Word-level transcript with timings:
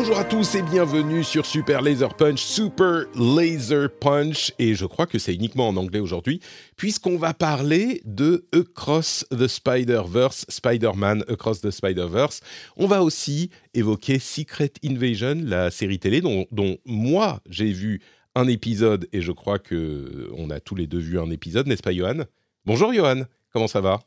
Bonjour 0.00 0.18
à 0.18 0.24
tous 0.24 0.54
et 0.54 0.62
bienvenue 0.62 1.22
sur 1.22 1.44
Super 1.44 1.82
Laser 1.82 2.16
Punch, 2.16 2.40
Super 2.40 3.04
Laser 3.14 3.90
Punch, 3.90 4.50
et 4.58 4.74
je 4.74 4.86
crois 4.86 5.06
que 5.06 5.18
c'est 5.18 5.34
uniquement 5.34 5.68
en 5.68 5.76
anglais 5.76 5.98
aujourd'hui, 5.98 6.40
puisqu'on 6.78 7.18
va 7.18 7.34
parler 7.34 8.00
de 8.06 8.46
Across 8.54 9.26
the 9.30 9.46
Spider-Verse, 9.46 10.46
Spider-Man 10.48 11.24
Across 11.28 11.60
the 11.60 11.70
Spider-Verse. 11.70 12.40
On 12.78 12.86
va 12.86 13.02
aussi 13.02 13.50
évoquer 13.74 14.18
Secret 14.18 14.72
Invasion, 14.82 15.38
la 15.44 15.70
série 15.70 15.98
télé 15.98 16.22
dont, 16.22 16.46
moi 16.86 17.42
j'ai 17.50 17.70
vu 17.70 18.00
un 18.34 18.48
épisode, 18.48 19.06
et 19.12 19.20
je 19.20 19.32
crois 19.32 19.58
que 19.58 20.30
on 20.34 20.48
a 20.48 20.60
tous 20.60 20.76
les 20.76 20.86
deux 20.86 20.98
vu 20.98 21.20
un 21.20 21.30
épisode, 21.30 21.66
n'est-ce 21.66 21.82
pas 21.82 21.92
Johan? 21.92 22.24
Bonjour 22.64 22.94
Johan, 22.94 23.24
comment 23.52 23.68
ça 23.68 23.82
va? 23.82 24.00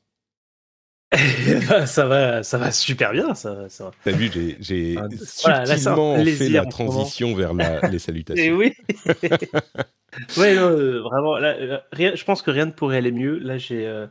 ça 1.86 2.06
va, 2.06 2.44
ça 2.44 2.58
va 2.58 2.72
super 2.72 3.12
bien. 3.12 3.34
Ça. 3.36 3.68
T'as 4.04 4.12
vu, 4.12 4.30
j'ai, 4.34 4.58
j'ai 4.60 4.96
Ah, 4.98 5.08
voilà, 5.44 5.66
subtilement 5.66 6.16
fait 6.16 6.22
plaisir 6.24 6.64
la 6.64 6.70
transition 6.70 7.36
vers 7.36 7.54
la- 7.54 7.82
les 7.90 8.00
salutations. 8.00 8.44
Et 8.44 8.52
oui. 8.52 8.74
ouais, 10.38 10.56
non, 10.56 10.70
euh, 10.70 11.02
vraiment. 11.02 11.38
Là, 11.38 11.56
euh, 11.60 11.78
rien, 11.92 12.14
je 12.16 12.24
pense 12.24 12.42
que 12.42 12.52
rien 12.52 12.66
ne 12.66 12.72
pourrait 12.72 12.98
aller 12.98 13.12
mieux. 13.12 13.38
Là, 13.40 13.58
j'ai 13.58 13.86
euh, 13.88 14.08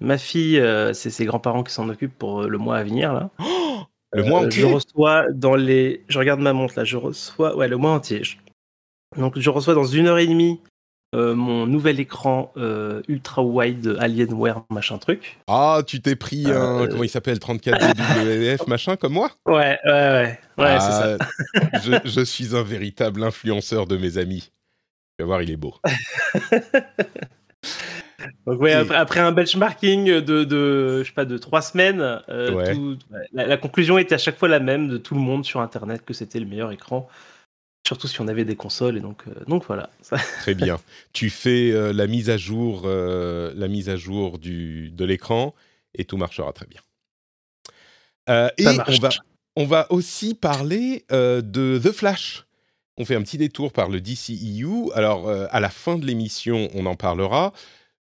ma 0.00 0.18
fille, 0.18 0.58
euh, 0.58 0.92
c'est 0.92 1.10
ses 1.10 1.24
grands-parents 1.24 1.62
qui 1.64 1.72
s'en 1.72 1.88
occupent 1.88 2.18
pour 2.18 2.42
le 2.42 2.58
mois 2.58 2.76
à 2.78 2.82
venir. 2.84 3.12
Là. 3.12 3.30
Le 4.16 4.22
mois 4.22 4.42
entier 4.42 4.60
Je 4.62 4.66
reçois 4.66 5.24
dans 5.32 5.56
les. 5.56 6.04
Je 6.06 6.20
regarde 6.20 6.38
ma 6.38 6.52
montre 6.52 6.74
là. 6.76 6.84
Je 6.84 6.96
reçois. 6.96 7.56
Ouais, 7.56 7.66
le 7.66 7.76
mois 7.76 7.90
entier. 7.90 8.22
Je- 8.22 8.36
Donc, 9.18 9.36
je 9.36 9.50
reçois 9.50 9.74
dans 9.74 9.82
une 9.82 10.06
heure 10.06 10.18
et 10.18 10.26
demie 10.28 10.60
euh, 11.14 11.34
mon 11.34 11.66
nouvel 11.66 12.00
écran 12.00 12.52
euh, 12.56 13.00
ultra 13.08 13.42
wide 13.42 13.96
Alienware 14.00 14.64
machin 14.70 14.98
truc. 14.98 15.38
Ah, 15.46 15.82
tu 15.86 16.02
t'es 16.02 16.16
pris 16.16 16.50
un, 16.50 16.82
Euh, 16.82 16.86
comment 16.88 17.04
il 17.04 17.08
s'appelle, 17.08 17.38
34 17.38 17.80
WF 17.80 18.66
machin 18.66 18.96
comme 18.96 19.12
moi? 19.14 19.30
Ouais, 19.46 19.78
ouais, 19.84 19.90
ouais. 19.92 20.38
Ouais, 20.58 20.80
c'est 20.80 20.92
ça. 20.92 21.16
Ah, 21.20 21.78
je, 21.84 22.08
je 22.08 22.20
suis 22.24 22.54
un 22.56 22.62
véritable 22.62 23.22
influenceur 23.22 23.86
de 23.86 23.96
mes 23.96 24.18
amis. 24.18 24.50
Tu 25.18 25.22
vas 25.22 25.26
voir, 25.26 25.42
il 25.42 25.50
est 25.50 25.56
beau. 25.56 25.74
Donc 28.46 28.60
ouais, 28.60 28.72
après, 28.72 28.96
après 28.96 29.20
un 29.20 29.32
benchmarking 29.32 30.06
de, 30.20 30.44
de 30.44 31.02
je 31.02 31.08
sais 31.08 31.14
pas 31.14 31.24
de 31.24 31.36
trois 31.36 31.60
semaines, 31.62 32.00
euh, 32.28 32.52
Ouais. 32.52 32.74
tout- 32.74 32.98
la, 33.32 33.46
la 33.46 33.56
conclusion 33.56 33.98
était 33.98 34.14
à 34.14 34.18
chaque 34.18 34.38
fois 34.38 34.48
la 34.48 34.60
même 34.60 34.88
de 34.88 34.96
tout 34.96 35.14
le 35.14 35.20
monde 35.20 35.44
sur 35.44 35.60
internet 35.60 36.04
que 36.04 36.14
c'était 36.14 36.40
le 36.40 36.46
meilleur 36.46 36.70
écran, 36.72 37.08
surtout 37.86 38.08
si 38.08 38.20
on 38.20 38.28
avait 38.28 38.44
des 38.44 38.56
consoles 38.56 38.96
et 38.96 39.00
donc 39.00 39.24
euh, 39.28 39.34
donc 39.46 39.64
voilà. 39.66 39.90
Très 40.40 40.54
bien. 40.54 40.78
tu 41.12 41.30
fais 41.30 41.70
euh, 41.72 41.92
la 41.92 42.06
mise 42.06 42.30
à 42.30 42.36
jour, 42.36 42.82
euh, 42.86 43.52
la 43.54 43.68
mise 43.68 43.88
à 43.88 43.96
jour 43.96 44.38
du, 44.38 44.90
de 44.90 45.04
l'écran 45.04 45.54
et 45.94 46.04
tout 46.04 46.16
marchera 46.16 46.52
très 46.52 46.66
bien. 46.66 46.80
Euh, 48.28 48.48
et 48.58 48.64
Ça 48.64 48.72
on 48.72 48.76
marche. 48.76 49.00
va, 49.00 49.08
on 49.56 49.64
va 49.66 49.86
aussi 49.92 50.34
parler 50.34 51.04
euh, 51.12 51.42
de 51.42 51.80
The 51.82 51.92
Flash. 51.92 52.46
On 52.96 53.04
fait 53.04 53.16
un 53.16 53.22
petit 53.22 53.38
détour 53.38 53.72
par 53.72 53.88
le 53.88 54.00
DCEU. 54.00 54.90
Alors, 54.94 55.28
euh, 55.28 55.46
à 55.50 55.60
la 55.60 55.68
fin 55.68 55.98
de 55.98 56.06
l'émission, 56.06 56.68
on 56.74 56.86
en 56.86 56.94
parlera. 56.94 57.52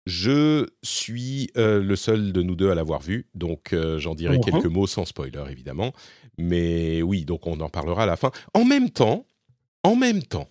Je 0.06 0.68
suis 0.84 1.50
euh, 1.58 1.82
le 1.82 1.96
seul 1.96 2.32
de 2.34 2.42
nous 2.42 2.56
deux 2.56 2.70
à 2.70 2.76
l'avoir 2.76 3.02
vu, 3.02 3.26
donc 3.36 3.72
euh, 3.72 4.00
j'en 4.00 4.16
dirai 4.16 4.40
quelques 4.40 4.66
mots 4.66 4.86
sans 4.86 5.06
spoiler, 5.06 5.44
évidemment. 5.50 5.94
Mais 6.38 7.02
oui, 7.02 7.24
donc 7.26 7.48
on 7.48 7.60
en 7.62 7.70
parlera 7.70 8.04
à 8.04 8.06
la 8.06 8.18
fin. 8.18 8.32
En 8.54 8.66
même 8.66 8.90
temps, 8.90 9.26
en 9.84 9.96
même 9.96 10.24
temps, 10.24 10.50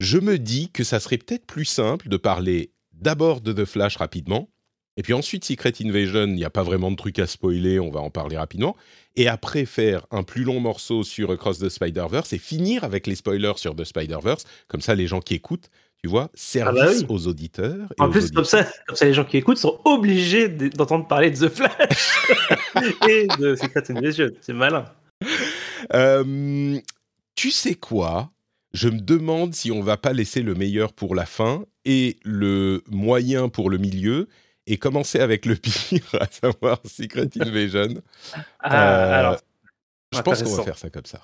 je 0.00 0.18
me 0.18 0.38
dis 0.38 0.70
que 0.70 0.84
ça 0.84 1.00
serait 1.00 1.18
peut-être 1.18 1.46
plus 1.46 1.64
simple 1.64 2.08
de 2.08 2.16
parler 2.16 2.72
d'abord 2.92 3.40
de 3.40 3.52
The 3.52 3.64
Flash 3.64 3.96
rapidement, 3.96 4.50
et 4.98 5.02
puis 5.02 5.12
ensuite 5.12 5.44
Secret 5.44 5.72
Invasion, 5.82 6.26
il 6.26 6.34
n'y 6.34 6.44
a 6.44 6.50
pas 6.50 6.62
vraiment 6.62 6.90
de 6.90 6.96
trucs 6.96 7.18
à 7.18 7.26
spoiler, 7.26 7.78
on 7.80 7.90
va 7.90 8.00
en 8.00 8.10
parler 8.10 8.36
rapidement, 8.36 8.76
et 9.14 9.28
après 9.28 9.64
faire 9.66 10.06
un 10.10 10.22
plus 10.22 10.44
long 10.44 10.60
morceau 10.60 11.02
sur 11.02 11.30
Across 11.30 11.58
the 11.58 11.68
Spider-Verse 11.68 12.32
et 12.32 12.38
finir 12.38 12.84
avec 12.84 13.06
les 13.06 13.14
spoilers 13.14 13.56
sur 13.56 13.74
The 13.74 13.84
Spider-Verse, 13.84 14.44
comme 14.68 14.80
ça 14.80 14.94
les 14.94 15.06
gens 15.06 15.20
qui 15.20 15.34
écoutent, 15.34 15.70
tu 16.02 16.08
vois, 16.08 16.30
service 16.34 16.82
Ah 16.82 16.86
bah 16.86 16.92
oui. 16.98 17.06
aux 17.08 17.26
auditeurs. 17.26 17.88
et 17.98 18.02
En 18.02 18.06
aux 18.06 18.10
plus 18.10 18.30
comme 18.30 18.44
ça, 18.44 18.66
comme 18.86 18.96
ça 18.96 19.06
les 19.06 19.14
gens 19.14 19.24
qui 19.24 19.38
écoutent 19.38 19.58
sont 19.58 19.80
obligés 19.84 20.48
d'entendre 20.48 21.06
parler 21.06 21.30
de 21.30 21.46
The 21.46 21.50
Flash 21.50 22.28
et 23.08 23.26
de 23.38 23.54
Secret 23.54 23.82
Invasion. 23.90 24.28
C'est 24.42 24.52
malin. 24.52 24.84
Euh, 25.94 26.78
tu 27.36 27.50
sais 27.52 27.74
quoi? 27.76 28.32
Je 28.72 28.88
me 28.88 29.00
demande 29.00 29.54
si 29.54 29.70
on 29.70 29.80
va 29.80 29.96
pas 29.96 30.12
laisser 30.12 30.42
le 30.42 30.54
meilleur 30.54 30.92
pour 30.92 31.14
la 31.14 31.24
fin 31.24 31.64
et 31.84 32.18
le 32.24 32.82
moyen 32.88 33.48
pour 33.48 33.70
le 33.70 33.78
milieu 33.78 34.28
et 34.66 34.76
commencer 34.78 35.20
avec 35.20 35.46
le 35.46 35.54
pire, 35.56 36.14
à 36.20 36.26
savoir 36.26 36.80
Secret 36.84 37.28
Invasion. 37.40 38.02
Ah, 38.58 38.74
Euh, 38.74 39.18
alors, 39.20 39.36
je 40.12 40.20
pense 40.20 40.42
qu'on 40.42 40.50
va 40.56 40.64
faire 40.64 40.78
ça 40.78 40.90
comme 40.90 41.06
ça. 41.06 41.22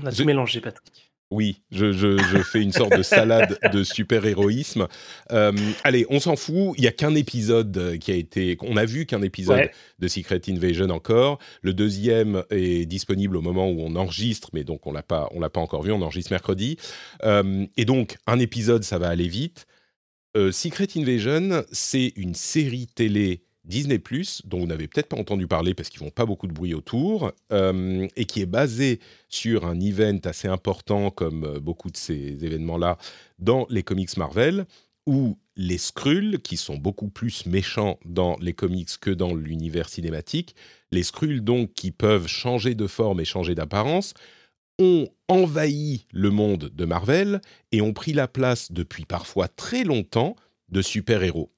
on 0.00 0.06
a 0.06 0.10
je- 0.10 0.18
tout 0.18 0.24
mélangé, 0.24 0.60
Patrick. 0.60 1.12
Oui, 1.32 1.60
je, 1.72 1.90
je- 1.92 2.18
je 2.18 2.38
fais 2.38 2.62
une 2.62 2.70
sorte 2.70 2.96
de 2.96 3.02
salade 3.02 3.58
de 3.72 3.82
super-héroïsme. 3.82 4.86
Euh, 5.32 5.52
allez, 5.82 6.06
on 6.08 6.20
s'en 6.20 6.36
fout. 6.36 6.74
Il 6.78 6.84
y 6.84 6.86
a 6.86 6.92
qu'un 6.92 7.16
épisode 7.16 7.76
euh, 7.76 7.96
qui 7.98 8.12
a 8.12 8.14
été. 8.14 8.56
On 8.60 8.76
a 8.76 8.84
vu 8.84 9.06
qu'un 9.06 9.22
épisode 9.22 9.56
Ouais. 9.56 9.70
de 9.98 10.06
Secret 10.06 10.40
Invasion 10.48 10.88
encore. 10.90 11.38
Le 11.62 11.72
deuxième 11.74 12.44
est 12.50 12.86
disponible 12.86 13.36
au 13.36 13.40
moment 13.42 13.68
où 13.68 13.80
on 13.80 13.96
enregistre, 13.96 14.50
mais 14.52 14.62
donc 14.62 14.86
on 14.86 14.92
l'a 14.92 15.02
pas, 15.02 15.28
on 15.32 15.40
l'a 15.40 15.50
pas 15.50 15.60
encore 15.60 15.82
vu. 15.82 15.90
On 15.90 16.00
enregistre 16.02 16.30
mercredi. 16.32 16.76
Euh, 17.24 17.66
et 17.76 17.84
donc 17.84 18.18
un 18.28 18.38
épisode, 18.38 18.84
ça 18.84 18.98
va 18.98 19.08
aller 19.08 19.26
vite. 19.28 19.66
Euh, 20.36 20.52
Secret 20.52 20.86
Invasion, 20.96 21.64
c'est 21.72 22.12
une 22.14 22.34
série 22.34 22.86
télé 22.86 23.42
Disney 23.66 24.00
dont 24.44 24.60
vous 24.60 24.66
n'avez 24.66 24.86
peut-être 24.86 25.08
pas 25.08 25.16
entendu 25.16 25.46
parler 25.46 25.74
parce 25.74 25.88
qu'ils 25.88 25.98
font 25.98 26.10
pas 26.10 26.24
beaucoup 26.24 26.46
de 26.46 26.52
bruit 26.52 26.74
autour, 26.74 27.32
euh, 27.52 28.06
et 28.16 28.24
qui 28.24 28.40
est 28.40 28.46
basée 28.46 29.00
sur 29.28 29.66
un 29.66 29.78
event 29.80 30.20
assez 30.24 30.48
important 30.48 31.10
comme 31.10 31.44
euh, 31.44 31.60
beaucoup 31.60 31.90
de 31.90 31.96
ces 31.96 32.44
événements-là 32.44 32.96
dans 33.38 33.66
les 33.68 33.82
comics 33.82 34.16
Marvel, 34.16 34.66
où 35.06 35.36
les 35.56 35.78
Skrulls, 35.78 36.40
qui 36.42 36.56
sont 36.56 36.76
beaucoup 36.76 37.08
plus 37.08 37.46
méchants 37.46 37.98
dans 38.04 38.36
les 38.40 38.52
comics 38.52 38.98
que 39.00 39.10
dans 39.10 39.34
l'univers 39.34 39.88
cinématique, 39.88 40.54
les 40.92 41.02
Skrulls 41.02 41.42
donc 41.42 41.72
qui 41.74 41.90
peuvent 41.90 42.28
changer 42.28 42.74
de 42.74 42.86
forme 42.86 43.20
et 43.20 43.24
changer 43.24 43.54
d'apparence, 43.54 44.14
ont 44.78 45.08
envahi 45.28 46.06
le 46.12 46.30
monde 46.30 46.70
de 46.74 46.84
Marvel 46.84 47.40
et 47.72 47.80
ont 47.80 47.94
pris 47.94 48.12
la 48.12 48.28
place 48.28 48.70
depuis 48.72 49.06
parfois 49.06 49.48
très 49.48 49.84
longtemps 49.84 50.36
de 50.68 50.82
super-héros. 50.82 51.50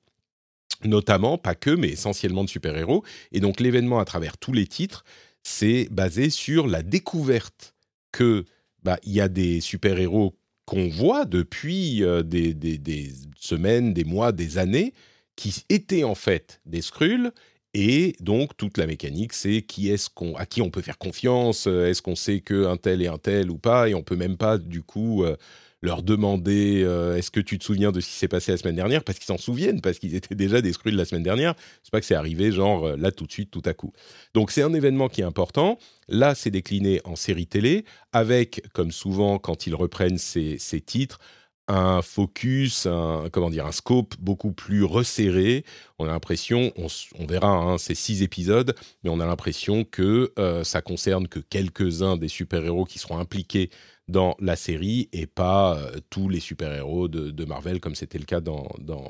Notamment, 0.85 1.39
pas 1.39 1.55
que, 1.57 1.71
mais 1.71 1.89
essentiellement 1.89 2.45
de 2.45 2.49
super-héros. 2.49 3.05
Et 3.33 3.41
donc 3.41 3.61
l'événement 3.61 3.99
à 3.99 4.05
travers 4.05 4.39
tous 4.39 4.53
les 4.53 4.67
titres, 4.67 5.05
c'est 5.43 5.89
basé 5.91 6.31
sur 6.31 6.67
la 6.69 6.83
découverte 6.83 7.75
que 8.13 8.45
bah, 8.85 8.99
il 9.05 9.13
y 9.13 9.21
a 9.21 9.29
des 9.29 9.61
super-héros 9.61 10.37
qu'on 10.67 10.89
voit 10.89 11.25
depuis 11.25 12.05
euh, 12.05 12.23
des, 12.23 12.55
des- 12.55 12.79
des 12.79 13.13
semaines, 13.37 13.93
des 13.93 14.05
mois, 14.05 14.31
des 14.33 14.59
années, 14.59 14.95
qui 15.37 15.65
étaient 15.69 16.05
en 16.05 16.15
fait 16.15 16.61
des 16.67 16.83
Skrulls. 16.83 17.33
Et 17.75 18.15
donc 18.21 18.57
toute 18.57 18.79
la 18.79 18.87
mécanique, 18.87 19.33
c'est 19.33 19.63
qui 19.63 19.89
est-ce 19.91 20.09
qu'on, 20.11 20.35
à 20.37 20.47
qui 20.47 20.63
on 20.63 20.71
peut 20.71 20.81
faire 20.83 20.99
confiance, 20.99 21.67
euh, 21.67 21.87
est-ce 21.89 22.03
qu'on 22.03 22.17
sait 22.17 22.41
que 22.41 22.67
un 22.67 22.77
tel 22.77 23.03
est 23.03 23.09
un 23.09 23.19
tel 23.19 23.51
ou 23.51 23.59
pas, 23.59 23.89
et 23.89 23.95
on 23.95 24.03
peut 24.03 24.17
même 24.17 24.37
pas 24.39 24.59
du 24.59 24.83
coup 24.83 25.25
euh, 25.25 25.37
leur 25.81 26.03
demander 26.03 26.83
euh, 26.85 27.17
est-ce 27.17 27.31
que 27.31 27.41
tu 27.41 27.59
te 27.59 27.65
souviens 27.65 27.93
de 27.93 28.01
ce 28.01 28.09
qui 28.09 28.15
s'est 28.15 28.29
passé 28.29 28.53
la 28.53 28.59
semaine 28.59 28.77
dernière? 28.77 29.05
Parce 29.05 29.19
qu'ils 29.19 29.27
s'en 29.27 29.39
souviennent 29.39 29.81
parce 29.81 29.99
qu'ils 29.99 30.15
étaient 30.15 30.35
déjà 30.35 30.61
des 30.61 30.73
Skrulls 30.73 30.97
la 30.97 31.05
semaine 31.05 31.23
dernière. 31.23 31.55
C'est 31.83 31.93
pas 31.93 32.01
que 32.01 32.07
c'est 32.07 32.15
arrivé 32.15 32.51
genre 32.51 32.87
euh, 32.87 32.97
là 32.97 33.13
tout 33.13 33.27
de 33.27 33.33
suite 33.33 33.51
tout 33.51 33.63
à 33.65 33.75
coup. 33.75 33.93
Donc 34.35 34.51
c'est 34.51 34.63
un 34.63 34.75
événement 34.75 35.09
qui 35.09 35.21
est 35.21 35.25
important. 35.25 35.79
Là, 36.09 36.35
c'est 36.35 36.51
décliné 36.51 37.01
en 37.05 37.17
série 37.17 37.47
télé 37.47 37.85
avec, 38.13 38.63
comme 38.73 38.93
souvent 38.93 39.39
quand 39.39 39.67
ils 39.67 39.75
reprennent 39.75 40.19
ces, 40.19 40.59
ces 40.59 40.81
titres, 40.81 41.21
un 41.69 42.01
focus, 42.01 42.87
un, 42.87 43.29
comment 43.31 43.51
dire, 43.51 43.67
un 43.67 43.73
scope 43.73 44.15
beaucoup 44.19 44.53
plus 44.53 44.85
resserré. 44.85 45.65
On 45.99 46.07
a 46.07 46.09
l'impression, 46.09 46.73
on, 46.77 47.27
verra, 47.27 47.49
hein, 47.49 47.79
c'est 47.79 47.95
six 47.95 48.23
épisodes, 48.23 48.75
mais 49.05 49.11
on 49.11 49.21
a 49.21 49.27
l'impression 49.27 49.85
que 49.85 50.33
euh, 50.39 50.65
ça 50.65 50.81
concerne 50.81 51.29
que 51.29 51.41
quelques-uns 51.41 52.17
des 52.17 52.29
super-héros 52.29 52.87
qui 52.87 52.99
seront 52.99 53.19
impliqués 53.19 53.71
dans 54.09 54.37
la 54.41 54.57
série 54.57 55.09
et 55.13 55.27
pas 55.27 55.79
euh, 55.79 56.01
tous 56.11 56.29
les 56.29 56.41
super-héros 56.41 57.09
de, 57.09 57.45
Marvel 57.45 57.81
comme 57.81 57.95
c'était 57.95 58.19
le 58.19 58.25
cas 58.25 58.41
dans, 58.41 58.69
dans 58.79 59.09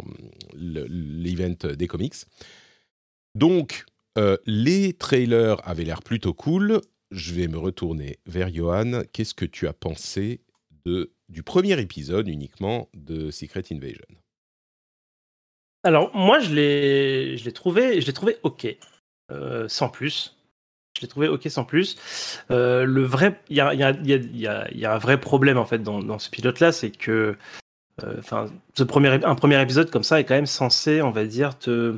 l'event 0.54 1.66
des 1.76 1.86
comics. 1.86 2.14
Donc, 3.34 3.84
euh, 4.18 4.36
les 4.46 4.92
trailers 4.92 5.66
avaient 5.66 5.84
l'air 5.84 6.02
plutôt 6.02 6.34
cool. 6.34 6.80
Je 7.10 7.32
vais 7.32 7.46
me 7.48 7.58
retourner 7.58 8.18
vers 8.26 8.52
Johan. 8.52 9.02
Qu'est-ce 9.12 9.34
que 9.34 9.44
tu 9.44 9.66
as 9.66 9.72
pensé 9.72 10.40
de 10.84 11.12
du 11.28 11.42
premier 11.42 11.78
épisode 11.78 12.26
uniquement 12.28 12.88
de 12.94 13.30
Secret 13.30 13.64
Invasion? 13.70 14.06
Alors 15.84 16.14
moi 16.14 16.40
je 16.40 16.54
l'ai 16.54 17.52
trouvé 17.52 18.00
je 18.00 18.10
trouvé 18.10 18.36
ok 18.42 18.66
euh, 19.30 19.68
sans 19.68 19.88
plus. 19.88 20.37
Je 20.98 21.02
l'ai 21.02 21.08
trouvé 21.08 21.28
ok 21.28 21.46
sans 21.48 21.64
plus. 21.64 21.96
Euh, 22.50 22.84
le 22.84 23.04
vrai 23.04 23.40
il 23.50 23.56
y 23.56 23.60
a, 23.60 24.92
un 24.92 24.98
vrai 24.98 25.20
problème 25.20 25.56
en 25.56 25.64
fait 25.64 25.78
dans, 25.80 26.18
ce 26.18 26.28
pilote 26.28 26.58
là 26.58 26.72
c'est 26.72 26.90
que 26.90 27.36
euh, 28.02 28.14
enfin 28.18 28.46
ce 28.76 28.82
premier 28.82 29.08
un 29.24 29.34
premier 29.36 29.62
épisode 29.62 29.90
comme 29.90 30.02
ça 30.02 30.18
est 30.18 30.24
quand 30.24 30.34
même 30.34 30.46
censé 30.46 31.00
on 31.00 31.10
va 31.10 31.24
dire 31.24 31.56
te 31.56 31.96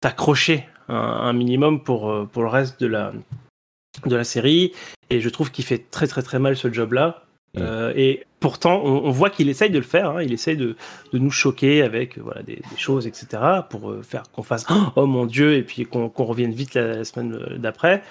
t'accrocher 0.00 0.68
un, 0.88 0.94
un, 0.94 1.32
minimum 1.32 1.82
pour 1.82 2.28
pour 2.28 2.42
le 2.42 2.48
reste 2.48 2.78
de 2.80 2.86
la 2.86 3.14
de 4.04 4.14
la 4.14 4.24
série 4.24 4.72
et 5.08 5.22
je 5.22 5.28
trouve 5.30 5.50
qu'il 5.50 5.64
fait 5.64 5.90
très 5.90 6.06
très 6.06 6.22
très 6.22 6.38
mal 6.38 6.54
ce 6.54 6.70
job 6.70 6.92
là 6.92 7.24
Mm. 7.54 7.60
Euh, 7.60 7.92
et 7.96 8.26
pourtant, 8.40 8.82
on, 8.84 9.10
voit 9.10 9.30
qu'il 9.30 9.48
essaye 9.48 9.70
de 9.70 9.78
le 9.78 9.84
faire. 9.84 10.10
Hein. 10.10 10.22
il 10.22 10.32
essaye 10.32 10.56
de, 10.56 10.76
de, 11.12 11.18
nous 11.18 11.30
choquer 11.30 11.82
avec 11.82 12.18
voilà, 12.18 12.42
des, 12.42 12.60
choses, 12.76 13.06
etc., 13.06 13.42
pour 13.70 13.90
euh, 13.90 14.02
faire 14.02 14.24
qu'on 14.32 14.42
fasse 14.42 14.66
oh 14.96 15.06
mon 15.06 15.26
Dieu, 15.26 15.54
et 15.54 15.62
puis 15.62 15.84
qu'on 15.84 16.10
revienne 16.16 16.52
vite 16.52 16.74
la, 16.74 17.04
semaine 17.04 17.34
euh, 17.34 17.58
d'après. 17.58 18.02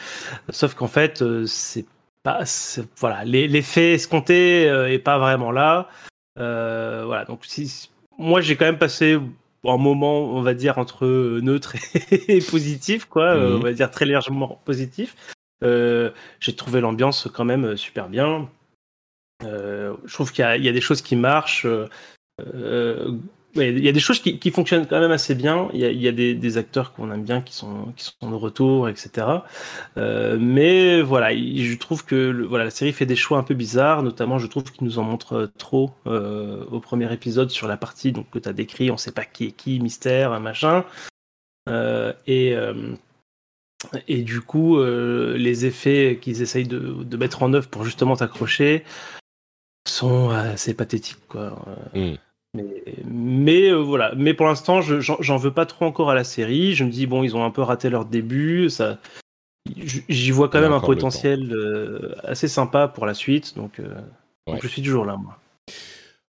Sauf 0.50 0.74
qu'en 0.74 0.88
fait, 0.88 1.24
c'est 1.46 1.86
pas. 2.24 2.44
Voilà, 2.98 3.24
l'effet 3.24 3.94
escompté 3.94 4.64
est 4.64 5.00
pas 5.00 5.18
vraiment 5.18 5.52
là. 5.52 5.88
voilà, 6.36 7.26
donc 7.26 7.42
si, 7.46 7.90
moi, 8.18 8.42
j'ai 8.42 8.56
quand 8.56 8.66
même 8.66 8.80
passé 8.80 9.20
un 9.66 9.78
moment, 9.78 10.22
on 10.22 10.42
va 10.42 10.54
dire, 10.54 10.78
entre 10.78 11.06
neutre 11.42 11.76
et, 12.12 12.40
positif, 12.40 13.06
quoi, 13.06 13.36
mm. 13.36 13.56
on 13.56 13.60
va 13.60 13.74
dire 13.74 13.92
très 13.92 14.06
légèrement 14.06 14.60
positif. 14.66 15.16
j'ai 15.62 16.56
trouvé 16.56 16.82
l'ambiance 16.82 17.30
quand 17.32 17.46
même 17.46 17.78
super 17.78 18.10
bien. 18.10 18.50
Euh, 19.44 19.96
je 20.06 20.14
trouve 20.14 20.32
qu'il 20.32 20.44
y, 20.44 20.70
a 20.70 20.72
des 20.72 20.82
choses 20.82 21.02
qui 21.02 21.16
marchent. 21.16 21.66
Euh, 21.66 21.88
euh, 22.42 23.18
il 23.56 23.84
y 23.84 23.90
a 23.90 23.92
des 23.92 24.00
choses 24.00 24.20
qui, 24.20 24.52
fonctionnent 24.52 24.86
quand 24.86 25.00
même 25.00 25.12
assez 25.12 25.34
bien. 25.34 25.70
Il 25.74 25.80
y 25.80 26.08
a, 26.08 26.12
des, 26.12 26.58
acteurs 26.58 26.94
qu'on 26.94 27.12
aime 27.12 27.24
bien 27.24 27.42
qui 27.42 27.56
sont, 27.56 27.92
qui 27.96 28.04
sont 28.04 28.30
de 28.30 28.36
retour, 28.36 28.88
etc. 28.88 29.26
Mais 29.96 31.02
voilà, 31.02 31.36
je 31.36 31.76
trouve 31.78 32.06
que 32.06 32.46
voilà, 32.48 32.66
la 32.66 32.70
série 32.70 32.94
fait 32.94 33.08
des 33.08 33.16
choix 33.16 33.40
un 33.40 33.44
peu 33.44 33.56
bizarres. 33.56 34.04
Notamment, 34.04 34.38
je 34.38 34.46
trouve 34.46 34.64
qu'il 34.66 34.86
nous 34.86 35.00
en 35.00 35.04
montre 35.04 35.50
trop 35.58 35.92
au 36.06 36.80
premier 36.80 37.12
épisode 37.12 37.50
sur 37.50 37.68
la 37.68 37.78
partie 37.78 38.12
donc, 38.12 38.30
que 38.30 38.38
tu 38.38 38.48
as 38.48 38.54
décrit. 38.54 38.92
On 38.92 38.96
ne 38.96 39.00
sait 39.00 39.12
pas 39.12 39.26
qui 39.26 39.46
est 39.46 39.52
qui, 39.54 39.80
mystère, 39.80 40.40
machin. 40.40 40.86
Et, 42.28 42.56
et 44.08 44.22
du 44.22 44.42
coup, 44.42 44.80
les 44.84 45.66
effets 45.66 46.20
qu'ils 46.22 46.44
essayent 46.44 46.68
de, 46.68 47.18
mettre 47.18 47.42
en 47.42 47.54
œuvre 47.54 47.70
pour 47.70 47.86
justement 47.86 48.16
t'accrocher, 48.16 48.84
sont 49.90 50.30
assez 50.30 50.74
pathétiques 50.74 51.28
quoi. 51.28 51.58
Hmm. 51.94 52.16
Mais, 52.54 52.84
mais 53.06 53.70
euh, 53.70 53.76
voilà, 53.76 54.14
mais 54.16 54.34
pour 54.34 54.48
l'instant, 54.48 54.82
j'en 54.82 55.38
veux 55.38 55.54
pas 55.54 55.66
trop 55.66 55.86
encore 55.86 56.10
à 56.10 56.16
la 56.16 56.24
série. 56.24 56.74
Je 56.74 56.84
me 56.84 56.90
dis 56.90 57.06
bon, 57.06 57.24
ils 57.24 57.36
ont 57.36 57.44
un 57.44 57.52
peu 57.52 57.62
raté 57.62 57.90
leur 57.90 58.06
début. 58.06 58.70
Ça, 58.70 58.98
j'y 59.76 60.32
vois 60.32 60.50
quand 60.50 60.62
même 60.62 60.74
un 60.74 60.80
potentiel 60.80 61.52
euh, 61.54 62.16
assez 62.24 62.48
sympa 62.48 62.88
pour 62.88 63.06
la 63.06 63.14
suite. 63.14 63.56
Donc, 63.56 63.80
euh, 63.80 63.94
donc, 64.48 64.62
je 64.62 64.68
suis 64.68 64.82
toujours 64.82 65.06
là, 65.06 65.18
moi. 65.18 65.38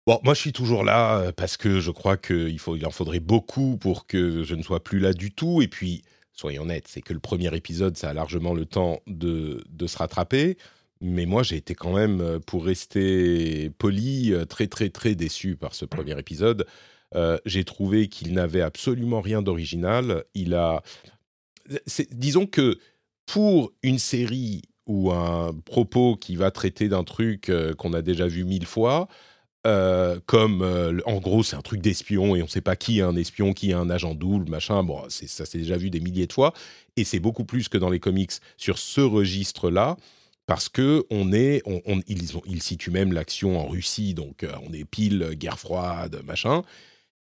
Bon, 0.06 0.20
moi 0.24 0.34
je 0.34 0.40
suis 0.40 0.54
toujours 0.54 0.86
là 0.86 1.32
parce 1.34 1.58
que 1.58 1.82
je 1.82 1.92
crois 1.92 2.16
qu'il 2.16 2.60
faut, 2.60 2.78
il 2.78 2.86
en 2.86 2.92
faudrait 2.92 3.20
beaucoup 3.20 3.78
pour 3.78 4.08
que 4.08 4.44
je 4.44 4.56
ne 4.56 4.64
sois 4.64 4.82
plus 4.82 5.00
là 5.00 5.14
du 5.14 5.32
tout. 5.32 5.62
Et 5.62 5.68
puis, 5.68 6.04
soyons 6.34 6.64
honnêtes, 6.64 6.88
c'est 6.88 7.02
que 7.02 7.14
le 7.14 7.20
premier 7.20 7.54
épisode, 7.56 7.98
ça 7.98 8.10
a 8.10 8.14
largement 8.14 8.54
le 8.54 8.66
temps 8.66 9.02
de, 9.06 9.64
de 9.70 9.88
se 9.88 9.98
rattraper. 9.98 10.58
Mais 11.02 11.26
moi, 11.26 11.44
j'ai 11.44 11.58
été 11.58 11.76
quand 11.76 11.94
même, 11.94 12.22
euh, 12.22 12.40
pour 12.40 12.66
rester 12.66 13.70
poli, 13.78 14.34
euh, 14.34 14.46
très 14.46 14.68
très 14.68 14.90
très 14.90 15.16
déçu 15.16 15.56
par 15.56 15.76
ce 15.76 15.86
premier 15.86 16.18
épisode. 16.18 16.66
Euh, 17.16 17.38
j'ai 17.46 17.64
trouvé 17.64 18.08
qu'il 18.08 18.34
n'avait 18.34 18.62
absolument 18.62 19.22
rien 19.22 19.42
d'original. 19.42 20.24
Il 20.34 20.54
a, 20.54 20.82
disons 22.12 22.46
que 22.46 22.80
pour 23.26 23.72
une 23.84 24.00
série 24.00 24.64
ou 24.88 25.12
un 25.12 25.54
propos 25.66 26.16
qui 26.16 26.36
va 26.36 26.52
traiter 26.52 26.90
d'un 26.90 27.04
truc 27.04 27.52
qu'on 27.78 27.94
a 27.94 28.02
déjà 28.02 28.28
vu 28.28 28.46
mille 28.46 28.66
fois, 28.66 29.08
comme 30.26 31.02
en 31.06 31.20
gros 31.20 31.44
c'est 31.44 31.58
un 31.58 31.62
truc 31.62 31.82
d'espion 31.82 32.38
et 32.38 32.42
on 32.42 32.46
ne 32.46 32.50
sait 32.50 32.62
pas 32.62 32.78
qui 32.78 33.00
est 33.00 33.02
un 33.02 33.18
espion, 33.18 33.52
qui 33.52 33.72
est 33.72 33.74
un 33.74 33.90
agent 33.90 34.16
double, 34.16 34.50
machin. 34.50 34.82
Bon, 34.84 35.04
ça 35.10 35.46
s'est 35.46 35.58
déjà 35.58 35.76
vu 35.76 35.90
des 35.90 36.00
milliers 36.00 36.28
de 36.28 36.32
fois 36.32 36.54
et 36.96 37.04
c'est 37.04 37.20
beaucoup 37.20 37.44
plus 37.44 37.68
que 37.68 37.78
dans 37.78 37.90
les 37.90 38.00
comics 38.00 38.32
sur 38.56 38.78
ce 38.78 39.02
registre-là 39.02 39.98
parce 40.48 40.70
que 40.70 41.06
on 41.12 41.34
est, 41.34 41.62
ils, 42.08 42.62
situent 42.64 42.90
même 42.90 43.14
l'action 43.14 43.60
en 43.60 43.68
Russie, 43.68 44.14
donc 44.14 44.44
euh, 44.44 44.52
on 44.68 44.74
est 44.74 44.86
pile 44.86 45.36
guerre 45.36 45.60
froide, 45.60 46.22
machin. 46.26 46.64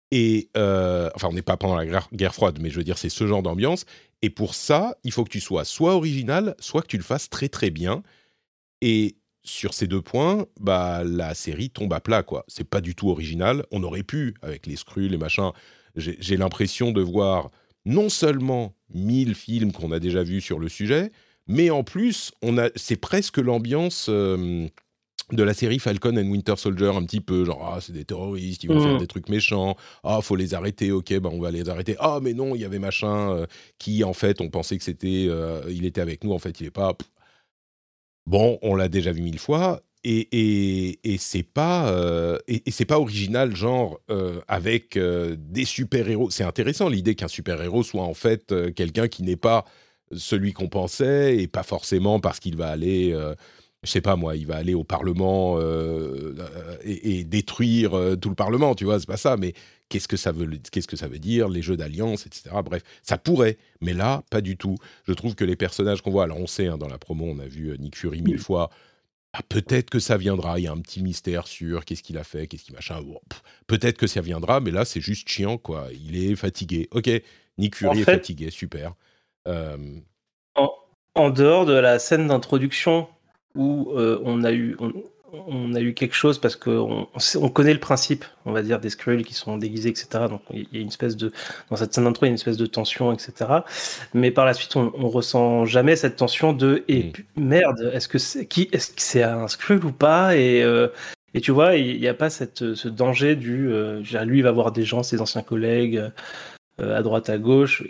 Et 0.09 0.49
euh, 0.57 1.09
enfin, 1.15 1.29
on 1.29 1.33
n'est 1.33 1.43
pas 1.43 1.55
pendant 1.55 1.75
la 1.75 1.85
guerre, 1.85 2.33
froide, 2.33 2.57
mais 2.59 2.69
je 2.71 2.77
veux 2.77 2.83
dire, 2.83 2.97
c'est 2.97 3.09
ce 3.09 3.27
genre 3.27 3.43
d'ambiance. 3.43 3.85
Et 4.23 4.31
pour 4.31 4.55
ça, 4.55 4.97
il 5.03 5.11
faut 5.11 5.23
que 5.23 5.29
tu 5.29 5.39
sois 5.39 5.65
soit 5.65 5.95
original, 5.95 6.55
soit 6.59 6.81
que 6.81 6.87
tu 6.87 6.97
le 6.97 7.03
fasses 7.03 7.29
très 7.29 7.47
très 7.47 7.69
bien. 7.69 8.03
Et 8.81 9.15
sur 9.43 9.75
ces 9.75 9.85
deux 9.87 10.01
points, 10.01 10.47
bah 10.59 11.03
la 11.03 11.35
série 11.35 11.69
tombe 11.69 11.93
à 11.93 11.99
plat, 11.99 12.23
quoi. 12.23 12.43
C'est 12.47 12.67
pas 12.67 12.81
du 12.81 12.95
tout 12.95 13.09
original. 13.09 13.65
On 13.71 13.83
aurait 13.83 14.03
pu, 14.03 14.33
avec 14.41 14.65
les 14.65 14.75
scrues, 14.75 15.07
les 15.07 15.17
machins. 15.17 15.51
J'ai 15.95 16.37
l'impression 16.37 16.91
de 16.91 17.01
voir 17.01 17.51
non 17.85 18.09
seulement 18.09 18.75
mille 18.93 19.35
films 19.35 19.71
qu'on 19.71 19.91
a 19.91 19.99
déjà 19.99 20.23
vus 20.23 20.41
sur 20.41 20.57
le 20.57 20.69
sujet, 20.69 21.11
mais 21.47 21.69
en 21.69 21.83
plus, 21.83 22.31
on 22.41 22.57
a, 22.57 22.69
c'est 22.75 22.95
presque 22.95 23.37
l'ambiance 23.37 24.07
euh, 24.09 24.67
de 25.31 25.43
la 25.43 25.53
série 25.53 25.79
Falcon 25.79 26.15
and 26.17 26.29
Winter 26.29 26.55
Soldier, 26.57 26.91
un 26.95 27.03
petit 27.03 27.21
peu, 27.21 27.45
genre, 27.45 27.73
ah, 27.73 27.81
c'est 27.81 27.93
des 27.93 28.05
terroristes, 28.05 28.63
ils 28.63 28.69
vont 28.69 28.81
faire 28.81 28.95
mm. 28.95 28.99
des 28.99 29.07
trucs 29.07 29.29
méchants, 29.29 29.75
ah, 30.03 30.19
faut 30.21 30.35
les 30.35 30.53
arrêter, 30.53 30.91
ok, 30.91 31.19
bah, 31.19 31.29
on 31.31 31.39
va 31.39 31.51
les 31.51 31.69
arrêter, 31.69 31.95
ah, 31.99 32.19
mais 32.21 32.33
non, 32.33 32.55
il 32.55 32.61
y 32.61 32.65
avait 32.65 32.79
machin 32.79 33.31
euh, 33.31 33.45
qui, 33.79 34.03
en 34.03 34.13
fait, 34.13 34.41
on 34.41 34.49
pensait 34.49 34.77
que 34.77 34.83
c'était, 34.83 35.27
euh, 35.29 35.61
il 35.69 35.85
était 35.85 36.01
avec 36.01 36.23
nous, 36.23 36.31
en 36.31 36.39
fait, 36.39 36.59
il 36.59 36.67
est 36.67 36.71
pas. 36.71 36.95
Bon, 38.27 38.59
on 38.61 38.75
l'a 38.75 38.87
déjà 38.87 39.11
vu 39.11 39.21
mille 39.21 39.39
fois, 39.39 39.81
et, 40.03 40.27
et, 40.31 41.13
et 41.13 41.17
c'est 41.17 41.43
pas 41.43 41.93
et, 42.47 42.63
et 42.65 42.71
c'est 42.71 42.85
pas 42.85 42.99
original 42.99 43.55
genre 43.55 43.99
avec 44.47 44.97
des 44.97 45.65
super 45.65 46.09
héros 46.09 46.31
c'est 46.31 46.43
intéressant 46.43 46.89
l'idée 46.89 47.13
qu'un 47.13 47.27
super 47.27 47.61
héros 47.61 47.83
soit 47.83 48.01
en 48.01 48.15
fait 48.15 48.51
quelqu'un 48.73 49.07
qui 49.07 49.21
n'est 49.21 49.35
pas 49.35 49.63
celui 50.13 50.53
qu'on 50.53 50.67
pensait 50.67 51.37
et 51.37 51.47
pas 51.47 51.63
forcément 51.63 52.19
parce 52.19 52.39
qu'il 52.39 52.57
va 52.57 52.67
aller 52.67 53.11
euh, 53.13 53.35
je 53.83 53.89
sais 53.89 54.01
pas 54.01 54.15
moi, 54.15 54.35
il 54.35 54.45
va 54.45 54.57
aller 54.57 54.75
au 54.75 54.83
Parlement 54.83 55.55
euh, 55.57 56.35
et, 56.83 57.23
détruire 57.23 57.95
euh, 57.95 58.15
tout 58.15 58.29
le 58.29 58.35
Parlement, 58.35 58.75
tu 58.75 58.85
vois, 58.85 58.99
c'est 58.99 59.07
pas 59.07 59.17
ça. 59.17 59.37
Mais 59.37 59.53
qu'est-ce 59.89 60.07
que 60.07 60.17
ça 60.17 60.31
veut, 60.31 60.47
qu'est-ce 60.71 60.87
que 60.87 60.95
ça 60.95 61.07
veut 61.07 61.17
dire, 61.17 61.49
les 61.49 61.63
jeux 61.63 61.77
d'alliance, 61.77 62.27
etc. 62.27 62.55
Bref, 62.63 62.83
ça 63.01 63.17
pourrait, 63.17 63.57
mais 63.81 63.93
là, 63.93 64.23
pas 64.29 64.41
du 64.41 64.55
tout. 64.55 64.77
Je 65.07 65.13
trouve 65.13 65.33
que 65.33 65.43
les 65.43 65.55
personnages 65.55 66.01
qu'on 66.01 66.11
voit, 66.11 66.25
alors 66.25 66.39
on 66.39 66.47
sait, 66.47 66.67
hein, 66.67 66.77
dans 66.77 66.87
la 66.87 66.99
promo, 66.99 67.25
on 67.25 67.39
a 67.39 67.47
vu 67.47 67.75
Nick 67.79 67.97
Fury 67.97 68.21
mille 68.21 68.37
fois. 68.37 68.69
Ah, 69.33 69.41
peut-être 69.47 69.89
que 69.89 69.99
ça 69.99 70.17
viendra. 70.17 70.59
Il 70.59 70.63
y 70.63 70.67
a 70.67 70.73
un 70.73 70.81
petit 70.81 71.01
mystère 71.01 71.47
sur 71.47 71.85
qu'est-ce 71.85 72.03
qu'il 72.03 72.17
a 72.17 72.23
fait, 72.23 72.47
qu'est-ce 72.47 72.65
qu'il 72.65 72.75
machin. 72.75 73.01
peut-être 73.65 73.97
que 73.97 74.07
ça 74.07 74.21
viendra, 74.21 74.59
mais 74.59 74.71
là, 74.71 74.85
c'est 74.85 75.01
juste 75.01 75.27
chiant, 75.27 75.57
quoi. 75.57 75.87
Il 75.93 76.21
est 76.21 76.35
fatigué. 76.35 76.87
Ok, 76.91 77.09
Nick 77.57 77.75
Fury 77.75 78.01
est 78.01 78.03
fatigué, 78.03 78.51
super. 78.51 78.93
Euh, 79.47 79.77
en, 81.15 81.29
dehors 81.29 81.65
de 81.65 81.73
la 81.73 81.99
scène 81.99 82.27
d'introduction 82.27 83.07
où 83.55 83.91
euh, 83.95 84.21
on 84.23 84.43
a 84.43 84.51
eu 84.51 84.77
on, 85.33 85.73
a 85.73 85.81
eu 85.81 85.93
quelque 85.93 86.15
chose 86.15 86.39
parce 86.39 86.55
qu'on 86.55 87.07
on 87.35 87.49
connaît 87.49 87.73
le 87.73 87.79
principe, 87.79 88.25
on 88.45 88.51
va 88.51 88.61
dire, 88.61 88.79
des 88.79 88.89
Skrulls 88.89 89.23
qui 89.23 89.33
sont 89.33 89.57
déguisés, 89.57 89.89
etc. 89.89 90.25
Donc 90.29 90.41
il 90.51 90.67
y 90.71 90.77
a 90.77 90.81
une 90.81 90.89
espèce 90.89 91.15
de 91.15 91.31
dans 91.69 91.75
cette 91.77 91.93
scène 91.93 92.03
d'intro, 92.03 92.25
il 92.25 92.27
y 92.27 92.29
a 92.29 92.31
une 92.31 92.35
espèce 92.35 92.57
de 92.57 92.65
tension, 92.65 93.11
etc. 93.13 93.51
Mais 94.13 94.31
par 94.31 94.45
la 94.45 94.53
suite, 94.53 94.75
on, 94.75 94.91
on 94.95 95.09
ressent 95.09 95.65
jamais 95.65 95.95
cette 95.95 96.17
tension 96.17 96.53
de 96.53 96.83
et 96.87 97.11
mm. 97.35 97.43
merde, 97.43 97.91
est-ce 97.93 98.07
que 98.07 98.17
c'est 98.17 98.45
qui, 98.45 98.69
est-ce 98.71 98.91
que 98.91 99.01
c'est 99.01 99.23
un 99.23 99.47
Skrull 99.47 99.83
ou 99.85 99.91
pas? 99.91 100.35
Et 100.35 100.63
euh, 100.63 100.87
et 101.33 101.39
tu 101.39 101.51
vois, 101.51 101.75
il 101.75 101.99
n'y 101.99 102.09
a 102.09 102.13
pas 102.13 102.29
cette, 102.29 102.75
ce 102.75 102.89
danger 102.89 103.37
du, 103.37 103.69
lui 103.69 104.39
il 104.39 104.43
va 104.43 104.51
voir 104.51 104.73
des 104.73 104.83
gens, 104.83 105.01
ses 105.01 105.21
anciens 105.21 105.43
collègues, 105.43 106.03
à 106.77 107.01
droite, 107.01 107.29
à 107.29 107.37
gauche 107.37 107.83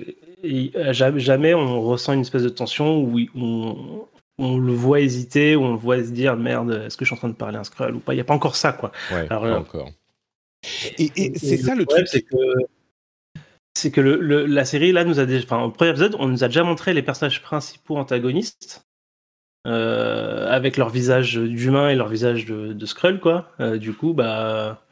et 0.44 0.72
euh, 0.76 0.94
jamais 0.94 1.54
on 1.54 1.82
ressent 1.82 2.14
une 2.14 2.22
espèce 2.22 2.44
de 2.44 2.50
tension 2.50 3.00
où 3.00 3.20
on, 3.36 4.08
on 4.38 4.58
le 4.58 4.74
voit 4.74 5.00
hésiter, 5.00 5.56
où 5.56 5.64
on 5.64 5.72
le 5.72 5.78
voit 5.78 6.04
se 6.04 6.12
dire 6.12 6.36
merde, 6.36 6.84
est-ce 6.86 6.98
que 6.98 7.06
je 7.06 7.10
suis 7.10 7.16
en 7.16 7.18
train 7.18 7.30
de 7.30 7.34
parler 7.34 7.58
un 7.58 7.64
scroll 7.64 7.96
ou 7.96 8.00
pas? 8.00 8.14
Il 8.14 8.18
n'y 8.18 8.22
a 8.22 8.26
pas 8.26 8.34
encore 8.34 8.56
ça, 8.56 8.74
quoi. 8.74 8.92
Ouais, 9.12 9.28
pas 9.28 9.58
encore. 9.58 9.90
Et, 10.98 11.38
c'est 11.38 11.58
ça 11.58 11.76
le 11.76 11.86
truc. 11.86 12.08
C'est 12.08 12.22
que, 12.22 12.36
c'est 13.74 13.92
que 13.92 14.02
le, 14.02 14.46
la 14.46 14.66
série, 14.66 14.92
là, 14.92 15.04
nous 15.04 15.20
a 15.20 15.26
déjà. 15.26 15.44
Enfin, 15.44 15.64
au 15.64 15.72
premier 15.72 15.92
épisode, 15.92 16.16
on 16.20 16.28
nous 16.28 16.44
a 16.44 16.48
déjà 16.48 16.64
montré 16.64 16.94
les 16.94 17.02
personnages 17.02 17.42
principaux 17.42 17.98
antagonistes. 17.98 18.86
Euh, 19.68 20.48
avec 20.50 20.76
leur 20.76 20.90
visage 20.90 21.36
d'humain 21.36 21.90
et 21.90 21.96
leur 21.96 22.08
visage 22.08 22.48
de, 22.48 22.74
de 22.74 22.86
Skrull, 22.88 23.20
quoi. 23.20 23.52
Euh, 23.60 23.78
du 23.78 23.94
coup, 23.94 24.14
bah. 24.14 24.84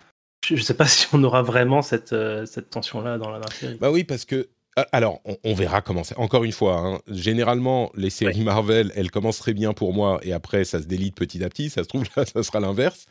Je 0.45 0.61
sais 0.61 0.75
pas 0.75 0.85
si 0.87 1.07
on 1.11 1.23
aura 1.23 1.41
vraiment 1.41 1.81
cette, 1.81 2.13
euh, 2.13 2.45
cette 2.45 2.69
tension-là 2.69 3.17
dans 3.17 3.29
la 3.29 3.41
série. 3.51 3.75
Bah 3.75 3.91
oui, 3.91 4.03
parce 4.03 4.25
que 4.25 4.47
alors, 4.91 5.21
on, 5.43 5.53
verra 5.53 5.81
comment 5.81 6.03
c'est. 6.03 6.17
Encore 6.17 6.43
une 6.43 6.51
fois, 6.51 6.77
hein, 6.77 6.99
généralement, 7.07 7.91
les 7.95 8.09
séries 8.09 8.41
Marvel, 8.41 8.91
elles 8.95 9.11
commencent 9.11 9.39
très 9.39 9.53
bien 9.53 9.73
pour 9.73 9.93
moi 9.93 10.19
et 10.23 10.33
après, 10.33 10.63
ça 10.65 10.81
se 10.81 10.85
délite 10.85 11.15
petit 11.15 11.43
à 11.43 11.49
petit. 11.49 11.69
Ça 11.69 11.83
se 11.83 11.87
trouve, 11.87 12.03
là, 12.15 12.25
ça 12.25 12.43
sera 12.43 12.59
l'inverse. 12.59 13.05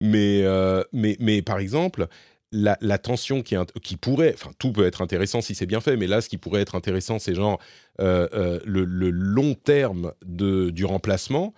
Mais, 0.00 0.42
euh, 0.42 0.82
mais, 0.92 1.16
mais 1.20 1.42
par 1.42 1.58
exemple, 1.58 2.06
la, 2.52 2.76
tension 2.98 3.42
qui, 3.42 3.56
qui 3.82 3.96
pourrait, 3.96 4.34
enfin, 4.34 4.50
tout 4.58 4.72
peut 4.72 4.86
être 4.86 5.02
intéressant 5.02 5.40
si 5.40 5.54
c'est 5.54 5.66
bien 5.66 5.80
fait, 5.80 5.96
mais 5.96 6.06
là, 6.06 6.20
ce 6.20 6.28
qui 6.28 6.38
pourrait 6.38 6.62
être 6.62 6.74
intéressant, 6.74 7.18
c'est 7.18 7.34
genre 7.34 7.58
euh, 8.00 8.60
le, 8.64 8.84
long 9.10 9.54
terme 9.54 10.12
de, 10.24 10.70
du 10.70 10.84
remplacement. 10.84 11.54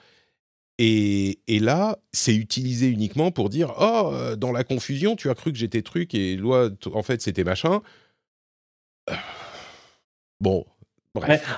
Et, 0.78 1.40
et, 1.46 1.58
là, 1.58 1.98
c'est 2.12 2.34
utilisé 2.34 2.88
uniquement 2.88 3.30
pour 3.30 3.50
dire 3.50 3.74
Oh, 3.78 4.34
dans 4.38 4.52
la 4.52 4.64
confusion, 4.64 5.14
tu 5.16 5.28
as 5.28 5.34
cru 5.34 5.52
que 5.52 5.58
j'étais 5.58 5.82
truc 5.82 6.14
et 6.14 6.36
loi, 6.36 6.70
en 6.94 7.02
fait, 7.02 7.20
c'était 7.20 7.44
machin. 7.44 7.82
Bon, 10.40 10.64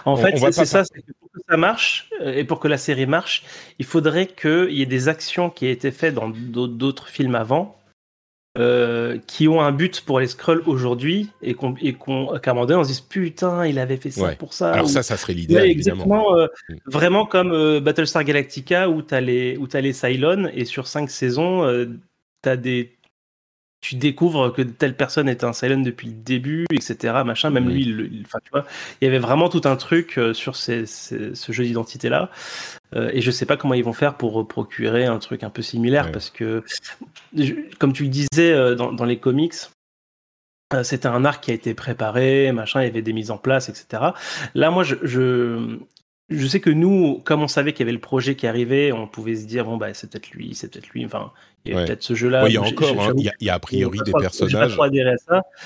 en 0.05 0.17
fait, 0.17 0.37
c'est 0.53 0.65
ça, 0.65 0.83
pour 1.21 1.31
que 1.31 1.41
ça 1.49 1.57
marche 1.57 2.09
euh, 2.21 2.33
et 2.33 2.45
pour 2.45 2.59
que 2.59 2.69
la 2.69 2.79
série 2.79 3.07
marche, 3.07 3.45
il 3.79 3.85
faudrait 3.85 4.27
qu'il 4.27 4.73
y 4.73 4.83
ait 4.83 4.87
des 4.87 5.09
actions 5.09 5.51
qui 5.51 5.67
aient 5.67 5.73
été 5.73 5.91
faites 5.91 6.15
dans 6.15 6.31
d'autres 6.31 7.09
films 7.09 7.35
avant, 7.35 7.77
euh, 8.59 9.19
qui 9.27 9.49
ont 9.49 9.61
un 9.61 9.73
but 9.73 10.03
pour 10.03 10.21
les 10.21 10.27
scrolls 10.27 10.63
aujourd'hui 10.67 11.31
et 11.43 11.55
qu'on, 11.55 11.75
qu'à 11.75 12.51
un 12.51 12.55
moment 12.55 12.67
donné 12.67 12.81
on 12.81 12.85
se 12.85 12.89
dise 12.89 13.01
putain, 13.01 13.67
il 13.67 13.79
avait 13.79 13.97
fait 13.97 14.11
ça 14.11 14.33
pour 14.37 14.55
ça. 14.55 14.73
Alors 14.73 14.89
ça, 14.89 15.03
ça 15.03 15.17
serait 15.17 15.35
l'idée. 15.35 15.57
exactement. 15.57 16.37
Euh, 16.37 16.47
mm. 16.69 16.75
Vraiment 16.87 17.27
comme 17.27 17.79
Battlestar 17.81 18.25
Galactica 18.25 18.89
où 18.89 19.03
tu 19.03 19.15
as 19.15 19.21
les 19.21 19.57
où 19.59 19.69
as 19.73 19.81
les 19.81 19.93
Cylons 19.93 20.51
et 20.55 20.65
sur 20.65 20.87
cinq 20.87 21.11
saisons, 21.11 21.67
tu 22.43 22.49
as 22.49 22.57
des 22.57 22.97
tu 23.83 23.97
découvres 23.97 24.53
que 24.53 24.63
telle 24.63 24.97
personne 24.97 25.29
est 25.29 25.43
un 25.43 25.53
Cylon 25.53 25.83
depuis 25.83 26.07
le 26.07 26.15
début, 26.15 26.67
etc. 26.73 27.23
Machin. 27.27 27.51
Même 27.51 27.69
lui, 27.69 27.83
il, 27.83 28.25
tu 28.45 28.51
vois, 28.53 28.65
il 29.01 29.05
y 29.05 29.09
avait 29.09 29.19
vraiment 29.19 29.49
tout 29.49 29.63
un 29.65 29.75
truc 29.75 30.19
euh, 30.19 30.33
sur 30.33 30.55
ce 30.57 30.87
jeu 31.49 31.65
d'identité 31.65 32.09
là. 32.09 32.31
Euh, 32.95 33.11
et 33.13 33.21
je 33.21 33.31
sais 33.33 33.45
pas 33.45 33.57
comment 33.57 33.75
ils 33.75 33.85
vont 33.85 33.93
faire 33.93 34.15
pour 34.17 34.47
procurer 34.47 35.05
un 35.05 35.19
truc 35.19 35.43
un 35.43 35.51
peu 35.51 35.63
similaire 35.63 36.13
parce 36.13 36.31
que, 36.31 36.63
comme 37.79 37.93
tu 37.93 38.05
le 38.05 38.09
disais 38.09 38.53
euh, 38.53 38.77
dans, 38.77 39.05
les 39.05 39.19
comics, 39.19 39.55
c'était 40.85 41.09
un 41.09 41.25
arc 41.25 41.43
qui 41.43 41.51
a 41.51 41.55
été 41.55 41.75
préparé, 41.75 42.53
machin, 42.53 42.83
il 42.83 42.85
y 42.85 42.89
avait 42.89 43.03
des 43.03 43.13
mises 43.13 43.33
en 43.33 43.37
place, 43.37 43.69
etc. 43.69 44.13
Là, 44.55 44.71
moi, 44.71 44.85
je, 44.85 44.95
je 45.03 45.79
sais 46.47 46.61
que 46.61 46.71
nous, 46.71 47.21
comme 47.25 47.43
on 47.43 47.49
savait 47.49 47.73
qu'il 47.73 47.81
y 47.81 47.83
avait 47.85 47.93
le 47.93 48.01
projet 48.01 48.35
qui 48.35 48.47
arrivait, 48.47 48.93
on 48.93 49.07
pouvait 49.07 49.37
se 49.37 49.47
dire 49.47 49.65
bon 49.65 49.77
bah 49.77 49.95
c'est 49.95 50.11
peut-être 50.11 50.31
lui, 50.31 50.55
c'est 50.55 50.71
peut-être 50.71 50.89
lui. 50.91 51.05
Enfin, 51.05 51.33
il 51.65 51.73
y 51.73 51.77
a 51.77 51.85
peut-être 51.85 52.03
ce 52.03 52.15
jeu-là. 52.15 52.49
il 52.49 52.55
y 52.55 52.57
a 52.57 52.63
encore, 52.63 53.01
hein, 53.01 53.13
il, 53.17 53.31
y 53.41 53.51
a, 53.51 53.55
a 53.55 53.59
priori 53.59 53.99
des 54.05 54.13
personnages. 54.13 54.77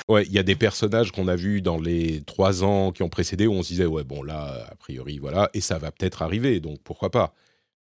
Ouais, 0.09 0.25
il 0.25 0.33
y 0.33 0.39
a 0.39 0.43
des 0.43 0.57
personnages 0.57 1.13
qu'on 1.13 1.29
a 1.29 1.37
vus 1.37 1.63
dans 1.63 1.79
les 1.79 2.23
trois 2.23 2.65
ans 2.65 2.93
qui 2.93 3.03
ont 3.03 3.09
précédé 3.09 3.47
où 3.47 3.53
on 3.53 3.63
se 3.63 3.69
disait 3.69 3.87
ouais 3.87 4.05
bon 4.05 4.23
là 4.23 4.67
a 4.71 4.75
priori 4.77 5.19
voilà 5.19 5.51
et 5.55 5.61
ça 5.61 5.79
va 5.79 5.91
peut-être 5.91 6.23
arriver 6.23 6.61
donc 6.61 6.79
pourquoi 6.83 7.11
pas. 7.11 7.35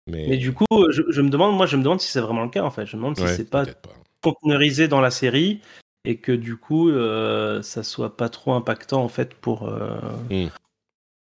Mais, 0.07 0.27
Mais 0.29 0.37
du 0.37 0.51
coup, 0.51 0.65
je, 0.89 1.21
me 1.21 1.29
demande, 1.29 1.55
moi 1.55 1.67
je 1.67 1.77
me 1.77 1.83
demande 1.83 2.01
si 2.01 2.07
c'est 2.07 2.21
vraiment 2.21 2.43
le 2.43 2.49
cas 2.49 2.63
en 2.63 2.71
fait. 2.71 2.85
Je 2.85 2.95
me 2.95 3.01
demande 3.01 3.17
si 3.17 3.27
c'est 3.27 3.49
pas, 3.49 3.65
pas 3.65 3.93
conteneurisé 4.21 4.87
dans 4.87 5.01
la 5.01 5.11
série 5.11 5.61
et 6.05 6.17
que 6.17 6.31
du 6.31 6.57
coup 6.57 6.89
euh, 6.89 7.61
ça 7.61 7.83
soit 7.83 8.17
pas 8.17 8.29
trop 8.29 8.53
impactant 8.53 9.03
en 9.03 9.09
fait 9.09 9.33
pour. 9.33 9.69
Euh, 9.69 9.99
hmm 10.29 10.49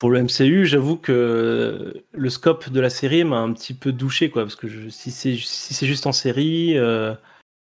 pour 0.01 0.09
le 0.09 0.23
MCU, 0.23 0.65
j'avoue 0.65 0.97
que 0.97 1.93
le 2.11 2.29
scope 2.31 2.71
de 2.71 2.79
la 2.79 2.89
série 2.89 3.23
m'a 3.23 3.37
un 3.37 3.53
petit 3.53 3.75
peu 3.75 3.91
douché, 3.91 4.31
quoi, 4.31 4.41
parce 4.41 4.55
que 4.55 4.89
si 4.89 5.11
c'est 5.11 5.37
si 5.37 5.85
juste 5.85 6.07
en 6.07 6.11
série, 6.11 6.75
euh, 6.75 7.13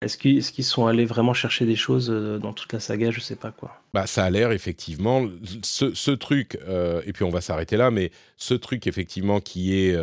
est-ce 0.00 0.16
qu'ils 0.16 0.64
sont 0.64 0.87
allés 0.87 1.06
vraiment 1.06 1.34
chercher 1.34 1.66
des 1.66 1.75
choses 1.75 2.08
euh, 2.08 2.38
dans 2.38 2.52
toute 2.52 2.72
la 2.72 2.78
saga 2.78 3.10
Je 3.10 3.18
sais 3.18 3.34
pas 3.34 3.50
quoi. 3.50 3.82
Bah, 3.94 4.06
ça 4.06 4.22
a 4.22 4.30
l'air 4.30 4.52
effectivement 4.52 5.26
ce, 5.64 6.12
truc, 6.12 6.56
euh, 6.68 7.02
et 7.04 7.12
puis 7.12 7.25
on 7.25 7.30
va 7.30 7.40
s'arrêter 7.40 7.76
là, 7.76 7.90
mais 7.90 8.12
ce 8.37 8.54
truc 8.54 8.87
effectivement 8.87 9.40
qui 9.40 9.75
est 9.75 9.99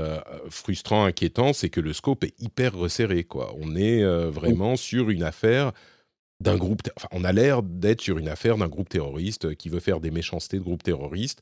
frustrant, 0.50 1.06
inquiétant, 1.06 1.54
c'est 1.54 1.70
que 1.70 1.80
le 1.80 1.94
scope 1.94 2.26
est 2.26 2.38
hyper 2.42 2.74
resserré, 2.74 3.24
quoi. 3.24 3.56
On 3.58 3.74
est 3.74 4.04
vraiment 4.30 4.76
sur 4.76 5.12
une 5.12 5.24
affaire 5.24 5.72
d'un 6.42 6.58
groupe, 6.58 6.82
enfin, 6.98 7.08
on 7.12 7.24
a 7.24 7.32
l'air 7.32 7.64
d'être 7.64 8.02
sur 8.02 8.18
une 8.18 8.28
affaire 8.28 8.58
d'un 8.58 8.68
groupe 8.68 8.90
terroriste 8.90 9.56
qui 9.56 9.70
veut 9.70 9.80
faire 9.80 10.02
des 10.02 10.12
méchancetés 10.12 10.58
de 10.58 10.64
groupe 10.64 10.84
terroriste 10.84 11.42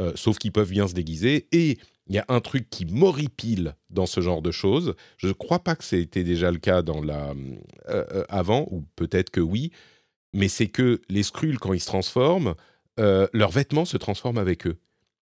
euh, 0.00 0.12
sauf 0.16 0.38
qu'ils 0.38 0.52
peuvent 0.52 0.70
bien 0.70 0.88
se 0.88 0.94
déguiser. 0.94 1.46
Et 1.52 1.78
il 2.06 2.14
y 2.14 2.18
a 2.18 2.24
un 2.28 2.40
truc 2.40 2.68
qui 2.68 2.84
m'horripile 2.84 3.76
dans 3.90 4.06
ce 4.06 4.20
genre 4.20 4.42
de 4.42 4.50
choses. 4.50 4.94
Je 5.16 5.28
ne 5.28 5.32
crois 5.32 5.60
pas 5.60 5.76
que 5.76 5.84
c'était 5.84 6.24
déjà 6.24 6.50
le 6.50 6.58
cas 6.58 6.82
dans 6.82 7.00
la, 7.00 7.30
euh, 7.30 8.04
euh, 8.10 8.24
avant, 8.28 8.66
ou 8.70 8.84
peut-être 8.96 9.30
que 9.30 9.40
oui, 9.40 9.72
mais 10.32 10.48
c'est 10.48 10.68
que 10.68 11.00
les 11.08 11.22
Skrulls, 11.22 11.58
quand 11.58 11.72
ils 11.72 11.80
se 11.80 11.86
transforment, 11.86 12.54
leurs 12.98 13.50
vêtements 13.50 13.84
se 13.84 13.96
transforment 13.96 14.38
avec 14.38 14.66
eux. 14.66 14.78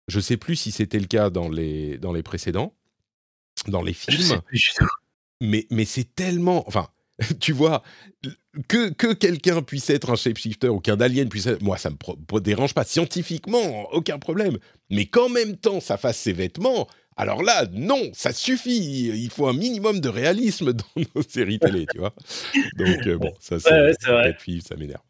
Je 0.07 0.17
ne 0.17 0.21
sais 0.21 0.37
plus 0.37 0.55
si 0.55 0.71
c'était 0.71 0.99
le 0.99 1.05
cas 1.05 1.29
dans 1.29 1.49
les, 1.49 1.97
dans 1.97 2.13
les 2.13 2.23
précédents, 2.23 2.73
dans 3.67 3.81
les 3.81 3.93
films. 3.93 4.41
Mais, 5.41 5.67
mais 5.69 5.85
c'est 5.85 6.15
tellement. 6.15 6.67
Enfin, 6.67 6.89
tu 7.39 7.53
vois, 7.53 7.83
que, 8.67 8.89
que 8.89 9.13
quelqu'un 9.13 9.61
puisse 9.61 9.89
être 9.89 10.11
un 10.11 10.15
shapeshifter 10.15 10.69
ou 10.69 10.79
qu'un 10.79 10.99
alien 10.99 11.29
puisse 11.29 11.47
être... 11.47 11.61
Moi, 11.61 11.77
ça 11.77 11.89
me 11.89 12.39
dérange 12.39 12.73
pas. 12.73 12.83
Scientifiquement, 12.83 13.89
aucun 13.91 14.19
problème. 14.19 14.57
Mais 14.89 15.05
qu'en 15.05 15.29
même 15.29 15.57
temps, 15.57 15.79
ça 15.79 15.97
fasse 15.97 16.17
ses 16.17 16.33
vêtements, 16.33 16.87
alors 17.19 17.43
là, 17.43 17.65
non, 17.73 18.09
ça 18.13 18.31
suffit. 18.31 19.07
Il 19.07 19.29
faut 19.29 19.47
un 19.47 19.53
minimum 19.53 19.99
de 19.99 20.07
réalisme 20.07 20.71
dans 20.95 21.03
nos 21.15 21.21
séries 21.21 21.59
télé, 21.59 21.85
tu 21.91 21.99
vois. 21.99 22.13
Donc, 22.77 23.05
euh, 23.07 23.17
bon, 23.17 23.33
ça, 23.41 23.59
c'est 23.59 23.69
ouais, 23.71 24.33
ça 24.61 24.75
m'énerve. 24.77 25.01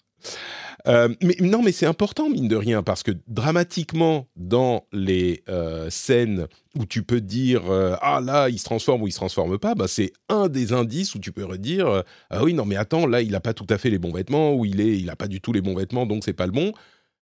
Euh, 0.88 1.09
mais 1.21 1.36
non, 1.41 1.62
mais 1.62 1.71
c'est 1.71 1.86
important, 1.86 2.29
mine 2.29 2.48
de 2.48 2.55
rien, 2.55 2.83
parce 2.83 3.03
que 3.03 3.12
dramatiquement, 3.27 4.27
dans 4.36 4.86
les 4.91 5.43
euh, 5.50 5.89
scènes 5.89 6.48
où 6.77 6.86
tu 6.86 7.03
peux 7.03 7.21
dire 7.21 7.69
euh, 7.69 7.95
Ah 8.01 8.21
là, 8.21 8.50
il 8.50 8.59
se 8.59 8.63
transforme 8.63 9.01
ou 9.01 9.07
il 9.07 9.12
se 9.12 9.17
transforme 9.17 9.57
pas, 9.57 9.75
bah, 9.75 9.88
c'est 9.88 10.13
un 10.29 10.48
des 10.48 10.74
indices 10.74 11.15
où 11.15 11.19
tu 11.19 11.31
peux 11.31 11.43
redire 11.43 12.03
Ah 12.29 12.43
oui, 12.43 12.53
non, 12.53 12.65
mais 12.65 12.77
attends, 12.77 13.07
là, 13.07 13.21
il 13.21 13.31
n'a 13.31 13.41
pas 13.41 13.53
tout 13.53 13.67
à 13.69 13.77
fait 13.77 13.89
les 13.89 14.00
bons 14.00 14.13
vêtements, 14.13 14.53
ou 14.53 14.65
il 14.65 14.77
n'a 14.77 14.83
il 14.83 15.09
a 15.09 15.15
pas 15.15 15.27
du 15.27 15.41
tout 15.41 15.51
les 15.51 15.62
bons 15.62 15.75
vêtements, 15.75 16.05
donc 16.05 16.24
c'est 16.24 16.33
pas 16.33 16.45
le 16.45 16.53
bon. 16.53 16.71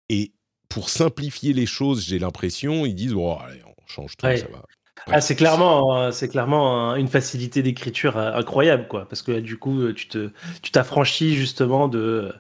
Et 0.09 0.33
pour 0.69 0.91
simplifier 0.91 1.53
les 1.53 1.67
choses, 1.67 2.05
j'ai 2.05 2.19
l'impression, 2.19 2.85
ils 2.85 2.95
disent 2.95 3.15
Oh, 3.15 3.37
allez, 3.41 3.63
on 3.65 3.87
change 3.87 4.17
tout, 4.17 4.27
ça 4.27 4.47
va. 4.49 4.63
Ah, 5.07 5.23
c'est 5.23 5.35
clairement, 5.35 6.13
c'est 6.13 6.29
clairement 6.29 6.95
une 6.95 7.09
facilité 7.09 7.63
d'écriture 7.63 8.19
incroyable, 8.19 8.87
quoi. 8.87 9.09
Parce 9.09 9.23
que 9.23 9.41
du 9.41 9.57
coup, 9.57 9.91
tu 9.95 10.09
te, 10.09 10.31
tu 10.61 10.71
t'affranchis 10.73 11.35
justement 11.35 11.89
de, 11.89 12.31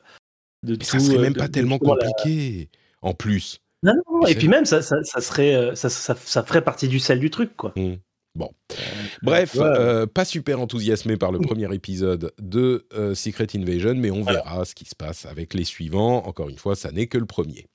de 0.62 0.82
Ça 0.82 0.98
serait 0.98 1.18
même 1.18 1.34
pas 1.34 1.48
tellement 1.48 1.78
compliqué, 1.78 2.68
en 3.02 3.14
plus. 3.14 3.60
Non, 3.82 3.94
non, 3.94 4.26
et 4.26 4.34
puis 4.34 4.48
même, 4.48 4.66
ça, 4.66 4.82
ça, 4.82 5.02
serait, 5.20 5.54
euh, 5.54 5.74
ça, 5.74 5.88
ça, 5.88 6.42
ferait 6.44 6.62
partie 6.62 6.86
du 6.86 6.98
sel 6.98 7.18
du 7.18 7.30
truc, 7.30 7.56
quoi. 7.56 7.72
Mmh. 7.76 7.94
Bon. 8.34 8.50
Euh, 8.72 8.76
Bref, 9.22 9.56
euh, 9.58 10.06
pas 10.06 10.24
super 10.24 10.60
enthousiasmé 10.60 11.16
par 11.16 11.32
le 11.32 11.38
premier 11.40 11.72
épisode 11.74 12.32
de 12.38 12.86
Secret 13.14 13.48
Invasion, 13.54 13.94
mais 13.94 14.10
on 14.10 14.22
verra 14.22 14.64
ce 14.64 14.74
qui 14.74 14.84
se 14.84 14.94
passe 14.94 15.26
avec 15.26 15.54
les 15.54 15.64
suivants. 15.64 16.26
Encore 16.26 16.48
une 16.48 16.58
fois, 16.58 16.76
ça 16.76 16.92
n'est 16.92 17.06
que 17.06 17.18
le 17.18 17.26
premier. 17.26 17.66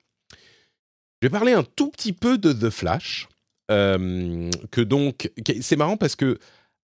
Je 1.22 1.28
vais 1.28 1.32
parler 1.32 1.54
un 1.54 1.64
tout 1.64 1.90
petit 1.90 2.14
peu 2.14 2.38
de 2.38 2.54
The 2.54 2.70
Flash. 2.70 3.28
que 3.68 4.82
donc, 4.82 5.32
c'est 5.62 5.76
marrant 5.76 5.98
parce 5.98 6.16
que 6.16 6.38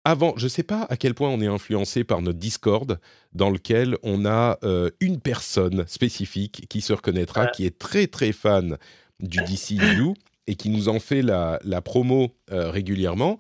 avant, 0.04 0.34
je 0.36 0.44
ne 0.44 0.50
sais 0.50 0.62
pas 0.62 0.86
à 0.90 0.96
quel 0.98 1.14
point 1.14 1.30
on 1.30 1.40
est 1.40 1.46
influencé 1.46 2.04
par 2.04 2.20
notre 2.20 2.38
Discord, 2.38 3.00
dans 3.32 3.48
lequel 3.48 3.96
on 4.02 4.26
a 4.26 4.58
euh, 4.62 4.90
une 5.00 5.18
personne 5.18 5.86
spécifique 5.86 6.66
qui 6.68 6.82
se 6.82 6.92
reconnaîtra, 6.92 7.46
qui 7.46 7.64
est 7.64 7.78
très 7.78 8.06
très 8.06 8.32
fan 8.32 8.76
du 9.20 9.38
DCU 9.38 10.12
et 10.46 10.56
qui 10.56 10.68
nous 10.68 10.90
en 10.90 11.00
fait 11.00 11.22
la, 11.22 11.58
promo 11.82 12.36
euh, 12.52 12.70
régulièrement. 12.70 13.38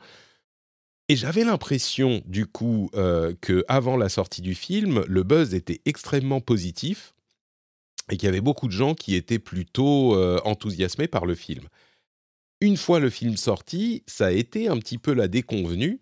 Et 1.10 1.16
j'avais 1.16 1.44
l'impression, 1.44 2.22
du 2.24 2.46
coup, 2.46 2.88
euh, 2.94 3.34
que 3.42 3.62
avant 3.68 3.98
la 3.98 4.08
sortie 4.08 4.40
du 4.40 4.54
film, 4.54 5.04
le 5.06 5.22
buzz 5.22 5.54
était 5.54 5.82
extrêmement 5.84 6.40
positif 6.40 7.14
et 8.10 8.16
qu'il 8.16 8.26
y 8.26 8.28
avait 8.30 8.40
beaucoup 8.40 8.68
de 8.68 8.72
gens 8.72 8.94
qui 8.94 9.14
étaient 9.14 9.38
plutôt 9.38 10.18
enthousiasmés 10.44 11.08
par 11.08 11.24
le 11.26 11.34
film. 11.34 11.64
Une 12.60 12.76
fois 12.78 13.00
le 13.00 13.10
film 13.10 13.36
sorti, 13.36 14.02
ça 14.06 14.26
a 14.26 14.30
été 14.30 14.68
un 14.68 14.78
petit 14.78 14.98
peu 14.98 15.12
la 15.12 15.28
déconvenue 15.28 16.00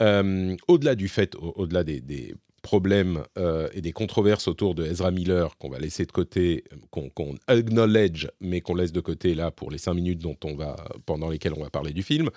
au-delà 0.00 0.94
du 0.94 1.08
fait, 1.08 1.34
au-delà 1.36 1.84
des, 1.84 2.34
problèmes 2.60 3.22
euh, 3.38 3.68
et 3.72 3.80
des 3.80 3.92
controverses 3.92 4.48
autour 4.48 4.74
de 4.74 4.84
Ezra 4.84 5.10
Miller 5.12 5.56
qu'on 5.58 5.70
va 5.70 5.78
laisser 5.78 6.04
de 6.04 6.12
côté, 6.12 6.64
qu'on 6.90 7.36
acknowledge, 7.46 8.28
mais 8.40 8.60
qu'on 8.60 8.74
laisse 8.74 8.92
de 8.92 9.00
côté 9.00 9.34
là 9.34 9.50
pour 9.52 9.70
les 9.70 9.78
cinq 9.78 9.94
minutes 9.94 10.18
dont 10.18 10.36
on 10.44 10.54
va, 10.54 10.76
pendant 11.06 11.30
lesquelles 11.30 11.54
on 11.56 11.62
va 11.62 11.70
parler 11.70 11.92
du 11.92 12.02
film. 12.02 12.30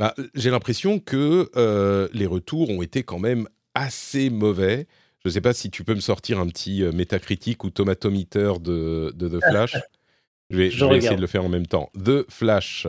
Bah, 0.00 0.14
j'ai 0.34 0.48
l'impression 0.48 0.98
que 0.98 1.50
euh, 1.56 2.08
les 2.14 2.24
retours 2.24 2.70
ont 2.70 2.80
été 2.80 3.02
quand 3.02 3.18
même 3.18 3.46
assez 3.74 4.30
mauvais 4.30 4.86
Je 5.22 5.28
ne 5.28 5.32
sais 5.34 5.42
pas 5.42 5.52
si 5.52 5.70
tu 5.70 5.84
peux 5.84 5.94
me 5.94 6.00
sortir 6.00 6.40
un 6.40 6.46
petit 6.46 6.82
euh, 6.82 6.90
métacritique 6.90 7.64
ou 7.64 7.70
tomatometer 7.70 8.54
de, 8.62 9.12
de 9.14 9.28
The 9.28 9.40
Flash. 9.50 9.76
je 10.50 10.56
vais, 10.56 10.70
je 10.70 10.82
vais 10.86 10.96
essayer 10.96 11.16
de 11.16 11.20
le 11.20 11.26
faire 11.26 11.44
en 11.44 11.50
même 11.50 11.66
temps. 11.66 11.90
The 12.02 12.24
Flash. 12.30 12.86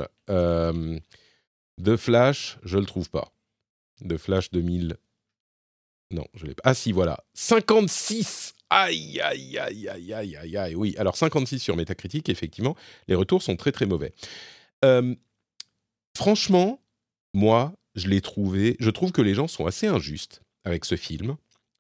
The 1.84 1.96
Flash, 1.96 2.58
je 2.64 2.78
le 2.78 2.86
trouve 2.86 3.10
pas. 3.10 3.32
The 4.08 4.18
Flash 4.18 4.52
2000. 4.52 4.98
Non, 6.12 6.26
je 6.34 6.46
l'ai 6.46 6.56
pas. 6.56 6.64
Ah 6.66 6.74
si, 6.74 6.92
voilà. 6.92 7.24
56 7.34 8.54
Aïe, 8.74 9.20
aïe, 9.20 9.58
aïe, 9.58 9.90
aïe, 9.90 10.14
aïe, 10.14 10.38
aïe, 10.38 10.58
aïe. 10.58 10.76
Oui, 10.76 10.96
alors 10.98 11.18
56 11.18 11.60
sur 11.60 11.76
Metacritic, 11.76 12.30
effectivement, 12.30 12.78
les 13.10 13.16
retours 13.16 13.44
sont 13.44 13.58
très, 13.58 13.74
très 13.74 13.86
mauvais. 13.86 14.14
Euh, 14.86 15.14
franchement, 16.16 16.82
moi, 17.34 17.74
je 17.96 18.08
l'ai 18.08 18.22
trouvé. 18.22 18.78
Je 18.80 18.90
trouve 18.90 19.12
que 19.12 19.22
les 19.22 19.34
gens 19.34 19.50
sont 19.50 19.66
assez 19.66 19.88
injustes 19.88 20.42
avec 20.64 20.86
ce 20.86 20.96
film. 20.96 21.36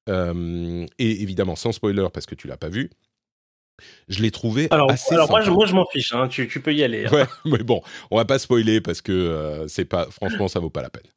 Euh, 0.09 0.85
et 0.99 1.21
évidemment, 1.21 1.55
sans 1.55 1.71
spoiler, 1.71 2.07
parce 2.13 2.25
que 2.25 2.35
tu 2.35 2.47
l'as 2.47 2.57
pas 2.57 2.69
vu. 2.69 2.89
Je 4.07 4.21
l'ai 4.21 4.31
trouvé 4.31 4.67
alors, 4.71 4.91
assez. 4.91 5.13
Alors 5.13 5.29
moi, 5.29 5.41
je, 5.41 5.51
moi, 5.51 5.65
je 5.65 5.73
m'en 5.73 5.85
fiche. 5.85 6.13
Hein, 6.13 6.27
tu, 6.27 6.47
tu, 6.47 6.61
peux 6.61 6.73
y 6.73 6.83
aller. 6.83 7.05
Hein. 7.05 7.11
Ouais, 7.11 7.25
mais 7.45 7.63
bon, 7.63 7.81
on 8.09 8.17
va 8.17 8.25
pas 8.25 8.39
spoiler 8.39 8.81
parce 8.81 9.01
que 9.01 9.11
euh, 9.11 9.67
c'est 9.67 9.85
pas. 9.85 10.07
Franchement, 10.09 10.47
ça 10.47 10.59
vaut 10.59 10.69
pas 10.69 10.81
la 10.81 10.89
peine. 10.89 11.09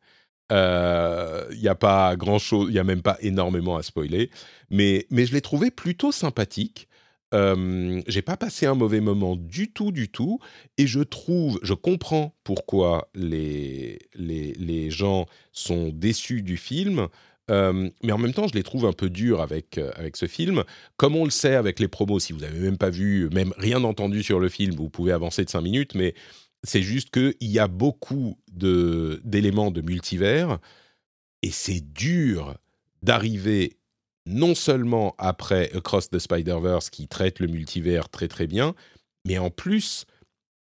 Il 0.50 0.56
euh, 0.56 1.54
n'y 1.54 1.68
a 1.68 1.74
pas 1.74 2.16
grand 2.16 2.38
chose, 2.38 2.68
il 2.68 2.74
n'y 2.74 2.78
a 2.78 2.84
même 2.84 3.02
pas 3.02 3.16
énormément 3.20 3.76
à 3.76 3.82
spoiler, 3.82 4.30
mais, 4.68 5.06
mais 5.10 5.24
je 5.24 5.32
l'ai 5.32 5.40
trouvé 5.40 5.70
plutôt 5.70 6.12
sympathique. 6.12 6.86
Euh, 7.32 8.02
j'ai 8.06 8.22
pas 8.22 8.36
passé 8.36 8.66
un 8.66 8.74
mauvais 8.74 9.00
moment 9.00 9.36
du 9.36 9.72
tout, 9.72 9.90
du 9.90 10.08
tout, 10.08 10.38
et 10.76 10.86
je 10.86 11.00
trouve, 11.00 11.58
je 11.62 11.72
comprends 11.74 12.36
pourquoi 12.44 13.08
les, 13.14 13.98
les, 14.14 14.52
les 14.52 14.90
gens 14.90 15.26
sont 15.50 15.88
déçus 15.92 16.42
du 16.42 16.58
film. 16.58 17.08
Euh, 17.50 17.90
mais 18.02 18.12
en 18.12 18.18
même 18.18 18.32
temps, 18.32 18.48
je 18.48 18.54
les 18.54 18.62
trouve 18.62 18.86
un 18.86 18.92
peu 18.92 19.10
durs 19.10 19.40
avec, 19.40 19.78
euh, 19.78 19.90
avec 19.96 20.16
ce 20.16 20.26
film. 20.26 20.64
Comme 20.96 21.16
on 21.16 21.24
le 21.24 21.30
sait 21.30 21.54
avec 21.54 21.78
les 21.78 21.88
promos, 21.88 22.18
si 22.18 22.32
vous 22.32 22.40
n'avez 22.40 22.58
même 22.58 22.78
pas 22.78 22.90
vu, 22.90 23.28
même 23.30 23.52
rien 23.58 23.84
entendu 23.84 24.22
sur 24.22 24.40
le 24.40 24.48
film, 24.48 24.74
vous 24.74 24.88
pouvez 24.88 25.12
avancer 25.12 25.44
de 25.44 25.50
5 25.50 25.60
minutes, 25.60 25.94
mais 25.94 26.14
c'est 26.62 26.82
juste 26.82 27.10
qu'il 27.10 27.34
y 27.40 27.58
a 27.58 27.68
beaucoup 27.68 28.38
d'éléments 28.50 29.70
de, 29.70 29.82
multivers 29.82 30.58
et 31.42 31.50
c'est 31.50 31.80
dur 31.92 32.56
d'arriver 33.02 33.76
non 34.26 34.54
seulement 34.54 35.14
après 35.18 35.70
Across 35.74 36.08
the 36.08 36.18
Spider-Verse 36.18 36.88
qui 36.88 37.06
traite 37.06 37.40
le 37.40 37.46
multivers 37.46 38.08
très 38.08 38.28
très 38.28 38.46
bien, 38.46 38.74
mais 39.26 39.36
en 39.36 39.50
plus, 39.50 40.06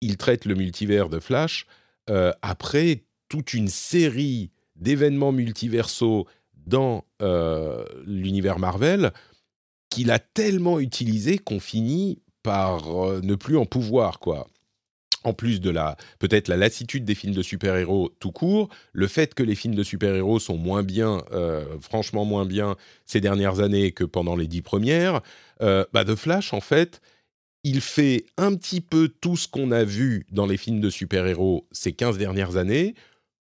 il 0.01 0.17
traite 0.17 0.47
le 0.47 0.55
multivers 0.55 1.11
de 1.11 1.21
Flash 1.21 1.67
euh, 2.09 2.33
après 2.41 3.05
toute 3.29 3.53
une 3.53 3.69
série 3.69 4.51
d'événements 4.77 5.33
multiversaux 5.33 6.27
dans 6.71 7.05
euh, 7.21 7.85
l'univers 8.07 8.59
Marvel 8.59 9.13
qu'il 9.91 10.11
a 10.11 10.19
tellement 10.19 10.81
utilisé 10.81 11.37
qu'on 11.39 11.61
finit 11.61 12.23
par 12.43 12.89
euh, 13.05 13.21
ne 13.23 13.35
plus 13.35 13.59
en 13.59 13.67
pouvoir, 13.67 14.21
quoi. 14.21 14.47
En 15.23 15.35
plus 15.35 15.61
de 15.61 15.69
la 15.69 15.99
peut-être 16.19 16.49
la 16.49 16.57
lassitude 16.57 17.05
des 17.05 17.15
films 17.15 17.35
de 17.35 17.43
super-héros 17.43 18.11
tout 18.21 18.33
court, 18.33 18.71
le 18.95 19.07
fait 19.07 19.35
que 19.35 19.43
les 19.43 19.55
films 19.55 19.75
de 19.75 19.83
super-héros 19.83 20.39
sont 20.39 20.57
moins 20.57 20.83
bien, 20.83 21.23
euh, 21.33 21.79
franchement 21.79 22.25
moins 22.25 22.47
bien 22.47 22.77
ces 23.05 23.21
dernières 23.21 23.61
années 23.61 23.93
que 23.93 24.05
pendant 24.05 24.35
les 24.35 24.47
dix 24.47 24.63
premières, 24.63 25.21
bah 25.61 26.07
The 26.07 26.15
Flash 26.15 26.55
en 26.55 26.63
fait, 26.63 27.03
il 27.65 27.83
fait 27.83 28.25
un 28.39 28.55
petit 28.55 28.81
peu 28.81 29.09
tout 29.09 29.37
ce 29.37 29.47
qu'on 29.47 29.73
a 29.73 29.85
vu 29.85 30.25
dans 30.31 30.47
les 30.47 30.57
films 30.57 30.81
de 30.81 30.89
super-héros 30.89 31.67
ces 31.71 31.93
15 31.93 32.17
dernières 32.17 32.57
années, 32.57 32.95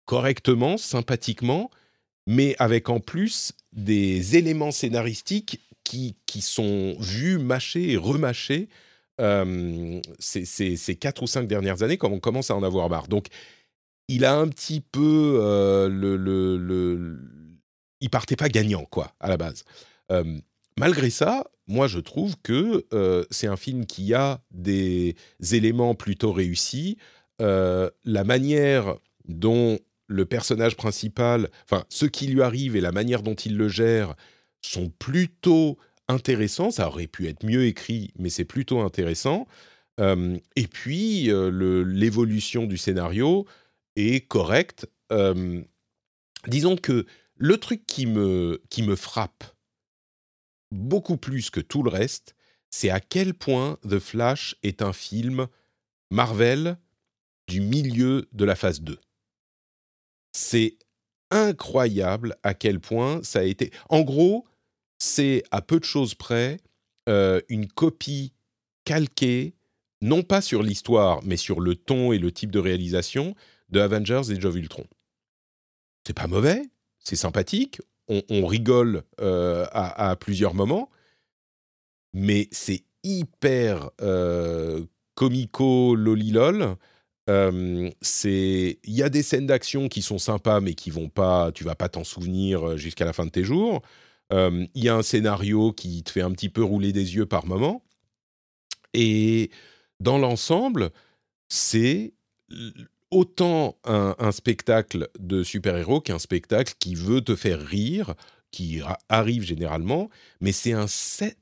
correctement, 0.06 0.78
sympathiquement, 0.78 1.70
mais 2.28 2.56
avec 2.60 2.90
en 2.90 3.00
plus 3.00 3.54
des 3.72 4.36
éléments 4.36 4.72
scénaristiques 4.72 5.62
qui, 5.84 6.18
qui 6.26 6.42
sont 6.42 6.96
vus, 7.00 7.40
mâchés 7.40 7.94
et 7.94 7.98
remâchés 7.98 8.68
euh, 9.20 10.00
ces, 10.20 10.96
quatre 11.00 11.24
ou 11.24 11.28
cinq 11.28 11.48
dernières 11.48 11.82
années, 11.82 11.98
comme 11.98 12.14
on 12.14 12.20
commence 12.20 12.52
à 12.52 12.56
en 12.56 12.62
avoir 12.62 12.90
marre. 12.90 13.08
Donc, 13.08 13.28
il 14.10 14.26
a 14.26 14.38
un 14.38 14.48
petit 14.50 14.82
peu 14.82 15.40
euh, 15.42 15.90
le, 15.90 16.18
le, 16.18 17.18
il 18.02 18.10
partait 18.10 18.36
pas 18.36 18.50
gagnant 18.50 18.86
quoi 18.86 19.16
à 19.20 19.30
la 19.30 19.38
base. 19.38 19.64
Euh, 20.12 20.38
malgré 20.78 21.10
ça, 21.10 21.46
moi 21.66 21.88
je 21.88 22.00
trouve 22.00 22.36
que 22.44 22.86
c'est 23.32 23.48
un 23.48 23.58
film 23.58 23.86
qui 23.86 24.14
a 24.14 24.42
des 24.52 25.16
éléments 25.52 25.96
plutôt 25.96 26.32
réussis. 26.32 26.98
la 27.40 28.24
manière 28.24 28.96
dont 29.28 29.80
le 30.08 30.26
personnage 30.26 30.76
principal, 30.76 31.50
enfin 31.64 31.86
ce 31.90 32.06
qui 32.06 32.28
lui 32.28 32.42
arrive 32.42 32.76
et 32.76 32.82
la 32.82 32.92
manière 32.92 33.24
dont 33.24 33.36
il 33.36 33.58
le 33.58 33.68
gère 33.68 34.16
sont 34.62 34.90
plutôt 34.90 35.78
intéressant. 36.08 36.72
Ça 36.72 36.88
aurait 36.88 37.08
pu 37.08 37.28
être 37.28 37.46
mieux 37.46 37.66
écrit, 37.66 38.12
mais 38.18 38.30
c'est 38.30 38.46
plutôt 38.46 38.80
intéressant. 38.82 39.48
Euh, 40.00 40.38
et 40.56 40.68
puis, 40.68 41.32
euh, 41.32 41.50
l'évolution 41.86 42.66
du 42.66 42.78
scénario 42.78 43.46
est 43.96 44.28
correcte. 44.28 44.88
Euh, 45.12 45.62
disons 46.48 46.76
que 46.76 47.06
le 47.36 47.58
truc 47.58 47.86
qui 47.86 48.06
me, 48.06 48.62
qui 48.70 48.84
me 48.84 48.96
frappe 48.96 49.44
beaucoup 50.72 51.18
plus 51.18 51.50
que 51.50 51.60
tout 51.60 51.84
le 51.84 51.90
reste, 51.90 52.36
c'est 52.70 52.90
à 52.90 53.00
quel 53.00 53.34
point 53.34 53.78
The 53.88 54.00
Flash 54.00 54.56
est 54.64 54.82
un 54.82 54.94
film 54.94 55.48
Marvel 56.12 56.78
du 57.48 57.62
milieu 57.62 58.28
de 58.34 58.46
la 58.46 58.56
phase 58.56 58.82
2. 58.82 59.00
C'est 60.38 60.78
incroyable 61.32 62.36
à 62.44 62.54
quel 62.54 62.80
point 62.80 63.24
ça 63.24 63.40
a 63.40 63.44
été... 63.44 63.72
En 63.90 64.02
gros, 64.02 64.46
c'est 65.00 65.44
à 65.50 65.64
peu 65.64 65.80
de 65.80 65.84
choses 65.84 66.14
près 66.14 66.60
euh, 67.10 67.42
une 67.50 67.66
copie 67.66 68.34
calquée, 68.86 69.56
non 70.02 70.22
pas 70.22 70.42
sur 70.42 70.62
l'histoire, 70.62 71.22
mais 71.24 71.38
sur 71.38 71.60
le 71.60 71.76
ton 71.76 72.12
et 72.12 72.20
le 72.20 72.32
type 72.32 72.52
de 72.52 72.60
réalisation 72.60 73.34
de 73.70 73.80
Avengers 73.80 74.30
et 74.30 74.40
Joe 74.40 74.56
Ultron. 74.56 74.86
C'est 76.06 76.14
pas 76.14 76.28
mauvais, 76.28 76.62
c'est 77.00 77.16
sympathique, 77.16 77.82
on, 78.08 78.46
rigole 78.46 79.02
euh, 79.20 79.66
à, 79.72 80.16
plusieurs 80.18 80.54
moments, 80.54 80.92
mais 82.14 82.48
c'est 82.52 82.84
hyper 83.04 83.90
euh, 84.02 84.86
comico 85.16 85.96
lolilol. 85.96 86.78
Euh, 87.30 87.90
c'est 88.02 88.80
il 88.84 88.94
y 88.94 89.04
a 89.04 89.10
des 89.10 89.22
scènes 89.22 89.48
d'action 89.48 89.90
qui 89.90 90.02
sont 90.02 90.18
sympas 90.18 90.62
mais 90.62 90.76
qui 90.76 90.92
vont 90.92 91.10
pas 91.10 91.52
tu 91.52 91.66
vas 91.66 91.76
pas 91.76 91.90
t'en 91.90 92.06
souvenir 92.06 92.78
jusqu'à 92.78 93.04
la 93.04 93.12
fin 93.12 93.26
de 93.26 93.30
tes 93.32 93.44
jours 93.44 93.82
euh, 94.34 94.66
il 94.74 94.84
y 94.84 94.90
a 94.90 94.96
un 94.96 95.04
scénario 95.04 95.72
qui 95.72 96.04
te 96.04 96.12
fait 96.12 96.22
un 96.22 96.32
petit 96.32 96.50
peu 96.50 96.64
rouler 96.64 96.92
des 96.92 97.16
yeux 97.16 97.26
par 97.26 97.46
moment. 97.46 97.84
Et 98.94 99.52
dans 100.00 100.18
l'ensemble, 100.18 100.92
c'est 101.50 102.14
autant 103.12 103.78
un, 103.86 104.32
spectacle 104.32 105.10
de 105.20 105.44
super-héros 105.44 106.02
qu'un 106.02 106.20
spectacle 106.20 106.74
qui 106.80 106.96
veut 106.96 107.22
te 107.22 107.36
faire 107.36 107.62
rire, 107.62 108.16
qui 108.52 108.82
arrive 109.10 109.44
généralement, 109.44 110.10
mais 110.42 110.52
c'est 110.52 110.74
un 110.74 110.88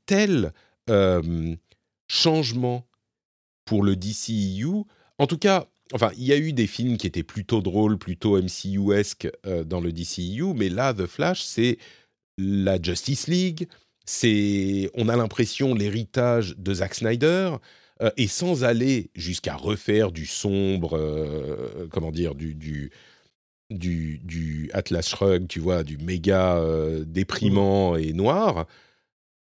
tel 0.06 0.52
euh, 0.90 1.54
changement 2.08 2.86
pour 3.64 3.82
le 3.82 3.96
DCEU. 3.96 4.84
En 5.18 5.26
tout 5.26 5.38
cas, 5.38 5.66
enfin, 5.92 6.10
il 6.16 6.24
y 6.24 6.32
a 6.32 6.36
eu 6.36 6.52
des 6.52 6.66
films 6.66 6.96
qui 6.96 7.06
étaient 7.06 7.22
plutôt 7.22 7.60
drôles, 7.60 7.98
plutôt 7.98 8.40
MCU-esque 8.40 9.28
euh, 9.46 9.64
dans 9.64 9.80
le 9.80 9.92
DCEU, 9.92 10.54
mais 10.54 10.68
là, 10.68 10.92
The 10.94 11.06
Flash, 11.06 11.42
c'est 11.42 11.78
la 12.38 12.80
Justice 12.80 13.28
League, 13.28 13.68
c'est, 14.04 14.90
on 14.94 15.08
a 15.08 15.16
l'impression, 15.16 15.74
l'héritage 15.74 16.54
de 16.58 16.74
Zack 16.74 16.94
Snyder, 16.94 17.56
euh, 18.02 18.10
et 18.16 18.26
sans 18.26 18.64
aller 18.64 19.10
jusqu'à 19.14 19.56
refaire 19.56 20.12
du 20.12 20.26
sombre, 20.26 20.96
euh, 20.96 21.88
comment 21.90 22.12
dire, 22.12 22.34
du, 22.34 22.54
du, 22.54 22.90
du, 23.70 24.70
Atlas 24.72 25.08
Shrug, 25.08 25.46
tu 25.48 25.60
vois, 25.60 25.82
du 25.82 25.98
méga 25.98 26.60
déprimant 27.06 27.96
et 27.96 28.12
noir, 28.12 28.66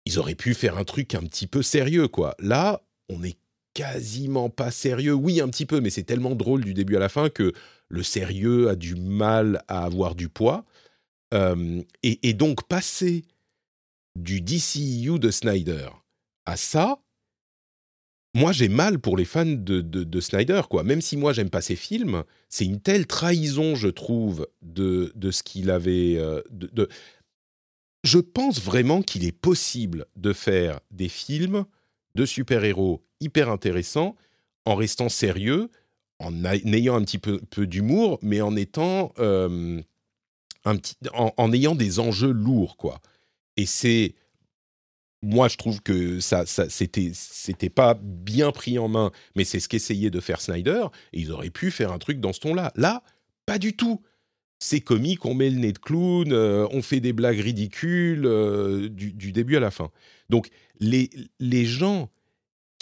ils 0.05 0.19
auraient 0.19 0.35
pu 0.35 0.55
faire 0.55 0.77
un 0.77 0.85
truc 0.85 1.15
un 1.15 1.23
petit 1.23 1.47
peu 1.47 1.63
sérieux, 1.63 2.09
quoi. 2.09 2.35
Là, 2.41 2.83
on 3.09 3.23
est 3.23 3.37
quasiment 3.75 4.51
pas 4.51 4.71
sérieux. 4.71 5.15
Oui, 5.15 5.41
un 5.41 5.49
petit 5.49 5.67
peu, 5.67 5.81
mais 5.81 5.91
c'est 5.91 6.05
tellement 6.05 6.35
drôle 6.35 6.65
du 6.65 6.75
début 6.75 6.97
à 6.97 7.01
la 7.01 7.09
fin 7.09 7.29
que 7.29 7.53
le 7.89 8.03
sérieux 8.03 8.69
a 8.69 8.77
du 8.77 8.95
mal 8.95 9.63
à 9.69 9.85
avoir 9.85 10.15
du 10.15 10.29
poids. 10.29 10.65
Et, 12.03 12.35
donc 12.35 12.69
passer 12.69 13.25
du 14.17 14.43
DCU 14.43 15.19
de 15.19 15.31
Snyder 15.31 15.89
à 16.45 16.57
ça, 16.59 16.99
moi 18.35 18.53
j'ai 18.53 18.69
mal 18.69 18.99
pour 18.99 19.17
les 19.17 19.25
fans 19.25 19.45
de, 19.47 19.81
de, 19.81 20.21
Snyder, 20.21 20.63
quoi. 20.69 20.85
Même 20.85 21.01
si 21.01 21.17
moi 21.17 21.33
j'aime 21.33 21.51
pas 21.51 21.61
ses 21.61 21.77
films, 21.77 22.25
c'est 22.49 22.65
une 22.65 22.81
telle 22.81 23.07
trahison, 23.07 23.75
je 23.75 23.89
trouve, 23.89 24.49
de, 24.63 25.13
de 25.15 25.31
ce 25.31 25.43
qu'il 25.43 25.71
avait. 25.71 26.17
Euh, 26.19 26.43
de, 26.51 26.89
Je 28.05 28.19
pense 28.19 28.61
vraiment 28.61 29.03
qu'il 29.03 29.25
est 29.25 29.33
possible 29.33 30.07
de 30.17 30.33
faire 30.33 30.81
des 30.91 31.09
films 31.09 31.65
de 32.15 32.27
super-héros 32.27 33.03
hyper 33.23 33.51
intéressants 33.51 34.17
en 34.65 34.75
restant 34.75 35.09
sérieux, 35.09 35.71
en, 36.19 36.45
ayant 36.45 36.97
un 36.97 37.03
petit 37.03 37.19
peu, 37.19 37.41
d'humour, 37.67 38.19
mais 38.23 38.41
en 38.41 38.57
étant. 38.57 39.13
Euh, 39.19 39.81
en, 40.65 41.53
ayant 41.53 41.75
des 41.75 41.99
enjeux 41.99 42.31
lourds, 42.31 42.77
quoi. 42.77 43.01
Et 43.57 43.67
c'est 43.67 44.15
moi, 45.23 45.49
je 45.49 45.57
trouve 45.57 45.81
que 45.83 46.21
ça, 46.21 46.47
ça 46.47 46.69
c'était, 46.69 47.13
c'était 47.15 47.71
pas 47.71 47.95
bien 47.95 48.51
pris 48.51 48.79
en 48.79 48.89
main, 48.89 49.13
mais 49.37 49.45
c'est 49.45 49.61
ce 49.61 49.69
qu'essayait 49.69 50.11
de 50.11 50.21
faire 50.21 50.41
Snyder. 50.41 50.87
Et 51.13 51.21
ils 51.21 51.31
auraient 51.31 51.51
pu 51.51 51.71
faire 51.71 51.93
un 51.93 51.99
truc 51.99 52.21
dans 52.21 52.33
ce 52.33 52.41
ton-là. 52.41 52.73
Là, 52.75 53.03
pas 53.47 53.59
du 53.59 53.75
tout. 53.75 54.03
C'est 54.59 54.81
comique, 54.81 55.25
on 55.25 55.35
met 55.35 55.51
le 55.51 55.59
nez 55.59 55.73
de 55.73 55.79
clown, 55.79 56.33
euh, 56.33 56.69
on 56.71 56.83
fait 56.83 57.01
des 57.01 57.13
blagues 57.13 57.41
ridicules 57.41 58.27
euh, 58.27 58.89
du, 58.89 59.33
début 59.33 59.57
à 59.57 59.61
la 59.61 59.73
fin. 59.73 59.91
Donc, 60.29 60.49
les, 60.79 61.11
les 61.41 61.65
gens 61.65 62.11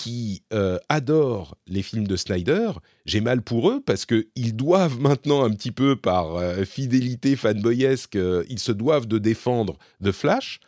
qui 0.01 0.43
euh, 0.53 0.79
adorent 0.89 1.57
les 1.67 1.83
films 1.83 2.07
de 2.07 2.17
Snyder, 2.17 2.73
j'ai 3.05 3.21
mal 3.21 3.43
pour 3.43 3.71
eux 3.71 3.83
parce 3.85 4.07
qu'ils 4.07 4.57
doivent 4.57 4.99
maintenant 5.01 5.45
un 5.45 5.51
petit 5.51 5.73
peu 5.73 5.97
par 5.97 6.41
fidélité 6.65 7.37
fanboyesque, 7.37 8.19
ils 8.49 8.59
se 8.59 8.73
doivent 8.73 9.07
de 9.07 9.19
défendre 9.19 9.77
The 10.03 10.13
Flash, 10.13 10.61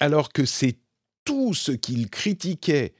alors 0.00 0.32
que 0.32 0.46
c'est 0.46 0.78
tout 1.24 1.54
ce 1.54 1.72
qu'il 1.72 2.08
critiquait 2.08 2.94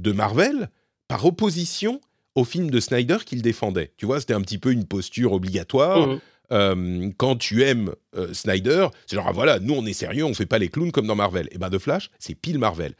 de 0.00 0.12
Marvel 0.12 0.68
par 1.08 1.24
opposition 1.24 2.00
au 2.34 2.44
film 2.44 2.70
de 2.70 2.80
Snyder 2.80 3.18
qu'il 3.24 3.42
défendait. 3.42 3.92
Tu 3.96 4.06
vois, 4.06 4.20
c'était 4.20 4.34
un 4.34 4.40
petit 4.40 4.58
peu 4.58 4.72
une 4.72 4.86
posture 4.86 5.32
obligatoire. 5.32 6.08
Mmh. 6.08 6.20
Euh, 6.52 7.10
quand 7.16 7.36
tu 7.36 7.62
aimes 7.62 7.94
euh, 8.16 8.34
Snyder, 8.34 8.88
c'est 9.06 9.16
genre 9.16 9.26
ah, 9.28 9.32
voilà, 9.32 9.58
nous 9.58 9.74
on 9.74 9.86
est 9.86 9.94
sérieux, 9.94 10.24
on 10.24 10.34
fait 10.34 10.46
pas 10.46 10.58
les 10.58 10.68
clowns 10.68 10.92
comme 10.92 11.06
dans 11.06 11.14
Marvel. 11.14 11.48
Et 11.50 11.58
ben 11.58 11.70
The 11.70 11.78
Flash, 11.78 12.10
c'est 12.18 12.34
pile 12.34 12.58
Marvel. 12.58 12.94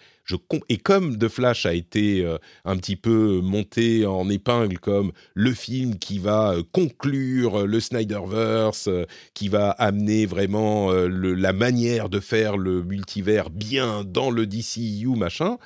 Et 0.70 0.78
comme 0.78 1.18
The 1.18 1.28
Flash 1.28 1.66
a 1.66 1.74
été 1.74 2.24
euh, 2.24 2.38
un 2.64 2.76
petit 2.76 2.96
peu 2.96 3.40
monté 3.42 4.06
en 4.06 4.30
épingle 4.30 4.78
comme 4.78 5.12
le 5.34 5.52
film 5.52 5.98
qui 5.98 6.18
va 6.18 6.54
conclure 6.72 7.66
le 7.66 7.80
Snyderverse, 7.80 8.88
qui 9.34 9.48
va 9.48 9.70
amener 9.70 10.24
vraiment 10.24 10.90
la 10.92 11.52
manière 11.52 12.08
de 12.08 12.20
faire 12.20 12.56
le 12.56 12.82
multivers 12.82 13.50
bien 13.50 14.04
dans 14.04 14.30
le 14.30 14.46
DCU 14.46 15.08
e 15.08 15.16
machin. 15.16 15.58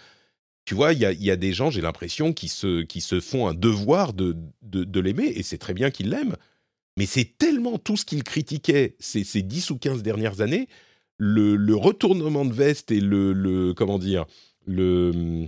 Tu 0.64 0.75
vois, 0.75 0.94
il 0.94 0.99
y, 0.99 1.31
a, 1.31 1.37
des 1.37 1.53
gens, 1.53 1.70
j'ai 1.70 1.81
l'impression, 1.81 2.33
qui 2.33 2.49
se, 2.49 2.83
qui 2.83 3.01
se 3.01 3.20
font 3.20 3.46
un 3.46 3.55
devoir 3.55 4.12
de, 4.12 4.37
de, 4.62 4.83
de 4.83 5.01
l'aimer, 5.01 5.33
et 5.37 5.44
c'est 5.44 5.59
très 5.59 5.75
bien 5.75 5.90
qu'ils 5.92 6.11
l'aiment 6.11 6.37
mais 6.96 7.06
c'est 7.06 7.37
tellement 7.38 7.78
tout 7.78 7.96
ce 7.96 8.04
qu'il 8.04 8.22
critiquait 8.22 8.96
ces, 8.98 9.24
ces 9.24 9.42
10 9.42 9.70
ou 9.70 9.78
15 9.78 10.02
dernières 10.02 10.40
années, 10.40 10.68
le, 11.18 11.74
retournement 11.74 12.44
de 12.44 12.52
veste 12.52 12.90
et 12.90 13.00
le, 13.00 13.72
comment 13.74 13.98
dire, 13.98 14.26
le, 14.66 15.46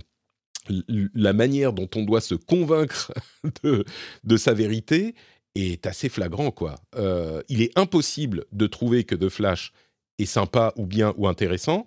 la 1.13 1.33
manière 1.33 1.73
dont 1.73 1.89
on 1.95 2.03
doit 2.03 2.21
se 2.21 2.35
convaincre 2.35 3.11
de, 3.63 4.37
sa 4.37 4.53
vérité 4.53 5.15
est 5.55 5.85
assez 5.85 6.09
flagrant, 6.09 6.51
quoi. 6.51 6.75
Euh, 6.95 7.41
il 7.49 7.61
est 7.61 7.77
impossible 7.77 8.45
de 8.51 8.67
trouver 8.67 9.03
que 9.03 9.15
The 9.15 9.29
Flash 9.29 9.73
est 10.19 10.25
sympa 10.25 10.73
ou 10.75 10.85
bien 10.85 11.13
ou 11.17 11.27
intéressant 11.27 11.85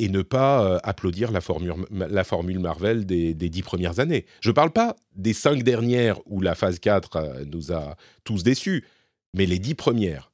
et 0.00 0.08
ne 0.08 0.22
pas 0.22 0.64
euh, 0.64 0.78
applaudir 0.82 1.30
la 1.30 1.42
formule, 1.42 2.58
Marvel 2.58 3.04
des, 3.04 3.34
dix 3.34 3.62
premières 3.62 4.00
années. 4.00 4.24
Je 4.40 4.48
ne 4.48 4.54
parle 4.54 4.70
pas 4.70 4.96
des 5.14 5.34
cinq 5.34 5.62
dernières 5.62 6.18
où 6.24 6.40
la 6.40 6.54
phase 6.54 6.78
4 6.78 7.16
euh, 7.16 7.44
nous 7.46 7.70
a 7.70 7.96
tous 8.24 8.42
déçus, 8.42 8.86
mais 9.34 9.44
les 9.44 9.58
dix 9.58 9.74
premières, 9.74 10.32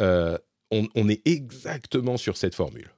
euh, 0.00 0.38
on, 0.70 1.08
est 1.08 1.26
exactement 1.26 2.16
sur 2.16 2.36
cette 2.36 2.54
formule. 2.54 2.90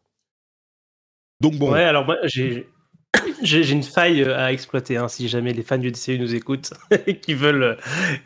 Donc 1.41 1.57
bon. 1.57 1.73
Ouais, 1.73 1.85
alors. 1.85 2.07
J'ai 3.43 3.73
une 3.73 3.83
faille 3.83 4.23
à 4.23 4.53
exploiter 4.53 4.97
hein, 4.97 5.09
si 5.09 5.29
jamais 5.29 5.53
les 5.53 5.65
fans 5.65 5.79
du 5.79 5.91
DCU 5.91 6.19
nous 6.19 6.35
écoutent 6.35 6.73
et 7.07 7.17
qui 7.21 7.35
veulent, 7.35 7.77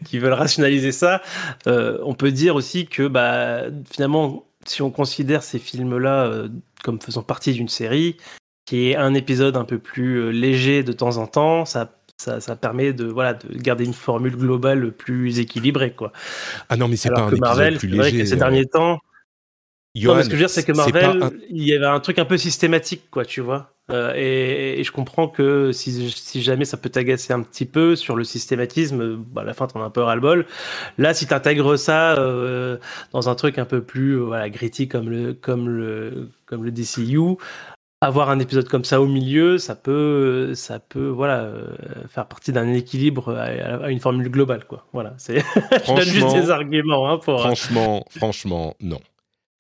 qui 0.05 0.19
veulent 0.19 0.35
rationaliser 0.35 0.93
ça. 0.93 1.23
on 1.67 2.15
peut 2.15 2.33
dire 2.33 2.55
aussi 2.55 2.87
que 2.87 3.09
bah, 3.09 3.63
finalement, 3.91 4.45
si 4.67 4.83
on 4.83 4.91
considère 4.91 5.43
ces 5.43 5.59
films-là 5.59 6.27
euh, 6.27 6.49
comme 6.83 7.01
faisant 7.01 7.23
partie 7.23 7.53
d'une 7.53 7.69
série, 7.69 8.17
qui 8.67 8.91
est 8.91 8.97
un 8.97 9.15
épisode 9.15 9.57
un 9.57 9.65
peu 9.65 9.79
plus 9.79 10.17
euh, 10.17 10.31
léger 10.31 10.83
de 10.83 10.93
temps 10.93 11.17
en 11.17 11.27
temps, 11.27 11.65
ça, 11.65 11.93
ça, 12.17 12.57
permet 12.57 12.93
de, 12.93 13.05
voilà, 13.05 13.35
de 13.35 13.57
garder 13.57 13.85
une 13.85 13.95
formule 13.95 14.37
globale 14.37 14.93
plus 14.93 15.39
équilibrée. 15.39 15.93
Quoi. 15.93 16.13
Ah 16.69 16.77
non, 16.77 16.89
mais 16.89 16.97
c'est 16.97 17.11
pas 17.11 17.23
un 17.23 17.31
Marvel, 17.31 17.75
épisode 17.75 17.79
plus 17.79 17.89
léger. 17.89 18.19
Que 18.19 18.25
ces 18.25 18.37
derniers 18.37 18.67
temps. 18.67 19.01
Non, 19.95 20.23
ce 20.23 20.29
que 20.29 20.31
je 20.31 20.31
veux 20.31 20.39
dire, 20.39 20.51
c'est 20.51 20.65
que 20.65 20.73
Marvel, 20.73 21.31
il 21.51 21.63
y 21.63 21.75
avait 21.75 21.87
un 21.87 22.01
truc 22.01 22.19
un 22.19 22.25
peu 22.25 22.37
systématique, 22.37 23.03
quoi, 23.11 23.25
tu 23.25 23.41
vois. 23.41 23.71
Euh, 23.91 24.15
et, 24.17 24.83
je 24.83 24.91
comprends 24.91 25.29
que 25.29 25.71
si, 25.73 26.11
si 26.11 26.43
jamais 26.43 26.65
ça 26.65 26.77
peut 26.77 26.89
t'agacer 26.89 27.33
un 27.33 27.43
petit 27.43 27.67
peu 27.67 27.97
sur 27.97 28.17
le 28.17 28.25
systématisme, 28.25 29.17
bah, 29.17 29.43
à 29.43 29.45
la 29.45 29.55
fin, 29.55 29.67
t'en 29.67 29.83
as 29.83 29.85
un 29.85 29.91
peu 29.91 30.03
ras-le-bol. 30.03 30.47
Là, 30.99 31.15
si 31.15 31.27
t'intègres 31.27 31.79
ça 31.79 32.15
euh, 32.15 32.79
dans 33.13 33.29
un 33.29 33.35
truc 33.35 33.59
un 33.59 33.67
peu 33.67 33.83
plus 33.83 34.15
euh, 34.15 34.25
voilà, 34.25 34.49
gritty 34.49 34.89
comme 34.89 35.11
le, 35.11 35.35
comme, 35.35 35.69
le, 35.69 36.31
comme 36.47 36.65
le 36.65 36.71
DCU, 36.71 37.37
avoir 38.01 38.31
un 38.31 38.39
épisode 38.39 38.69
comme 38.69 38.85
ça 38.85 39.01
au 39.01 39.07
milieu, 39.07 39.59
ça 39.59 39.75
peut, 39.75 40.55
ça 40.55 40.79
peut 40.79 41.09
voilà, 41.09 41.51
faire 42.09 42.27
partie 42.27 42.53
d'un 42.53 42.73
équilibre 42.73 43.35
à, 43.37 43.91
une 43.91 44.01
formule 44.01 44.31
globale. 44.31 44.65
Quoi. 44.65 44.87
Voilà, 44.93 45.15
c'est... 45.19 45.39
je 45.87 45.95
donne 45.95 46.01
juste 46.01 46.35
des 46.35 46.51
arguments. 46.51 47.11
Hein, 47.11 47.19
pour... 47.19 47.41
Franchement, 47.41 48.05
franchement, 48.11 48.75
non 48.81 49.01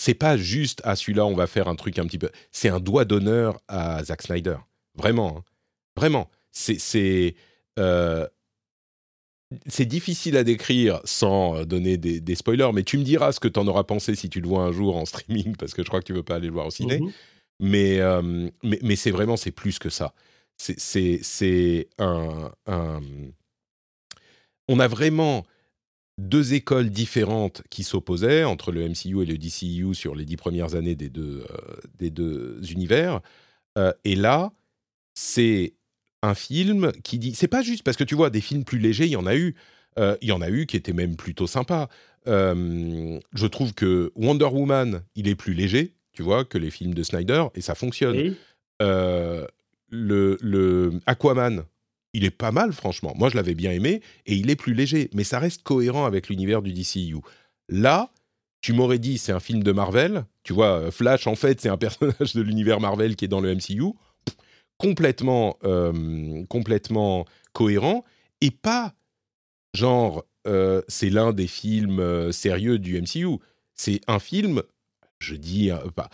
c'est 0.05 0.13
pas 0.13 0.37
juste 0.37 0.83
à 0.85 0.91
ah, 0.91 0.97
celui-là 0.97 1.25
on 1.25 1.35
va 1.35 1.47
faire 1.47 1.67
un 1.67 1.77
truc 1.77 1.99
un 1.99 2.05
petit 2.05 2.19
peu. 2.19 2.29
C'est 2.53 2.69
un 2.69 2.79
doigt 2.79 3.07
d'honneur 3.07 3.59
à 3.69 4.05
Zack 4.05 4.21
Snyder, 4.21 4.59
vraiment, 4.97 5.39
hein. 5.39 5.45
vraiment. 5.97 6.31
C'est 6.53 6.79
c'est 6.79 7.35
euh, 7.79 8.29
c'est 9.67 9.87
difficile 9.87 10.37
à 10.37 10.45
décrire 10.45 11.01
sans 11.05 11.57
euh, 11.57 11.65
donner 11.65 11.97
des, 11.97 12.35
spoilers, 12.35 12.71
mais 12.75 12.83
tu 12.83 12.99
me 12.99 13.03
diras 13.03 13.33
ce 13.33 13.41
que 13.41 13.49
tu 13.49 13.59
en 13.59 13.67
auras 13.67 13.85
pensé 13.85 14.15
si 14.15 14.29
tu 14.29 14.43
le 14.43 14.49
vois 14.49 14.65
un 14.65 14.73
jour 14.73 14.95
en 14.99 15.07
streaming, 15.07 15.57
parce 15.59 15.73
que 15.73 15.83
je 15.83 15.89
crois 15.89 16.01
que 16.01 16.07
tu 16.07 16.13
veux 16.13 16.23
pas 16.23 16.35
aller 16.35 16.49
le 16.49 16.53
voir 16.53 16.67
au 16.67 16.71
ciné. 16.71 17.01
Mmh 17.01 17.11
mais, 17.61 18.01
euh, 18.01 18.51
mais, 18.65 18.81
mais 18.83 18.97
c'est 18.97 19.13
vraiment 19.13 19.37
c'est 19.37 19.53
plus 19.53 19.79
que 19.79 19.89
ça. 19.89 20.13
C'est 20.57 21.89
un, 21.99 22.51
un, 22.67 23.01
on 24.67 24.81
a 24.81 24.89
vraiment 24.89 25.47
deux 26.19 26.55
écoles 26.55 26.91
différentes 26.91 27.63
qui 27.71 27.83
s'opposaient 27.83 28.45
entre 28.45 28.73
le 28.73 28.89
MCU 28.89 29.23
et 29.23 29.27
le 29.27 29.37
DCU 29.37 29.95
sur 29.95 30.15
les 30.15 30.25
dix 30.25 30.37
premières 30.37 30.75
années 30.75 30.95
des 30.95 31.11
deux, 31.11 31.45
euh, 31.51 31.77
des 31.99 32.11
deux 32.11 32.61
univers. 32.71 33.21
Euh, 33.79 33.93
et 34.05 34.15
là, 34.15 34.53
c'est 35.15 35.75
un 36.23 36.35
film 36.35 36.93
qui 37.03 37.19
dit. 37.19 37.35
C'est 37.35 37.49
pas 37.49 37.63
juste 37.63 37.83
parce 37.83 37.97
que 37.97 38.05
tu 38.05 38.15
vois, 38.15 38.31
des 38.31 38.41
films 38.41 38.65
plus 38.65 38.79
légers, 38.79 39.07
il 39.07 39.13
y 39.13 39.17
en 39.17 39.27
a 39.27 39.37
eu. 39.37 39.55
Euh, 39.99 40.17
il 40.23 40.29
y 40.29 40.33
en 40.33 40.41
a 40.41 40.51
eu 40.51 40.67
qui 40.67 40.77
étaient 40.77 40.93
même 40.93 41.17
plutôt 41.17 41.47
sympas. 41.47 41.89
je 42.27 43.47
trouve 43.47 43.75
que 43.75 44.13
Wonder 44.17 44.47
Woman, 44.47 45.03
il 45.15 45.29
est 45.29 45.37
plus 45.37 45.55
léger, 45.55 45.95
tu 46.13 46.23
vois, 46.23 46.45
que 46.45 46.59
les 46.59 46.71
films 46.71 46.95
de 46.95 47.03
Snyder, 47.03 47.45
et 47.55 47.61
ça 47.61 47.75
fonctionne. 47.75 48.35
le, 48.81 50.39
le 50.41 51.01
Aquaman, 51.07 51.65
il 52.15 52.25
est 52.25 52.31
pas 52.31 52.53
mal, 52.53 52.73
franchement. 52.73 53.13
Moi, 53.17 53.29
je 53.29 53.37
l'avais 53.37 53.55
bien 53.55 53.73
aimé, 53.73 54.01
et 54.25 54.35
il 54.37 54.49
est 54.49 54.57
plus 54.57 54.73
léger, 54.73 55.11
mais 55.13 55.25
ça 55.25 55.41
reste 55.41 55.63
cohérent 55.65 56.07
avec 56.07 56.29
l'univers 56.29 56.63
du 56.63 56.73
DCU. 56.73 57.17
Là, 57.69 58.11
tu 58.61 58.73
m'aurais 58.73 59.01
dit, 59.01 59.19
c'est 59.19 59.33
un 59.33 59.41
film 59.41 59.63
de 59.63 59.73
Marvel. 59.73 60.25
Tu 60.45 60.53
vois, 60.53 60.79
euh, 60.79 60.91
Flash, 60.91 61.27
en 61.27 61.35
fait, 61.35 61.61
c'est 61.61 61.69
un 61.69 61.77
personnage 61.77 62.35
de 62.35 62.41
l'univers 62.41 62.81
Marvel 62.81 63.17
qui 63.17 63.27
est 63.27 63.29
dans 63.29 63.41
le 63.41 63.55
MCU. 63.55 63.93
Complètement, 64.79 65.59
euh, 65.65 66.45
complètement 66.47 67.27
cohérent, 67.53 68.05
et 68.41 68.51
pas 68.51 68.95
genre, 69.75 70.25
euh, 70.47 70.83
c'est 70.89 71.11
l'un 71.11 71.33
des 71.33 71.47
films 71.47 72.33
sérieux 72.33 72.79
du 72.79 73.01
MCU. 73.01 73.39
C'est 73.75 74.01
un 74.07 74.21
film, 74.21 74.63
je 75.19 75.35
dis, 75.35 75.71
pas. 75.97 76.09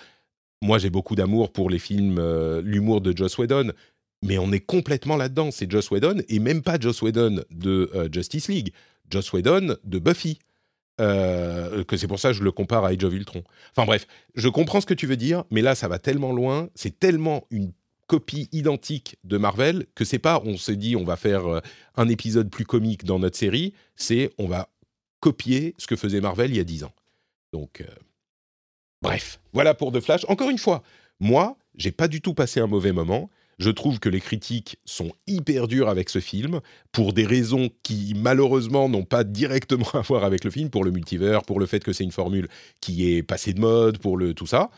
Moi, 0.63 0.79
j'ai 0.79 0.91
beaucoup 0.91 1.15
d'amour 1.15 1.53
pour 1.53 1.69
les 1.69 1.79
films, 1.79 2.21
l'humour 2.61 3.01
de 3.01 3.17
Joss 3.17 3.39
Whedon, 3.39 3.73
mais 4.23 4.39
on 4.39 4.53
est 4.53 4.61
complètement 4.61 5.17
là-dedans. 5.17 5.51
C'est 5.51 5.71
Joss 5.71 5.91
Whedon, 5.91 6.23
et 6.29 6.39
même 6.39 6.63
pas 6.63 6.79
Joss 6.79 7.03
Whedon 7.03 7.43
de 7.51 7.91
euh, 7.95 8.09
Justice 8.13 8.49
League, 8.49 8.73
Joss 9.11 9.33
Whedon 9.33 9.77
de 9.85 9.99
Buffy. 9.99 10.39
Euh, 11.01 11.83
que 11.85 11.97
c'est 11.97 12.09
pour 12.09 12.21
ça 12.21 12.29
que 12.29 12.35
je 12.35 12.43
le 12.43 12.53
compare 12.53 12.85
à 12.85 12.89
Age 12.89 13.05
of 13.05 13.15
Ultron. 13.15 13.43
Enfin 13.75 13.87
bref, 13.87 14.07
je 14.35 14.49
comprends 14.49 14.83
ce 14.83 14.87
que 14.87 14.93
tu 14.93 15.07
veux 15.07 15.17
dire, 15.17 15.45
mais 15.51 15.63
là 15.63 15.75
ça 15.75 15.89
va 15.89 15.99
tellement 15.99 16.33
loin, 16.33 16.69
c'est 16.75 16.99
tellement 16.99 17.47
une 17.51 17.73
copie 18.07 18.51
identique 18.53 19.17
de 19.25 19.39
Marvel 19.39 19.87
que 19.95 20.05
c'est 20.05 20.19
pas 20.19 20.43
on 20.45 20.59
s'est 20.59 20.77
dit 20.77 20.97
on 20.97 21.05
va 21.05 21.17
faire 21.17 21.47
euh, 21.47 21.61
un 21.97 22.07
épisode 22.09 22.51
plus 22.51 22.67
comique 22.67 23.05
dans 23.05 23.19
notre 23.19 23.39
série, 23.39 23.73
c'est 23.97 24.31
on 24.37 24.47
va 24.47 24.69
copier 25.21 25.75
ce 25.79 25.87
que 25.87 25.97
faisait 25.97 26.21
Marvel 26.21 26.51
il 26.51 26.59
y 26.59 26.61
a 26.61 26.65
dix 26.65 26.85
ans. 26.85 26.93
Donc 27.55 27.83
bref, 29.01 29.41
voilà 29.55 29.73
pour 29.73 29.93
The 29.93 30.01
Flash. 30.01 30.27
Encore 30.29 30.51
une 30.51 30.59
fois, 30.59 30.83
moi, 31.19 31.57
j'ai 31.77 31.93
pas 31.93 32.09
du 32.09 32.21
tout 32.21 32.35
passé 32.35 32.61
un 32.61 32.67
mauvais 32.67 32.93
moment. 32.93 33.31
Je 33.61 33.69
trouve 33.69 34.01
que 34.01 34.09
les 34.09 34.23
critiques 34.23 34.79
sont 34.87 35.13
hyper 35.27 35.69
dures 35.69 35.91
avec 35.91 36.09
ce 36.09 36.19
film, 36.19 36.61
pour 36.93 37.13
des 37.13 37.27
raisons 37.27 37.69
qui 37.83 38.15
malheureusement 38.17 38.89
n'ont 38.89 39.05
pas 39.05 39.23
directement 39.23 39.89
à 39.93 40.01
voir 40.01 40.25
avec 40.25 40.45
le 40.45 40.51
film, 40.51 40.71
pour 40.71 40.83
le 40.83 40.91
multivers, 40.91 41.43
pour 41.43 41.61
le 41.61 41.67
fait 41.67 41.85
que 41.85 41.93
c'est 41.93 42.03
une 42.03 42.11
formule 42.11 42.49
qui 42.81 43.13
est 43.13 43.23
passée 43.23 43.53
de 43.53 43.61
mode, 43.61 43.99
pour 43.99 44.17
le 44.17 44.33
tout 44.33 44.47
ça. 44.47 44.71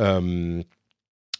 Euh, 0.00 0.60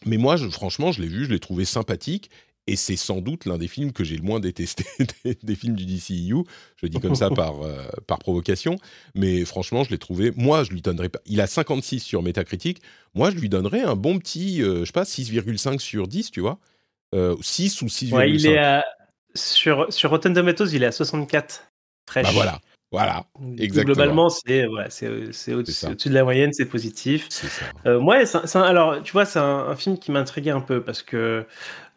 mais 0.05 0.15
moi, 0.15 0.37
franchement, 0.37 0.93
je 0.93 1.01
l'ai 1.01 1.09
vu, 1.09 1.25
je 1.25 1.31
l'ai 1.31 1.39
trouvé 1.39 1.65
sympathique. 1.65 2.29
et 2.65 2.77
c'est 2.77 2.95
sans 2.95 3.19
doute 3.19 3.45
l'un 3.45 3.57
des 3.57 3.67
films 3.67 3.91
que 3.91 4.05
j'ai 4.05 4.15
le 4.15 4.23
moins 4.23 4.39
détesté 4.39 4.85
des, 5.43 5.55
films 5.55 5.75
du 5.75 5.85
DCU. 5.85 6.45
Je 6.77 6.85
le 6.85 6.89
dis 6.89 7.01
comme 7.01 7.15
ça 7.15 7.29
par, 7.41 7.61
euh, 7.61 7.85
par 8.07 8.19
provocation, 8.19 8.77
mais 9.15 9.43
franchement, 9.43 9.83
je 9.83 9.89
l'ai 9.89 9.97
trouvé. 9.97 10.31
Moi, 10.37 10.63
je 10.63 10.71
lui 10.71 10.81
donnerais 10.81 11.09
pas. 11.09 11.19
Il 11.25 11.41
a 11.41 11.47
56 11.47 11.99
sur 11.99 12.23
Metacritic. 12.23 12.81
Moi, 13.15 13.31
je 13.31 13.35
lui 13.35 13.49
donnerais 13.49 13.81
un 13.81 13.97
bon 13.97 14.17
petit, 14.17 14.63
euh, 14.63 14.79
je 14.79 14.85
sais 14.85 14.93
pas, 14.93 15.03
6,5 15.03 15.79
sur 15.79 16.07
10, 16.07 16.31
tu 16.31 16.39
vois. 16.39 16.57
6 17.41 17.81
ou 17.81 17.85
6,5. 17.85 18.13
Ouais, 18.13 18.31
il 18.31 18.47
est 18.47 18.81
sur, 19.35 19.91
sur 19.91 20.09
Rotten 20.09 20.33
Tomatoes, 20.33 20.67
il 20.73 20.83
est 20.83 20.87
à 20.87 20.91
64. 20.91 21.63
Bah 22.15 22.21
voilà. 22.33 22.59
Voilà, 22.91 23.25
exactement. 23.57 23.93
Globalement, 23.93 24.29
c'est 24.29 24.67
c'est 25.31 25.53
au-dessus 25.53 26.09
de 26.09 26.13
la 26.13 26.23
moyenne, 26.23 26.53
c'est 26.53 26.65
positif. 26.65 27.27
Euh, 27.85 27.99
alors, 28.53 29.03
tu 29.03 29.11
vois, 29.11 29.25
c'est 29.25 29.39
un, 29.39 29.75
film 29.75 29.97
qui 29.97 30.11
m'intriguait 30.11 30.51
un 30.51 30.61
peu 30.61 30.81
parce 30.81 31.01
que 31.01 31.45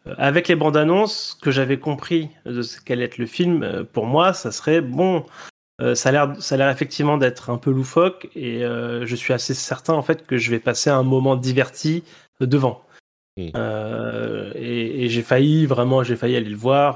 euh, 0.07 0.15
avec 0.17 0.49
les 0.49 0.55
bandes 0.55 0.75
annonces, 0.75 1.37
que 1.41 1.51
j'avais 1.51 1.79
compris 1.79 2.29
de 2.45 2.61
ce 2.61 2.81
qu'allait 2.81 3.05
être 3.05 3.17
le 3.17 3.27
film, 3.27 3.63
euh, 3.63 3.83
pour 3.85 4.07
moi, 4.07 4.33
ça 4.33 4.51
serait 4.51 4.81
bon. 4.81 5.25
ça 5.93 6.09
a 6.09 6.11
l'air, 6.11 6.35
ça 6.39 6.55
a 6.55 6.57
l'air 6.57 6.69
effectivement 6.69 7.17
d'être 7.17 7.49
un 7.49 7.57
peu 7.57 7.71
loufoque 7.71 8.27
et 8.35 8.59
je 8.59 9.15
suis 9.15 9.31
assez 9.31 9.53
certain 9.53 9.93
en 9.93 10.01
fait 10.01 10.27
que 10.27 10.37
je 10.37 10.51
vais 10.51 10.59
passer 10.59 10.89
un 10.89 11.03
moment 11.03 11.37
diverti 11.37 12.03
devant. 12.41 12.83
Hmm. 13.37 13.51
et, 14.55 15.05
et 15.05 15.09
j'ai 15.09 15.21
failli 15.21 15.65
vraiment, 15.65 16.03
j'ai 16.03 16.17
failli 16.17 16.35
aller 16.35 16.49
le 16.49 16.57
voir. 16.57 16.95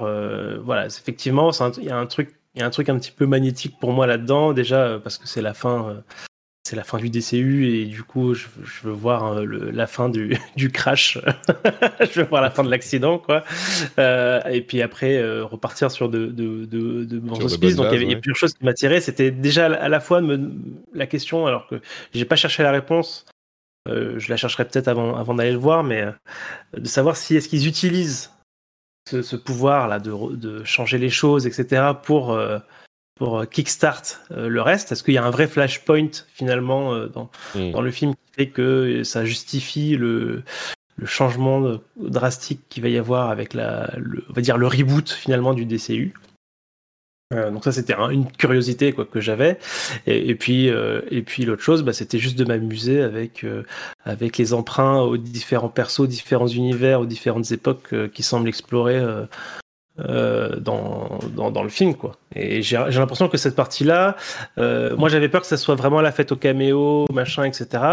voilà, 0.64 0.88
effectivement, 0.88 1.52
il 1.78 1.84
y 1.86 1.90
a 1.90 1.98
un 1.98 2.06
truc 2.06 2.36
il 2.56 2.60
y 2.60 2.64
a 2.64 2.66
un 2.66 2.70
truc 2.70 2.90
un 2.90 2.98
petit 2.98 3.12
peu 3.12 3.26
magnétique 3.26 3.80
pour 3.80 3.94
moi 3.94 4.08
là-dedans, 4.08 4.54
déjà 4.54 4.84
euh, 4.84 5.00
parce 5.00 5.18
que 5.18 5.28
c'est 5.28 5.42
la 5.42 5.54
fin, 5.54 5.90
euh, 5.90 6.02
c'est 6.64 6.76
la 6.76 6.84
fin 6.84 7.00
du 7.00 7.10
DCU 7.10 7.68
et 7.68 7.86
du 7.86 8.04
coup 8.04 8.36
je, 8.36 8.46
veux 8.84 8.92
voir 8.92 9.44
la 9.44 9.88
fin 9.88 10.08
du, 10.08 10.38
du 10.56 10.72
crash, 10.72 11.18
je 12.00 12.22
veux 12.22 12.28
voir 12.28 12.42
la 12.42 12.52
fin 12.52 12.64
de 12.64 12.70
l'accident 12.70 13.18
quoi. 13.18 13.44
Euh, 13.98 14.40
et 14.46 14.62
puis 14.62 14.82
après 14.82 15.22
repartir 15.42 15.90
sur 15.90 16.10
de, 16.10 16.28
de, 16.28 16.66
de, 16.66 17.06
de 17.06 17.20
bons 17.20 17.44
auspices. 17.44 17.76
Donc 17.76 17.88
il 17.92 18.04
y 18.04 18.06
avait 18.06 18.16
plusieurs 18.18 18.38
choses 18.38 18.54
qui 18.54 18.64
m'attiraient. 18.64 19.02
C'était 19.02 19.32
déjà 19.32 19.66
à 19.66 19.90
la 19.90 20.00
fois 20.00 20.22
la 20.94 21.08
question, 21.08 21.48
alors 21.48 21.68
que 21.68 21.82
j'ai 22.14 22.26
pas 22.26 22.36
cherché 22.36 22.62
la 22.62 22.72
réponse. 22.72 23.26
Je 23.88 24.30
la 24.30 24.38
chercherai 24.38 24.66
peut-être 24.66 24.88
avant, 24.88 25.16
avant 25.16 25.34
d'aller 25.34 25.52
le 25.52 25.58
voir, 25.58 25.84
mais 25.84 26.06
de 26.78 26.88
savoir 26.88 27.18
si 27.18 27.36
est-ce 27.36 27.50
qu'ils 27.50 27.68
utilisent 27.68 28.34
ce, 29.10 29.36
pouvoir-là 29.36 30.00
de, 30.00 30.36
de, 30.36 30.64
changer 30.64 30.98
les 30.98 31.10
choses, 31.10 31.46
etc., 31.46 31.92
pour, 32.02 32.32
euh, 32.32 32.60
pour 33.16 33.40
euh, 33.40 33.46
kickstart 33.46 34.22
euh, 34.32 34.48
le 34.48 34.62
reste 34.62 34.92
Est-ce 34.92 35.04
qu'il 35.04 35.14
y 35.14 35.18
a 35.18 35.24
un 35.24 35.30
vrai 35.30 35.48
flashpoint 35.48 36.12
finalement 36.34 37.08
dans, 37.08 37.30
hmm. 37.56 37.72
dans, 37.72 37.82
le 37.82 37.92
film 37.92 38.14
qui 38.14 38.34
fait 38.34 38.50
que 38.50 39.04
ça 39.04 39.26
justifie 39.26 39.96
le, 39.96 40.44
le 40.96 41.06
changement 41.06 41.80
drastique 41.98 42.62
qu'il 42.70 42.84
va 42.84 42.90
y 42.90 42.98
avoir 42.98 43.30
avec 43.30 43.54
la, 43.54 43.92
le, 43.98 44.24
on 44.30 44.34
va 44.34 44.42
dire 44.42 44.58
le 44.58 44.68
reboot 44.68 45.10
finalement 45.10 45.54
du 45.54 45.66
DCU 45.66 46.14
euh, 47.34 47.52
donc 47.52 47.64
ça 47.64 47.72
c'était 47.72 47.94
une 47.94 48.30
curiosité 48.32 48.94
quoi 48.94 49.06
que 49.06 49.22
j'avais. 49.22 49.58
Et, 50.08 50.36
puis 50.36 50.70
euh, 50.70 51.02
et 51.10 51.22
puis 51.22 51.46
l'autre 51.46 51.62
chose 51.62 51.84
bah, 51.84 51.94
c'était 51.94 52.20
juste 52.20 52.38
de 52.38 52.46
m'amuser 52.46 53.02
avec 53.02 53.44
euh, 53.44 53.64
avec 54.06 54.38
les 54.38 54.54
emprunts 54.54 55.00
aux 55.02 55.18
différents 55.18 55.70
persos, 55.70 56.02
aux 56.02 56.08
différents 56.08 56.48
univers, 56.48 57.02
aux 57.02 57.06
différentes 57.06 57.52
époques 57.52 57.94
qui 58.14 58.24
semblent 58.24 58.48
explorer 58.48 59.02
euh, 60.00 60.60
dans, 60.60 61.20
dans, 61.36 61.52
dans, 61.52 61.62
le 61.62 61.70
film 61.70 61.94
quoi. 61.94 62.18
Et 62.36 62.64
j'ai 62.64 62.78
l'impression 62.78 63.28
que 63.28 63.38
cette 63.38 63.56
partie-là, 63.56 64.16
euh, 64.58 64.96
moi 64.98 65.08
j'avais 65.08 65.30
peur 65.30 65.42
que 65.42 65.48
ça 65.48 65.56
soit 65.56 65.76
vraiment 65.76 66.02
la 66.02 66.12
fête 66.12 66.32
au 66.32 66.36
caméo, 66.36 67.06
machin, 67.14 67.44
etc. 67.44 67.84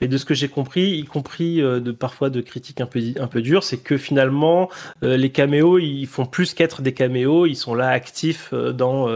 Mais 0.00 0.06
de 0.06 0.16
ce 0.18 0.24
que 0.24 0.34
j'ai 0.34 0.46
compris, 0.46 0.90
y 0.98 1.02
compris 1.02 1.60
euh, 1.60 1.80
de 1.80 1.90
parfois 1.90 2.30
de 2.30 2.40
critiques 2.40 2.80
un 2.80 2.86
peu 2.86 3.00
un 3.18 3.26
peu 3.26 3.42
dures, 3.42 3.64
c'est 3.64 3.78
que 3.78 3.96
finalement 3.96 4.70
les 5.02 5.30
caméos 5.30 5.80
ils 5.80 6.06
font 6.06 6.26
plus 6.26 6.54
qu'être 6.54 6.80
des 6.80 6.94
caméos, 6.94 7.44
ils 7.44 7.56
sont 7.56 7.74
là 7.74 7.88
actifs 7.88 8.54
dans 8.54 9.08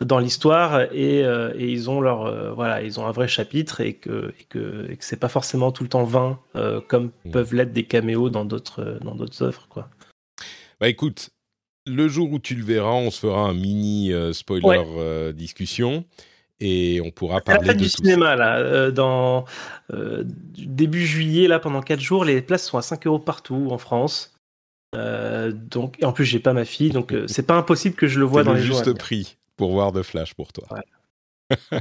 dans 0.00 0.20
l'histoire 0.20 0.82
et, 0.92 1.22
et, 1.22 1.68
ils 1.68 1.90
ont 1.90 2.00
leur 2.00 2.54
voilà, 2.54 2.80
ils 2.82 3.00
ont 3.00 3.06
un 3.06 3.12
vrai 3.12 3.26
chapitre 3.26 3.80
et 3.80 3.94
que 3.94 4.32
et 4.38 4.44
que, 4.48 4.86
et 4.88 4.96
que 4.96 5.04
c'est 5.04 5.18
pas 5.18 5.28
forcément 5.28 5.72
tout 5.72 5.82
le 5.82 5.88
temps 5.88 6.04
vain 6.04 6.38
comme 6.86 7.10
peuvent 7.32 7.54
l'être 7.54 7.72
des 7.72 7.86
caméos 7.86 8.30
dans 8.30 8.44
d'autres 8.44 9.00
dans 9.02 9.16
d'autres 9.16 9.42
œuvres 9.42 9.66
quoi. 9.68 9.88
Bah 10.80 10.88
écoute, 10.88 11.30
le 11.88 12.08
jour 12.08 12.30
où 12.32 12.38
tu 12.38 12.54
le 12.54 12.64
verras, 12.64 12.92
on 12.92 13.10
se 13.10 13.20
fera 13.20 13.40
un 13.40 13.54
mini 13.54 14.12
euh, 14.12 14.32
spoiler 14.32 14.84
euh, 14.96 15.32
discussion 15.32 16.04
et 16.60 17.00
on 17.04 17.10
pourra 17.10 17.40
parler 17.40 17.68
de 17.68 17.78
du 17.78 17.88
cinéma 17.88 18.34
là 18.34 18.58
euh, 18.58 18.90
dans 18.90 19.44
début 20.56 21.06
juillet 21.06 21.46
là 21.46 21.60
pendant 21.60 21.82
4 21.82 22.00
jours 22.00 22.24
les 22.24 22.42
places 22.42 22.66
sont 22.66 22.78
à 22.78 22.82
5 22.82 23.06
euros 23.06 23.20
partout 23.20 23.68
en 23.70 23.78
France. 23.78 24.34
Donc 24.92 25.96
en 26.02 26.12
plus 26.12 26.24
j'ai 26.24 26.40
pas 26.40 26.52
ma 26.52 26.64
fille 26.64 26.90
donc 26.90 27.14
c'est 27.26 27.46
pas 27.46 27.54
impossible 27.54 27.94
que 27.94 28.08
je 28.08 28.18
le 28.18 28.24
vois 28.24 28.42
dans 28.42 28.54
le 28.54 28.58
les 28.58 28.64
juste 28.64 28.92
prix 28.94 29.36
pour 29.56 29.70
voir 29.70 29.92
de 29.92 30.02
Flash 30.02 30.34
pour 30.34 30.52
toi. 30.52 30.66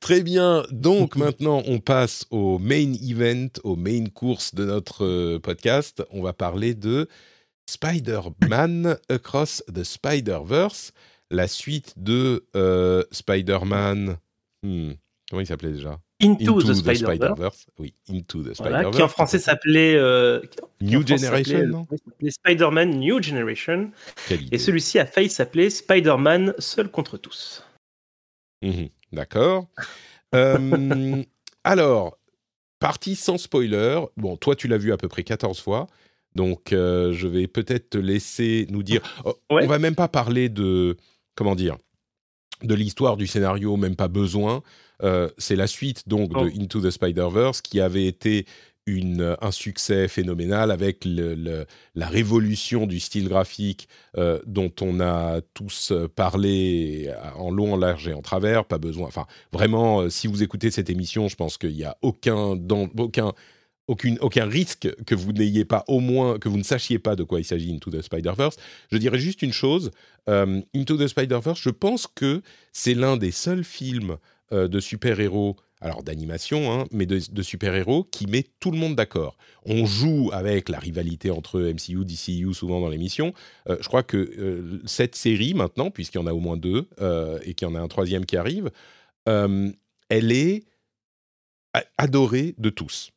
Très 0.00 0.22
bien, 0.22 0.64
donc 0.70 1.16
maintenant 1.16 1.62
on 1.66 1.80
passe 1.80 2.26
au 2.30 2.58
main 2.58 2.92
event, 3.02 3.48
au 3.64 3.74
main 3.74 4.04
course 4.06 4.54
de 4.54 4.64
notre 4.64 5.38
podcast. 5.38 6.04
On 6.12 6.22
va 6.22 6.32
parler 6.32 6.74
de 6.74 7.08
Spider-Man 7.68 8.96
Across 9.08 9.64
the 9.72 9.82
Spider-Verse, 9.82 10.92
la 11.30 11.48
suite 11.48 11.94
de 11.96 12.46
euh, 12.54 13.02
Spider-Man. 13.10 14.18
Hmm, 14.62 14.92
comment 15.28 15.40
il 15.40 15.46
s'appelait 15.46 15.72
déjà? 15.72 16.00
Into, 16.22 16.62
the, 16.62 16.72
Spider-Verse. 16.72 17.66
oui, 17.78 17.92
Into 18.08 18.42
the 18.42 18.54
Spider-Verse. 18.54 18.96
qui 18.96 19.02
en 19.02 19.08
français 19.08 19.38
s'appelait 19.38 19.96
euh, 19.96 20.40
New 20.80 21.06
Generation, 21.06 21.86
Spider-Man 22.26 22.98
New 22.98 23.22
Generation. 23.22 23.90
Et 24.30 24.56
celui-ci 24.56 24.98
a 24.98 25.04
failli 25.04 25.28
s'appeler 25.28 25.68
Spider-Man 25.68 26.54
Seul 26.58 26.90
contre 26.90 27.18
tous. 27.18 27.62
Mhm, 28.62 28.88
d'accord. 29.12 29.66
Euh, 30.34 31.22
alors, 31.64 32.18
partie 32.78 33.14
sans 33.14 33.36
spoiler. 33.36 34.00
Bon, 34.16 34.38
toi, 34.38 34.56
tu 34.56 34.68
l'as 34.68 34.78
vu 34.78 34.92
à 34.92 34.96
peu 34.96 35.08
près 35.08 35.22
14 35.22 35.60
fois. 35.60 35.86
Donc, 36.36 36.72
euh, 36.72 37.12
je 37.14 37.26
vais 37.26 37.48
peut-être 37.48 37.90
te 37.90 37.98
laisser 37.98 38.66
nous 38.70 38.82
dire. 38.82 39.00
Oh, 39.24 39.34
on 39.48 39.66
va 39.66 39.78
même 39.78 39.94
pas 39.94 40.06
parler 40.06 40.48
de 40.48 40.96
comment 41.34 41.56
dire 41.56 41.78
de 42.62 42.74
l'histoire 42.74 43.16
du 43.16 43.26
scénario, 43.26 43.76
même 43.76 43.96
pas 43.96 44.08
besoin. 44.08 44.62
Euh, 45.02 45.28
c'est 45.36 45.56
la 45.56 45.66
suite 45.66 46.08
donc 46.08 46.30
de 46.30 46.50
oh. 46.54 46.62
Into 46.62 46.80
the 46.80 46.90
Spider-Verse 46.90 47.60
qui 47.60 47.80
avait 47.80 48.06
été 48.06 48.46
une, 48.86 49.36
un 49.42 49.50
succès 49.50 50.08
phénoménal 50.08 50.70
avec 50.70 51.04
la 51.04 52.06
révolution 52.06 52.86
du 52.86 53.00
style 53.00 53.28
graphique 53.28 53.88
euh, 54.16 54.40
dont 54.46 54.72
on 54.80 55.00
a 55.00 55.40
tous 55.54 55.92
parlé 56.14 57.12
en 57.36 57.50
long, 57.50 57.74
en 57.74 57.76
large 57.76 58.08
et 58.08 58.14
en 58.14 58.22
travers. 58.22 58.64
Pas 58.64 58.78
besoin. 58.78 59.08
Enfin, 59.08 59.26
vraiment, 59.52 60.08
si 60.08 60.26
vous 60.26 60.42
écoutez 60.42 60.70
cette 60.70 60.88
émission, 60.88 61.28
je 61.28 61.36
pense 61.36 61.58
qu'il 61.58 61.74
n'y 61.74 61.84
a 61.84 61.98
aucun, 62.00 62.56
dans, 62.56 62.88
aucun 62.96 63.32
aucun 63.88 64.46
risque 64.46 64.88
que 65.04 65.14
vous 65.14 65.32
n'ayez 65.32 65.64
pas 65.64 65.84
au 65.86 66.00
moins, 66.00 66.38
que 66.38 66.48
vous 66.48 66.58
ne 66.58 66.64
sachiez 66.64 66.98
pas 66.98 67.16
de 67.16 67.22
quoi 67.22 67.40
il 67.40 67.44
s'agit 67.44 67.72
Into 67.72 67.90
the 67.90 68.02
Spider-Verse. 68.02 68.56
Je 68.90 68.98
dirais 68.98 69.18
juste 69.18 69.42
une 69.42 69.52
chose, 69.52 69.90
euh, 70.28 70.60
Into 70.74 70.96
the 70.96 71.06
Spider-Verse, 71.06 71.60
je 71.60 71.70
pense 71.70 72.06
que 72.06 72.42
c'est 72.72 72.94
l'un 72.94 73.16
des 73.16 73.30
seuls 73.30 73.64
films 73.64 74.16
euh, 74.52 74.66
de 74.66 74.80
super-héros, 74.80 75.56
alors 75.80 76.02
d'animation, 76.02 76.72
hein, 76.72 76.86
mais 76.90 77.06
de, 77.06 77.42
super-héros 77.42 78.04
qui 78.04 78.26
met 78.26 78.46
tout 78.58 78.72
le 78.72 78.78
monde 78.78 78.96
d'accord. 78.96 79.36
On 79.64 79.86
joue 79.86 80.30
avec 80.32 80.68
la 80.68 80.78
rivalité 80.78 81.30
entre 81.30 81.60
MCU, 81.60 82.04
DCU 82.04 82.54
souvent 82.54 82.80
dans 82.80 82.88
l'émission. 82.88 83.34
Euh, 83.68 83.76
je 83.80 83.86
crois 83.86 84.02
que 84.02 84.80
cette 84.84 85.14
série 85.14 85.54
maintenant, 85.54 85.90
puisqu'il 85.90 86.18
y 86.18 86.20
en 86.20 86.26
a 86.26 86.32
au 86.32 86.40
moins 86.40 86.56
deux 86.56 86.88
et 87.44 87.54
qu'il 87.54 87.68
y 87.68 87.70
en 87.70 87.74
a 87.74 87.80
un 87.80 87.88
troisième 87.88 88.26
qui 88.26 88.36
arrive, 88.36 88.70
elle 89.26 90.32
est 90.32 90.64
adorée 91.98 92.54
de 92.58 92.70
tous. 92.70 93.12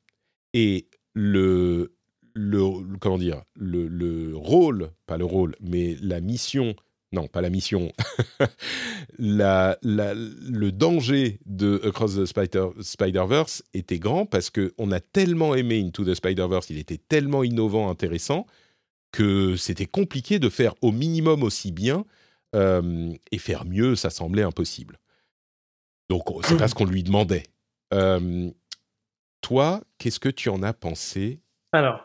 Et 0.53 0.88
le, 1.13 1.93
le 2.33 2.97
comment 2.99 3.17
dire, 3.17 3.43
le, 3.55 3.88
le, 3.88 4.35
rôle, 4.35 4.91
pas 5.05 5.17
le 5.17 5.25
rôle, 5.25 5.55
mais 5.62 5.95
la 6.01 6.21
mission, 6.21 6.75
non, 7.12 7.27
pas 7.27 7.41
la 7.41 7.49
mission, 7.49 7.91
la, 9.19 9.77
la, 9.81 10.13
le 10.13 10.71
danger 10.71 11.39
de 11.45 11.81
Across 11.83 12.15
the 12.15 12.25
Spider, 12.25 12.67
Spider-Verse 12.79 13.63
était 13.73 13.99
grand 13.99 14.25
parce 14.25 14.49
qu'on 14.49 14.91
a 14.91 14.99
tellement 14.99 15.55
aimé 15.55 15.81
Into 15.81 16.05
the 16.05 16.15
Spider-Verse, 16.15 16.69
il 16.69 16.77
était 16.77 16.99
tellement 16.99 17.43
innovant, 17.43 17.89
intéressant, 17.89 18.45
que 19.12 19.55
c'était 19.55 19.88
compliqué 19.88 20.39
de 20.39 20.49
faire 20.49 20.75
au 20.81 20.91
minimum 20.91 21.43
aussi 21.43 21.71
bien 21.71 22.05
euh, 22.55 23.13
et 23.31 23.38
faire 23.38 23.65
mieux, 23.65 23.95
ça 23.95 24.09
semblait 24.09 24.43
impossible. 24.43 24.99
Donc 26.09 26.23
c'est 26.43 26.57
pas 26.57 26.67
ce 26.67 26.75
qu'on 26.75 26.85
lui 26.85 27.03
demandait. 27.03 27.43
Euh, 27.93 28.49
toi, 29.41 29.82
qu'est-ce 29.97 30.19
que 30.19 30.30
tu 30.30 30.49
en 30.49 30.63
as 30.63 30.73
pensé 30.73 31.39
Alors, 31.71 32.04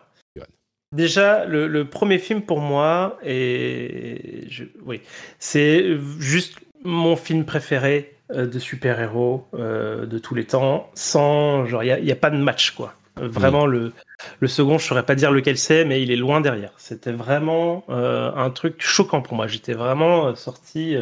déjà, 0.93 1.45
le, 1.45 1.85
premier 1.85 2.19
film 2.19 2.43
pour 2.43 2.61
moi, 2.61 3.19
et 3.25 4.47
oui, 4.85 5.01
c'est 5.39 5.99
juste 6.19 6.59
mon 6.85 7.17
film 7.17 7.45
préféré 7.45 8.17
euh, 8.33 8.47
de 8.47 8.59
super-héros 8.59 9.47
euh, 9.55 10.07
de 10.07 10.19
tous 10.19 10.35
les 10.35 10.45
temps. 10.45 10.91
Sans, 10.95 11.67
genre, 11.67 11.83
il 11.83 12.03
n'y 12.03 12.13
a, 12.13 12.17
pas 12.17 12.31
de 12.31 12.37
match, 12.37 12.73
quoi. 12.73 12.95
Vraiment, 13.17 13.65
le, 13.67 13.93
le 14.41 14.49
second, 14.49 14.79
je 14.79 14.87
saurais 14.87 15.05
pas 15.05 15.15
dire 15.15 15.31
lequel 15.31 15.57
c'est, 15.57 15.85
mais 15.85 16.03
il 16.03 16.11
est 16.11 16.17
loin 16.17 16.41
derrière. 16.41 16.73
C'était 16.79 17.13
vraiment 17.13 17.85
un 17.89 18.51
truc 18.51 18.83
choquant 18.83 19.23
pour 19.23 19.37
moi. 19.37 19.47
J'étais 19.47 19.73
vraiment 19.73 20.35
sorti 20.35 20.97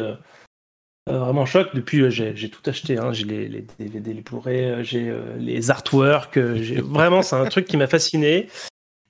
vraiment 1.07 1.45
choc. 1.45 1.69
Depuis, 1.73 2.09
j'ai 2.11 2.49
tout 2.49 2.69
acheté. 2.69 2.97
Hein. 2.97 3.13
J'ai 3.13 3.25
les, 3.25 3.47
les, 3.47 3.65
DVD, 3.79 4.13
les 4.13 4.21
Blu-ray, 4.21 4.83
j'ai 4.83 5.13
les 5.37 5.71
artworks. 5.71 6.37
Vraiment, 6.37 7.21
c'est 7.21 7.35
un 7.35 7.45
truc 7.45 7.65
qui 7.65 7.77
m'a 7.77 7.87
fasciné 7.87 8.47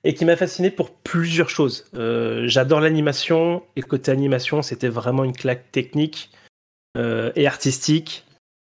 et 0.04 0.14
qui 0.14 0.24
m'a 0.24 0.36
fasciné 0.36 0.70
pour 0.70 0.90
plusieurs 0.90 1.48
choses. 1.48 1.86
Euh, 1.94 2.44
J'adore 2.46 2.80
l'animation 2.80 3.62
et 3.76 3.82
côté 3.82 4.12
animation, 4.12 4.62
c'était 4.62 4.88
vraiment 4.88 5.24
une 5.24 5.32
claque 5.32 5.72
technique 5.72 6.30
euh, 6.96 7.32
et 7.34 7.46
artistique 7.46 8.24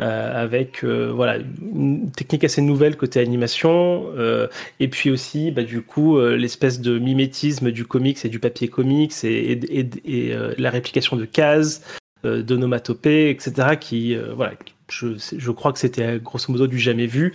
euh, 0.02 0.42
avec 0.42 0.86
euh, 0.86 1.12
voilà 1.14 1.40
une 1.40 2.10
technique 2.12 2.46
assez 2.46 2.62
nouvelle 2.62 2.96
côté 2.96 3.20
animation 3.20 4.14
euh, 4.18 4.48
et 4.80 4.88
puis 4.88 5.12
aussi 5.12 5.52
bah, 5.52 5.64
du 5.64 5.82
coup 5.82 6.18
l'espèce 6.22 6.80
de 6.80 6.98
mimétisme 6.98 7.70
du 7.72 7.84
comics 7.86 8.24
et 8.24 8.30
du 8.30 8.40
papier 8.40 8.70
comics 8.70 9.12
et, 9.26 9.52
et, 9.52 9.80
et, 9.80 9.90
et 10.06 10.36
la 10.58 10.70
réplication 10.70 11.18
de 11.18 11.26
cases, 11.26 11.82
d'onomatopées, 12.24 13.30
etc. 13.30 13.78
qui 13.80 14.16
voilà 14.16 14.54
je, 14.92 15.08
je, 15.38 15.52
crois 15.52 15.72
que 15.74 15.80
c'était 15.80 16.20
grosso 16.20 16.52
modo 16.52 16.68
du 16.68 16.80
jamais 16.80 17.06
vu. 17.06 17.34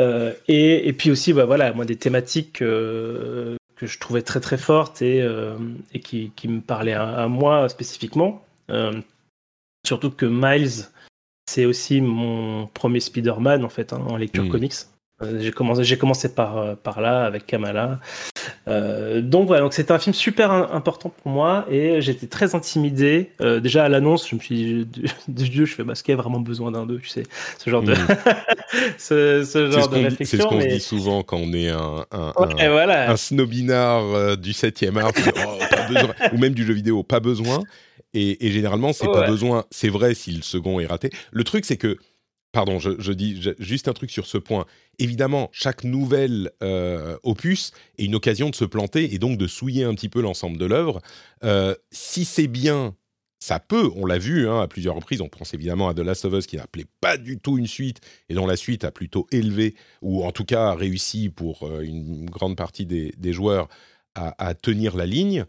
Euh, 0.00 0.32
et, 0.48 0.88
et, 0.88 0.92
puis 0.92 1.10
aussi, 1.10 1.32
bah, 1.32 1.44
voilà, 1.44 1.72
moi, 1.72 1.84
des 1.84 1.96
thématiques 1.96 2.62
euh, 2.62 3.56
que 3.76 3.86
je 3.86 3.98
trouvais 3.98 4.22
très 4.22 4.40
très 4.40 4.58
fortes 4.58 5.02
et, 5.02 5.22
euh, 5.22 5.56
et 5.92 6.00
qui, 6.00 6.32
qui, 6.36 6.48
me 6.48 6.60
parlaient 6.60 6.94
à, 6.94 7.08
à 7.08 7.28
moi 7.28 7.68
spécifiquement. 7.68 8.44
Euh, 8.70 9.00
surtout 9.86 10.10
que 10.10 10.26
Miles, 10.26 10.88
c'est 11.46 11.64
aussi 11.64 12.00
mon 12.00 12.66
premier 12.68 13.00
Spider-Man 13.00 13.64
en 13.64 13.68
fait, 13.68 13.92
hein, 13.92 14.02
en 14.08 14.16
lecture 14.16 14.44
mmh. 14.44 14.50
comics. 14.50 14.74
Euh, 15.22 15.38
j'ai 15.40 15.52
commencé, 15.52 15.84
j'ai 15.84 15.96
commencé 15.96 16.34
par, 16.34 16.58
euh, 16.58 16.74
par 16.74 17.00
là 17.00 17.24
avec 17.24 17.46
Kamala. 17.46 18.00
Euh, 18.66 19.20
donc 19.20 19.46
voilà, 19.46 19.62
donc 19.62 19.72
c'était 19.72 19.92
un 19.92 19.98
film 20.00 20.12
super 20.12 20.50
important 20.50 21.08
pour 21.08 21.30
moi 21.30 21.66
et 21.70 22.00
j'étais 22.00 22.26
très 22.26 22.56
intimidé. 22.56 23.30
Euh, 23.40 23.60
déjà 23.60 23.84
à 23.84 23.88
l'annonce, 23.88 24.28
je 24.28 24.34
me 24.34 24.40
suis 24.40 24.84
dit, 24.84 25.08
de 25.28 25.44
Dieu, 25.44 25.66
je 25.66 25.74
fais 25.74 25.84
masquer 25.84 26.16
bah, 26.16 26.22
vraiment 26.22 26.40
besoin 26.40 26.72
d'un 26.72 26.84
deux, 26.84 26.98
tu 26.98 27.08
sais, 27.08 27.22
ce 27.58 27.70
genre 27.70 27.82
de, 27.82 27.92
mmh. 27.92 27.96
ce, 28.98 29.44
ce, 29.44 29.70
genre 29.70 29.88
de 29.88 29.98
réflexion. 29.98 30.38
C'est 30.38 30.42
ce 30.42 30.48
qu'on 30.48 30.58
mais... 30.58 30.66
dit 30.66 30.80
souvent 30.80 31.22
quand 31.22 31.38
on 31.38 31.52
est 31.52 31.68
un, 31.68 32.04
un, 32.10 32.32
ouais, 32.36 32.62
un, 32.64 32.70
voilà. 32.70 33.10
un 33.12 33.16
snobinard 33.16 34.36
du 34.36 34.50
7e 34.50 34.98
art, 34.98 35.12
oh, 35.46 36.32
ou 36.32 36.38
même 36.38 36.54
du 36.54 36.66
jeu 36.66 36.74
vidéo, 36.74 37.04
pas 37.04 37.20
besoin. 37.20 37.60
Et, 38.14 38.46
et 38.46 38.50
généralement, 38.50 38.92
c'est 38.92 39.06
pas 39.06 39.26
besoin. 39.26 39.64
C'est 39.70 39.88
vrai 39.88 40.14
si 40.14 40.32
le 40.32 40.42
second 40.42 40.80
est 40.80 40.86
raté. 40.86 41.10
Le 41.32 41.44
truc, 41.44 41.64
c'est 41.64 41.76
que 41.76 41.98
Pardon, 42.54 42.78
je, 42.78 43.12
dis 43.12 43.42
juste 43.58 43.88
un 43.88 43.92
truc 43.94 44.12
sur 44.12 44.26
ce 44.26 44.38
point. 44.38 44.64
Évidemment, 45.00 45.50
chaque 45.50 45.82
nouvel 45.82 46.52
euh, 46.62 47.18
opus 47.24 47.72
est 47.98 48.04
une 48.04 48.14
occasion 48.14 48.48
de 48.48 48.54
se 48.54 48.64
planter 48.64 49.12
et 49.12 49.18
donc 49.18 49.38
de 49.38 49.48
souiller 49.48 49.82
un 49.82 49.92
petit 49.92 50.08
peu 50.08 50.22
l'ensemble 50.22 50.56
de 50.56 50.64
l'œuvre. 50.64 51.02
Euh, 51.42 51.74
si 51.90 52.24
c'est 52.24 52.46
bien, 52.46 52.94
ça 53.40 53.58
peut, 53.58 53.90
on 53.96 54.06
l'a 54.06 54.18
vu 54.18 54.48
hein, 54.48 54.60
à 54.60 54.68
plusieurs 54.68 54.94
reprises, 54.94 55.20
on 55.20 55.28
pense 55.28 55.52
évidemment 55.52 55.88
à 55.88 55.94
The 55.94 55.98
Last 55.98 56.26
of 56.26 56.34
Us 56.34 56.46
qui 56.46 56.56
n'appelait 56.56 56.86
pas 57.00 57.16
du 57.16 57.40
tout 57.40 57.58
une 57.58 57.66
suite 57.66 57.98
et 58.28 58.34
dont 58.34 58.46
la 58.46 58.56
suite 58.56 58.84
a 58.84 58.92
plutôt 58.92 59.26
élevé, 59.32 59.74
ou 60.00 60.24
en 60.24 60.30
tout 60.30 60.44
cas 60.44 60.74
réussi 60.74 61.30
pour 61.30 61.64
euh, 61.64 61.80
une 61.80 62.26
grande 62.26 62.56
partie 62.56 62.86
des, 62.86 63.32
joueurs 63.32 63.66
à, 64.14 64.54
tenir 64.54 64.96
la 64.96 65.06
ligne. 65.06 65.44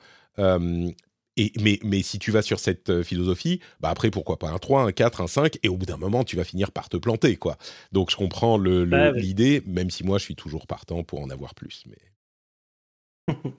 Et, 1.37 1.51
mais, 1.59 1.79
mais, 1.83 2.01
si 2.01 2.19
tu 2.19 2.31
vas 2.31 2.41
sur 2.41 2.59
cette 2.59 2.89
euh, 2.89 3.03
philosophie, 3.03 3.59
bah 3.79 3.89
après, 3.89 4.09
pourquoi 4.09 4.37
pas 4.39 4.49
un 4.49 4.57
3, 4.57 4.83
un 4.83 4.91
4, 4.91 5.21
un 5.21 5.27
5, 5.27 5.59
et 5.63 5.69
au 5.69 5.77
bout 5.77 5.85
d'un 5.85 5.97
moment, 5.97 6.23
tu 6.23 6.35
vas 6.35 6.43
finir 6.43 6.71
par 6.71 6.89
te 6.89 6.97
planter, 6.97 7.35
quoi. 7.35 7.57
Donc, 7.91 8.11
je 8.11 8.15
comprends 8.15 8.57
l'idée, 8.57 8.79
le, 8.79 8.85
bah, 8.85 9.11
oui. 9.15 9.61
même 9.65 9.89
si 9.89 10.03
moi, 10.03 10.17
je 10.17 10.23
suis 10.23 10.35
toujours 10.35 10.67
partant 10.67 11.03
pour 11.03 11.21
en 11.21 11.29
avoir 11.29 11.55
plus. 11.55 11.83
Mais... 11.87 13.33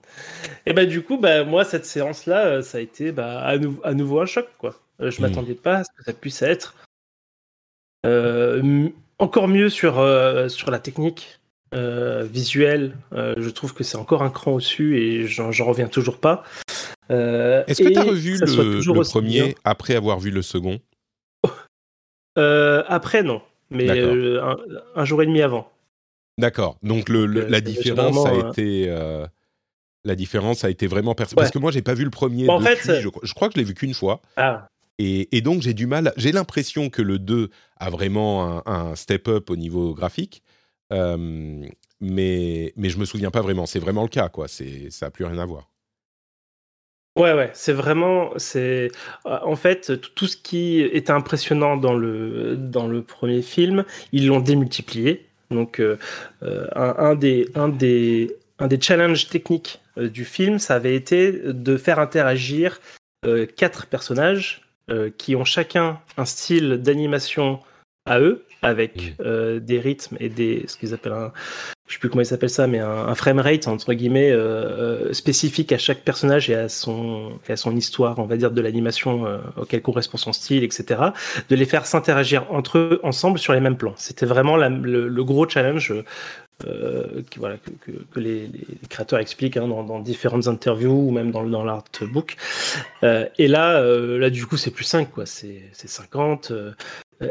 et 0.65 0.73
bah, 0.73 0.85
du 0.85 1.01
coup, 1.01 1.17
bah, 1.17 1.43
moi, 1.43 1.65
cette 1.65 1.85
séance-là, 1.85 2.45
euh, 2.45 2.61
ça 2.61 2.79
a 2.79 2.81
été 2.81 3.11
bah, 3.11 3.41
à, 3.41 3.57
nou 3.57 3.79
à, 3.83 3.93
nouveau 3.93 4.21
un 4.21 4.25
choc, 4.25 4.47
quoi. 4.57 4.81
Euh, 4.99 5.11
je 5.11 5.19
mmh. 5.19 5.21
m'attendais 5.21 5.55
pas 5.55 5.77
à 5.77 5.83
ce 5.83 5.89
que 5.95 6.03
ça 6.03 6.13
puisse 6.13 6.41
être 6.41 6.75
euh, 8.05 8.89
encore 9.19 9.47
mieux 9.47 9.69
sur, 9.69 9.99
euh, 9.99 10.47
sur 10.49 10.71
la 10.71 10.79
technique. 10.79 11.39
Euh, 11.75 12.23
visuelle, 12.23 12.95
je 13.11 13.49
trouve 13.49 13.73
que 13.73 13.83
c'est 13.83 13.97
encore 13.97 14.23
un 14.23 14.29
cran 14.29 14.53
au-dessus 14.53 15.01
et 15.01 15.27
j'en 15.27 15.51
reviens 15.65 15.89
toujours 15.89 16.17
pas. 16.17 16.45
Euh, 17.11 17.63
Est-ce 17.67 17.83
que 17.83 17.89
tu 17.89 17.97
as 17.97 18.03
revu 18.03 18.37
le, 18.37 18.45
le 18.45 19.01
premier 19.03 19.55
après 19.63 19.95
avoir 19.95 20.19
vu 20.19 20.31
le 20.31 20.41
second? 20.41 20.79
Euh, 22.37 22.83
Après, 22.87 23.23
non. 23.23 23.41
Mais 23.69 23.89
euh, 23.89 24.41
un, 24.43 24.57
un, 24.95 25.05
jour 25.05 25.21
et 25.21 25.25
demi 25.25 25.41
avant. 25.41 25.69
D'accord. 26.37 26.77
Donc, 26.83 27.09
le, 27.09 27.25
le, 27.25 27.45
la 27.45 27.59
différence 27.59 28.25
a 28.25 28.33
euh, 28.33 28.49
été. 28.51 28.87
la 30.05 30.15
différence 30.15 30.63
a 30.63 30.69
été 30.69 30.87
vraiment 30.87 31.15
perçue. 31.15 31.35
Ouais. 31.35 31.41
Parce 31.41 31.51
que 31.51 31.59
moi, 31.59 31.71
j'ai 31.71 31.81
pas 31.81 31.93
vu 31.93 32.03
le 32.03 32.09
premier. 32.09 32.43
Depuis, 32.43 32.51
en 32.53 32.61
fait, 32.61 33.01
je, 33.01 33.09
je, 33.23 33.33
crois 33.33 33.47
que 33.49 33.55
je 33.55 33.59
l'ai 33.59 33.65
vu 33.65 33.73
qu'une 33.73 33.93
fois. 33.93 34.21
Ah. 34.37 34.67
Et, 34.99 35.35
et, 35.35 35.41
donc, 35.41 35.61
j'ai 35.61 35.73
du 35.73 35.85
mal. 35.85 36.13
J'ai 36.15 36.31
l'impression 36.31 36.89
que 36.89 37.01
le 37.01 37.19
2 37.19 37.49
a 37.77 37.89
vraiment 37.89 38.59
un, 38.59 38.63
un 38.65 38.95
step-up 38.95 39.49
au 39.49 39.55
niveau 39.55 39.93
graphique. 39.93 40.43
mais, 40.91 41.73
mais 41.99 42.89
je 42.89 42.97
me 42.97 43.05
souviens 43.05 43.31
pas 43.31 43.41
vraiment. 43.41 43.65
C'est 43.65 43.79
vraiment 43.79 44.03
le 44.03 44.09
cas, 44.09 44.29
quoi. 44.29 44.47
Ça 44.47 44.63
n'a 45.01 45.11
plus 45.11 45.25
rien 45.25 45.39
à 45.39 45.45
voir. 45.45 45.69
Ouais, 47.17 47.33
ouais, 47.33 47.49
c'est 47.53 47.73
vraiment, 47.73 48.29
c'est 48.37 48.91
en 49.25 49.55
fait 49.55 49.99
tout 50.13 50.27
ce 50.27 50.37
qui 50.37 50.81
était 50.81 51.11
impressionnant 51.11 51.75
dans 51.75 51.95
le 51.95 52.55
dans 52.55 52.87
le 52.87 53.01
premier 53.01 53.41
film, 53.41 53.85
ils 54.11 54.27
l'ont 54.27 54.39
démultiplié. 54.39 55.25
Donc 55.49 55.79
euh, 55.79 55.97
un, 56.41 56.95
un, 56.97 57.15
des 57.15 57.49
un 57.55 57.69
des 57.69 58.37
un 58.59 58.67
des 58.67 58.79
challenges 58.79 59.29
techniques 59.29 59.79
euh, 59.97 60.09
du 60.09 60.25
film, 60.25 60.59
ça 60.59 60.75
avait 60.75 60.95
été 60.95 61.31
de 61.31 61.77
faire 61.77 61.99
interagir 61.99 62.79
euh, 63.25 63.45
quatre 63.45 63.87
personnages 63.87 64.61
euh, 64.91 65.09
qui 65.17 65.35
ont 65.35 65.45
chacun 65.45 65.99
un 66.17 66.25
style 66.25 66.77
d'animation 66.77 67.59
à 68.05 68.19
eux, 68.19 68.45
avec 68.67 69.15
mmh. 69.19 69.59
des 69.59 69.79
rythmes 69.79 70.17
et 70.19 70.29
des 70.29 70.65
ce 70.67 70.77
qu'ils 70.77 70.93
appellent 70.93 71.13
un 71.13 71.31
je 71.87 71.93
sais 71.93 71.99
plus 71.99 72.09
comment 72.09 72.21
il 72.21 72.25
s'appelle 72.25 72.49
ça, 72.49 72.67
mais 72.67 72.79
un, 72.79 73.07
un 73.07 73.15
framerate 73.15 73.67
entre 73.67 73.93
guillemets 73.93 74.31
euh, 74.31 75.13
spécifique 75.13 75.71
à 75.71 75.77
chaque 75.77 76.01
personnage 76.01 76.49
et 76.49 76.55
à 76.55 76.67
son, 76.69 77.39
et 77.47 77.53
à 77.53 77.57
son 77.57 77.75
histoire, 77.75 78.19
on 78.19 78.25
va 78.25 78.35
dire, 78.35 78.51
de 78.51 78.61
l'animation 78.61 79.25
euh, 79.25 79.37
auquel 79.55 79.81
correspond 79.81 80.17
son 80.17 80.33
style, 80.33 80.63
etc. 80.63 81.01
De 81.49 81.55
les 81.55 81.65
faire 81.65 81.85
s'interagir 81.85 82.45
entre 82.51 82.77
eux 82.77 82.99
ensemble 83.03 83.39
sur 83.39 83.53
les 83.53 83.61
mêmes 83.61 83.77
plans. 83.77 83.93
C'était 83.95 84.25
vraiment 84.25 84.57
la, 84.57 84.67
le, 84.67 85.07
le, 85.07 85.23
gros 85.23 85.47
challenge 85.47 85.93
euh, 86.65 87.21
qui, 87.29 87.37
voilà, 87.37 87.57
que, 87.57 87.69
que, 87.69 87.91
que 88.11 88.19
les, 88.19 88.47
les, 88.47 88.65
créateurs 88.89 89.19
expliquent 89.19 89.57
hein, 89.57 89.67
dans, 89.67 89.83
dans, 89.83 89.99
différentes 89.99 90.47
interviews 90.47 91.07
ou 91.07 91.11
même 91.11 91.31
dans, 91.31 91.43
dans 91.43 91.63
l'artbook. 91.63 92.35
Euh, 93.03 93.27
et 93.37 93.47
là, 93.47 93.79
euh, 93.79 94.17
là, 94.17 94.29
du 94.29 94.45
coup, 94.45 94.57
c'est 94.57 94.71
plus 94.71 94.83
5, 94.83 95.11
quoi. 95.11 95.25
C'est 95.25 95.61
50. 95.71 96.51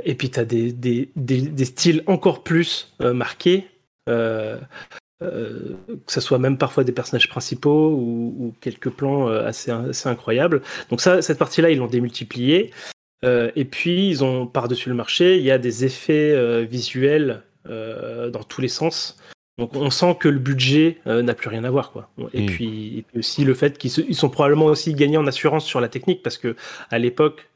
Et 0.04 0.14
puis, 0.14 0.30
tu 0.30 0.40
as 0.40 0.44
des, 0.44 0.72
des, 0.72 1.10
des, 1.16 1.42
des, 1.42 1.64
styles 1.64 2.02
encore 2.06 2.42
plus 2.42 2.94
marqués. 3.00 3.66
Euh, 4.08 4.58
euh, 5.22 5.74
que 6.06 6.12
ce 6.12 6.20
soit 6.20 6.38
même 6.38 6.58
parfois 6.58 6.84
des 6.84 6.92
personnages 6.92 7.30
principaux 7.30 7.90
ou, 7.92 8.34
ou 8.38 8.54
quelques 8.60 8.90
plans 8.90 9.30
euh, 9.30 9.46
assez, 9.46 9.70
assez, 9.70 10.10
incroyables. 10.10 10.60
Donc 10.90 11.00
ça, 11.00 11.22
cette 11.22 11.38
partie-là, 11.38 11.70
ils 11.70 11.78
l'ont 11.78 11.86
démultipliée. 11.86 12.70
Euh, 13.24 13.50
et 13.56 13.64
puis, 13.64 14.08
ils 14.08 14.24
ont 14.24 14.46
par-dessus 14.46 14.88
le 14.88 14.94
marché, 14.94 15.38
il 15.38 15.42
y 15.42 15.50
a 15.50 15.58
des 15.58 15.84
effets 15.84 16.32
euh, 16.32 16.66
visuels 16.68 17.42
euh, 17.68 18.30
dans 18.30 18.42
tous 18.42 18.60
les 18.60 18.68
sens. 18.68 19.18
Donc 19.58 19.74
on 19.74 19.88
sent 19.88 20.18
que 20.20 20.28
le 20.28 20.38
budget 20.38 20.98
n'a 21.06 21.32
plus 21.32 21.48
rien 21.48 21.64
à 21.64 21.70
voir. 21.70 21.90
Quoi. 21.90 22.10
Et, 22.34 22.42
mmh. 22.42 22.46
puis, 22.46 22.98
et 22.98 23.02
puis 23.02 23.20
aussi 23.20 23.42
le 23.42 23.54
fait 23.54 23.78
qu'ils 23.78 24.14
sont 24.14 24.28
probablement 24.28 24.66
aussi 24.66 24.92
gagnés 24.92 25.16
en 25.16 25.26
assurance 25.26 25.64
sur 25.64 25.80
la 25.80 25.88
technique 25.88 26.22
parce 26.22 26.36
que 26.36 26.56
à 26.90 26.98
l'époque, 26.98 27.48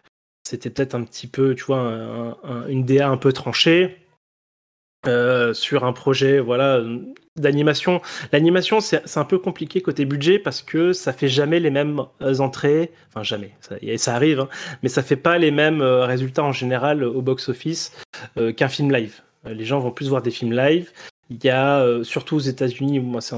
c'était 0.50 0.70
peut-être 0.70 0.94
un 0.94 1.04
petit 1.04 1.26
peu, 1.26 1.54
tu 1.54 1.64
vois, 1.64 1.78
un, 1.78 2.30
un, 2.42 2.66
une 2.68 2.84
DA 2.84 3.08
un 3.08 3.16
peu 3.16 3.32
tranchée. 3.32 3.96
Euh, 5.06 5.54
sur 5.54 5.84
un 5.84 5.94
projet 5.94 6.40
voilà 6.40 6.82
d'animation. 7.36 8.02
L'animation 8.32 8.80
c'est 8.80 9.16
un 9.16 9.24
peu 9.24 9.38
compliqué 9.38 9.80
côté 9.80 10.04
budget 10.04 10.38
parce 10.38 10.60
que 10.60 10.92
ça 10.92 11.14
fait 11.14 11.28
jamais 11.28 11.58
les 11.58 11.70
mêmes 11.70 12.02
euh, 12.20 12.38
entrées, 12.40 12.90
enfin 13.08 13.22
jamais, 13.22 13.52
ça, 13.60 13.76
ça 13.96 14.14
arrive, 14.14 14.40
hein, 14.40 14.48
mais 14.82 14.90
ça 14.90 15.02
fait 15.02 15.16
pas 15.16 15.38
les 15.38 15.52
mêmes 15.52 15.80
euh, 15.80 16.04
résultats 16.04 16.44
en 16.44 16.52
général 16.52 17.02
au 17.02 17.22
box 17.22 17.48
office 17.48 17.92
euh, 18.36 18.52
qu'un 18.52 18.68
film 18.68 18.92
live. 18.92 19.22
Les 19.46 19.64
gens 19.64 19.80
vont 19.80 19.90
plus 19.90 20.10
voir 20.10 20.20
des 20.20 20.30
films 20.30 20.52
live. 20.52 20.90
Il 21.30 21.42
y 21.42 21.48
a 21.48 21.82
surtout 22.02 22.36
aux 22.36 22.40
États-Unis, 22.40 23.00
moi 23.00 23.22
c'est 23.22 23.36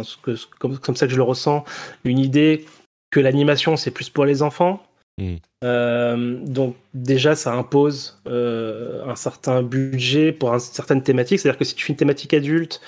comme 0.58 0.96
ça 0.96 1.06
que 1.06 1.12
je 1.12 1.16
le 1.16 1.22
ressens, 1.22 1.64
une 2.02 2.18
idée 2.18 2.64
que 3.12 3.20
l'animation 3.20 3.76
c'est 3.76 3.92
plus 3.92 4.10
pour 4.10 4.24
les 4.24 4.42
enfants 4.42 4.82
Mmh. 5.22 5.36
Euh, 5.64 6.38
donc 6.44 6.76
déjà, 6.94 7.34
ça 7.34 7.52
impose 7.54 8.20
euh, 8.26 9.04
un 9.06 9.16
certain 9.16 9.62
budget 9.62 10.32
pour 10.32 10.52
une 10.52 10.60
certaine 10.60 11.02
thématique. 11.02 11.38
C'est-à-dire 11.38 11.58
que 11.58 11.64
si 11.64 11.74
tu 11.74 11.84
fais 11.84 11.92
une 11.92 11.96
thématique 11.98 12.34
adulte 12.34 12.80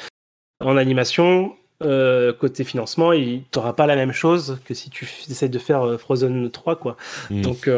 en 0.61 0.76
animation, 0.76 1.55
euh, 1.82 2.32
côté 2.32 2.64
financement, 2.64 3.12
tu 3.12 3.43
n'auras 3.55 3.72
pas 3.72 3.87
la 3.87 3.97
même 3.97 4.12
chose 4.12 4.59
que 4.64 4.74
si 4.74 4.91
tu 4.91 5.09
essaies 5.28 5.49
de 5.49 5.59
faire 5.59 5.99
Frozen 5.99 6.51
3. 6.51 6.76
Quoi. 6.76 6.97
Mmh. 7.30 7.43
Donc, 7.43 7.70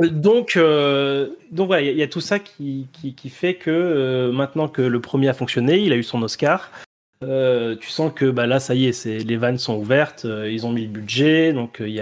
donc, 0.00 0.58
donc 1.52 1.66
voilà, 1.66 1.82
il 1.82 1.94
y, 1.94 1.98
y, 1.98 2.02
a 2.02 2.08
tout 2.08 2.22
ça 2.22 2.38
qui, 2.38 2.88
qui, 2.92 3.14
qui 3.14 3.28
fait 3.28 3.54
que 3.54 4.30
maintenant 4.32 4.68
que 4.68 4.82
le 4.82 5.00
premier 5.00 5.28
a 5.28 5.34
fonctionné, 5.34 5.78
il 5.78 5.92
a 5.92 5.96
eu 5.96 6.02
son 6.02 6.22
Oscar. 6.22 6.70
Tu 7.20 7.90
sens 7.90 8.12
que 8.14 8.30
bah, 8.30 8.46
là, 8.46 8.60
ça 8.60 8.74
y 8.74 8.86
est, 8.86 9.06
les 9.06 9.36
vannes 9.36 9.58
sont 9.58 9.76
ouvertes, 9.76 10.24
ils 10.24 10.66
ont 10.66 10.72
mis 10.72 10.82
le 10.82 10.88
budget, 10.88 11.52
donc 11.52 11.78
il 11.80 11.92
y, 11.92 12.00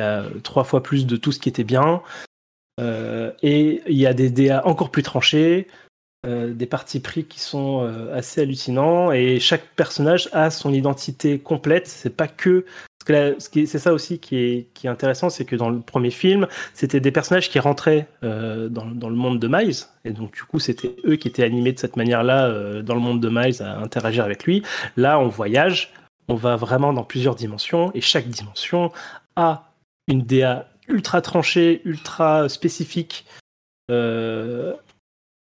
a, 0.00 0.24
trois 0.42 0.64
fois 0.64 0.82
plus 0.82 1.06
de 1.06 1.16
tout 1.16 1.32
ce 1.32 1.38
qui 1.38 1.48
était 1.48 1.64
bien. 1.64 2.02
et 2.78 3.82
il 3.86 3.96
y 3.96 4.06
a 4.06 4.14
des 4.14 4.30
DA 4.30 4.66
encore 4.66 4.90
plus 4.90 5.02
tranchés, 5.02 5.66
des 6.26 6.66
partis 6.66 7.00
pris 7.00 7.24
qui 7.24 7.40
sont 7.40 7.82
assez 8.12 8.42
hallucinants, 8.42 9.12
et 9.12 9.40
chaque 9.40 9.66
personnage 9.74 10.28
a 10.32 10.50
son 10.50 10.72
identité 10.72 11.38
complète. 11.38 11.88
C'est 11.88 12.16
pas 12.16 12.28
que 12.28 12.64
c'est 13.06 13.78
ça 13.78 13.92
aussi 13.92 14.18
qui 14.18 14.36
est, 14.36 14.86
intéressant, 14.86 15.30
c'est 15.30 15.44
que 15.44 15.56
dans 15.56 15.70
le 15.70 15.80
premier 15.80 16.10
film, 16.10 16.46
c'était 16.74 17.00
des 17.00 17.10
personnages 17.10 17.48
qui 17.48 17.58
rentraient 17.58 18.06
euh, 18.22 18.68
dans, 18.68 18.86
dans, 18.86 19.08
le 19.08 19.16
monde 19.16 19.38
de 19.38 19.48
Miles, 19.48 19.76
et 20.04 20.10
donc 20.10 20.34
du 20.34 20.42
coup, 20.42 20.58
c'était 20.58 20.94
eux 21.04 21.16
qui 21.16 21.28
étaient 21.28 21.44
animés 21.44 21.72
de 21.72 21.78
cette 21.78 21.96
manière-là 21.96 22.46
euh, 22.46 22.82
dans 22.82 22.94
le 22.94 23.00
monde 23.00 23.20
de 23.20 23.28
Miles 23.28 23.62
à 23.62 23.78
interagir 23.78 24.24
avec 24.24 24.44
lui. 24.44 24.62
Là, 24.96 25.18
on 25.18 25.28
voyage, 25.28 25.92
on 26.28 26.34
va 26.34 26.56
vraiment 26.56 26.92
dans 26.92 27.04
plusieurs 27.04 27.34
dimensions, 27.34 27.90
et 27.94 28.00
chaque 28.00 28.28
dimension 28.28 28.92
a 29.36 29.72
une 30.06 30.22
DA 30.22 30.68
ultra 30.88 31.22
tranchée, 31.22 31.80
ultra 31.84 32.48
spécifique. 32.48 33.24
Euh, 33.90 34.74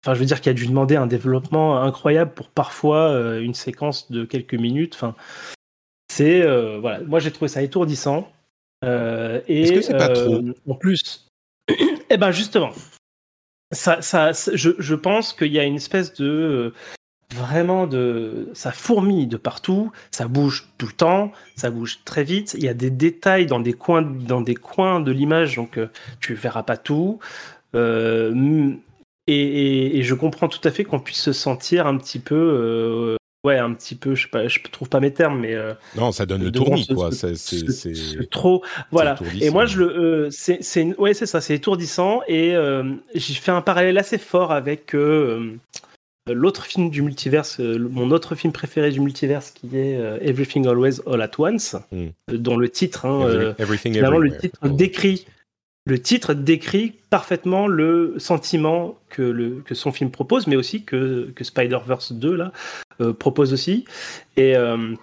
enfin, 0.05 0.15
je 0.15 0.21
veux 0.21 0.27
dire 0.27 0.41
qu'il 0.41 0.51
a 0.51 0.55
dû 0.55 0.67
demander 0.67 0.97
un 0.97 1.07
développement 1.07 1.83
incroyable 1.83 2.33
pour 2.33 2.49
parfois 2.49 3.39
une 3.41 3.55
séquence 3.55 4.11
de 4.11 4.25
quelques 4.25 4.55
minutes. 4.55 4.95
Enfin, 4.95 5.15
c'est 6.13 6.43
euh, 6.43 6.79
voilà, 6.79 7.01
moi 7.01 7.21
j'ai 7.21 7.31
trouvé 7.31 7.49
ça 7.49 7.63
étourdissant. 7.63 8.31
Euh, 8.85 9.41
et 9.49 9.63
Est-ce 9.63 9.73
que 9.73 9.81
c'est 9.81 9.97
pas 9.97 10.09
trop 10.09 10.35
euh, 10.35 10.55
En 10.69 10.75
plus, 10.75 11.29
eh 12.11 12.17
ben 12.17 12.31
justement, 12.33 12.71
ça, 13.73 14.03
ça, 14.03 14.33
je, 14.33 14.71
je 14.79 14.95
pense 14.95 15.33
qu'il 15.33 15.53
y 15.53 15.59
a 15.59 15.65
une 15.65 15.77
espèce 15.77 16.13
de 16.15 16.75
vraiment 17.35 17.87
de 17.87 18.51
ça 18.53 18.73
fourmille 18.73 19.27
de 19.27 19.39
partout, 19.39 19.91
ça 20.11 20.29
bouge 20.29 20.69
tout 20.77 20.87
le 20.87 20.93
temps, 20.93 21.33
ça 21.57 21.71
bouge 21.71 22.01
très 22.05 22.25
vite. 22.25 22.55
Il 22.59 22.65
y 22.65 22.69
a 22.69 22.75
des 22.75 22.91
détails 22.91 23.47
dans 23.47 23.61
des 23.61 23.73
coins 23.73 24.03
dans 24.03 24.43
des 24.43 24.55
coins 24.55 25.01
de 25.01 25.13
l'image, 25.13 25.57
donc 25.57 25.79
tu 26.21 26.35
verras 26.35 26.63
pas 26.63 26.77
tout. 26.77 27.21
et, 27.75 27.79
et, 29.29 30.03
je 30.03 30.15
comprends 30.15 30.49
tout 30.49 30.61
à 30.69 30.71
fait 30.71 30.85
qu'on 30.85 31.01
puisse 31.01 31.23
se 31.23 31.33
sentir 31.33 31.87
un 31.87 31.97
petit 31.97 32.19
peu 32.19 33.17
ouais, 33.45 33.59
un 33.59 33.73
petit 33.75 33.95
peu, 33.95 34.15
je 34.15 34.23
sais 34.23 34.29
pas, 34.29 34.49
je 34.49 34.59
trouve 34.71 34.89
pas 34.89 35.01
mes 35.01 35.13
termes, 35.13 35.41
mais 35.41 35.55
euh, 35.55 35.75
non, 35.97 36.13
ça 36.13 36.27
donne 36.27 36.43
le 36.43 36.53
tournis, 36.53 36.87
quoi. 36.87 37.11
C'est 37.13 38.31
trop, 38.31 38.63
voilà. 38.91 39.17
Et 39.41 39.51
moi, 39.51 39.67
je 39.67 39.79
le, 39.79 40.27
euh, 40.27 40.29
c'est, 40.31 40.99
ouais, 40.99 41.15
c'est 41.15 41.27
ça, 41.27 41.41
c'est 41.41 41.55
étourdissant, 41.55 42.21
et 42.29 42.55
euh, 42.55 42.85
j'ai 43.15 43.35
fait 43.35 43.53
un 43.53 43.63
parallèle 43.63 43.99
assez 43.99 44.19
fort 44.19 44.53
avec 44.53 44.95
l'autre 46.29 46.65
film 46.65 46.91
du 46.91 47.03
multiverse, 47.03 47.59
mon 47.59 48.11
autre 48.11 48.35
film 48.35 48.53
préféré 48.53 48.91
du 48.91 49.01
multiverse, 49.01 49.51
qui 49.51 49.77
est 49.77 49.99
Everything 50.21 50.67
Always 50.67 51.01
All 51.07 51.23
at 51.23 51.33
Once, 51.39 51.77
hmm. 51.91 52.09
dont 52.29 52.57
le 52.57 52.69
titre, 52.69 53.07
hein, 53.07 53.55
Everything 53.59 53.99
le 53.99 54.39
titre 54.39 54.69
décrit 54.69 55.27
le 55.85 56.01
titre 56.01 56.33
décrit 56.35 56.95
parfaitement 57.11 57.67
le 57.67 58.15
sentiment 58.19 58.97
que, 59.09 59.23
le, 59.23 59.63
que 59.65 59.75
son 59.75 59.91
film 59.91 60.11
propose, 60.11 60.47
mais 60.47 60.55
aussi 60.55 60.85
que, 60.85 61.33
que 61.35 61.43
Spider-Verse 61.43 62.13
2 62.13 62.37
là, 62.37 62.53
propose 63.11 63.53
aussi. 63.53 63.85
Et, 64.37 64.57
euh, 64.57 64.95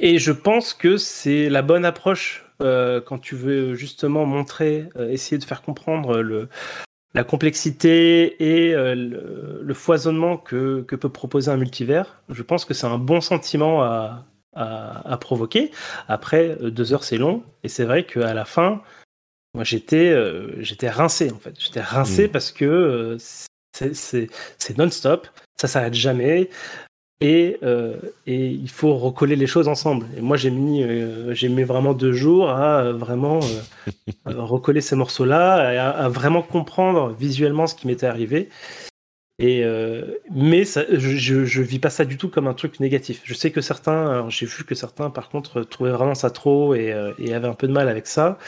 et 0.00 0.18
je 0.18 0.32
pense 0.32 0.72
que 0.74 0.96
c'est 0.96 1.48
la 1.48 1.62
bonne 1.62 1.84
approche 1.84 2.44
euh, 2.62 3.00
quand 3.00 3.18
tu 3.18 3.36
veux 3.36 3.74
justement 3.74 4.26
montrer, 4.26 4.88
essayer 5.10 5.38
de 5.38 5.44
faire 5.44 5.62
comprendre 5.62 6.18
le, 6.18 6.48
la 7.14 7.24
complexité 7.24 8.42
et 8.42 8.72
le, 8.74 9.74
foisonnement 9.74 10.36
que, 10.36 10.82
que, 10.82 10.96
peut 10.96 11.08
proposer 11.08 11.50
un 11.50 11.56
multivers. 11.56 12.20
Je 12.28 12.42
pense 12.42 12.64
que 12.64 12.74
c'est 12.74 12.86
un 12.86 12.98
bon 12.98 13.20
sentiment 13.20 13.82
à, 13.82 14.24
à, 14.54 15.12
à 15.12 15.16
provoquer. 15.18 15.70
Après, 16.08 16.56
deux 16.60 16.92
heures 16.92 17.04
c'est 17.04 17.18
long, 17.18 17.42
et 17.62 17.68
c'est 17.68 17.84
vrai 17.84 18.04
qu'à 18.04 18.34
la 18.34 18.44
fin, 18.44 18.82
moi, 19.54 19.64
j'étais, 19.64 20.10
euh, 20.10 20.62
j'étais 20.62 20.90
rincé 20.90 21.32
en 21.32 21.38
fait. 21.38 21.54
J'étais 21.58 21.80
rincé 21.80 22.28
mm. 22.28 22.30
parce 22.30 22.52
que 22.52 22.64
euh, 22.64 23.16
c'est 23.92 24.78
non-stop, 24.78 25.28
ça 25.56 25.68
s'arrête 25.68 25.94
jamais. 25.94 26.50
Et, 27.20 27.58
euh, 27.64 27.96
et, 28.26 28.46
il 28.46 28.70
faut 28.70 28.96
recoller 28.96 29.34
les 29.34 29.48
choses 29.48 29.66
ensemble. 29.66 30.06
Et 30.16 30.20
moi, 30.20 30.36
j'ai 30.36 30.50
mis, 30.50 30.84
j'ai 31.30 31.48
mis 31.48 31.64
vraiment 31.64 31.92
deux 31.92 32.12
jours 32.12 32.50
à 32.50 32.92
vraiment 32.92 33.40
recoller 34.24 34.80
ces 34.80 34.94
morceaux-là, 34.94 35.84
à, 35.84 36.04
à, 36.04 36.08
vraiment 36.08 36.42
comprendre 36.42 37.12
visuellement 37.18 37.66
ce 37.66 37.74
qui 37.74 37.88
m'était 37.88 38.06
arrivé. 38.06 38.48
Et 39.40 39.64
mais 40.32 40.64
ça, 40.64 40.84
je, 40.92 41.44
je, 41.44 41.62
vis 41.62 41.78
pas 41.78 41.90
ça 41.90 42.04
du 42.04 42.16
tout 42.18 42.28
comme 42.28 42.48
un 42.48 42.54
truc 42.54 42.80
négatif. 42.80 43.20
Je 43.24 43.34
sais 43.34 43.50
que 43.52 43.60
certains, 43.60 44.28
j'ai 44.28 44.46
vu 44.46 44.64
que 44.64 44.74
certains, 44.74 45.10
par 45.10 45.28
contre, 45.28 45.62
trouvaient 45.62 45.92
vraiment 45.92 46.16
ça 46.16 46.30
trop 46.30 46.74
et, 46.74 46.94
et 47.18 47.34
avaient 47.34 47.48
un 47.48 47.54
peu 47.54 47.68
de 47.68 47.72
mal 47.72 47.88
avec 47.88 48.06
ça. 48.06 48.38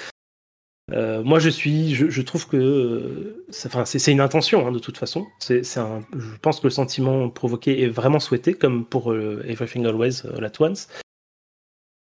Euh, 0.93 1.23
moi, 1.23 1.39
je 1.39 1.49
suis, 1.49 1.95
je, 1.95 2.23
trouve 2.23 2.49
que, 2.49 3.45
enfin, 3.67 3.85
c'est 3.85 4.13
une 4.13 4.21
intention 4.21 4.67
hein, 4.67 4.73
de 4.73 4.79
toute 4.79 4.99
façon. 4.99 5.27
C'est, 5.39 5.63
je 5.63 6.37
pense 6.43 6.61
que 6.61 6.67
le 6.67 6.71
sentiment 6.71 7.29
provoqué 7.29 7.83
est 7.83 7.89
vraiment 7.89 8.21
souhaité, 8.21 8.55
comme 8.55 8.85
pour 8.85 9.13
euh, 9.13 9.45
Everything 9.47 9.87
Always 9.87 10.23
uh, 10.25 10.45
At 10.45 10.53
Once. 10.61 10.89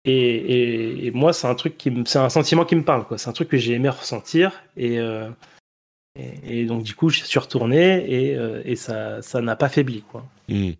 Et, 0.04 1.06
et, 1.06 1.10
moi, 1.12 1.32
c'est 1.32 1.46
un 1.46 1.54
truc 1.54 1.78
qui, 1.78 1.90
c'est 2.04 2.18
un 2.18 2.28
sentiment 2.28 2.66
qui 2.66 2.76
me 2.76 2.84
parle, 2.84 3.06
quoi. 3.06 3.16
C'est 3.16 3.30
un 3.30 3.32
truc 3.32 3.48
que 3.48 3.56
j'ai 3.56 3.72
aimé 3.72 3.88
ressentir, 3.88 4.62
et, 4.76 4.98
et, 6.16 6.66
donc 6.66 6.82
du 6.82 6.94
coup, 6.94 7.08
je 7.08 7.24
suis 7.24 7.38
retourné 7.38 8.04
et, 8.06 8.36
et 8.66 8.76
ça, 8.76 9.22
ça 9.22 9.40
n'a 9.40 9.56
pas 9.56 9.70
faibli, 9.70 10.02
quoi. 10.02 10.26
Mmh 10.48 10.72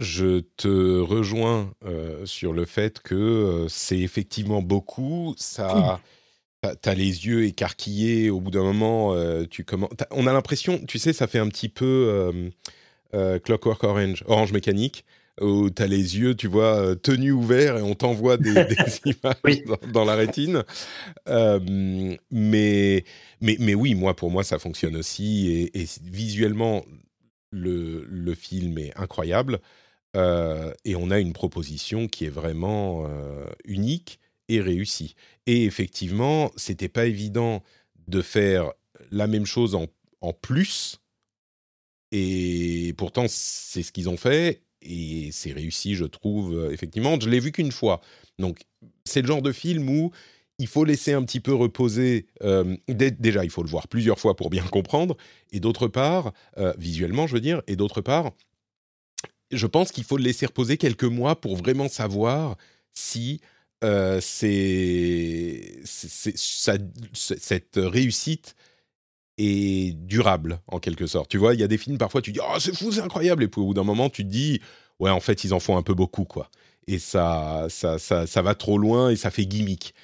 je 0.00 0.40
te 0.56 1.00
rejoins 1.00 1.72
euh, 1.84 2.24
sur 2.24 2.52
le 2.52 2.64
fait 2.64 3.00
que 3.00 3.14
euh, 3.14 3.68
c'est 3.68 3.98
effectivement 3.98 4.62
beaucoup. 4.62 5.34
Ça, 5.36 6.00
t'as 6.80 6.94
les 6.94 7.26
yeux 7.26 7.44
écarquillés. 7.44 8.30
Au 8.30 8.40
bout 8.40 8.50
d'un 8.50 8.62
moment, 8.62 9.14
euh, 9.14 9.44
tu 9.48 9.64
commences. 9.64 9.90
On 10.10 10.26
a 10.26 10.32
l'impression, 10.32 10.78
tu 10.86 10.98
sais, 10.98 11.12
ça 11.12 11.26
fait 11.26 11.38
un 11.38 11.48
petit 11.48 11.68
peu 11.68 12.32
Clockwork 13.12 13.82
Orange, 13.82 14.22
Orange 14.26 14.52
Mécanique, 14.52 15.04
où 15.40 15.68
t'as 15.70 15.86
les 15.88 16.18
yeux, 16.18 16.36
tu 16.36 16.46
vois, 16.46 16.94
tenus 16.96 17.32
ouverts 17.32 17.78
et 17.78 17.82
on 17.82 17.94
t'envoie 17.94 18.36
des, 18.36 18.50
images 19.04 19.64
dans, 19.92 20.04
la 20.04 20.14
rétine. 20.14 20.62
mais, 21.26 23.04
mais, 23.40 23.56
mais 23.58 23.74
oui, 23.74 23.96
moi, 23.96 24.14
pour 24.14 24.30
moi, 24.30 24.44
ça 24.44 24.60
fonctionne 24.60 24.96
aussi. 24.96 25.48
Et, 25.48 25.82
et 25.82 25.86
visuellement, 26.04 26.84
le, 27.50 28.04
le, 28.08 28.34
film 28.34 28.78
est 28.78 28.96
incroyable. 28.96 29.60
Euh, 30.16 30.72
et 30.84 30.96
on 30.96 31.10
a 31.10 31.18
une 31.18 31.32
proposition 31.32 32.08
qui 32.08 32.24
est 32.24 32.30
vraiment 32.30 33.04
euh, 33.06 33.46
unique 33.64 34.20
et 34.48 34.60
réussie. 34.60 35.14
Et 35.46 35.64
effectivement, 35.64 36.50
c'était 36.56 36.88
pas 36.88 37.06
évident 37.06 37.62
de 38.06 38.22
faire 38.22 38.72
la 39.10 39.26
même 39.26 39.46
chose 39.46 39.74
en, 39.74 39.86
plus. 40.32 40.98
Et 42.10 42.94
pourtant, 42.96 43.26
c'est 43.28 43.82
ce 43.82 43.92
qu'ils 43.92 44.08
ont 44.08 44.16
fait. 44.16 44.62
Et 44.80 45.30
c'est 45.32 45.52
réussi, 45.52 45.94
je 45.94 46.04
trouve, 46.04 46.56
euh, 46.56 46.72
effectivement. 46.72 47.18
Je 47.20 47.28
l'ai 47.28 47.40
vu 47.40 47.52
qu'une 47.52 47.72
fois. 47.72 48.00
Donc, 48.38 48.60
c'est 49.04 49.20
le 49.20 49.26
genre 49.26 49.42
de 49.42 49.52
film 49.52 49.88
où 49.90 50.10
il 50.58 50.66
faut 50.66 50.84
laisser 50.84 51.12
un 51.12 51.22
petit 51.22 51.40
peu 51.40 51.54
reposer. 51.54 52.26
déjà, 52.88 53.44
il 53.44 53.50
faut 53.50 53.62
le 53.62 53.68
voir 53.68 53.86
plusieurs 53.86 54.18
fois 54.18 54.34
pour 54.34 54.50
bien 54.50 54.64
comprendre. 54.64 55.16
Et 55.52 55.60
d'autre 55.60 55.86
part, 55.86 56.32
visuellement, 56.78 57.28
je 57.28 57.34
veux 57.34 57.40
dire. 57.40 57.62
Et 57.68 57.76
d'autre 57.76 58.00
part, 58.00 58.32
je 59.50 59.66
pense 59.66 59.92
qu'il 59.92 60.04
faut 60.04 60.16
le 60.16 60.24
laisser 60.24 60.46
reposer 60.46 60.76
quelques 60.76 61.04
mois 61.04 61.40
pour 61.40 61.56
vraiment 61.56 61.88
savoir 61.88 62.56
si 62.92 63.40
euh, 63.84 64.20
cette 64.20 64.96
réussite 67.76 68.54
est 69.38 69.94
durable 69.96 70.60
en 70.66 70.80
quelque 70.80 71.06
sorte. 71.06 71.30
Tu 71.30 71.38
vois, 71.38 71.54
il 71.54 71.60
y 71.60 71.62
a 71.62 71.68
des 71.68 71.78
films 71.78 71.98
parfois 71.98 72.20
tu 72.22 72.32
dis 72.32 72.40
oh 72.42 72.58
c'est 72.58 72.76
fou, 72.76 72.90
c'est 72.92 73.00
incroyable 73.00 73.44
et 73.44 73.48
puis 73.48 73.60
au 73.60 73.66
bout 73.66 73.74
d'un 73.74 73.84
moment 73.84 74.10
tu 74.10 74.24
te 74.24 74.28
dis 74.28 74.60
ouais 74.98 75.10
en 75.10 75.20
fait 75.20 75.44
ils 75.44 75.54
en 75.54 75.60
font 75.60 75.76
un 75.76 75.82
peu 75.82 75.94
beaucoup 75.94 76.24
quoi. 76.24 76.50
Et 76.86 76.98
ça 76.98 77.66
ça, 77.68 77.98
ça, 77.98 78.26
ça 78.26 78.42
va 78.42 78.54
trop 78.54 78.78
loin 78.78 79.10
et 79.10 79.16
ça 79.16 79.30
fait 79.30 79.46
gimmick. 79.46 79.94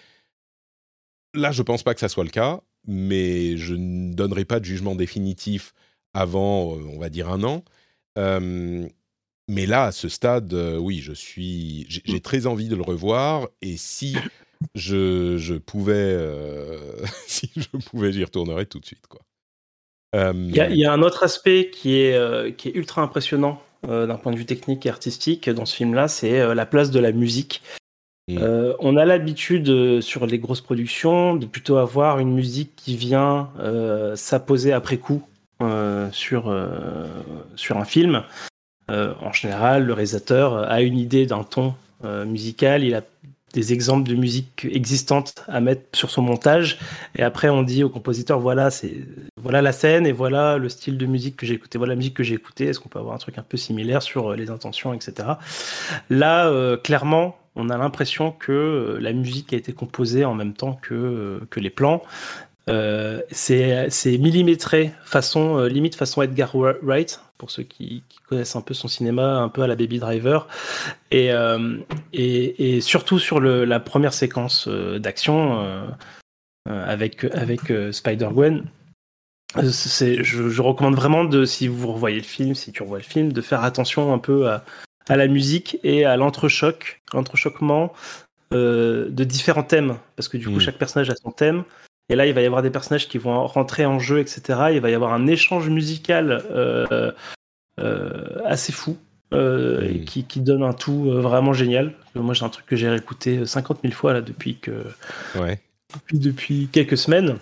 Là, 1.34 1.50
je 1.50 1.62
pense 1.62 1.82
pas 1.82 1.94
que 1.94 2.00
ça 2.00 2.08
soit 2.08 2.24
le 2.24 2.30
cas, 2.30 2.60
mais 2.86 3.56
je 3.56 3.74
ne 3.74 4.14
donnerai 4.14 4.44
pas 4.44 4.60
de 4.60 4.64
jugement 4.64 4.94
définitif 4.94 5.74
avant, 6.14 6.76
euh, 6.76 6.84
on 6.94 6.98
va 6.98 7.08
dire, 7.10 7.28
un 7.28 7.42
an. 7.42 7.64
Euh, 8.18 8.88
mais 9.48 9.66
là, 9.66 9.84
à 9.84 9.92
ce 9.92 10.08
stade, 10.08 10.52
euh, 10.54 10.78
oui, 10.78 11.00
je 11.00 11.12
suis, 11.12 11.86
j'ai 11.88 12.20
très 12.20 12.46
envie 12.46 12.68
de 12.68 12.76
le 12.76 12.82
revoir. 12.82 13.48
Et 13.60 13.76
si 13.76 14.16
je, 14.74 15.36
je 15.36 15.54
pouvais, 15.54 15.92
euh, 15.94 16.78
si 17.26 17.50
je 17.54 17.68
pouvais, 17.90 18.12
j'y 18.12 18.24
retournerais 18.24 18.66
tout 18.66 18.80
de 18.80 18.86
suite, 18.86 19.06
quoi. 19.08 19.20
Il 20.16 20.54
y, 20.54 20.84
a 20.84 20.92
un 20.92 21.02
autre 21.02 21.24
aspect 21.24 21.70
qui 21.72 21.98
est, 21.98 22.14
euh, 22.14 22.52
qui 22.52 22.68
est 22.68 22.74
ultra 22.76 23.02
impressionnant 23.02 23.60
d'un 23.82 24.14
point 24.14 24.32
de 24.32 24.38
vue 24.38 24.46
technique 24.46 24.86
et 24.86 24.88
artistique 24.88 25.50
dans 25.50 25.66
ce 25.66 25.74
film-là, 25.74 26.06
c'est 26.08 26.54
la 26.54 26.64
place 26.64 26.90
de 26.90 27.00
la 27.00 27.12
musique. 27.12 27.62
Mmh. 28.28 28.38
on 28.78 28.96
a 28.96 29.04
l'habitude 29.04 30.00
sur 30.00 30.24
les 30.24 30.38
grosses 30.38 30.62
productions 30.62 31.34
de 31.34 31.44
plutôt 31.44 31.76
avoir 31.76 32.18
une 32.18 32.32
musique 32.32 32.70
qui 32.76 32.96
vient 32.96 33.50
s'apposer 34.14 34.72
après 34.72 34.96
coup 34.96 35.22
sur, 36.12 36.66
sur 37.56 37.76
un 37.76 37.84
film. 37.84 38.24
En 38.88 39.32
général, 39.32 39.84
le 39.84 39.92
réalisateur 39.92 40.70
a 40.70 40.82
une 40.82 40.98
idée 40.98 41.26
d'un 41.26 41.42
ton 41.42 41.74
musical, 42.02 42.84
il 42.84 42.94
a 42.94 43.02
des 43.54 43.72
exemples 43.72 44.08
de 44.08 44.14
musique 44.14 44.66
existantes 44.70 45.44
à 45.48 45.60
mettre 45.60 45.82
sur 45.96 46.10
son 46.10 46.22
montage. 46.22 46.78
Et 47.16 47.22
après, 47.22 47.48
on 47.48 47.62
dit 47.62 47.84
au 47.84 47.88
compositeur 47.88 48.40
voilà, 48.40 48.68
voilà 49.40 49.62
la 49.62 49.72
scène 49.72 50.06
et 50.06 50.12
voilà 50.12 50.58
le 50.58 50.68
style 50.68 50.98
de 50.98 51.06
musique 51.06 51.36
que 51.36 51.46
j'ai 51.46 51.54
écouté, 51.54 51.78
voilà 51.78 51.92
la 51.92 51.96
musique 51.96 52.14
que 52.14 52.24
j'ai 52.24 52.34
écoutée. 52.34 52.66
Est-ce 52.66 52.80
qu'on 52.80 52.88
peut 52.88 52.98
avoir 52.98 53.14
un 53.14 53.18
truc 53.18 53.38
un 53.38 53.42
peu 53.42 53.56
similaire 53.56 54.02
sur 54.02 54.32
euh, 54.32 54.36
les 54.36 54.50
intentions, 54.50 54.92
etc. 54.92 55.28
Là, 56.10 56.48
euh, 56.48 56.76
clairement, 56.76 57.38
on 57.54 57.70
a 57.70 57.78
l'impression 57.78 58.32
que 58.32 58.52
euh, 58.52 58.98
la 59.00 59.12
musique 59.12 59.52
a 59.52 59.56
été 59.56 59.72
composée 59.72 60.24
en 60.24 60.34
même 60.34 60.54
temps 60.54 60.78
que, 60.82 61.40
que 61.50 61.60
les 61.60 61.70
plans. 61.70 62.02
Euh, 62.68 63.20
c'est 63.30 64.18
millimétré, 64.18 64.92
façon, 65.04 65.58
euh, 65.58 65.68
limite 65.68 65.96
façon 65.96 66.22
Edgar 66.22 66.54
Wright, 66.54 67.20
pour 67.44 67.50
ceux 67.50 67.62
qui, 67.62 68.02
connaissent 68.26 68.56
un 68.56 68.62
peu 68.62 68.72
son 68.72 68.88
cinéma, 68.88 69.36
un 69.36 69.50
peu 69.50 69.60
à 69.60 69.66
la 69.66 69.76
Baby 69.76 69.98
Driver. 69.98 70.48
Et, 71.10 71.30
euh, 71.30 71.76
et, 72.14 72.80
surtout 72.80 73.18
sur 73.18 73.38
le, 73.38 73.66
la 73.66 73.80
première 73.80 74.14
séquence 74.14 74.66
d'action 74.66 75.86
avec, 76.66 77.24
avec 77.24 77.60
Spider-Gwen. 77.92 78.64
Je, 79.58 80.22
je, 80.22 80.62
recommande 80.62 80.94
vraiment 80.94 81.24
de, 81.24 81.44
si 81.44 81.68
vous 81.68 81.92
revoyez 81.92 82.16
le 82.16 82.24
film, 82.24 82.54
si 82.54 82.72
tu 82.72 82.82
revois 82.82 82.96
le 82.96 83.04
film, 83.04 83.30
de 83.30 83.42
faire 83.42 83.62
attention 83.62 84.14
un 84.14 84.18
peu 84.18 84.48
à, 84.48 84.64
à 85.06 85.16
la 85.18 85.26
musique 85.28 85.78
et 85.84 86.06
à 86.06 86.16
l'entrechoc, 86.16 87.02
l'entrechoquement 87.12 87.92
de 88.52 89.24
différents 89.24 89.64
thèmes, 89.64 89.98
parce 90.16 90.28
que 90.28 90.38
du 90.38 90.46
coup, 90.46 90.54
hmm. 90.54 90.60
chaque 90.60 90.78
personnage 90.78 91.10
a 91.10 91.16
son 91.16 91.30
thème. 91.30 91.64
Et 92.08 92.16
là, 92.16 92.26
il 92.26 92.34
va 92.34 92.42
y 92.42 92.46
avoir 92.46 92.62
des 92.62 92.70
personnages 92.70 93.08
qui 93.08 93.18
vont 93.18 93.46
rentrer 93.46 93.86
en 93.86 93.98
jeu, 93.98 94.18
etc. 94.20 94.42
Il 94.72 94.80
va 94.80 94.90
y 94.90 94.94
avoir 94.94 95.12
un 95.12 95.26
échange 95.26 95.70
musical 95.70 96.42
euh, 96.50 97.12
euh, 97.80 98.38
assez 98.44 98.72
fou. 98.72 98.96
Euh, 99.32 100.04
qui, 100.04 100.40
donne 100.40 100.62
un 100.62 100.74
tout 100.74 101.10
vraiment 101.10 101.52
génial. 101.52 101.92
Moi, 102.14 102.34
j'ai 102.34 102.44
un 102.44 102.50
truc 102.50 102.66
que 102.66 102.76
j'ai 102.76 102.88
réécouté 102.88 103.44
50 103.44 103.80
000 103.82 103.92
fois 103.92 104.12
là 104.12 104.20
depuis 104.20 104.58
que 104.58 104.84
depuis, 106.12 106.68
quelques 106.70 106.96
semaines. 106.96 107.38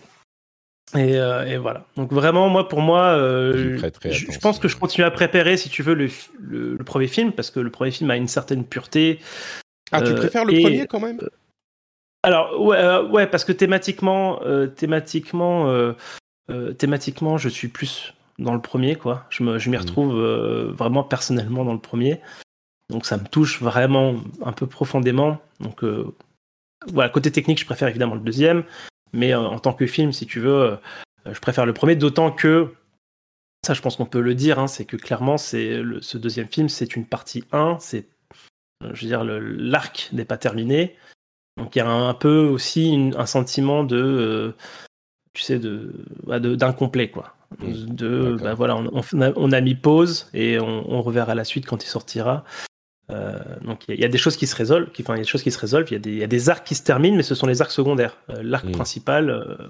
Et, 0.97 1.19
voilà. 1.59 1.85
Donc 1.97 2.11
vraiment, 2.11 2.49
moi, 2.49 2.67
pour 2.67 2.81
moi, 2.81 3.17
je, 3.19 4.39
pense 4.39 4.59
que 4.59 4.69
je 4.69 4.77
continue 4.79 5.05
à 5.05 5.11
préparer, 5.11 5.59
si 5.59 5.69
tu 5.69 5.83
veux, 5.83 5.93
le, 5.93 6.09
le, 6.41 6.79
premier 6.79 7.09
film 7.09 7.33
parce 7.33 7.51
que 7.51 7.61
le 7.61 7.69
premier 7.69 7.91
film 7.91 8.11
a 8.11 8.17
une 8.17 8.29
certaine 8.29 8.65
pureté. 8.65 9.19
Ah, 9.91 10.01
tu 10.01 10.15
préfères 10.15 10.47
le 10.47 10.63
premier 10.63 10.87
quand 10.87 11.01
même? 11.01 11.21
Alors 12.23 12.61
ouais, 12.61 12.77
euh, 12.77 13.05
ouais, 13.09 13.27
parce 13.27 13.45
que 13.45 13.53
thématiquement, 13.53 14.41
euh, 14.43 14.67
thématiquement, 14.69 15.69
euh, 15.69 15.95
thématiquement, 16.79 17.37
je 17.37 17.49
suis 17.49 17.69
plus 17.69 18.15
dans 18.39 18.55
le 18.55 18.61
premier, 18.61 18.95
quoi. 18.97 19.27
Je 19.31 19.43
m'y 19.43 19.77
mmh. 19.77 19.77
retrouve 19.77 20.15
vraiment 20.77 21.03
personnellement 21.03 21.65
dans 21.65 21.73
le 21.73 21.81
premier, 21.81 22.21
donc 22.91 23.07
ça 23.07 23.17
me 23.17 23.25
touche 23.25 23.61
vraiment 23.61 24.17
un 24.45 24.53
peu 24.53 24.67
profondément. 24.67 25.39
Donc 25.61 25.85
voilà, 26.89 27.11
côté 27.11 27.31
technique, 27.31 27.61
je 27.61 27.67
préfère 27.67 27.89
évidemment 27.89 28.15
le 28.15 28.21
deuxième, 28.21 28.65
mais 29.13 29.35
en 29.35 29.59
tant 29.59 29.73
que 29.73 29.87
film, 29.87 30.13
si 30.13 30.27
tu 30.27 30.41
veux, 30.41 30.79
je 31.27 31.41
préfère 31.41 31.67
le 31.67 31.73
premier, 31.73 31.97
d'autant 31.97 32.31
que 32.31 32.75
ça, 33.65 33.75
je 33.75 33.83
pense 33.83 33.97
qu'on 33.97 34.07
peut 34.07 34.21
le 34.21 34.35
dire, 34.35 34.59
hein, 34.59 34.67
c'est 34.67 34.85
que 34.85 34.97
clairement, 34.97 35.39
c'est 35.39 35.81
ce 36.01 36.19
deuxième 36.19 36.49
film, 36.49 36.69
c'est 36.69 36.97
une 36.97 37.07
partie 37.07 37.45
1, 37.53 37.79
c'est, 37.81 38.09
je 38.93 39.03
veux 39.03 39.09
dire, 39.09 39.25
l'arc 39.25 40.09
n'est 40.13 40.25
pas 40.25 40.37
terminé. 40.37 40.97
Donc 41.57 41.77
il 41.77 41.79
y 41.79 41.83
a 41.83 41.89
un, 41.89 42.15
peu 42.15 42.47
aussi 42.47 43.13
un 43.17 43.27
sentiment 43.27 43.85
de, 43.85 43.97
euh, 43.97 44.55
tu 45.35 45.43
sais, 45.43 45.61
bah, 46.25 46.41
de, 46.41 46.55
d'incomplet 46.55 47.11
quoi. 47.11 47.35
De, 47.61 48.39
bah, 48.41 48.55
voilà, 48.55 48.77
on, 48.77 49.53
a, 49.53 49.61
mis 49.61 49.75
pause 49.75 50.31
et 50.33 50.59
on, 50.59 51.03
reverra 51.03 51.35
la 51.35 51.45
suite 51.45 51.67
quand 51.67 51.85
il 51.85 51.89
sortira. 51.89 52.45
Euh, 53.11 53.39
donc 53.61 53.85
il 53.89 54.01
y, 54.01 54.05
a 54.07 54.09
des 54.09 54.17
choses 54.17 54.39
qui 54.39 54.47
se 54.47 54.57
résolvent, 54.57 54.91
qui, 54.91 55.03
enfin 55.03 55.15
il 55.15 55.19
y 55.19 55.21
a 55.21 55.25
des 55.25 55.29
choses 55.29 55.43
qui 55.43 55.51
se 55.51 55.59
résolvent. 55.59 55.87
Il 55.91 56.17
y, 56.17 56.23
a 56.23 56.27
des 56.27 56.49
arcs 56.49 56.67
qui 56.67 56.75
se 56.75 56.83
terminent, 56.83 57.17
mais 57.17 57.23
ce 57.23 57.35
sont 57.35 57.47
les 57.47 57.61
arcs 57.61 57.73
secondaires. 57.73 58.17
Euh, 58.31 58.41
l'arc 58.43 58.65
mm. 58.65 58.73
principal 58.73 59.69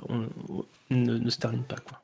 ne, 0.90 1.30
se 1.30 1.38
termine 1.38 1.64
pas 1.64 1.76
quoi. 1.76 2.00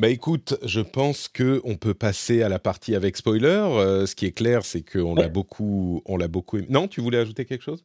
Bah 0.00 0.08
écoute, 0.08 0.56
je 0.64 0.80
pense 0.80 1.28
que 1.28 1.60
on 1.64 1.76
peut 1.76 1.94
passer 1.94 2.42
à 2.42 2.48
la 2.48 2.58
partie 2.58 2.94
avec 2.94 3.16
spoiler. 3.16 4.04
ce 4.06 4.14
qui 4.14 4.26
est 4.26 4.32
clair, 4.32 4.64
c'est 4.64 4.82
qu'on 4.82 5.14
l'a 5.14 5.28
beaucoup, 5.28 6.02
on 6.04 6.16
l'a 6.16 6.28
beaucoup. 6.28 6.58
Non, 6.68 6.88
tu 6.88 7.00
voulais 7.00 7.18
ajouter 7.18 7.44
quelque 7.44 7.62
chose? 7.62 7.84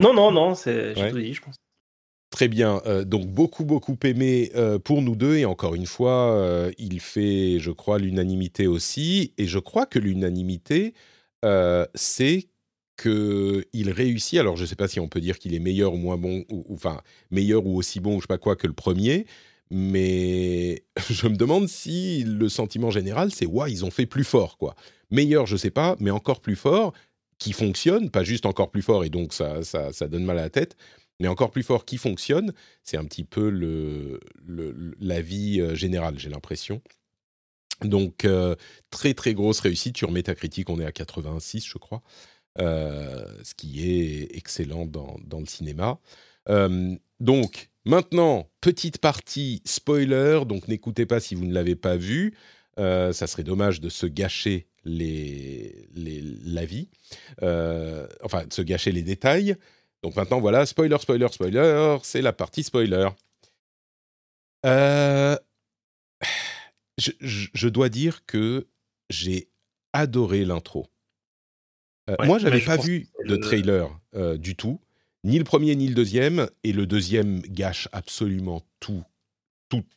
Non, 0.00 0.12
non, 0.12 0.30
non, 0.30 0.54
c'est 0.54 0.94
dit, 0.94 1.34
je 1.34 1.42
pense. 1.42 1.56
Très 2.30 2.48
bien. 2.48 2.82
Euh, 2.86 3.04
donc 3.04 3.26
beaucoup, 3.26 3.64
beaucoup 3.64 3.96
aimé 4.02 4.50
euh, 4.56 4.78
pour 4.78 5.00
nous 5.00 5.16
deux. 5.16 5.36
Et 5.36 5.44
encore 5.44 5.74
une 5.74 5.86
fois, 5.86 6.32
euh, 6.32 6.70
il 6.76 7.00
fait, 7.00 7.58
je 7.60 7.70
crois, 7.70 7.98
l'unanimité 7.98 8.66
aussi. 8.66 9.32
Et 9.38 9.46
je 9.46 9.58
crois 9.58 9.86
que 9.86 9.98
l'unanimité, 9.98 10.94
c'est 11.94 12.48
qu'il 13.00 13.90
réussit. 13.90 14.38
Alors, 14.38 14.56
je 14.56 14.62
ne 14.62 14.66
sais 14.66 14.74
pas 14.74 14.88
si 14.88 15.00
on 15.00 15.08
peut 15.08 15.20
dire 15.20 15.38
qu'il 15.38 15.54
est 15.54 15.60
meilleur 15.60 15.94
ou 15.94 15.96
moins 15.96 16.16
bon, 16.16 16.44
ou, 16.50 16.64
enfin, 16.74 17.00
meilleur 17.30 17.64
ou 17.66 17.76
aussi 17.76 18.00
bon, 18.00 18.16
ou 18.16 18.16
je 18.16 18.22
sais 18.22 18.26
pas 18.26 18.38
quoi, 18.38 18.56
que 18.56 18.66
le 18.66 18.72
premier. 18.72 19.26
Mais 19.70 20.84
je 21.10 21.28
me 21.28 21.36
demande 21.36 21.68
si 21.68 22.24
le 22.24 22.48
sentiment 22.48 22.90
général, 22.90 23.30
c'est 23.32 23.46
ouais, 23.46 23.70
ils 23.70 23.84
ont 23.84 23.90
fait 23.90 24.06
plus 24.06 24.24
fort, 24.24 24.58
quoi. 24.58 24.74
Meilleur, 25.10 25.46
je 25.46 25.54
ne 25.54 25.58
sais 25.58 25.70
pas, 25.70 25.96
mais 26.00 26.10
encore 26.10 26.40
plus 26.40 26.56
fort 26.56 26.92
qui 27.38 27.52
fonctionne, 27.52 28.10
pas 28.10 28.24
juste 28.24 28.46
encore 28.46 28.70
plus 28.70 28.82
fort 28.82 29.04
et 29.04 29.10
donc 29.10 29.32
ça, 29.32 29.62
ça, 29.62 30.08
donne 30.08 30.24
mal 30.24 30.38
à 30.38 30.42
la 30.42 30.50
tête, 30.50 30.76
mais 31.20 31.28
encore 31.28 31.50
plus 31.50 31.62
fort 31.62 31.84
qui 31.84 31.98
fonctionne, 31.98 32.52
c'est 32.82 32.96
un 32.96 33.04
petit 33.04 33.24
peu 33.24 33.48
le, 33.48 34.20
la 35.00 35.20
vie 35.20 35.60
euh, 35.60 35.74
générale, 35.74 36.18
j'ai 36.18 36.30
l'impression. 36.30 36.80
Donc, 37.82 38.24
euh, 38.24 38.54
très 38.90 39.12
très 39.12 39.34
grosse 39.34 39.60
réussite. 39.60 39.98
Sur 39.98 40.10
Metacritic, 40.10 40.70
on 40.70 40.80
est 40.80 40.86
à 40.86 40.92
86, 40.92 41.66
je 41.66 41.78
crois, 41.78 42.02
euh, 42.58 43.26
ce 43.42 43.54
qui 43.54 43.90
est 43.90 44.34
excellent 44.34 44.86
dans, 44.86 45.16
dans 45.24 45.40
le 45.40 45.46
cinéma. 45.46 45.98
donc, 47.20 47.70
maintenant, 47.84 48.48
petite 48.60 48.98
partie 48.98 49.62
spoiler, 49.64 50.40
donc 50.46 50.68
n'écoutez 50.68 51.06
pas 51.06 51.20
si 51.20 51.34
vous 51.34 51.44
ne 51.44 51.52
l'avez 51.52 51.76
pas 51.76 51.96
vu. 51.96 52.34
ça 52.78 53.26
serait 53.26 53.42
dommage 53.42 53.80
de 53.80 53.90
se 53.90 54.06
gâcher 54.06 54.68
les, 54.86 55.88
les, 55.94 56.22
la 56.44 56.64
vie, 56.64 56.88
euh, 57.42 58.06
enfin, 58.22 58.46
de 58.46 58.52
se 58.52 58.62
gâcher 58.62 58.92
les 58.92 59.02
détails. 59.02 59.56
Donc 60.02 60.16
maintenant, 60.16 60.40
voilà, 60.40 60.64
spoiler, 60.66 60.96
spoiler, 60.98 61.28
spoiler, 61.30 61.98
c'est 62.02 62.22
la 62.22 62.32
partie 62.32 62.62
spoiler. 62.62 63.08
Euh, 64.64 65.36
je, 66.98 67.12
je, 67.20 67.68
dois 67.68 67.88
dire 67.88 68.24
que 68.26 68.66
j'ai 69.10 69.48
adoré 69.92 70.44
l'intro. 70.44 70.86
Euh, 72.08 72.16
moi, 72.24 72.38
j'avais 72.38 72.60
pas 72.60 72.76
vu 72.76 73.08
de 73.26 73.36
trailer 73.36 73.90
du 74.38 74.54
tout, 74.54 74.80
ni 75.24 75.38
le 75.38 75.44
premier 75.44 75.74
ni 75.74 75.88
le 75.88 75.94
deuxième, 75.94 76.48
et 76.64 76.72
le 76.72 76.86
deuxième 76.86 77.40
gâche 77.40 77.88
absolument 77.92 78.62
tout 78.80 79.04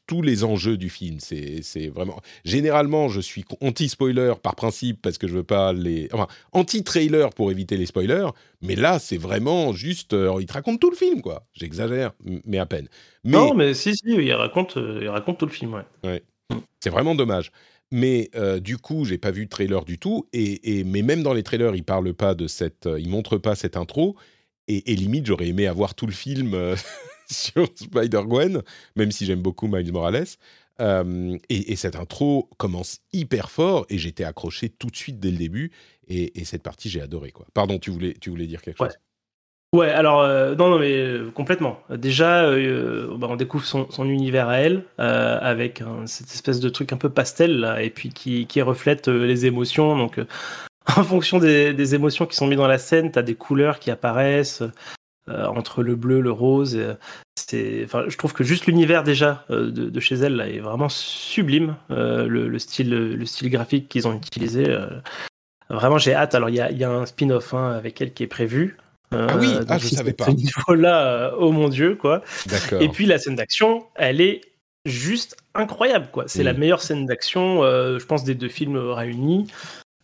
tous 0.08 0.22
les 0.22 0.44
enjeux 0.44 0.78
du 0.78 0.90
film. 0.90 1.20
C'est 1.20 1.88
vraiment. 1.88 2.22
Généralement, 2.44 3.10
je 3.10 3.22
suis 3.22 3.46
anti-spoiler 3.62 4.34
par 4.42 4.56
principe 4.56 5.02
parce 5.02 5.18
que 5.18 5.28
je 5.28 5.34
veux 5.34 5.44
pas 5.44 5.74
les. 5.74 6.10
Enfin, 6.12 6.28
anti-trailer 6.52 7.30
pour 7.32 7.52
éviter 7.52 7.78
les 7.78 7.86
spoilers. 7.86 8.30
Mais 8.62 8.76
là, 8.76 9.00
c'est 9.00 9.18
vraiment 9.18 9.74
juste. 9.74 10.14
Euh, 10.14 10.38
il 10.40 10.46
te 10.46 10.54
raconte 10.54 10.80
tout 10.80 10.90
le 10.90 10.96
film, 10.96 11.22
quoi. 11.22 11.46
J'exagère, 11.54 12.12
mais 12.46 12.58
à 12.58 12.66
peine. 12.66 12.88
Non, 13.24 13.54
mais 13.54 13.74
si, 13.74 13.96
si, 13.96 14.04
il 14.06 14.34
raconte, 14.34 14.78
euh, 14.78 15.00
il 15.02 15.10
raconte 15.10 15.38
tout 15.38 15.46
le 15.46 15.52
film, 15.52 15.74
ouais. 16.04 16.24
C'est 16.80 16.90
vraiment 16.90 17.16
dommage. 17.16 17.52
Mais 17.92 18.30
euh, 18.36 18.60
du 18.60 18.78
coup, 18.78 19.06
j'ai 19.06 19.18
pas 19.18 19.32
vu 19.32 19.46
de 19.46 19.50
trailer 19.50 19.84
du 19.84 19.98
tout. 19.98 20.28
Et, 20.34 20.84
mais 20.84 21.02
même 21.02 21.24
dans 21.24 21.34
les 21.34 21.44
trailers, 21.44 21.76
il 21.76 21.84
parle 21.84 22.14
pas 22.14 22.34
de 22.34 22.48
cette. 22.48 22.88
il 22.98 23.10
montre 23.10 23.38
pas 23.38 23.56
cette 23.56 23.78
intro. 23.78 24.16
Et, 24.68 24.92
et 24.92 24.96
limite, 24.96 25.26
j'aurais 25.26 25.48
aimé 25.48 25.68
avoir 25.68 25.96
tout 25.96 26.06
le 26.06 26.12
film. 26.12 26.56
sur 27.32 27.68
Spider-Gwen, 27.76 28.62
même 28.96 29.12
si 29.12 29.26
j'aime 29.26 29.42
beaucoup 29.42 29.68
Miles 29.68 29.92
Morales. 29.92 30.26
Euh, 30.82 31.38
et, 31.50 31.76
cette 31.76 31.96
intro 31.96 32.50
commence 32.58 33.00
hyper 33.12 33.52
fort 33.52 33.86
et 33.90 33.98
j'étais 33.98 34.24
accroché 34.24 34.70
tout 34.70 34.88
de 34.88 34.96
suite 34.96 35.20
dès 35.20 35.32
le 35.32 35.38
début. 35.38 35.72
Et, 36.08 36.44
cette 36.46 36.64
partie, 36.64 36.90
j'ai 36.90 37.02
adoré. 37.02 37.32
Quoi. 37.32 37.46
Pardon, 37.54 37.78
tu 37.80 37.92
voulais, 37.92 38.16
tu 38.20 38.30
voulais 38.30 38.48
dire 38.48 38.62
quelque 38.62 38.78
chose? 38.78 38.98
Ouais, 39.76 39.92
alors, 39.92 40.22
euh, 40.22 40.56
non, 40.56 40.70
non, 40.70 40.80
mais 40.80 40.94
euh, 40.94 41.30
complètement. 41.30 41.80
Déjà, 41.92 42.50
bah, 42.50 43.28
on 43.30 43.36
découvre 43.36 43.66
son, 43.66 44.06
univers 44.06 44.50
à 44.50 44.58
elle, 44.58 44.86
avec 44.98 45.84
cette 46.06 46.32
espèce 46.32 46.60
de 46.60 46.70
truc 46.70 46.94
un 46.94 46.98
peu 46.98 47.10
pastel, 47.10 47.60
là, 47.60 47.84
et 47.84 47.92
puis 47.92 48.10
qui, 48.10 48.48
qui 48.48 48.62
reflète 48.62 49.08
les 49.08 49.46
émotions. 49.46 49.96
Donc, 49.96 50.20
en 50.98 51.04
fonction 51.04 51.38
des, 51.38 51.74
des, 51.74 51.94
émotions 51.94 52.26
qui 52.26 52.36
sont 52.36 52.48
mises 52.48 52.58
dans 52.58 52.68
la 52.68 52.80
scène, 52.80 53.12
tu 53.12 53.20
as 53.20 53.22
des 53.22 53.36
couleurs 53.36 53.78
qui 53.78 53.92
apparaissent, 53.92 54.64
entre 55.30 55.84
le 55.84 55.96
bleu, 55.96 56.22
le 56.22 56.32
rose. 56.32 56.76
Euh, 56.76 56.96
c'est, 57.36 57.82
enfin, 57.86 58.04
je 58.08 58.18
trouve 58.18 58.34
que 58.34 58.44
juste 58.44 58.66
l'univers 58.68 59.04
déjà 59.04 59.46
euh, 59.50 59.72
de, 59.72 60.00
chez 60.00 60.16
elle 60.16 60.36
là, 60.36 60.48
est 60.48 60.60
vraiment 60.60 60.90
sublime. 60.90 61.76
Le, 61.90 62.60
style, 62.60 62.90
le 62.90 63.26
style 63.26 63.50
graphique 63.50 63.90
qu'ils 63.90 64.08
ont 64.08 64.16
utilisé. 64.16 64.76
Vraiment, 65.70 65.98
j'ai 65.98 66.14
hâte. 66.14 66.36
Alors, 66.36 66.50
il 66.50 66.56
y 66.56 66.62
a, 66.62 66.72
y 66.72 66.84
a, 66.84 66.90
un 66.90 67.06
spin-off 67.06 67.54
hein, 67.54 67.72
avec 67.72 68.02
elle 68.02 68.14
qui 68.14 68.24
est 68.24 68.28
prévu. 68.28 68.78
ah 69.12 69.38
oui, 69.40 69.54
ah, 69.68 69.78
je 69.78 69.88
savais 69.88 70.14
pas. 70.14 70.26
Ce 70.26 70.32
niveau-là, 70.32 71.34
oh 71.40 71.52
mon 71.52 71.70
dieu, 71.70 71.96
quoi. 71.96 72.24
Et 72.80 72.90
puis 72.90 73.06
la 73.06 73.20
scène 73.20 73.36
d'action, 73.36 73.86
elle 73.96 74.22
est 74.22 74.42
juste 74.86 75.38
incroyable, 75.54 76.10
quoi. 76.12 76.26
C'est 76.28 76.44
la 76.44 76.54
meilleure 76.54 76.82
scène 76.82 77.06
d'action, 77.06 77.64
euh, 77.64 78.00
je 78.00 78.06
pense, 78.06 78.24
des 78.24 78.36
deux 78.36 78.50
films 78.50 78.78
réunis, 78.78 79.48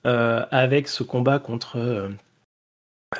euh, 0.05 0.45
avec 0.51 0.87
ce 0.87 1.03
combat 1.03 1.39
contre. 1.39 2.09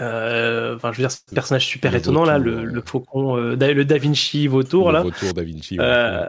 Euh, 0.02 0.76
Enfin, 0.76 0.91
je 0.91 0.98
veux 0.98 1.04
dire, 1.04 1.12
ce 1.12 1.20
personnage 1.34 1.66
super 1.66 1.91
Le 1.91 1.98
étonnant 2.00 2.26
là, 2.26 2.38
vautour, 2.38 2.54
le, 2.60 2.66
le 2.66 2.82
faucon, 2.86 3.38
euh, 3.38 3.56
Da- 3.56 3.74
le 3.74 3.86
Da 3.86 3.98
Vinci 3.98 4.48
vautour 4.48 4.91
là. 4.91 5.00
Le 5.02 5.06
retour 5.08 5.34
Da 5.34 5.43
Vinci. 5.43 5.78
Euh, 5.80 6.28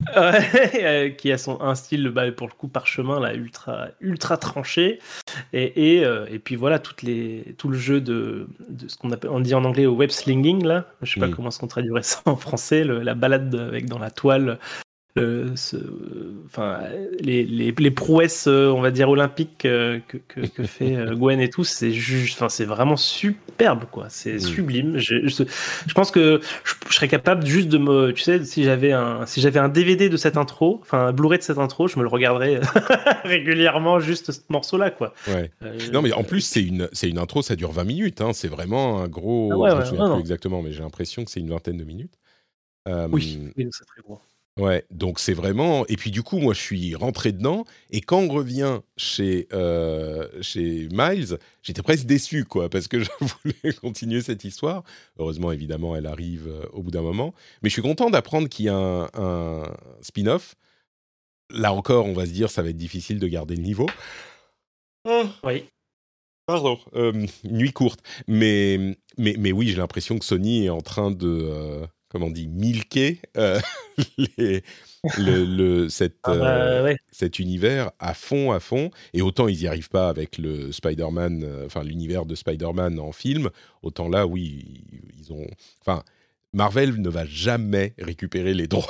ouais, 0.16 0.84
euh, 0.84 1.08
qui 1.10 1.32
a 1.32 1.38
son 1.38 1.60
un 1.60 1.74
style 1.74 2.08
bah, 2.10 2.30
pour 2.30 2.46
le 2.46 2.52
coup 2.52 2.68
parchemin 2.68 3.18
là 3.18 3.34
ultra 3.34 3.88
ultra 4.00 4.36
tranché 4.36 5.00
et 5.52 5.96
et, 5.98 6.04
et 6.30 6.38
puis 6.38 6.54
voilà 6.54 6.78
toutes 6.78 7.02
les 7.02 7.56
tout 7.58 7.68
le 7.68 7.76
jeu 7.76 8.00
de, 8.00 8.46
de 8.68 8.86
ce 8.86 8.96
qu'on 8.96 9.10
appelle 9.10 9.30
on 9.30 9.40
dit 9.40 9.54
en 9.56 9.64
anglais 9.64 9.86
au 9.86 9.94
web 9.96 10.10
slinging 10.10 10.64
là 10.64 10.86
je 11.02 11.12
sais 11.14 11.18
pas 11.20 11.26
Mm. 11.26 11.34
comment 11.34 11.50
qu'on 11.58 11.66
traduirait 11.66 12.04
ça 12.04 12.20
en 12.26 12.36
français 12.36 12.84
le- 12.84 13.00
la 13.02 13.14
balade 13.16 13.52
avec 13.56 13.86
dans 13.86 13.98
la 13.98 14.12
toile 14.12 14.60
ce- 15.56 15.76
enfin 16.46 16.80
les, 17.20 17.44
les, 17.44 17.72
les 17.76 17.90
prouesses 17.90 18.46
euh, 18.48 18.68
on 18.70 18.80
va 18.80 18.90
dire 18.90 19.08
olympiques 19.08 19.64
euh, 19.64 19.98
que, 20.08 20.16
que, 20.16 20.40
que 20.46 20.62
fait 20.66 20.96
euh, 20.96 21.14
Gwen 21.14 21.40
et 21.40 21.50
tout 21.50 21.64
c'est 21.64 21.92
juste 21.92 22.36
enfin 22.38 22.48
c'est 22.48 22.64
vraiment 22.64 22.96
superbe 22.96 23.84
quoi 23.90 24.06
c'est 24.08 24.34
Mm. 24.34 24.40
sublime 24.40 24.98
je, 24.98 25.26
je, 25.26 25.42
je 25.86 25.94
pense 25.94 26.10
que 26.10 26.40
je, 26.64 26.74
je 26.88 26.94
serais 26.94 27.08
capable 27.08 27.44
juste 27.46 27.68
de 27.68 27.78
me 27.78 28.12
tu 28.12 28.22
sais 28.22 28.44
si 28.44 28.64
j'avais 28.64 28.92
un 28.92 29.26
si 29.26 29.40
j'avais 29.40 29.58
un 29.60 29.68
DVD 29.68 30.08
de 30.08 30.16
cette 30.16 30.36
intro 30.36 30.78
enfin 30.82 31.06
un 31.08 31.12
Blu-ray 31.12 31.38
de 31.38 31.44
cette 31.44 31.58
intro 31.58 31.88
je 31.88 31.98
me 31.98 32.02
le 32.02 32.08
regarderais 32.08 32.60
régulièrement 33.24 34.00
juste 34.00 34.32
ce 34.32 34.40
morceau 34.48 34.76
là 34.78 34.90
quoi 34.90 35.12
Ouais. 35.28 35.50
Euh, 35.62 35.76
Non, 35.92 36.02
mais 36.02 36.12
en 36.12 36.22
plus, 36.24 36.40
c'est 36.40 36.62
une, 36.62 36.88
c'est 36.92 37.08
une 37.08 37.18
intro, 37.18 37.42
ça 37.42 37.56
dure 37.56 37.72
20 37.72 37.84
minutes. 37.84 38.20
Hein, 38.20 38.32
c'est 38.32 38.48
vraiment 38.48 39.00
un 39.00 39.08
gros. 39.08 39.50
Ah 39.52 39.58
ouais, 39.58 39.70
je 39.70 39.74
me 39.74 39.80
ouais, 39.80 39.86
souviens 39.86 40.00
non, 40.04 40.06
plus 40.10 40.14
non. 40.14 40.20
exactement, 40.20 40.62
mais 40.62 40.72
j'ai 40.72 40.82
l'impression 40.82 41.24
que 41.24 41.30
c'est 41.30 41.40
une 41.40 41.50
vingtaine 41.50 41.76
de 41.76 41.84
minutes. 41.84 42.14
Euh, 42.88 43.08
oui, 43.12 43.38
oui 43.56 43.68
c'est 43.70 43.84
très 43.84 44.00
gros 44.02 44.20
Ouais, 44.58 44.84
donc 44.90 45.20
c'est 45.20 45.34
vraiment. 45.34 45.86
Et 45.86 45.96
puis 45.96 46.10
du 46.10 46.22
coup, 46.22 46.38
moi, 46.38 46.52
je 46.52 46.60
suis 46.60 46.94
rentré 46.96 47.32
dedans. 47.32 47.64
Et 47.90 48.00
quand 48.00 48.18
on 48.18 48.28
revient 48.28 48.80
chez, 48.96 49.46
euh, 49.52 50.28
chez 50.42 50.88
Miles, 50.90 51.38
j'étais 51.62 51.82
presque 51.82 52.06
déçu, 52.06 52.44
quoi, 52.44 52.68
parce 52.68 52.88
que 52.88 52.98
je 53.04 53.08
voulais 53.20 53.72
continuer 53.74 54.20
cette 54.20 54.44
histoire. 54.44 54.82
Heureusement, 55.18 55.52
évidemment, 55.52 55.94
elle 55.94 56.06
arrive 56.06 56.48
euh, 56.48 56.66
au 56.72 56.82
bout 56.82 56.90
d'un 56.90 57.02
moment. 57.02 57.34
Mais 57.62 57.68
je 57.68 57.74
suis 57.74 57.82
content 57.82 58.10
d'apprendre 58.10 58.48
qu'il 58.48 58.66
y 58.66 58.68
a 58.68 58.76
un, 58.76 59.08
un 59.14 59.62
spin-off. 60.02 60.56
Là 61.50 61.72
encore, 61.72 62.06
on 62.06 62.12
va 62.12 62.26
se 62.26 62.32
dire, 62.32 62.50
ça 62.50 62.62
va 62.62 62.70
être 62.70 62.76
difficile 62.76 63.20
de 63.20 63.28
garder 63.28 63.56
le 63.56 63.62
niveau. 63.62 63.86
Ah, 65.06 65.24
oui 65.44 65.64
Pardon, 66.46 66.78
euh, 66.94 67.26
nuit 67.44 67.72
courte. 67.72 68.00
Mais, 68.26 68.96
mais, 69.18 69.34
mais 69.38 69.52
oui, 69.52 69.68
j'ai 69.68 69.76
l'impression 69.76 70.18
que 70.18 70.24
Sony 70.24 70.64
est 70.64 70.70
en 70.70 70.80
train 70.80 71.10
de, 71.10 71.26
euh, 71.28 71.86
comment 72.08 72.26
on 72.26 72.30
dit, 72.30 72.48
milquer 72.48 73.20
euh, 73.36 73.60
les, 74.38 74.62
le, 75.18 75.44
le- 75.44 75.88
cette, 75.88 76.16
Ah 76.24 76.34
bah, 76.36 76.56
euh, 76.56 76.84
ouais. 76.84 76.96
cet 77.10 77.38
univers 77.38 77.90
à 77.98 78.14
fond, 78.14 78.52
à 78.52 78.60
fond. 78.60 78.90
Et 79.12 79.22
autant 79.22 79.48
ils 79.48 79.58
n'y 79.58 79.66
arrivent 79.66 79.90
pas 79.90 80.08
avec 80.08 80.38
le 80.38 80.72
Spider-Man, 80.72 81.42
euh, 81.44 81.66
enfin 81.66 81.82
l'univers 81.84 82.26
de 82.26 82.34
Spider-Man 82.34 82.98
en 82.98 83.12
film, 83.12 83.50
autant 83.82 84.08
là, 84.08 84.26
oui, 84.26 84.82
ils- 85.18 85.32
ont... 85.32 85.46
Enfin, 85.80 86.02
Marvel 86.54 87.00
ne 87.00 87.10
va 87.10 87.26
jamais 87.26 87.92
récupérer 87.98 88.54
les 88.54 88.66
droits 88.68 88.86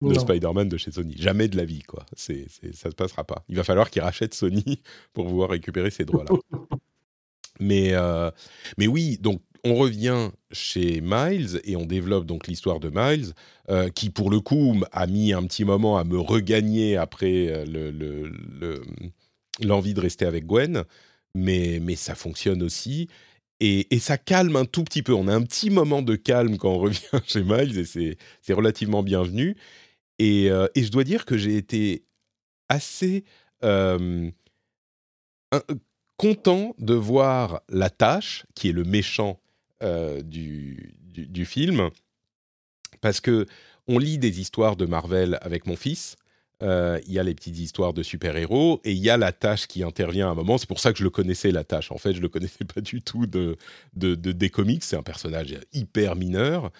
de. 0.00 0.14
Spider-Man 0.14 0.68
de 0.68 0.76
chez 0.76 0.92
Sony. 0.92 1.14
Jamais 1.18 1.48
de 1.48 1.56
la 1.56 1.64
vie, 1.64 1.82
quoi. 1.82 2.04
C'est, 2.16 2.46
c'est, 2.48 2.74
ça 2.74 2.90
se 2.90 2.94
passera 2.94 3.24
pas. 3.24 3.44
Il 3.48 3.56
va 3.56 3.64
falloir 3.64 3.90
qu'ils 3.90 4.02
rachètent 4.02 4.34
Sony 4.34 4.80
pour 5.12 5.26
pouvoir 5.26 5.50
récupérer 5.50 5.90
ces 5.90 6.04
droits-là. 6.04 6.36
mais, 7.58 7.94
euh, 7.94 8.30
mais 8.76 8.86
oui, 8.86 9.16
donc 9.18 9.40
on 9.64 9.74
revient 9.74 10.30
chez 10.52 11.00
Miles 11.02 11.60
et 11.64 11.76
on 11.76 11.86
développe 11.86 12.26
donc 12.26 12.46
l'histoire 12.46 12.80
de 12.80 12.90
Miles, 12.92 13.32
euh, 13.70 13.88
qui 13.90 14.10
pour 14.10 14.30
le 14.30 14.40
coup 14.40 14.80
a 14.92 15.06
mis 15.06 15.32
un 15.32 15.42
petit 15.44 15.64
moment 15.64 15.98
à 15.98 16.04
me 16.04 16.18
regagner 16.18 16.96
après 16.96 17.48
euh, 17.48 17.64
le, 17.66 17.90
le- 17.90 18.28
le- 18.60 18.82
l'envie 19.62 19.94
de 19.94 20.00
rester 20.00 20.26
avec 20.26 20.46
Gwen, 20.46 20.84
mais, 21.34 21.80
ça 21.96 22.14
fonctionne 22.14 22.62
aussi. 22.62 23.08
Et, 23.60 23.86
ça 23.98 24.18
calme 24.18 24.56
un 24.56 24.64
tout 24.66 24.84
petit 24.84 25.02
peu. 25.02 25.14
On 25.14 25.28
a 25.28 25.34
un 25.34 25.42
petit 25.42 25.70
moment 25.70 26.02
de 26.02 26.14
calme 26.16 26.58
quand 26.58 26.72
on 26.72 26.78
revient 26.80 26.98
chez 27.26 27.42
Miles 27.42 27.78
et 27.78 27.84
c'est, 27.84 28.52
relativement 28.52 29.02
bienvenu. 29.02 29.56
Et, 30.18 30.50
euh, 30.50 30.66
et 30.74 30.82
je 30.84 30.90
dois 30.90 31.04
dire 31.04 31.24
que 31.24 31.36
j'ai 31.38 31.56
été 31.56 32.04
assez 32.68 33.24
content 36.16 36.74
de 36.78 36.94
voir 36.94 37.62
la 37.68 37.90
tâche, 37.90 38.44
qui 38.54 38.68
est 38.68 38.72
le 38.72 38.84
méchant 38.84 39.40
du, 39.82 40.94
du, 41.02 41.26
du 41.26 41.44
film, 41.44 41.90
parce 43.00 43.20
que 43.20 43.46
on 43.88 43.98
lit 43.98 44.18
des 44.18 44.40
histoires 44.40 44.76
de 44.76 44.86
Marvel 44.86 45.38
avec 45.42 45.66
mon 45.66 45.76
fils. 45.76 46.16
euh, 46.62 46.98
Il 47.06 47.12
y 47.12 47.18
a 47.18 47.22
les 47.22 47.34
petites 47.34 47.58
histoires 47.58 47.92
de 47.92 48.02
super-héros 48.02 48.80
et 48.84 48.92
il 48.92 48.98
y 48.98 49.10
a 49.10 49.16
la 49.16 49.32
tâche 49.32 49.66
qui 49.68 49.82
intervient 49.84 50.28
à 50.28 50.30
un 50.32 50.34
moment. 50.34 50.58
C'est 50.58 50.66
pour 50.68 50.80
ça 50.80 50.92
que 50.92 50.98
je 50.98 51.04
le 51.04 51.10
connaissais, 51.10 51.52
la 51.52 51.62
tâche. 51.64 51.92
En 51.92 51.98
fait, 51.98 52.12
je 52.14 52.20
le 52.20 52.28
connaissais 52.28 52.64
pas 52.74 52.80
du 52.80 53.02
tout 53.02 53.26
de, 53.26 53.56
de, 53.94 54.14
de- 54.16 54.32
des 54.32 54.50
comics. 54.50 54.82
C'est 54.82 54.96
un 54.96 55.02
personnage 55.04 55.56
hyper 55.72 56.16
mineur. 56.16 56.72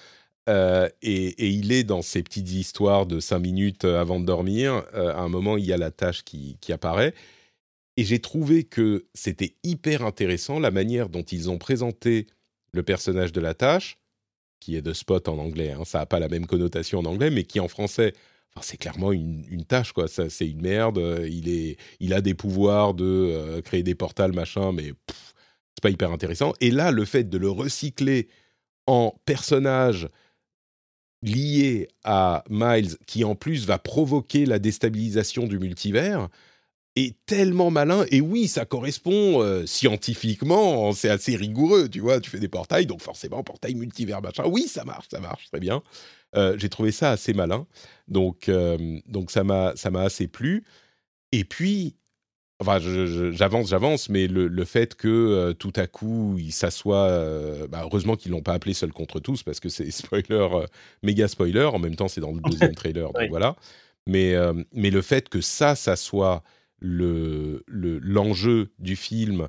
Euh, 0.48 0.88
et, 1.02 1.26
et 1.46 1.48
il 1.50 1.72
est 1.72 1.84
dans 1.84 2.02
ces 2.02 2.22
petites 2.22 2.50
histoires 2.52 3.06
de 3.06 3.20
5 3.20 3.40
minutes 3.40 3.84
euh, 3.86 4.00
avant 4.00 4.20
de 4.20 4.26
dormir. 4.26 4.84
Euh, 4.94 5.10
à 5.14 5.20
un 5.20 5.28
moment, 5.28 5.56
il 5.58 5.66
y 5.66 5.72
a 5.72 5.78
la 5.78 5.90
tâche 5.92 6.24
qui, 6.24 6.58
qui 6.60 6.72
apparaît. 6.72 7.14
Et 7.96 8.04
j'ai 8.04 8.18
trouvé 8.20 8.64
que 8.64 9.06
c'était 9.14 9.54
hyper 9.64 10.04
intéressant 10.04 10.60
la 10.60 10.70
manière 10.70 11.08
dont 11.08 11.22
ils 11.22 11.50
ont 11.50 11.58
présenté 11.58 12.26
le 12.76 12.82
personnage 12.84 13.32
de 13.32 13.40
la 13.40 13.54
tâche, 13.54 13.98
qui 14.60 14.76
est 14.76 14.82
de 14.82 14.92
Spot 14.92 15.28
en 15.28 15.38
anglais. 15.38 15.72
hein. 15.72 15.84
Ça 15.84 15.98
n'a 15.98 16.06
pas 16.06 16.20
la 16.20 16.28
même 16.28 16.46
connotation 16.46 17.00
en 17.00 17.04
anglais, 17.04 17.30
mais 17.30 17.44
qui 17.44 17.58
en 17.60 17.68
français, 17.68 18.12
c'est 18.62 18.76
clairement 18.78 19.12
une, 19.12 19.44
une 19.50 19.64
tâche, 19.64 19.92
quoi. 19.92 20.08
Ça, 20.08 20.30
c'est 20.30 20.48
une 20.48 20.62
merde. 20.62 20.98
euh, 20.98 21.28
Il, 21.28 21.48
est, 21.48 21.76
il 22.00 22.14
a 22.14 22.20
des 22.20 22.34
pouvoirs 22.34 22.94
de 22.94 23.04
euh, 23.04 23.60
créer 23.62 23.82
des 23.82 23.94
portals, 23.94 24.32
machin, 24.32 24.72
mais 24.72 24.92
pff, 24.92 25.34
c'est 25.74 25.82
pas 25.82 25.90
hyper 25.90 26.10
intéressant. 26.10 26.54
Et 26.60 26.70
là, 26.70 26.90
le 26.90 27.04
fait 27.04 27.24
de 27.24 27.36
le 27.38 27.50
recycler 27.50 28.28
en 28.86 29.14
personnage 29.26 30.08
lié 31.22 31.88
à 32.04 32.44
Miles, 32.48 32.96
qui 33.06 33.24
en 33.24 33.34
plus 33.34 33.66
va 33.66 33.78
provoquer 33.78 34.46
la 34.46 34.58
déstabilisation 34.58 35.46
du 35.46 35.58
multivers, 35.58 36.28
est 36.96 37.14
tellement 37.26 37.70
malin. 37.70 38.04
Et 38.10 38.20
oui, 38.20 38.48
ça 38.48 38.64
correspond 38.64 39.42
euh, 39.42 39.66
scientifiquement, 39.66 40.92
c'est 40.92 41.10
assez 41.10 41.36
rigoureux, 41.36 41.88
tu 41.88 42.00
vois. 42.00 42.20
Tu 42.20 42.30
fais 42.30 42.38
des 42.40 42.48
portails, 42.48 42.86
donc 42.86 43.02
forcément, 43.02 43.42
portail 43.42 43.74
multivers, 43.74 44.22
machin. 44.22 44.44
Oui, 44.46 44.66
ça 44.68 44.84
marche, 44.84 45.06
ça 45.10 45.20
marche, 45.20 45.46
très 45.50 45.60
bien. 45.60 45.82
Euh, 46.34 46.56
J'ai 46.58 46.68
trouvé 46.68 46.92
ça 46.92 47.10
assez 47.12 47.32
malin. 47.34 47.66
Donc, 48.08 48.48
euh, 48.48 48.98
donc 49.06 49.30
ça 49.30 49.44
m'a 49.44 49.72
assez 50.00 50.26
plu. 50.26 50.64
Et 51.32 51.44
puis, 51.44 51.96
enfin, 52.60 52.78
j'avance, 52.80 53.68
j'avance, 53.68 54.08
mais 54.08 54.26
le, 54.26 54.48
le 54.48 54.64
fait 54.64 54.94
que 54.94 55.52
tout 55.58 55.72
à 55.76 55.86
coup, 55.86 56.36
il 56.38 56.52
s'assoit, 56.52 57.08
bah, 57.68 57.82
heureusement 57.84 58.16
qu'ils 58.16 58.32
l'ont 58.32 58.42
pas 58.42 58.54
appelé 58.54 58.72
seul 58.74 58.92
contre 58.92 59.20
tous, 59.20 59.42
parce 59.42 59.60
que 59.60 59.68
c'est 59.68 59.90
spoiler, 59.90 60.48
méga 61.02 61.28
spoiler. 61.28 61.64
En 61.64 61.78
même 61.78 61.96
temps, 61.96 62.08
c'est 62.08 62.20
dans 62.22 62.32
le 62.32 62.40
deuxième 62.40 62.74
trailer, 62.76 63.06
donc 63.12 63.16
Oui. 63.20 63.28
voilà. 63.28 63.56
Mais, 64.06 64.34
mais 64.72 64.90
le 64.90 65.02
fait 65.02 65.28
que 65.28 65.40
ça, 65.40 65.74
ça 65.74 65.96
soit 65.96 66.42
le 66.80 67.64
le- 67.66 67.98
l'enjeu 67.98 68.72
du 68.78 68.96
film 68.96 69.48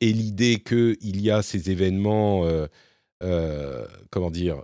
et 0.00 0.12
l'idée 0.12 0.60
qu'il 0.60 1.20
y 1.20 1.30
a 1.30 1.42
ces 1.42 1.70
événements, 1.70 2.44
euh, 2.46 2.66
euh, 3.22 3.86
comment 4.10 4.30
dire, 4.30 4.62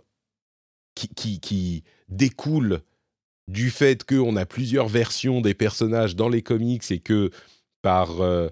qui, 0.95 1.09
qui, 1.09 1.41
qui 1.41 1.85
découlent 2.09 2.81
du 3.49 3.71
fait 3.71 4.05
qu'on 4.05 4.37
a 4.37 4.47
plusieurs 4.47 4.89
versions 4.89 5.41
des 5.41 5.55
personnages 5.55 6.17
dans 6.17 6.29
les 6.29 6.43
comics 6.43 6.91
et 6.91 6.99
que 7.01 7.31
par 7.83 8.21
euh, 8.21 8.49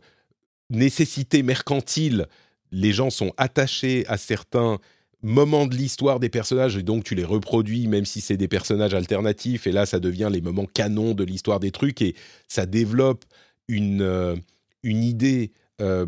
nécessité 0.71 1.43
mercantile, 1.43 2.27
les 2.71 2.93
gens 2.93 3.11
sont 3.11 3.33
attachés 3.37 4.05
à 4.09 4.17
certains 4.19 4.79
moments 5.23 5.67
de 5.67 5.75
l'histoire 5.75 6.21
des 6.21 6.29
personnages 6.29 6.77
et 6.77 6.83
donc 6.83 7.03
tu 7.05 7.15
les 7.17 7.25
reproduis 7.25 7.89
même 7.89 8.05
si 8.05 8.21
c'est 8.21 8.37
des 8.37 8.47
personnages 8.47 8.95
alternatifs 8.95 9.67
et 9.67 9.73
là 9.73 9.85
ça 9.85 9.99
devient 9.99 10.31
les 10.33 10.41
moments 10.41 10.67
canons 10.67 11.13
de 11.13 11.25
l'histoire 11.25 11.59
des 11.59 11.73
trucs 11.73 12.03
et 12.03 12.15
ça 12.47 12.67
développe 12.67 13.25
une, 13.69 14.03
euh, 14.03 14.35
une 14.83 15.05
idée 15.05 15.53
euh, 15.81 16.07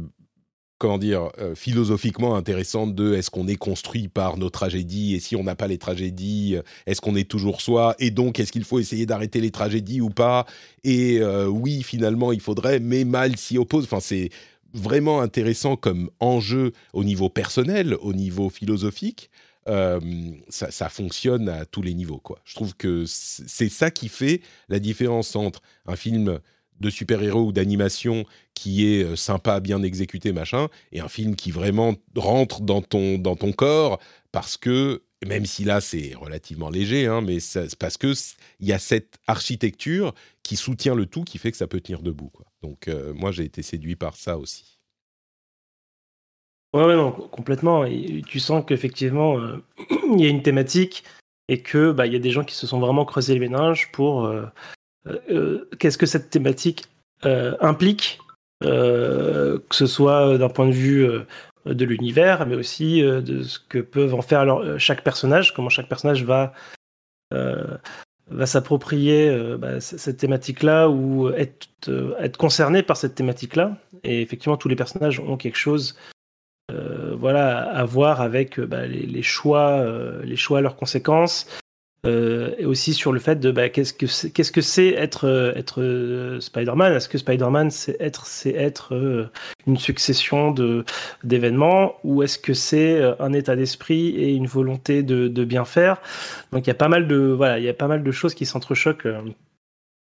comment 0.79 0.99
dire 0.99 1.31
euh, 1.39 1.55
philosophiquement 1.55 2.35
intéressante 2.35 2.95
de 2.95 3.15
est-ce 3.15 3.31
qu'on 3.31 3.47
est 3.47 3.57
construit 3.57 4.09
par 4.09 4.39
nos 4.39 4.51
tragédies 4.51 5.15
et 5.15 5.21
si 5.21 5.37
on 5.37 5.45
n'a 5.45 5.55
pas 5.55 5.69
les 5.69 5.79
tragédies 5.79 6.57
est-ce 6.87 7.01
qu'on 7.01 7.15
est 7.15 7.29
toujours 7.29 7.61
soi 7.61 7.95
et 7.99 8.11
donc 8.11 8.41
est-ce 8.41 8.51
qu'il 8.51 8.65
faut 8.65 8.79
essayer 8.79 9.07
d'arrêter 9.07 9.41
les 9.41 9.51
tragédies 9.51 10.01
ou 10.01 10.09
pas 10.09 10.47
et 10.83 11.23
oui 11.47 11.83
finalement 11.83 12.33
il 12.33 12.41
faudrait 12.41 12.81
mais 12.81 13.05
mal 13.05 13.37
s'y 13.37 13.59
oppose. 13.59 13.85
Enfin 13.85 14.01
c'est 14.01 14.31
vraiment 14.73 15.21
intéressant 15.21 15.77
comme 15.77 16.11
enjeu 16.21 16.73
au 16.95 17.05
niveau 17.05 17.29
personnel 17.29 17.95
au 18.01 18.15
niveau 18.15 18.49
philosophique. 18.49 19.31
Ça, 19.67 20.71
ça 20.71 20.89
fonctionne 20.89 21.49
à 21.49 21.65
tous 21.67 21.83
les 21.83 21.95
niveaux 21.95 22.19
quoi. 22.19 22.41
Je 22.45 22.55
trouve 22.55 22.75
que 22.75 23.05
c'est 23.07 23.69
ça 23.69 23.91
qui 23.91 24.09
fait 24.09 24.41
la 24.69 24.79
différence 24.79 25.37
entre 25.37 25.61
un 25.87 25.95
film 25.95 26.41
de 26.81 26.91
super-héros 26.91 27.47
ou 27.47 27.53
d'animation 27.53 28.25
qui 28.55 28.87
est 28.87 29.05
euh, 29.05 29.17
sympa, 29.17 29.61
bien 29.61 29.83
exécuté, 29.83 30.33
machin, 30.33 30.69
et 30.93 31.01
un 31.01 31.09
film 31.09 31.37
qui 31.37 31.51
vraiment 31.51 31.95
rentre 32.17 32.63
dans 32.63 32.83
ton, 32.83 33.19
dans 33.19 33.37
ton 33.37 33.53
corps 33.53 34.01
parce 34.33 34.57
que 34.57 35.03
même 35.27 35.45
si 35.45 35.65
là 35.65 35.81
c'est 35.81 36.15
relativement 36.15 36.71
léger, 36.71 37.07
hein, 37.07 37.21
mais 37.21 37.41
c'est 37.41 37.77
parce 37.77 37.99
que 37.99 38.13
il 38.59 38.67
y 38.67 38.73
a 38.73 38.79
cette 38.79 39.19
architecture 39.27 40.15
qui 40.43 40.57
soutient 40.57 40.95
le 40.95 41.07
tout, 41.07 41.25
qui 41.25 41.39
fait 41.39 41.51
que 41.51 41.59
ça 41.59 41.67
peut 41.67 41.81
tenir 41.81 42.03
debout. 42.03 42.31
Quoi. 42.31 42.47
Donc 42.63 42.89
euh, 42.89 43.13
moi 43.13 43.31
j'ai 43.31 43.45
été 43.45 43.63
séduit 43.63 43.97
par 43.97 44.17
ça 44.17 44.39
aussi. 44.39 44.79
Ouais, 46.73 46.95
non, 46.95 47.11
complètement. 47.11 47.85
tu 48.27 48.39
sens 48.39 48.65
qu'effectivement 48.67 49.37
il 50.17 50.21
y 50.21 50.27
a 50.27 50.29
une 50.29 50.43
thématique 50.43 51.05
et 51.49 51.61
que 51.61 51.91
bah, 51.93 52.07
y 52.07 52.17
a 52.17 52.21
des 52.21 52.31
gens 52.31 52.45
qui 52.45 52.55
se 52.55 52.67
sont 52.67 52.79
vraiment 52.79 53.05
creusés 53.05 53.35
les 53.35 53.41
méninges 53.41 53.91
pour 53.93 54.33
qu'est-ce 55.79 55.99
que 55.99 56.07
cette 56.07 56.31
thématique 56.31 56.85
implique, 57.23 58.21
que 58.63 59.61
ce 59.71 59.87
soit 59.87 60.39
d'un 60.39 60.49
point 60.49 60.67
de 60.67 60.73
vue 60.73 61.07
de 61.67 61.85
l'univers, 61.85 62.47
mais 62.47 62.55
aussi 62.55 63.03
euh, 63.03 63.21
de 63.21 63.43
ce 63.43 63.59
que 63.59 63.79
peuvent 63.79 64.15
en 64.15 64.23
faire 64.23 64.43
euh, 64.49 64.79
chaque 64.79 65.05
personnage, 65.05 65.55
comment 65.55 65.69
chaque 65.69 65.89
personnage 65.89 66.25
va, 66.25 66.53
euh, 67.35 67.77
va 68.29 68.47
s'approprier 68.47 69.31
bah, 69.59 69.81
cette 69.81 70.17
thématique-là 70.17 70.89
ou 70.89 71.29
être, 71.31 71.69
concerné 72.39 72.83
par 72.83 72.97
cette 72.97 73.15
thématique-là. 73.15 73.77
Et 74.05 74.23
effectivement, 74.23 74.57
tous 74.57 74.69
les 74.69 74.77
personnages 74.77 75.21
ont 75.21 75.37
quelque 75.37 75.59
chose 75.59 75.97
voilà, 77.13 77.63
à 77.63 77.85
voir 77.85 78.21
avec 78.21 78.61
bah, 78.61 78.87
les, 78.87 79.23
choix, 79.23 79.85
les 80.23 80.37
choix, 80.37 80.61
leurs 80.61 80.77
conséquences, 80.77 81.49
euh, 82.07 82.55
et 82.59 82.65
aussi 82.65 82.95
sur 82.95 83.13
le 83.13 83.21
fait 83.21 83.41
de 83.41 83.51
bah, 83.51 83.69
qu'est-ce 83.69 83.93
que 83.93 84.07
c'est, 84.07 84.31
qu'est-ce 84.31 84.53
que 84.53 84.61
c'est 84.61 84.89
être 84.89 85.29
euh, 85.29 85.53
euh, 85.79 86.41
Spider-Man? 86.41 86.95
Est-ce 86.95 87.09
que 87.09 87.19
Spider-Man 87.19 87.71
c'est 87.71 87.97
être 88.01 88.27
être 88.47 89.31
une 89.67 89.77
succession 89.77 90.55
d'événements 91.25 91.97
ou 92.05 92.23
est-ce 92.23 92.39
que 92.39 92.55
c'est 92.55 93.03
un 93.19 93.33
état 93.33 93.57
d'esprit 93.57 94.09
et 94.17 94.33
une 94.35 94.47
volonté 94.47 95.03
de, 95.03 95.29
de 95.29 95.45
bien 95.45 95.65
faire? 95.65 96.01
Donc 96.53 96.67
il 96.67 96.69
y 96.69 96.73
a 96.73 96.75
pas 96.75 96.89
mal 96.89 97.07
de 97.07 97.17
voilà 97.17 97.59
il 97.59 97.65
y 97.65 97.69
a 97.69 97.75
pas 97.75 97.89
mal 97.89 98.03
de 98.03 98.11
choses 98.13 98.35
qui 98.35 98.47
s'entrechoquent 98.47 99.09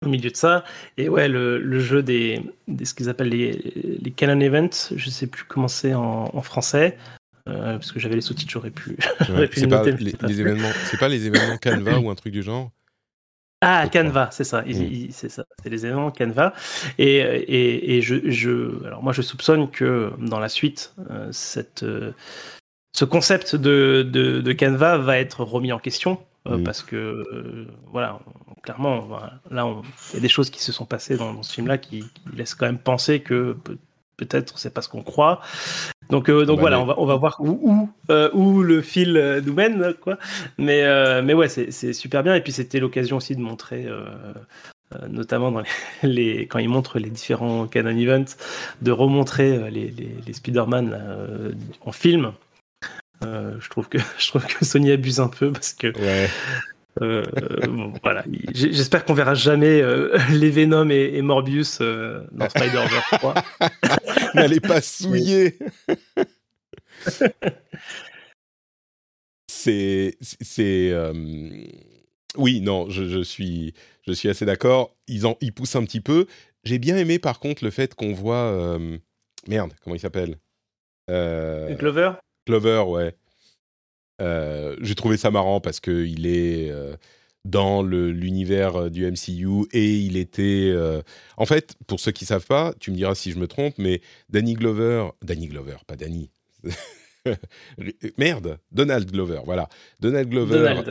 au 0.05 0.09
milieu 0.09 0.29
de 0.29 0.35
ça. 0.35 0.63
Et 0.97 1.09
ouais, 1.09 1.27
le, 1.27 1.57
le 1.57 1.79
jeu 1.79 2.01
des, 2.03 2.41
des 2.67 2.85
ce 2.85 2.93
qu'ils 2.93 3.09
appellent 3.09 3.29
les, 3.29 3.99
les 4.01 4.11
canon 4.11 4.39
events, 4.39 4.93
je 4.95 5.09
sais 5.09 5.27
plus 5.27 5.43
comment 5.43 5.67
c'est 5.67 5.93
en 5.93 6.41
français, 6.41 6.97
euh, 7.49 7.73
parce 7.73 7.91
que 7.91 7.99
j'avais 7.99 8.15
les 8.15 8.21
sous-titres, 8.21 8.51
j'aurais 8.51 8.71
pu. 8.71 8.97
c'est 9.53 9.67
pas 9.67 9.83
les, 9.83 10.41
événements, 10.41 10.71
c'est 10.85 10.99
pas 10.99 11.09
les 11.09 11.25
événements 11.25 11.57
Canva 11.61 11.99
ou 11.99 12.09
un 12.09 12.15
truc 12.15 12.33
du 12.33 12.43
genre. 12.43 12.71
Ah, 13.61 13.89
Canva, 13.91 14.29
c'est 14.31 14.45
ça, 14.45 14.61
mm. 14.61 15.07
c'est 15.11 15.29
ça, 15.29 15.43
c'est 15.61 15.69
les 15.69 15.85
événements 15.85 16.11
Canva. 16.11 16.53
Et, 16.97 17.17
et, 17.17 17.97
et 17.97 18.01
je, 18.01 18.29
je, 18.29 18.85
alors 18.85 19.03
moi, 19.03 19.11
je 19.11 19.21
soupçonne 19.21 19.69
que 19.69 20.11
dans 20.19 20.39
la 20.39 20.47
suite, 20.47 20.93
euh, 21.09 21.27
cette, 21.31 21.83
euh, 21.83 22.13
ce 22.93 23.03
concept 23.03 23.55
de, 23.55 24.07
de, 24.09 24.39
de, 24.39 24.53
Canva 24.53 24.97
va 24.97 25.17
être 25.17 25.43
remis 25.43 25.73
en 25.73 25.79
question 25.79 26.19
mm. 26.45 26.63
parce 26.63 26.83
que, 26.83 27.67
voilà, 27.91 28.19
clairement, 28.63 29.09
là, 29.51 29.67
il 30.11 30.15
y 30.15 30.17
a 30.17 30.21
des 30.21 30.29
choses 30.29 30.49
qui 30.49 30.63
se 30.63 30.71
sont 30.71 30.85
passées 30.85 31.17
dans, 31.17 31.33
dans 31.33 31.43
ce 31.43 31.53
film-là 31.53 31.77
qui, 31.77 31.99
qui, 31.99 32.35
laissent 32.37 32.55
quand 32.55 32.65
même 32.65 32.79
penser 32.79 33.19
que 33.19 33.57
peut-être 34.25 34.59
c'est 34.59 34.73
pas 34.73 34.81
ce 34.81 34.89
qu'on 34.89 35.03
croit. 35.03 35.41
Donc, 36.09 36.27
euh, 36.27 36.45
donc 36.45 36.57
bah, 36.57 36.61
voilà, 36.61 36.79
on, 36.79 36.85
va, 36.85 36.99
on 36.99 37.05
va 37.05 37.15
voir 37.15 37.37
où, 37.39 37.59
où, 37.61 37.89
euh, 38.09 38.29
où 38.33 38.63
le 38.63 38.81
fil 38.81 39.15
euh, 39.15 39.41
nous 39.41 39.53
mène, 39.53 39.93
quoi. 40.01 40.17
Mais, 40.57 40.83
mais 41.21 41.33
ouais, 41.33 41.47
c'est 41.47 41.93
super 41.93 42.23
bien. 42.23 42.35
Et 42.35 42.41
puis 42.41 42.51
c'était 42.51 42.79
l'occasion 42.79 43.17
aussi 43.17 43.35
de 43.35 43.41
montrer, 43.41 43.87
notamment 45.07 45.51
dans 45.51 45.63
les, 46.03 46.47
quand 46.47 46.59
ils 46.59 46.69
montrent 46.69 46.99
les 46.99 47.09
différents 47.09 47.67
canon 47.67 47.95
events, 47.97 48.35
de 48.81 48.91
remontrer 48.91 49.69
les, 49.71 49.89
les, 49.91 50.15
les 50.25 50.33
Spider-Man 50.33 51.55
en 51.81 51.91
film. 51.91 52.33
je 53.21 53.69
trouve 53.69 53.87
que 53.87 53.99
je 54.17 54.27
trouve 54.29 54.45
que 54.45 54.65
Sony 54.65 54.91
abuse 54.91 55.19
un 55.19 55.27
peu 55.27 55.51
parce 55.51 55.73
que 55.73 55.87
ouais. 55.87 56.29
Euh, 57.01 57.23
voilà, 58.03 58.25
j'espère 58.51 59.05
qu'on 59.05 59.13
verra 59.13 59.33
jamais 59.33 59.81
euh, 59.81 60.17
les 60.31 60.49
Venom 60.49 60.89
et, 60.89 61.21
Morbius 61.21 61.79
euh, 61.81 62.25
dans 62.31 62.49
Spider-Verse 62.49 63.09
3. 63.11 63.33
N'allez 64.35 64.59
pas 64.59 64.81
souiller. 64.81 65.57
c'est, 69.47 70.17
c'est, 70.21 70.93
oui, 72.37 72.61
non, 72.61 72.89
je, 72.89 73.23
suis, 73.23 73.73
je 74.05 74.11
suis 74.11 74.29
assez 74.29 74.45
d'accord. 74.45 74.95
Ils 75.07 75.25
en, 75.25 75.37
ils 75.41 75.53
poussent 75.53 75.75
un 75.75 75.83
petit 75.85 76.01
peu. 76.01 76.25
J'ai 76.63 76.79
bien 76.79 76.97
aimé 76.97 77.19
par 77.19 77.39
contre 77.39 77.63
le 77.63 77.71
fait 77.71 77.95
qu'on 77.95 78.13
voit, 78.13 78.77
merde, 79.47 79.73
comment 79.83 79.95
il 79.95 79.99
s'appelle? 79.99 80.37
Clover. 81.07 82.11
Clover, 82.45 82.83
ouais. 82.87 83.15
Euh, 84.21 84.75
j'ai 84.81 84.95
trouvé 84.95 85.17
ça 85.17 85.31
marrant 85.31 85.61
parce 85.61 85.79
qu'il 85.79 86.27
est 86.27 86.69
euh, 86.69 86.95
dans 87.45 87.83
l'univers 87.83 88.75
euh, 88.75 88.89
du 88.89 89.09
MCU 89.09 89.67
et 89.71 89.97
il 89.97 90.17
était. 90.17 90.73
En 91.37 91.45
fait, 91.45 91.75
pour 91.87 91.99
ceux 91.99 92.11
qui 92.11 92.25
savent 92.25 92.45
pas, 92.45 92.73
tu 92.79 92.91
me 92.91 92.95
diras 92.95 93.15
si 93.15 93.31
je 93.31 93.39
me 93.39 93.47
trompe, 93.47 93.75
mais 93.77 94.01
Danny 94.29 94.53
Glover, 94.53 95.09
Danny 95.23 95.47
Glover, 95.47 95.77
pas 95.87 95.95
Danny. 95.95 96.29
Merde, 98.17 98.59
Donald 98.71 99.09
Glover, 99.11 99.41
voilà. 99.45 99.69
Donald 99.99 100.29
Glover 100.29 100.81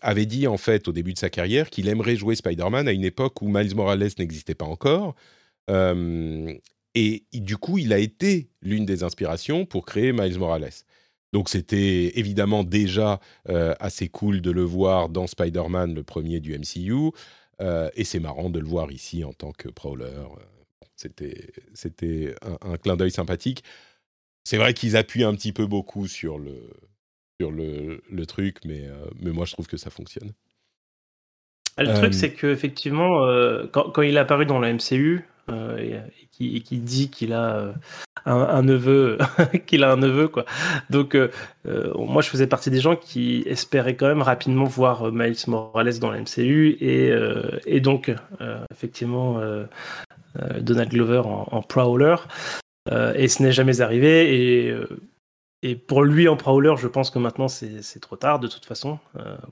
avait 0.00 0.26
dit 0.26 0.46
en 0.46 0.56
fait 0.56 0.86
au 0.86 0.92
début 0.92 1.12
de 1.12 1.18
sa 1.18 1.28
carrière 1.28 1.70
qu'il 1.70 1.88
aimerait 1.88 2.14
jouer 2.14 2.36
Spider-Man 2.36 2.86
à 2.86 2.92
une 2.92 3.04
époque 3.04 3.42
où 3.42 3.48
Miles 3.48 3.74
Morales 3.74 4.08
n'existait 4.18 4.54
pas 4.54 4.64
encore. 4.64 5.14
et 5.68 7.22
du 7.32 7.56
coup, 7.56 7.78
il 7.78 7.92
a 7.92 7.98
été 7.98 8.48
l'une 8.62 8.86
des 8.86 9.02
inspirations 9.02 9.66
pour 9.66 9.84
créer 9.84 10.12
Miles 10.12 10.38
Morales. 10.38 10.70
Donc 11.32 11.48
c'était 11.48 12.18
évidemment 12.18 12.64
déjà 12.64 13.20
euh, 13.48 13.74
assez 13.80 14.08
cool 14.08 14.40
de 14.40 14.50
le 14.50 14.62
voir 14.62 15.08
dans 15.08 15.26
Spider-Man, 15.26 15.94
le 15.94 16.02
premier 16.02 16.40
du 16.40 16.58
MCU, 16.58 17.12
euh, 17.60 17.90
et 17.94 18.04
c'est 18.04 18.20
marrant 18.20 18.50
de 18.50 18.58
le 18.58 18.66
voir 18.66 18.90
ici 18.90 19.24
en 19.24 19.32
tant 19.32 19.52
que 19.52 19.68
Prowler. 19.68 20.06
Euh, 20.06 20.44
c'était 20.96 21.52
c'était 21.74 22.34
un, 22.62 22.76
clin 22.76 22.96
d'œil 22.96 23.10
sympathique. 23.10 23.62
C'est 24.44 24.56
vrai 24.56 24.72
qu'ils 24.72 24.96
appuient 24.96 25.24
un 25.24 25.34
petit 25.34 25.52
peu 25.52 25.66
beaucoup 25.66 26.06
sur 26.06 26.38
le 26.38 26.70
sur 27.40 27.52
le, 27.52 28.02
le 28.10 28.26
truc, 28.26 28.58
mais 28.64 28.88
mais 29.20 29.30
moi 29.30 29.44
je 29.44 29.52
trouve 29.52 29.66
que 29.66 29.76
ça 29.76 29.90
fonctionne. 29.90 30.32
Ah, 31.76 31.84
le 31.84 31.94
truc 31.94 32.14
c'est 32.14 32.32
que 32.32 32.48
effectivement 32.48 33.20
quand, 33.70 33.90
quand, 33.90 34.02
il 34.02 34.16
est 34.16 34.20
apparu 34.20 34.46
dans 34.46 34.58
la 34.58 34.72
MCU, 34.72 35.24
et, 35.78 35.98
qui, 36.30 36.62
qui, 36.62 36.78
dit 36.78 37.10
qu'il 37.10 37.32
a 37.32 37.74
un, 38.26 38.62
neveu, 38.62 39.18
qu'il 39.66 39.84
a 39.84 39.92
un 39.92 39.96
neveu, 39.96 40.28
quoi. 40.28 40.44
Donc, 40.90 41.14
euh, 41.14 41.30
euh, 41.66 41.92
moi, 41.96 42.22
je 42.22 42.28
faisais 42.28 42.46
partie 42.46 42.70
des 42.70 42.80
gens 42.80 42.96
qui 42.96 43.42
espéraient 43.46 43.96
quand 43.96 44.06
même 44.06 44.22
rapidement 44.22 44.64
voir 44.64 45.08
euh, 45.08 45.10
Miles 45.12 45.36
Morales 45.46 45.98
dans 45.98 46.10
la 46.10 46.20
MCU 46.20 46.76
et, 46.80 47.12
et 47.66 47.80
donc, 47.80 48.14
effectivement, 48.70 49.40
Donald 50.60 50.90
Glover 50.90 51.22
en, 51.24 51.62
Prowler. 51.62 52.16
et 53.14 53.28
ce 53.28 53.42
n'est 53.42 53.52
jamais 53.52 53.80
arrivé. 53.80 54.66
Et, 54.68 54.74
et 55.62 55.74
pour 55.74 56.04
lui 56.04 56.28
en 56.28 56.36
Prowler, 56.36 56.74
je 56.78 56.86
pense 56.86 57.10
que 57.10 57.18
maintenant 57.18 57.48
c'est 57.48 58.00
trop 58.00 58.16
tard 58.16 58.38
de 58.38 58.48
toute 58.48 58.64
façon. 58.64 58.98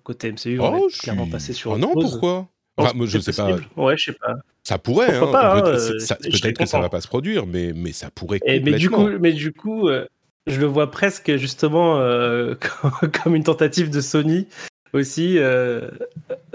côté 0.05 0.33
MCU, 0.33 0.61
on 0.61 0.79
oh, 0.79 0.89
est 0.89 0.99
clairement 1.01 1.29
passé 1.29 1.53
sur. 1.53 1.73
Oh 1.73 1.79
non, 1.79 1.93
pourquoi? 1.93 2.49
Je 2.79 3.19
sais 3.19 3.33
pas. 3.33 3.57
Ouais, 3.77 3.97
je 3.97 4.05
sais 4.05 4.13
pas. 4.13 4.35
Ça 4.63 4.79
pourrait. 4.79 5.17
Hein, 5.17 5.31
hein 5.33 5.61
peut-être 5.63 6.59
que 6.59 6.67
ça 6.67 6.81
va 6.81 6.89
pas 6.89 7.01
se 7.01 7.09
produire, 7.09 7.47
mais, 7.47 7.73
mais 7.75 7.93
ça 7.93 8.11
pourrait. 8.11 8.41
Et, 8.45 8.61
mais 8.61 8.73
du 8.73 8.91
coup, 8.91 9.09
mais 9.21 9.33
du 9.33 9.53
coup, 9.53 9.89
euh, 9.89 10.07
je 10.47 10.61
le 10.61 10.67
vois 10.67 10.91
presque 10.91 11.37
justement 11.37 11.99
euh, 11.99 12.55
comme 13.23 13.35
une 13.35 13.45
tentative 13.45 13.91
de 13.91 14.01
Sony 14.01 14.49
aussi 14.93 15.39
euh, 15.39 15.89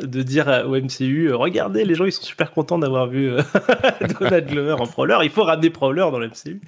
de 0.01 0.21
dire 0.23 0.63
au 0.67 0.75
MCU 0.75 1.31
regardez 1.33 1.85
les 1.85 1.95
gens 1.95 2.05
ils 2.05 2.11
sont 2.11 2.23
super 2.23 2.51
contents 2.51 2.79
d'avoir 2.79 3.07
vu 3.07 3.31
Donald 4.19 4.47
Glover 4.47 4.75
en 4.79 4.87
Prowler. 4.87 5.17
Il 5.23 5.29
faut 5.29 5.43
ramener 5.43 5.69
Prowler 5.69 6.07
dans 6.11 6.19
le 6.19 6.27
MCU 6.27 6.61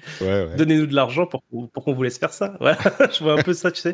donnez-nous 0.56 0.86
de 0.86 0.94
l'argent 0.94 1.26
pour, 1.26 1.42
pour 1.72 1.84
qu'on 1.84 1.92
vous 1.92 2.02
laisse 2.02 2.18
faire 2.18 2.32
ça. 2.32 2.54
Voilà 2.60 2.78
je 3.12 3.22
vois 3.22 3.38
un 3.38 3.42
peu 3.42 3.52
ça 3.52 3.70
tu 3.70 3.80
sais. 3.80 3.92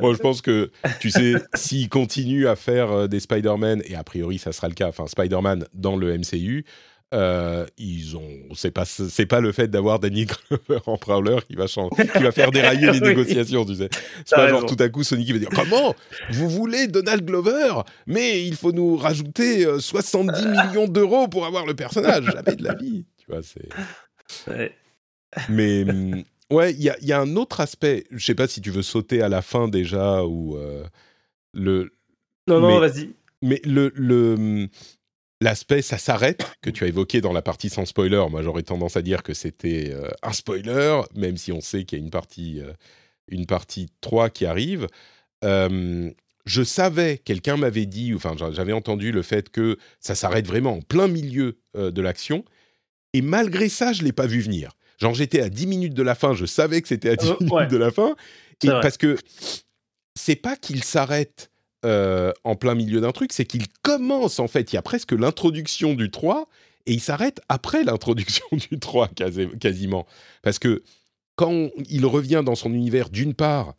Moi 0.00 0.14
je 0.14 0.18
pense 0.18 0.40
que 0.40 0.70
tu 1.00 1.10
sais 1.10 1.34
s'ils 1.54 1.88
continuent 1.88 2.46
à 2.46 2.56
faire 2.56 3.08
des 3.08 3.20
Spider-Man 3.20 3.82
et 3.84 3.94
a 3.96 4.04
priori 4.04 4.38
ça 4.38 4.52
sera 4.52 4.68
le 4.68 4.74
cas 4.74 4.88
enfin 4.88 5.06
Spider-Man 5.06 5.66
dans 5.74 5.96
le 5.96 6.16
MCU 6.16 6.64
euh, 7.14 7.64
ils 7.78 8.16
ont, 8.16 8.28
c'est 8.54 8.72
pas, 8.72 8.84
c'est 8.84 9.26
pas 9.26 9.40
le 9.40 9.52
fait 9.52 9.68
d'avoir 9.68 10.00
Danny 10.00 10.26
Glover 10.26 10.82
en 10.86 10.98
Prowler 10.98 11.38
qui 11.48 11.54
va 11.54 11.66
changer, 11.66 12.08
qui 12.12 12.22
va 12.22 12.32
faire 12.32 12.50
dérailler 12.50 12.90
les 12.90 13.00
négociations, 13.08 13.64
tu 13.64 13.76
sais. 13.76 13.88
C'est 14.24 14.34
pas 14.34 14.48
genre 14.48 14.66
tout 14.66 14.76
à 14.80 14.88
coup 14.88 15.04
Sony 15.04 15.24
qui 15.24 15.32
va 15.32 15.38
dire 15.38 15.50
comment 15.54 15.94
vous 16.30 16.48
voulez 16.48 16.88
Donald 16.88 17.24
Glover, 17.24 17.82
mais 18.06 18.44
il 18.44 18.56
faut 18.56 18.72
nous 18.72 18.96
rajouter 18.96 19.64
70 19.78 20.44
euh, 20.44 20.66
millions 20.66 20.88
d'euros 20.88 21.28
pour 21.28 21.46
avoir 21.46 21.66
le 21.66 21.74
personnage. 21.74 22.24
Jamais 22.24 22.56
de 22.56 22.64
la 22.64 22.74
vie, 22.74 23.06
tu 23.16 23.26
vois. 23.28 23.40
C'est. 23.42 23.68
Mais 25.48 25.84
mm, 25.84 26.24
ouais, 26.50 26.72
il 26.72 26.82
y 26.82 26.90
a, 26.90 26.96
y 27.00 27.12
a, 27.12 27.20
un 27.20 27.36
autre 27.36 27.60
aspect. 27.60 28.04
Je 28.10 28.24
sais 28.24 28.34
pas 28.34 28.46
si 28.46 28.60
tu 28.60 28.70
veux 28.70 28.82
sauter 28.82 29.22
à 29.22 29.28
la 29.28 29.42
fin 29.42 29.68
déjà 29.68 30.24
ou 30.24 30.56
euh, 30.56 30.84
le. 31.52 31.92
Non 32.46 32.60
non, 32.60 32.78
vas-y. 32.78 33.10
Mais 33.42 33.60
le 33.64 33.92
le 33.94 34.36
mm, 34.36 34.68
l'aspect 35.44 35.82
ça 35.82 35.98
s'arrête 35.98 36.44
que 36.62 36.70
tu 36.70 36.84
as 36.84 36.88
évoqué 36.88 37.20
dans 37.20 37.32
la 37.32 37.42
partie 37.42 37.68
sans 37.68 37.84
spoiler, 37.84 38.24
moi 38.30 38.42
j'aurais 38.42 38.62
tendance 38.62 38.96
à 38.96 39.02
dire 39.02 39.22
que 39.22 39.34
c'était 39.34 39.92
euh, 39.92 40.08
un 40.22 40.32
spoiler, 40.32 41.02
même 41.14 41.36
si 41.36 41.52
on 41.52 41.60
sait 41.60 41.84
qu'il 41.84 41.98
y 41.98 42.02
a 42.02 42.04
une 42.04 42.10
partie, 42.10 42.60
euh, 42.60 42.72
une 43.28 43.46
partie 43.46 43.90
3 44.00 44.30
qui 44.30 44.46
arrive. 44.46 44.88
je 45.42 46.62
savais, 46.62 47.18
quelqu'un 47.18 47.58
m'avait 47.58 47.86
dit, 47.86 48.14
enfin 48.14 48.34
j'avais 48.52 48.72
entendu 48.72 49.12
le 49.12 49.22
fait 49.22 49.50
que 49.50 49.76
ça 50.00 50.14
s'arrête 50.14 50.46
vraiment 50.46 50.78
en 50.78 50.80
plein 50.80 51.08
milieu 51.08 51.58
de 51.74 52.02
l'action, 52.02 52.44
et 53.12 53.20
malgré 53.22 53.68
ça, 53.68 53.92
je 53.92 54.02
l'ai 54.02 54.12
pas 54.12 54.26
vu 54.26 54.40
venir. 54.40 54.72
Genre 54.98 55.14
j'étais 55.14 55.40
à 55.40 55.50
10 55.50 55.66
minutes 55.66 55.94
de 55.94 56.02
la 56.02 56.14
fin, 56.14 56.34
je 56.34 56.46
savais 56.46 56.80
que 56.80 56.88
c'était 56.88 57.10
à 57.10 57.16
10 57.16 57.34
minutes 57.40 57.70
de 57.70 57.76
la 57.76 57.90
fin, 57.90 58.16
et 58.62 58.68
parce 58.68 58.96
que 58.96 59.16
c'est 60.14 60.36
pas 60.36 60.56
qu'il 60.56 60.82
s'arrête 60.84 61.50
en 61.84 62.56
plein 62.56 62.74
milieu 62.74 63.00
d'un 63.00 63.12
truc, 63.12 63.32
c'est 63.32 63.44
qu'il 63.44 63.68
commence 63.82 64.38
en 64.38 64.48
fait, 64.48 64.72
il 64.72 64.76
y 64.76 64.78
a 64.78 64.82
presque 64.82 65.12
l'introduction 65.12 65.94
du 65.94 66.10
3, 66.10 66.48
et 66.86 66.92
il 66.92 67.00
s'arrête 67.00 67.40
après 67.48 67.84
l'introduction 67.84 68.46
du 68.52 68.78
3 68.78 69.10
quasiment. 69.60 70.06
Parce 70.42 70.58
que 70.58 70.82
quand 71.36 71.70
il 71.88 72.06
revient 72.06 72.42
dans 72.44 72.54
son 72.54 72.72
univers, 72.72 73.10
d'une 73.10 73.34
part, 73.34 73.74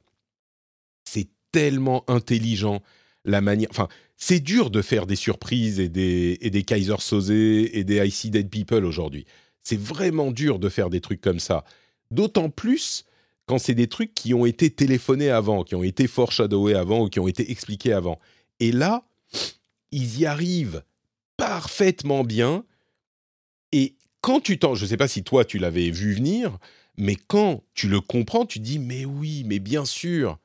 c'est 1.06 1.28
tellement 1.52 2.04
intelligent 2.10 2.82
la 3.24 3.42
manière. 3.42 3.70
Enfin, 3.72 3.88
c'est 4.18 4.40
dur 4.40 4.70
de 4.70 4.82
faire 4.82 5.06
des 5.06 5.16
surprises 5.16 5.80
et 5.80 5.90
des, 5.90 6.38
et 6.42 6.50
des 6.50 6.64
Kaiser 6.64 6.96
Soze 7.00 7.32
et 7.32 7.84
des 7.84 8.26
I 8.26 8.30
Dead 8.30 8.50
People 8.50 8.86
aujourd'hui. 8.86 9.26
C'est 9.64 9.80
vraiment 9.80 10.32
dur 10.32 10.60
de 10.60 10.70
faire 10.70 10.90
des 10.90 11.02
trucs 11.02 11.22
comme 11.22 11.40
ça. 11.40 11.64
D'autant 12.12 12.50
plus 12.50 13.06
quand 13.46 13.58
c'est 13.58 13.76
des 13.76 13.88
trucs 13.88 14.14
qui 14.14 14.34
ont 14.34 14.46
été 14.46 14.70
téléphonés 14.70 15.30
avant, 15.30 15.64
qui 15.64 15.76
ont 15.76 15.84
été 15.84 16.08
foreshadowés 16.08 16.76
avant 16.76 17.04
ou 17.04 17.10
qui 17.10 17.20
ont 17.20 17.28
été 17.28 17.52
expliqués 17.52 17.94
avant. 17.94 18.20
Et 18.60 18.72
là, 18.72 19.04
ils 19.92 20.20
y 20.20 20.26
arrivent 20.26 20.84
parfaitement 21.38 22.24
bien 22.24 22.64
et 23.72 23.96
quand 24.22 24.40
tu 24.40 24.58
t'en, 24.58 24.74
je 24.74 24.86
ne 24.86 24.90
sais 24.90 24.98
pas 24.98 25.08
si 25.08 25.24
toi 25.24 25.46
tu 25.46 25.60
l'avais 25.60 25.92
vu 25.92 26.14
venir, 26.14 26.58
mais 26.98 27.16
quand 27.16 27.64
tu 27.74 27.88
le 27.88 28.02
comprends, 28.02 28.46
tu 28.46 28.60
dis 28.60 28.80
mais 28.80 29.06
oui, 29.06 29.44
mais 29.46 29.60
bien 29.60 29.86
sûr. 29.86 30.40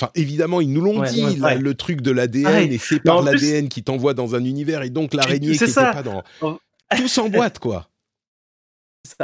Enfin, 0.00 0.12
évidemment, 0.14 0.60
ils 0.60 0.72
nous 0.72 0.80
l'ont 0.80 1.02
dit, 1.02 1.24
le 1.36 1.72
truc 1.74 2.00
de 2.02 2.12
l'ADN, 2.12 2.72
et 2.72 2.78
c'est 2.78 3.00
par 3.00 3.20
l'ADN 3.20 3.68
qui 3.68 3.82
t'envoie 3.82 4.14
dans 4.14 4.36
un 4.36 4.44
univers, 4.44 4.82
et 4.82 4.90
donc 4.90 5.12
l'araignée 5.12 5.58
qui 5.58 5.72
pas 5.72 6.02
dans... 6.02 6.22
Tout 6.96 7.08
s'emboîte, 7.08 7.58
quoi. 7.58 7.90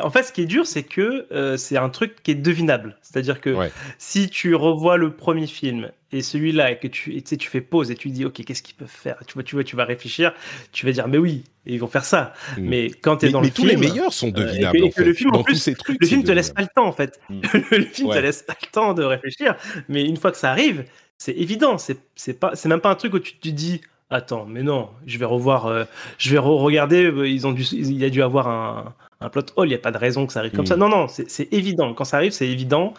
En 0.02 0.10
fait, 0.10 0.22
ce 0.22 0.32
qui 0.32 0.42
est 0.42 0.46
dur, 0.46 0.66
c'est 0.66 0.82
que 0.82 1.26
euh, 1.32 1.56
c'est 1.56 1.76
un 1.76 1.88
truc 1.88 2.22
qui 2.22 2.30
est 2.30 2.36
devinable. 2.36 2.96
C'est-à-dire 3.02 3.40
que 3.40 3.54
si 3.98 4.28
tu 4.28 4.54
revois 4.54 4.96
le 4.96 5.14
premier 5.14 5.46
film 5.46 5.90
et 6.12 6.22
celui-là 6.22 6.70
et 6.70 6.78
que 6.78 6.86
tu, 6.86 7.22
tu 7.22 7.48
fais 7.48 7.60
pause 7.60 7.90
et 7.90 7.94
tu 7.94 8.10
dis, 8.10 8.24
ok, 8.24 8.44
qu'est-ce 8.44 8.62
qu'ils 8.62 8.76
peuvent 8.76 8.88
faire? 8.88 9.18
Tu 9.26 9.34
vois, 9.34 9.42
tu 9.42 9.56
vois, 9.56 9.64
tu 9.64 9.76
vas 9.76 9.84
réfléchir, 9.84 10.32
tu 10.72 10.86
vas 10.86 10.92
dire, 10.92 11.08
mais 11.08 11.18
oui, 11.18 11.44
ils 11.66 11.80
vont 11.80 11.88
faire 11.88 12.04
ça. 12.04 12.32
Mm. 12.56 12.62
Mais 12.62 12.90
quand 12.90 13.18
tu 13.18 13.26
es 13.26 13.30
dans 13.30 13.40
le 13.40 13.48
film, 13.48 13.54
tous 13.54 13.66
les 13.66 13.76
meilleurs 13.76 14.12
sont 14.12 14.28
euh, 14.28 14.32
devinables. 14.32 14.78
et 14.78 15.04
le 15.04 15.14
film, 15.14 15.34
en 15.34 15.42
plus, 15.42 15.56
ces 15.56 15.74
trucs, 15.74 16.00
le 16.00 16.06
film 16.06 16.22
te 16.22 16.32
laisse 16.32 16.50
pas 16.50 16.62
le 16.62 16.68
temps 16.74 16.86
en 16.86 16.92
fait. 16.92 17.20
Mm. 17.28 17.40
le 17.72 17.84
film 17.84 18.10
te 18.10 18.18
laisse 18.18 18.42
pas 18.42 18.56
le 18.60 18.68
temps 18.70 18.94
de 18.94 19.02
réfléchir. 19.02 19.56
Mais 19.88 20.04
une 20.04 20.16
fois 20.16 20.30
que 20.30 20.38
ça 20.38 20.50
arrive, 20.50 20.84
c'est 21.18 21.32
évident. 21.32 21.78
C'est 21.78 21.98
c'est 22.14 22.38
pas, 22.38 22.52
c'est 22.54 22.68
même 22.68 22.80
pas 22.80 22.90
un 22.90 22.96
truc 22.96 23.14
où 23.14 23.18
tu 23.18 23.36
te 23.36 23.48
dis. 23.48 23.80
Attends, 24.10 24.44
mais 24.46 24.62
non, 24.62 24.90
je 25.06 25.18
vais 25.18 25.24
revoir, 25.24 25.66
euh, 25.66 25.84
je 26.18 26.30
vais 26.30 26.38
regarder. 26.38 27.10
Ils 27.24 27.46
ont 27.46 27.52
dû, 27.52 27.62
il 27.72 27.98
y 27.98 28.04
a 28.04 28.10
dû 28.10 28.22
avoir 28.22 28.48
un, 28.48 28.94
un 29.24 29.30
plot 29.30 29.46
hole, 29.56 29.68
il 29.68 29.70
n'y 29.70 29.76
a 29.76 29.78
pas 29.78 29.90
de 29.90 29.98
raison 29.98 30.26
que 30.26 30.32
ça 30.32 30.40
arrive 30.40 30.52
comme 30.52 30.66
ça. 30.66 30.76
Mm. 30.76 30.80
Non, 30.80 30.88
non, 30.88 31.06
c'est 31.08 31.52
évident. 31.52 31.94
Quand 31.94 32.04
ça 32.04 32.18
arrive, 32.18 32.32
c'est 32.32 32.48
évident. 32.48 32.94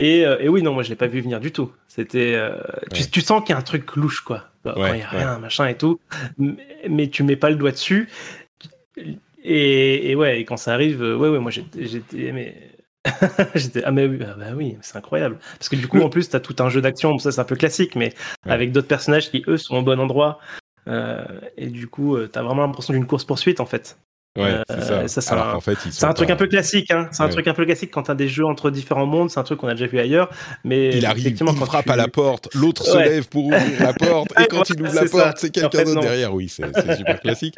Et, 0.00 0.24
euh, 0.24 0.38
et, 0.40 0.48
oui, 0.48 0.62
non, 0.62 0.72
moi 0.72 0.82
je 0.82 0.88
l'ai 0.88 0.96
pas 0.96 1.06
vu 1.06 1.20
venir 1.20 1.40
du 1.40 1.52
tout. 1.52 1.70
C'était, 1.86 2.34
euh, 2.34 2.56
tu, 3.12 3.20
sens 3.20 3.42
qu'il 3.42 3.50
y 3.50 3.52
a 3.52 3.58
un 3.58 3.62
truc 3.62 3.96
louche, 3.96 4.22
quoi. 4.22 4.46
Quand 4.64 4.86
il 4.86 4.94
n'y 4.94 5.02
a 5.02 5.08
rien, 5.08 5.38
machin 5.38 5.66
et 5.66 5.76
tout. 5.76 6.00
Mais, 6.38 6.56
mais, 6.88 7.08
tu 7.08 7.22
mets 7.22 7.36
pas 7.36 7.50
le 7.50 7.56
doigt 7.56 7.70
dessus. 7.70 8.08
Et, 9.44 10.10
et 10.10 10.14
ouais, 10.14 10.40
et 10.40 10.44
quand 10.46 10.56
ça 10.56 10.72
arrive, 10.72 11.02
euh, 11.02 11.16
ouais, 11.16 11.28
ouais, 11.28 11.38
moi 11.38 11.50
j'étais, 11.50 12.32
mais. 12.32 12.56
j'étais, 13.54 13.82
ah, 13.84 13.90
mais 13.90 14.06
oui, 14.06 14.18
ah, 14.26 14.34
bah, 14.38 14.46
oui 14.56 14.76
c'est 14.80 14.96
incroyable. 14.96 15.38
Parce 15.58 15.68
que 15.68 15.76
du 15.76 15.86
coup, 15.86 16.00
en 16.00 16.08
plus, 16.08 16.30
tu 16.30 16.36
as 16.36 16.40
tout 16.40 16.56
un 16.60 16.70
jeu 16.70 16.80
d'action, 16.80 17.18
ça 17.18 17.30
c'est 17.30 17.40
un 17.40 17.44
peu 17.44 17.56
classique, 17.56 17.94
mais 17.94 18.14
avec 18.46 18.72
d'autres 18.72 18.88
personnages 18.88 19.30
qui, 19.30 19.44
eux, 19.48 19.58
sont 19.58 19.76
au 19.76 19.82
bon 19.82 20.00
endroit. 20.00 20.40
et 20.86 21.66
du 21.66 21.88
coup, 21.88 22.16
tu 22.26 22.38
as 22.38 22.42
vraiment 22.42 22.62
l'impression 22.62 22.94
d'une 22.94 23.06
course-poursuite, 23.06 23.60
en 23.60 23.66
fait. 23.66 23.98
Ouais, 24.38 24.62
c'est 25.08 25.20
ça. 25.20 25.50
un, 25.50 25.54
en 25.54 25.60
fait, 25.60 25.76
c'est 25.90 26.04
un 26.04 26.12
truc 26.12 26.30
un 26.30 26.36
peu 26.36 26.46
classique. 26.46 26.92
Hein. 26.92 27.08
C'est 27.10 27.24
un 27.24 27.28
truc 27.28 27.48
un 27.48 27.54
peu 27.54 27.64
classique 27.64 27.90
quand 27.90 28.04
t'as 28.04 28.14
des 28.14 28.28
jeux 28.28 28.46
entre 28.46 28.70
différents 28.70 29.06
mondes. 29.06 29.28
C'est 29.28 29.40
un 29.40 29.42
truc 29.42 29.58
qu'on 29.58 29.66
a 29.66 29.74
déjà 29.74 29.88
vu 29.88 29.98
ailleurs. 29.98 30.30
Mais 30.62 30.96
il 30.96 31.04
arrive, 31.04 31.36
il 31.40 31.56
frappe 31.56 31.90
à 31.90 31.96
la 31.96 32.06
porte, 32.06 32.48
l'autre 32.54 32.84
se 32.84 32.96
lève 32.96 33.28
pour 33.28 33.46
ouvrir 33.46 33.80
la 33.80 33.92
porte, 33.98 34.30
et 34.40 34.46
quand 34.46 34.68
il 34.70 34.80
ouvre 34.82 34.94
la 34.94 35.04
porte, 35.06 35.38
c'est 35.38 35.50
quelqu'un 35.50 35.82
d'autre 35.82 36.00
derrière. 36.00 36.32
Oui, 36.32 36.48
c'est 36.48 36.64
super 36.96 37.20
classique. 37.22 37.56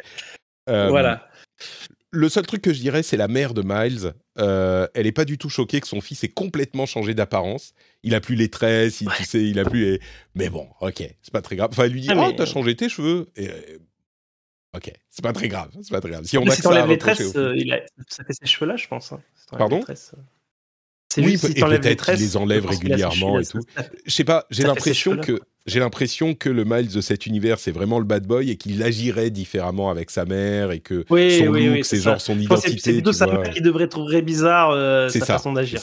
Euh, 0.69 0.89
voilà. 0.89 1.27
Le 2.09 2.29
seul 2.29 2.45
truc 2.45 2.61
que 2.61 2.73
je 2.73 2.79
dirais, 2.79 3.03
c'est 3.03 3.17
la 3.17 3.27
mère 3.27 3.53
de 3.53 3.63
Miles. 3.65 4.13
Euh, 4.39 4.87
elle 4.93 5.07
est 5.07 5.11
pas 5.11 5.25
du 5.25 5.37
tout 5.37 5.49
choquée 5.49 5.81
que 5.81 5.87
son 5.87 6.01
fils 6.01 6.23
ait 6.23 6.27
complètement 6.27 6.85
changé 6.85 7.13
d'apparence. 7.13 7.73
Il 8.03 8.13
a 8.15 8.21
plus 8.21 8.35
les 8.35 8.49
tresses, 8.49 9.01
il, 9.01 9.09
tu 9.09 9.25
sais, 9.25 9.43
il 9.43 9.59
a 9.59 9.65
plus 9.65 9.81
les... 9.81 9.99
Mais 10.35 10.49
bon, 10.49 10.67
ok, 10.81 11.03
c'est 11.21 11.33
pas 11.33 11.41
très 11.41 11.55
grave. 11.55 11.69
Enfin, 11.71 11.85
elle 11.85 11.91
lui 11.91 12.01
dit, 12.01 12.09
ah, 12.11 12.27
oh, 12.27 12.31
t'as 12.35 12.45
changé 12.45 12.75
tes 12.75 12.87
cheveux? 12.87 13.29
Et 13.35 13.49
euh, 13.49 13.53
Ok, 14.75 14.91
c'est 15.09 15.23
pas 15.23 15.33
très 15.33 15.47
grave, 15.47 15.69
c'est 15.81 15.91
pas 15.91 16.01
très 16.01 16.09
grave. 16.09 16.23
Si 16.25 16.37
on 16.37 16.45
t'enlèves 16.45 16.87
les 16.87 16.97
tresses, 16.97 17.35
euh, 17.35 17.53
il 17.55 17.71
a... 17.71 17.81
ça 18.07 18.23
fait 18.23 18.33
ces 18.33 18.47
cheveux-là, 18.47 18.75
je 18.75 18.87
pense. 18.87 19.11
Hein, 19.11 19.19
Pardon? 19.57 19.81
euh. 19.87 19.93
C'est 21.13 21.21
oui, 21.21 21.33
juste 21.33 21.45
si 21.45 21.51
et 21.51 21.61
peut-être 21.61 22.05
qu'il 22.05 22.15
les 22.15 22.37
enlève 22.37 22.65
régulièrement 22.65 23.39
et 23.39 23.45
tout. 23.45 23.59
Je 24.05 24.11
sais 24.11 24.23
pas, 24.23 24.47
j'ai 24.49 24.63
l'impression 24.63 25.17
que 25.17 25.39
j'ai 25.67 25.79
l'impression 25.79 26.33
que 26.33 26.49
le 26.49 26.65
Miles 26.65 26.91
de 26.91 27.01
cet 27.01 27.27
univers, 27.27 27.59
c'est 27.59 27.71
vraiment 27.71 27.99
le 27.99 28.05
bad 28.05 28.25
boy 28.25 28.49
et 28.49 28.57
qu'il 28.57 28.81
agirait 28.81 29.29
différemment 29.29 29.91
avec 29.91 30.09
sa 30.09 30.25
mère 30.25 30.71
et 30.71 30.79
que 30.79 31.05
oui, 31.09 31.37
son 31.37 31.47
oui, 31.47 31.65
look, 31.67 31.75
oui, 31.75 31.83
c'est 31.83 31.99
genre 31.99 32.19
son 32.19 32.37
identité. 32.39 32.77
C'est 32.79 32.93
plutôt 32.93 33.13
sa 33.13 33.27
mère 33.27 33.49
qui 33.51 33.61
devrait 33.61 33.87
trouver 33.87 34.23
bizarre 34.23 34.71
euh, 34.71 35.07
sa 35.09 35.19
ça, 35.19 35.25
façon 35.25 35.53
d'agir. 35.53 35.81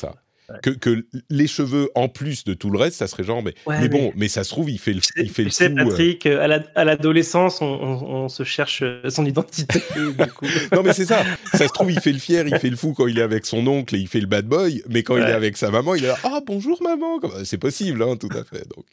Que, 0.62 0.70
que, 0.70 1.06
les 1.28 1.46
cheveux 1.46 1.90
en 1.94 2.08
plus 2.08 2.44
de 2.44 2.54
tout 2.54 2.70
le 2.70 2.78
reste, 2.78 2.96
ça 2.96 3.06
serait 3.06 3.22
genre. 3.22 3.42
Mais, 3.42 3.54
mais 3.68 3.88
bon, 3.88 4.12
mais 4.16 4.28
ça 4.28 4.44
se 4.44 4.50
trouve, 4.50 4.70
il 4.70 4.78
fait 4.78 4.92
le, 4.92 5.00
il 5.16 5.30
fait 5.30 5.44
tu 5.44 5.50
sais, 5.50 5.70
euh. 5.70 5.74
Patrick, 5.74 6.26
à 6.26 6.84
l'adolescence, 6.84 7.60
on, 7.62 7.66
on, 7.66 8.28
se 8.28 8.42
cherche 8.42 8.82
euh, 8.82 9.08
son 9.08 9.24
identité. 9.24 9.80
non, 10.72 10.82
mais 10.82 10.92
c'est 10.92 11.06
ça. 11.06 11.22
Ça 11.52 11.68
se 11.68 11.72
trouve, 11.72 11.90
il 11.92 12.00
fait 12.00 12.12
le 12.12 12.18
fier, 12.18 12.46
il 12.46 12.58
fait 12.58 12.70
le 12.70 12.76
fou 12.76 12.94
quand 12.94 13.06
il 13.06 13.18
est 13.18 13.22
avec 13.22 13.46
son 13.46 13.66
oncle 13.66 13.94
et 13.94 13.98
il 13.98 14.08
fait 14.08 14.20
le 14.20 14.26
bad 14.26 14.46
boy. 14.46 14.82
Mais 14.88 15.02
quand 15.02 15.16
il 15.16 15.22
est 15.22 15.32
avec 15.32 15.56
sa 15.56 15.70
maman, 15.70 15.94
il 15.94 16.04
est 16.04 16.08
là 16.08 16.18
Ah, 16.24 16.40
bonjour 16.44 16.82
maman. 16.82 17.20
C'est 17.44 17.58
possible, 17.58 18.02
hein, 18.02 18.16
tout 18.16 18.30
à 18.32 18.44
fait. 18.44 18.66
Donc, 18.74 18.86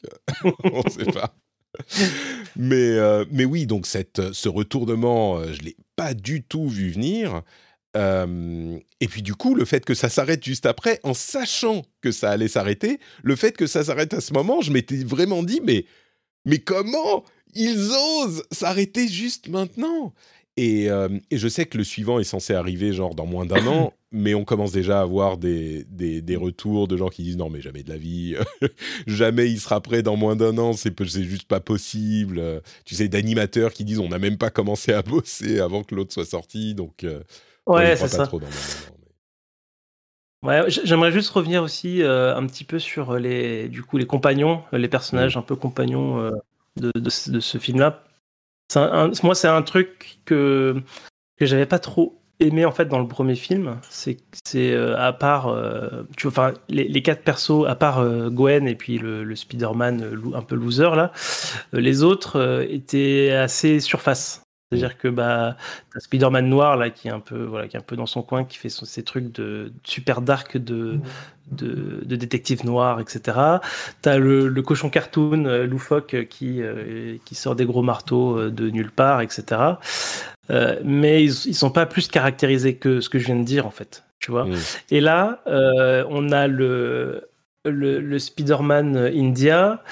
euh, 0.45 0.51
on 0.71 0.83
ne 0.83 0.89
sait 0.89 1.11
pas. 1.11 1.33
mais, 2.55 2.97
mais 3.31 3.45
oui, 3.45 3.65
donc 3.65 3.87
cette, 3.87 4.33
ce 4.33 4.49
retournement, 4.49 5.43
je 5.43 5.59
ne 5.59 5.65
l'ai 5.65 5.77
pas 5.95 6.13
du 6.13 6.43
tout 6.43 6.67
vu 6.67 6.91
venir 6.91 7.41
et 7.95 9.07
puis 9.07 9.21
du 9.21 9.33
coup, 9.33 9.55
le 9.55 9.65
fait 9.65 9.83
que 9.83 9.93
ça 9.93 10.09
s'arrête 10.09 10.43
juste 10.43 10.65
après, 10.65 10.99
en 11.03 11.13
sachant 11.13 11.83
que 12.01 12.11
ça 12.11 12.29
allait 12.29 12.47
s'arrêter, 12.47 12.99
le 13.23 13.35
fait 13.35 13.55
que 13.55 13.67
ça 13.67 13.83
s'arrête 13.83 14.13
à 14.13 14.21
ce 14.21 14.33
moment, 14.33 14.61
je 14.61 14.71
m'étais 14.71 15.03
vraiment 15.03 15.43
dit, 15.43 15.61
mais, 15.63 15.85
mais 16.45 16.59
comment 16.59 17.23
ils 17.55 17.91
osent 17.91 18.43
s'arrêter 18.51 19.07
juste 19.07 19.47
maintenant? 19.47 20.13
Et, 20.57 20.85
et, 20.85 21.37
je 21.37 21.47
sais 21.47 21.67
que 21.67 21.77
le 21.77 21.83
suivant 21.83 22.19
est 22.19 22.23
censé 22.23 22.53
arriver 22.53 22.91
genre 22.91 23.13
dans 23.13 23.27
moins 23.27 23.45
d'un 23.45 23.65
an, 23.67 23.93
mais 24.11 24.33
on 24.33 24.43
commence 24.43 24.71
déjà 24.71 24.99
à 24.99 25.03
avoir 25.03 25.37
des, 25.37 25.83
des, 25.83 26.23
des, 26.23 26.35
retours 26.35 26.87
de 26.87 26.97
gens 26.97 27.09
qui 27.09 27.21
disent 27.21 27.37
non 27.37 27.51
mais 27.51 27.61
jamais 27.61 27.83
de 27.83 27.89
la 27.89 27.97
vie, 27.97 28.35
jamais 29.07 29.51
il 29.51 29.59
sera 29.59 29.81
prêt 29.81 30.01
dans 30.01 30.15
moins 30.15 30.35
d'un 30.35 30.57
an, 30.57 30.73
c'est 30.73 30.99
juste 31.03 31.47
pas 31.47 31.59
possible. 31.59 32.41
Tu 32.85 32.95
sais 32.95 33.07
d'animateurs 33.07 33.71
qui 33.71 33.85
disent 33.85 33.99
on 33.99 34.09
n'a 34.09 34.17
même 34.17 34.37
pas 34.37 34.49
commencé 34.49 34.93
à 34.93 35.03
bosser 35.03 35.59
avant 35.59 35.83
que 35.83 35.93
l'autre 35.93 36.11
soit 36.11 36.25
sorti, 36.25 36.73
donc 36.73 37.05
Ouais, 37.67 37.95
c'est 37.95 38.07
ça. 38.07 38.29
Ouais, 40.43 40.63
j'aimerais 40.69 41.11
juste 41.11 41.29
revenir 41.31 41.63
aussi 41.63 42.03
euh, 42.03 42.35
un 42.35 42.45
petit 42.45 42.63
peu 42.63 42.77
sur 42.77 43.15
les, 43.15 43.69
du 43.69 43.83
coup, 43.83 43.97
les 43.97 44.05
compagnons, 44.05 44.63
les 44.71 44.87
personnages 44.87 45.35
mmh. 45.35 45.39
un 45.39 45.41
peu 45.41 45.55
compagnons 45.55 46.19
euh, 46.19 46.31
de, 46.75 46.91
de, 46.95 47.09
ce 47.09 47.57
film-là. 47.57 48.03
Moi, 48.75 49.35
c'est 49.35 49.47
un 49.47 49.61
truc 49.63 50.19
que, 50.25 50.81
que 51.37 51.45
j'avais 51.45 51.65
pas 51.65 51.79
trop 51.79 52.21
aimé 52.39 52.65
en 52.65 52.71
fait 52.71 52.85
dans 52.85 52.99
le 52.99 53.07
premier 53.07 53.35
film. 53.35 53.79
C'est 53.89 54.17
c'est 54.45 54.73
euh, 54.73 54.95
à 54.97 55.11
part, 55.11 55.53
tu 56.15 56.27
vois, 56.27 56.31
enfin, 56.31 56.59
les, 56.69 56.87
les, 56.87 57.01
quatre 57.01 57.23
persos, 57.23 57.65
à 57.67 57.75
part 57.75 58.07
Gwen 58.29 58.67
et 58.67 58.75
puis 58.75 58.99
le, 58.99 59.23
le 59.23 59.35
Spider-Man 59.35 60.21
un 60.35 60.41
peu 60.43 60.55
loser 60.55 60.95
là, 60.95 61.11
les 61.73 62.03
autres 62.03 62.63
étaient 62.69 63.31
assez 63.31 63.79
surface. 63.79 64.46
C'est-à-dire 64.71 64.97
que 64.97 65.07
bah, 65.07 65.55
as 65.95 65.99
Spider-Man 66.01 66.49
noir 66.49 66.75
là 66.75 66.89
qui 66.89 67.07
est 67.07 67.11
un 67.11 67.21
peu 67.21 67.45
voilà 67.45 67.67
qui 67.69 67.77
est 67.77 67.79
un 67.79 67.83
peu 67.83 67.95
dans 67.95 68.05
son 68.05 68.21
coin, 68.21 68.43
qui 68.43 68.57
fait 68.57 68.67
son, 68.69 68.85
ses 68.85 69.03
trucs 69.03 69.31
de 69.33 69.71
super 69.85 70.21
dark 70.21 70.57
de, 70.57 70.99
de, 71.51 72.03
de 72.05 72.15
détective 72.17 72.65
noir, 72.65 72.99
etc. 72.99 73.61
T'as 74.01 74.17
le, 74.17 74.47
le 74.49 74.61
cochon 74.61 74.89
cartoon 74.89 75.45
euh, 75.45 75.65
loufoque 75.65 76.25
qui 76.29 76.61
euh, 76.61 77.17
qui 77.25 77.35
sort 77.35 77.55
des 77.55 77.65
gros 77.65 77.81
marteaux 77.81 78.37
euh, 78.37 78.51
de 78.51 78.69
nulle 78.69 78.91
part, 78.91 79.21
etc. 79.21 79.79
Euh, 80.49 80.79
mais 80.83 81.23
ils, 81.23 81.31
ils 81.47 81.55
sont 81.55 81.71
pas 81.71 81.85
plus 81.85 82.07
caractérisés 82.07 82.75
que 82.77 83.01
ce 83.01 83.09
que 83.09 83.19
je 83.19 83.25
viens 83.25 83.35
de 83.37 83.43
dire 83.45 83.65
en 83.67 83.71
fait, 83.71 84.03
tu 84.19 84.31
vois. 84.31 84.49
Et 84.89 85.01
là, 85.01 85.41
euh, 85.47 86.05
on 86.09 86.31
a 86.31 86.47
le 86.47 87.29
le, 87.65 87.99
le 87.99 88.19
Spider-Man 88.19 88.97
India. 89.13 89.83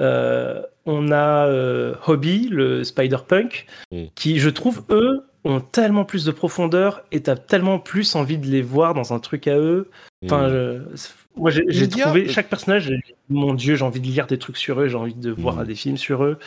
Euh, 0.00 0.62
on 0.86 1.10
a 1.12 1.46
euh, 1.46 1.94
Hobby, 2.06 2.48
le 2.50 2.84
Spider-Punk, 2.84 3.66
mm. 3.92 4.04
qui, 4.14 4.38
je 4.38 4.50
trouve, 4.50 4.82
eux, 4.90 5.24
ont 5.44 5.60
tellement 5.60 6.04
plus 6.04 6.24
de 6.24 6.30
profondeur 6.32 7.02
et 7.12 7.22
t'as 7.22 7.36
tellement 7.36 7.78
plus 7.78 8.14
envie 8.16 8.38
de 8.38 8.46
les 8.46 8.62
voir 8.62 8.94
dans 8.94 9.12
un 9.12 9.18
truc 9.18 9.46
à 9.46 9.58
eux. 9.58 9.90
Enfin, 10.24 10.48
Mm. 10.48 10.52
je- 10.94 11.08
moi 11.36 11.50
j'ai 11.50 11.88
trouvé 11.88 12.28
chaque 12.28 12.48
personnage, 12.48 12.92
mon 13.28 13.54
dieu, 13.54 13.74
j'ai 13.76 13.84
envie 13.84 14.00
de 14.00 14.06
lire 14.06 14.26
des 14.26 14.38
trucs 14.38 14.56
sur 14.56 14.80
eux, 14.80 14.88
j'ai 14.88 14.96
envie 14.96 15.14
de 15.14 15.30
voir 15.30 15.56
Mm. 15.56 15.64
des 15.66 15.74
films 15.74 15.96
sur 15.98 16.24
eux. 16.24 16.38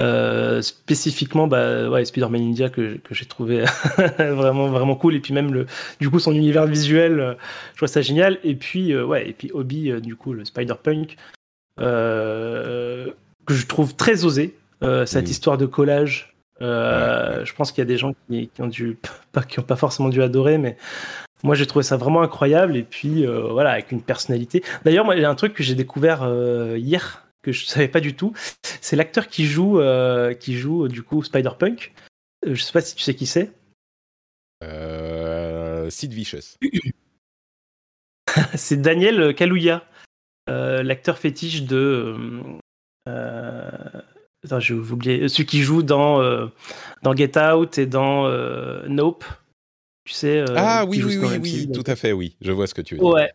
Euh, 0.00 0.62
spécifiquement, 0.62 1.48
bah 1.48 1.88
ouais, 1.90 2.04
Spider-Man 2.04 2.40
India 2.40 2.68
que, 2.70 2.98
que 2.98 3.14
j'ai 3.16 3.24
trouvé 3.26 3.64
vraiment 4.18 4.68
vraiment 4.68 4.94
cool 4.94 5.16
et 5.16 5.20
puis 5.20 5.34
même 5.34 5.52
le 5.52 5.66
du 6.00 6.08
coup 6.08 6.20
son 6.20 6.32
univers 6.32 6.66
visuel, 6.66 7.36
je 7.72 7.76
trouve 7.78 7.88
ça 7.88 8.00
génial 8.00 8.38
et 8.44 8.54
puis 8.54 8.92
euh, 8.92 9.04
ouais 9.04 9.28
et 9.28 9.32
puis 9.32 9.50
euh, 9.90 9.98
du 10.00 10.14
coup 10.14 10.32
le 10.34 10.44
Spider-Punk 10.44 11.16
euh, 11.80 13.10
que 13.48 13.54
je 13.54 13.66
trouve 13.66 13.96
très 13.96 14.24
osé 14.26 14.54
euh, 14.82 15.06
cette 15.06 15.30
histoire 15.30 15.56
de 15.58 15.66
collage. 15.66 16.34
Euh, 16.60 17.30
Ouais, 17.32 17.38
ouais. 17.38 17.46
Je 17.46 17.54
pense 17.54 17.72
qu'il 17.72 17.80
y 17.80 17.86
a 17.86 17.86
des 17.86 17.96
gens 17.96 18.14
qui, 18.28 18.48
qui 18.48 18.62
ont 18.62 18.66
dû 18.66 18.98
pas 19.32 19.42
qui 19.42 19.58
ont 19.58 19.62
pas 19.62 19.76
forcément 19.76 20.08
dû 20.08 20.22
adorer, 20.22 20.58
mais 20.58 20.76
moi 21.44 21.54
j'ai 21.54 21.66
trouvé 21.66 21.84
ça 21.84 21.96
vraiment 21.96 22.20
incroyable 22.20 22.76
et 22.76 22.82
puis 22.82 23.24
euh, 23.26 23.52
voilà 23.52 23.70
avec 23.70 23.92
une 23.92 24.02
personnalité. 24.02 24.62
D'ailleurs 24.84 25.04
moi 25.04 25.14
il 25.16 25.22
y 25.22 25.24
a 25.24 25.30
un 25.30 25.34
truc 25.34 25.54
que 25.54 25.62
j'ai 25.62 25.74
découvert 25.76 26.24
euh, 26.24 26.76
hier 26.76 27.28
que 27.42 27.52
je 27.52 27.64
savais 27.64 27.88
pas 27.88 28.00
du 28.00 28.14
tout, 28.14 28.32
c'est 28.80 28.96
l'acteur 28.96 29.28
qui 29.28 29.46
joue 29.46 29.80
euh, 29.80 30.34
qui 30.34 30.58
joue 30.58 30.88
du 30.88 31.02
coup 31.02 31.22
Spider-Punk. 31.22 31.92
Euh, 32.46 32.54
Je 32.54 32.62
sais 32.62 32.72
pas 32.72 32.80
si 32.80 32.94
tu 32.96 33.02
sais 33.02 33.14
qui 33.14 33.26
c'est. 33.26 33.52
Euh, 34.64 35.88
Sid 35.90 36.12
Vicious. 36.12 36.56
c'est 38.56 38.82
Daniel 38.82 39.32
Kaluuya, 39.34 39.86
euh, 40.50 40.82
l'acteur 40.82 41.18
fétiche 41.18 41.62
de. 41.62 42.16
Euh, 43.08 43.70
euh, 43.94 44.00
attends, 44.44 44.60
j'ai 44.60 44.74
oublié. 44.74 45.28
Celui 45.28 45.46
qui 45.46 45.62
joue 45.62 45.82
dans, 45.82 46.20
euh, 46.20 46.46
dans 47.02 47.14
Get 47.14 47.38
Out 47.38 47.78
et 47.78 47.86
dans 47.86 48.26
euh, 48.26 48.86
Nope. 48.88 49.24
Tu 50.04 50.14
sais. 50.14 50.38
euh, 50.38 50.54
ah 50.56 50.84
oui, 50.86 51.02
oui, 51.04 51.18
oui, 51.18 51.38
oui, 51.42 51.70
tout 51.72 51.84
à 51.86 51.96
fait, 51.96 52.12
oui. 52.12 52.36
Je 52.40 52.52
vois 52.52 52.66
ce 52.66 52.74
que 52.74 52.82
tu 52.82 52.94
veux 52.94 53.00
dire. 53.00 53.08
Ouais. 53.08 53.30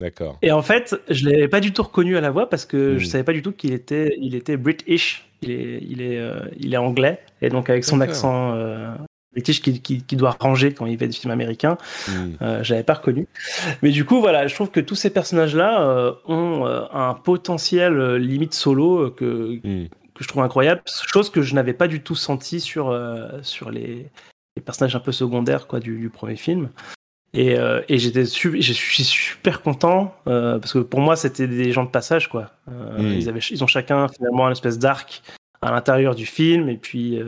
D'accord. 0.00 0.38
Et 0.40 0.50
en 0.50 0.62
fait, 0.62 0.96
je 1.10 1.28
l'avais 1.28 1.48
pas 1.48 1.60
du 1.60 1.72
tout 1.72 1.82
reconnu 1.82 2.16
à 2.16 2.20
la 2.22 2.30
voix 2.30 2.48
parce 2.48 2.64
que 2.64 2.98
je 2.98 3.04
savais 3.06 3.22
pas 3.22 3.34
du 3.34 3.42
tout 3.42 3.52
qu'il 3.52 3.72
était, 3.72 4.16
il 4.18 4.34
était 4.34 4.56
British. 4.56 5.26
Il 5.42 5.50
est, 5.50 5.78
il 5.82 6.02
est, 6.02 6.18
euh, 6.18 6.40
il 6.58 6.74
est 6.74 6.78
anglais. 6.78 7.20
Et 7.42 7.48
donc 7.48 7.70
avec 7.70 7.84
son 7.84 8.00
accent 8.00 8.54
euh, 8.54 8.94
british 9.32 9.62
qui, 9.62 9.80
qui, 9.80 10.02
qui 10.02 10.16
doit 10.16 10.36
ranger 10.40 10.72
quand 10.74 10.86
il 10.86 10.98
fait 10.98 11.06
des 11.06 11.12
films 11.16 11.30
américains. 11.32 11.78
Mm. 12.08 12.12
Euh, 12.42 12.64
j'avais 12.64 12.82
pas 12.82 12.94
reconnu. 12.94 13.28
Mais 13.82 13.90
du 13.90 14.04
coup, 14.04 14.20
voilà, 14.20 14.46
je 14.48 14.54
trouve 14.54 14.70
que 14.70 14.80
tous 14.80 14.96
ces 14.96 15.10
personnages-là 15.10 15.82
euh, 15.82 16.12
ont 16.26 16.66
euh, 16.66 16.82
un 16.92 17.14
potentiel 17.14 17.94
euh, 17.98 18.18
limite 18.18 18.54
solo 18.54 19.10
que, 19.10 19.60
Mm. 19.64 19.88
que 20.14 20.24
je 20.24 20.28
trouve 20.28 20.42
incroyable, 20.42 20.82
chose 20.86 21.30
que 21.30 21.42
je 21.42 21.54
n'avais 21.54 21.74
pas 21.74 21.86
du 21.88 22.02
tout 22.02 22.16
senti 22.16 22.60
sur, 22.60 22.96
sur 23.42 23.70
les, 23.70 24.10
les 24.56 24.62
personnages 24.62 24.96
un 24.96 25.00
peu 25.00 25.12
secondaires 25.12 25.66
quoi, 25.66 25.80
du, 25.80 25.98
du 25.98 26.10
premier 26.10 26.36
film. 26.36 26.68
Et, 27.32 27.54
et 27.88 27.98
j'étais 27.98 28.24
je 28.24 28.72
suis 28.72 29.04
super 29.04 29.62
content 29.62 30.14
parce 30.24 30.72
que 30.72 30.80
pour 30.80 30.98
moi 31.00 31.14
c'était 31.14 31.46
des 31.46 31.70
gens 31.70 31.84
de 31.84 31.88
passage 31.90 32.28
quoi. 32.28 32.50
Euh, 32.68 32.98
Mm. 32.98 33.12
ils, 33.14 33.28
avaient, 33.28 33.40
ils 33.40 33.62
ont 33.62 33.68
chacun 33.68 34.08
finalement 34.08 34.48
un 34.48 34.50
espèce 34.50 34.78
d'arc 34.80 35.22
à 35.62 35.70
l'intérieur 35.70 36.14
du 36.16 36.26
film 36.26 36.68
et 36.68 36.76
puis 36.76 37.20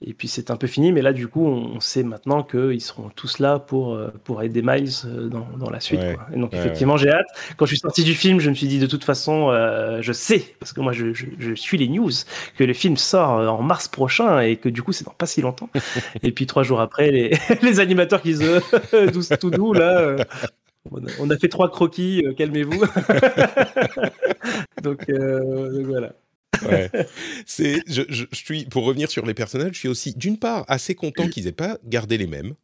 et 0.00 0.14
puis 0.14 0.28
c'est 0.28 0.50
un 0.50 0.56
peu 0.56 0.66
fini. 0.66 0.92
Mais 0.92 1.02
là 1.02 1.12
du 1.12 1.26
coup 1.28 1.44
on 1.46 1.80
sait 1.80 2.02
maintenant 2.02 2.42
qu'ils 2.42 2.80
seront 2.80 3.08
tous 3.10 3.38
là 3.40 3.58
pour 3.58 3.94
euh, 3.94 4.12
pour 4.24 4.42
aider 4.42 4.62
Miles 4.62 4.90
euh, 5.04 5.28
dans, 5.28 5.46
dans 5.58 5.70
la 5.70 5.80
suite. 5.80 6.00
Ouais. 6.00 6.14
quoi. 6.14 6.26
Et 6.34 6.38
donc 6.38 6.52
Ouais, 6.52 6.58
effectivement 6.58 6.96
j'ai 6.96 7.10
hâte. 7.10 7.26
Quand 7.56 7.66
je 7.66 7.70
suis 7.70 7.78
sorti 7.80 8.04
du 8.04 8.14
film 8.14 8.38
je 8.40 8.48
me 8.50 8.54
suis 8.54 8.68
dit 8.68 8.78
de 8.78 8.86
toute 8.86 9.04
façon 9.04 9.50
euh, 9.50 10.00
je 10.02 10.12
sais 10.12 10.54
parce 10.60 10.72
que 10.72 10.80
moi 10.80 10.92
je, 10.92 11.12
je, 11.14 11.26
je 11.38 11.54
suis 11.54 11.78
les 11.78 11.88
news 11.88 12.10
que 12.56 12.64
le 12.64 12.72
film 12.74 12.96
sort 12.96 13.30
en 13.58 13.62
mars 13.62 13.88
prochain 13.88 14.40
et 14.40 14.56
que 14.56 14.68
du 14.68 14.82
coup 14.82 14.92
c'est 14.92 15.04
dans 15.04 15.12
pas 15.12 15.26
si 15.26 15.40
longtemps. 15.42 15.68
et 16.22 16.32
puis 16.32 16.46
trois 16.46 16.62
jours 16.62 16.80
après 16.80 17.10
les, 17.10 17.36
les 17.62 17.80
animateurs 17.80 18.22
qui 18.22 18.36
se 18.36 19.10
douce 19.12 19.30
tout 19.40 19.50
doux 19.50 19.72
là. 19.72 19.98
euh, 19.98 20.24
on 20.90 20.98
a, 21.04 21.10
on 21.20 21.28
a 21.30 21.36
fait 21.36 21.48
trois 21.48 21.70
croquis, 21.70 22.24
calmez-vous. 22.38 22.80
donc, 24.82 25.06
donc 25.10 25.86
voilà. 25.86 26.12
Ouais. 26.66 26.90
C'est, 27.46 27.82
je, 27.86 28.02
je- 28.08 28.24
je 28.30 28.36
suis, 28.36 28.64
pour 28.66 28.84
revenir 28.84 29.10
sur 29.10 29.26
les 29.26 29.34
personnages, 29.34 29.72
je 29.74 29.78
suis 29.78 29.88
aussi, 29.88 30.14
d'une 30.14 30.38
part, 30.38 30.64
assez 30.68 30.94
content 30.94 31.28
qu'ils 31.28 31.46
aient 31.46 31.52
pas 31.52 31.78
gardé 31.84 32.18
les 32.18 32.26
mêmes, 32.26 32.54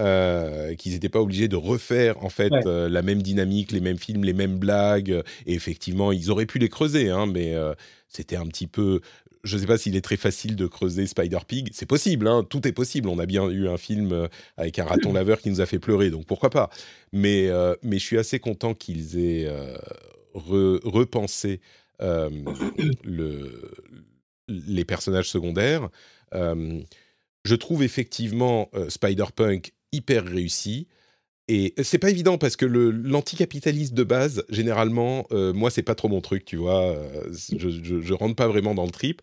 euh, 0.00 0.74
qu'ils 0.76 0.92
n'étaient 0.92 1.08
pas 1.08 1.20
obligés 1.20 1.48
de 1.48 1.56
refaire 1.56 2.22
en 2.24 2.28
fait 2.28 2.52
Ouais. 2.52 2.66
euh, 2.66 2.88
la 2.88 3.02
même 3.02 3.20
dynamique, 3.22 3.72
les 3.72 3.80
mêmes 3.80 3.98
films, 3.98 4.24
les 4.24 4.32
mêmes 4.32 4.56
blagues. 4.58 5.22
Et 5.46 5.54
effectivement, 5.54 6.12
ils 6.12 6.30
auraient 6.30 6.46
pu 6.46 6.58
les 6.58 6.68
creuser, 6.68 7.10
hein, 7.10 7.26
mais 7.26 7.54
euh, 7.54 7.74
c'était 8.08 8.36
un 8.36 8.46
petit 8.46 8.66
peu. 8.68 9.00
Je 9.44 9.54
ne 9.56 9.60
sais 9.60 9.66
pas 9.66 9.78
s'il 9.78 9.94
est 9.96 10.00
très 10.00 10.16
facile 10.16 10.56
de 10.56 10.66
creuser 10.66 11.06
Spider 11.06 11.38
Pig. 11.46 11.68
C'est 11.72 11.86
possible, 11.86 12.26
hein, 12.28 12.44
tout 12.48 12.66
est 12.66 12.72
possible. 12.72 13.08
On 13.08 13.18
a 13.18 13.26
bien 13.26 13.48
eu 13.48 13.68
un 13.68 13.76
film 13.76 14.28
avec 14.56 14.78
un 14.80 14.84
raton 14.84 15.12
laveur 15.12 15.40
qui 15.40 15.48
nous 15.50 15.60
a 15.60 15.66
fait 15.66 15.78
pleurer, 15.78 16.10
donc 16.10 16.26
pourquoi 16.26 16.50
pas. 16.50 16.70
Mais, 17.12 17.48
mais 17.82 17.98
je 18.00 18.04
suis 18.04 18.18
assez 18.18 18.40
content 18.40 18.74
qu'ils 18.74 19.16
aient 19.18 19.48
re- 20.34 20.80
repensé 20.84 21.60
le, 22.00 23.70
les 24.48 24.84
personnages 24.84 25.28
secondaires. 25.28 25.88
Je 26.32 27.54
trouve 27.54 27.82
effectivement 27.82 28.70
Spider-Punk 28.88 29.72
hyper 29.92 30.24
réussi. 30.24 30.86
Et 31.50 31.72
c'est 31.82 31.98
pas 31.98 32.10
évident 32.10 32.36
parce 32.36 32.56
que 32.56 32.66
le- 32.66 32.90
l'anticapitalisme 32.90 33.94
de 33.94 34.04
base, 34.04 34.44
généralement, 34.50 35.26
moi, 35.30 35.70
c'est 35.70 35.82
pas 35.82 35.94
trop 35.94 36.08
mon 36.08 36.20
truc, 36.20 36.44
tu 36.44 36.56
vois. 36.56 36.94
je 37.32 38.12
rentre 38.14 38.36
pas 38.36 38.48
vraiment 38.48 38.74
dans 38.74 38.84
le 38.84 38.90
trip. 38.90 39.22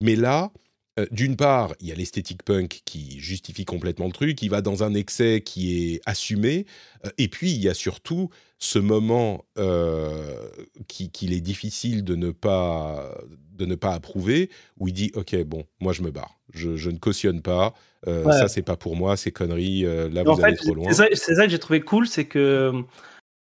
Mais 0.00 0.16
là, 0.16 0.52
euh, 0.98 1.06
d'une 1.10 1.36
part, 1.36 1.74
il 1.80 1.86
y 1.88 1.92
a 1.92 1.94
l'esthétique 1.94 2.42
punk 2.42 2.82
qui 2.84 3.18
justifie 3.20 3.64
complètement 3.64 4.06
le 4.06 4.12
truc, 4.12 4.42
il 4.42 4.50
va 4.50 4.60
dans 4.60 4.82
un 4.82 4.92
excès 4.94 5.40
qui 5.44 5.94
est 5.94 6.00
assumé. 6.06 6.66
euh, 7.06 7.10
et 7.18 7.28
puis, 7.28 7.50
il 7.52 7.60
y 7.62 7.68
a 7.68 7.74
surtout 7.74 8.28
ce 8.58 8.78
moment 8.80 9.44
euh, 9.56 10.48
qui- 10.88 11.10
qu'il 11.10 11.32
est 11.32 11.40
difficile 11.40 12.02
de 12.04 12.16
ne 12.16 12.30
pas 12.32 13.14
de 13.52 13.66
ne 13.66 13.74
pas 13.74 13.92
approuver, 13.94 14.50
où 14.78 14.86
il 14.88 14.94
dit 14.94 15.10
ok 15.14 15.36
bon 15.44 15.64
moi 15.80 15.92
je 15.92 16.02
me 16.02 16.10
barre, 16.12 16.38
je, 16.54 16.76
je 16.76 16.90
ne 16.90 16.98
cautionne 16.98 17.40
pas, 17.42 17.74
euh, 18.06 18.24
Ouais. 18.24 18.32
ça 18.32 18.46
c'est 18.48 18.62
pas 18.62 18.76
pour 18.76 18.94
moi, 18.96 19.16
c'est 19.16 19.32
conneries, 19.32 19.82
là 19.82 20.22
vous 20.24 20.40
allez 20.42 20.54
fait, 20.56 20.64
trop 20.64 20.74
loin. 20.74 20.88
c'est 20.88 20.94
ça, 20.96 21.06
c'est 21.12 21.34
ça 21.34 21.44
que 21.44 21.50
j'ai 21.50 21.58
trouvé 21.58 21.80
cool, 21.80 22.06
c'est 22.06 22.24
que 22.26 22.72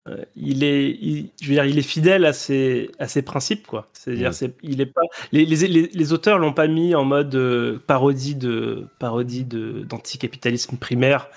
euh, 0.08 0.24
il 0.36 0.62
est, 0.64 0.90
il- 0.90 1.30
je 1.40 1.48
veux 1.48 1.54
dire, 1.54 1.64
il 1.64 1.78
est 1.78 1.82
fidèle 1.82 2.24
à 2.24 2.32
ses, 2.32 2.90
à 2.98 3.08
ses 3.08 3.22
principes, 3.22 3.66
quoi. 3.66 3.88
C'est-à-dire, 3.92 4.30
Mm. 4.30 4.48
il 4.62 4.80
est 4.80 4.86
pas, 4.86 5.00
les, 5.32 5.44
les, 5.46 5.66
les, 5.68 5.88
les 5.92 6.12
auteurs 6.12 6.38
l'ont 6.38 6.52
pas 6.52 6.68
mis 6.68 6.94
en 6.94 7.04
mode 7.04 7.34
euh, 7.34 7.78
parodie 7.86 8.34
de, 8.36 8.86
parodie 8.98 9.44
de, 9.44 9.82
d'anticapitalisme 9.82 10.76
primaire. 10.76 11.28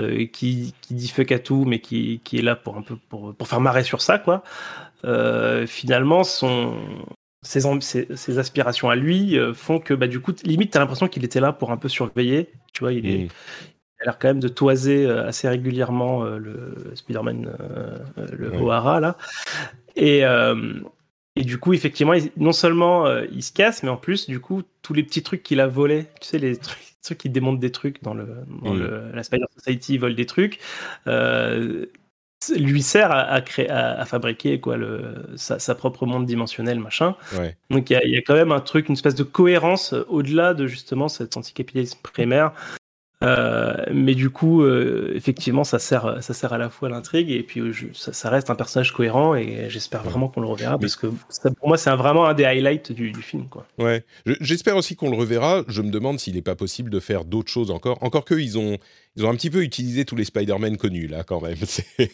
euh, 0.00 0.24
qui, 0.26 0.72
qui 0.80 0.94
dit 0.94 1.08
fuck 1.08 1.32
à 1.32 1.38
tout, 1.38 1.64
mais 1.66 1.80
qui, 1.80 2.20
qui 2.24 2.38
est 2.38 2.42
là 2.42 2.56
pour 2.56 2.78
un 2.78 2.82
peu 2.82 2.96
pour, 3.10 3.34
pour 3.34 3.46
faire 3.48 3.60
marrer 3.60 3.84
sur 3.84 4.00
ça, 4.00 4.18
quoi. 4.18 4.42
Finalement, 5.66 6.24
son, 6.24 6.74
ses, 7.42 7.60
ses, 7.80 8.16
ses 8.16 8.38
aspirations 8.38 8.88
à 8.90 8.96
lui 8.96 9.36
font 9.54 9.78
que, 9.80 9.94
bah, 9.94 10.06
du 10.06 10.20
coup, 10.20 10.32
limite, 10.44 10.70
t'as 10.72 10.78
l'impression 10.80 11.08
qu'il 11.08 11.24
était 11.24 11.40
là 11.40 11.52
pour 11.52 11.72
un 11.72 11.76
peu 11.76 11.88
surveiller. 11.88 12.48
Tu 12.72 12.80
vois, 12.84 12.92
il 12.92 13.06
est, 13.06 13.24
Mm. 13.24 13.28
Il 14.02 14.08
a 14.08 14.12
l'air 14.12 14.18
quand 14.18 14.28
même 14.28 14.40
de 14.40 14.48
toiser 14.48 15.06
euh, 15.06 15.26
assez 15.28 15.48
régulièrement 15.48 16.24
euh, 16.24 16.38
le 16.38 16.92
Spider-Man, 16.94 17.50
euh, 17.60 17.98
le 18.36 18.50
Ouais. 18.50 18.58
O'Hara, 18.60 19.00
là. 19.00 19.16
Et, 19.96 20.22
et 21.36 21.42
du 21.44 21.58
coup, 21.58 21.72
effectivement, 21.74 22.14
non 22.36 22.52
seulement 22.52 23.06
il 23.30 23.42
se 23.42 23.52
casse, 23.52 23.82
mais 23.82 23.88
en 23.90 23.96
plus, 23.96 24.26
du 24.28 24.40
coup, 24.40 24.62
tous 24.82 24.94
les 24.94 25.02
petits 25.02 25.22
trucs 25.22 25.42
qu'il 25.42 25.60
a 25.60 25.66
volés, 25.66 26.06
tu 26.20 26.28
sais, 26.28 26.38
les 26.38 26.56
trucs, 26.56 26.78
ceux 27.02 27.14
qui 27.14 27.28
démontent 27.30 27.60
des 27.60 27.72
trucs 27.72 28.02
dans, 28.02 28.14
le, 28.14 28.26
dans 28.62 28.74
le, 28.74 29.10
la 29.12 29.22
Spider 29.22 29.44
Society, 29.58 29.94
ils 29.94 29.98
volent 30.00 30.14
des 30.14 30.26
trucs, 30.26 30.60
euh, 31.06 31.84
lui 32.56 32.82
sert 32.82 33.12
à, 33.12 33.20
à 33.20 33.40
créer, 33.40 33.68
à, 33.70 34.00
à 34.00 34.04
fabriquer 34.04 34.60
quoi, 34.60 34.76
le, 34.76 35.26
sa, 35.36 35.58
sa 35.58 35.74
propre 35.74 36.06
monde 36.06 36.26
dimensionnel, 36.26 36.78
machin. 36.80 37.14
Ouais. 37.38 37.56
Donc 37.70 37.90
il 37.90 37.92
y, 37.92 37.96
a- 37.96 38.04
il 38.04 38.10
y 38.10 38.16
a 38.16 38.22
quand 38.22 38.34
même 38.34 38.52
un 38.52 38.60
truc, 38.60 38.88
une 38.88 38.94
espèce 38.94 39.14
de 39.14 39.22
cohérence 39.24 39.92
euh, 39.92 40.04
au-delà 40.08 40.54
de 40.54 40.66
justement 40.66 41.08
cet 41.08 41.36
anticapitalisme 41.36 41.98
primaire. 42.02 42.52
Euh, 43.22 43.74
mais 43.92 44.14
du 44.14 44.30
coup, 44.30 44.62
euh, 44.62 45.12
effectivement, 45.14 45.64
ça 45.64 45.78
sert, 45.78 46.22
ça 46.22 46.34
sert 46.34 46.52
à 46.52 46.58
la 46.58 46.68
fois 46.70 46.88
à 46.88 46.90
l'intrigue 46.90 47.30
et 47.30 47.42
puis 47.42 47.60
euh, 47.60 47.72
je- 47.72 47.86
ça, 47.92 48.12
ça 48.12 48.30
reste 48.30 48.50
un 48.50 48.54
personnage 48.54 48.92
cohérent 48.92 49.34
et 49.34 49.66
j'espère 49.68 50.02
vraiment 50.02 50.28
qu'on 50.28 50.40
le 50.40 50.46
reverra 50.48 50.78
parce 50.78 50.96
que 50.96 51.06
ça, 51.28 51.50
pour 51.50 51.68
moi, 51.68 51.76
c'est 51.76 51.90
vraiment 51.94 52.26
un 52.26 52.34
des 52.34 52.44
highlights 52.44 52.92
du, 52.92 53.12
du 53.12 53.22
film. 53.22 53.46
Quoi. 53.48 53.66
Ouais. 53.78 54.04
Je- 54.26 54.34
J'espère 54.40 54.76
aussi 54.76 54.96
qu'on 54.96 55.10
le 55.10 55.16
reverra. 55.16 55.62
Je 55.68 55.82
me 55.82 55.90
demande 55.90 56.18
s'il 56.18 56.34
n'est 56.34 56.42
pas 56.42 56.54
possible 56.56 56.90
de 56.90 57.00
faire 57.00 57.24
d'autres 57.24 57.50
choses 57.50 57.70
encore. 57.70 57.98
Encore 58.02 58.24
que 58.24 58.34
ils 58.34 58.58
ont, 58.58 58.76
ils 59.16 59.26
ont 59.26 59.30
un 59.30 59.34
petit 59.34 59.50
peu 59.50 59.62
utilisé 59.62 60.04
tous 60.04 60.16
les 60.16 60.24
Spider-Man 60.24 60.76
connus 60.76 61.06
là 61.06 61.22
quand 61.24 61.40
même. 61.40 61.56
Il 61.98 62.06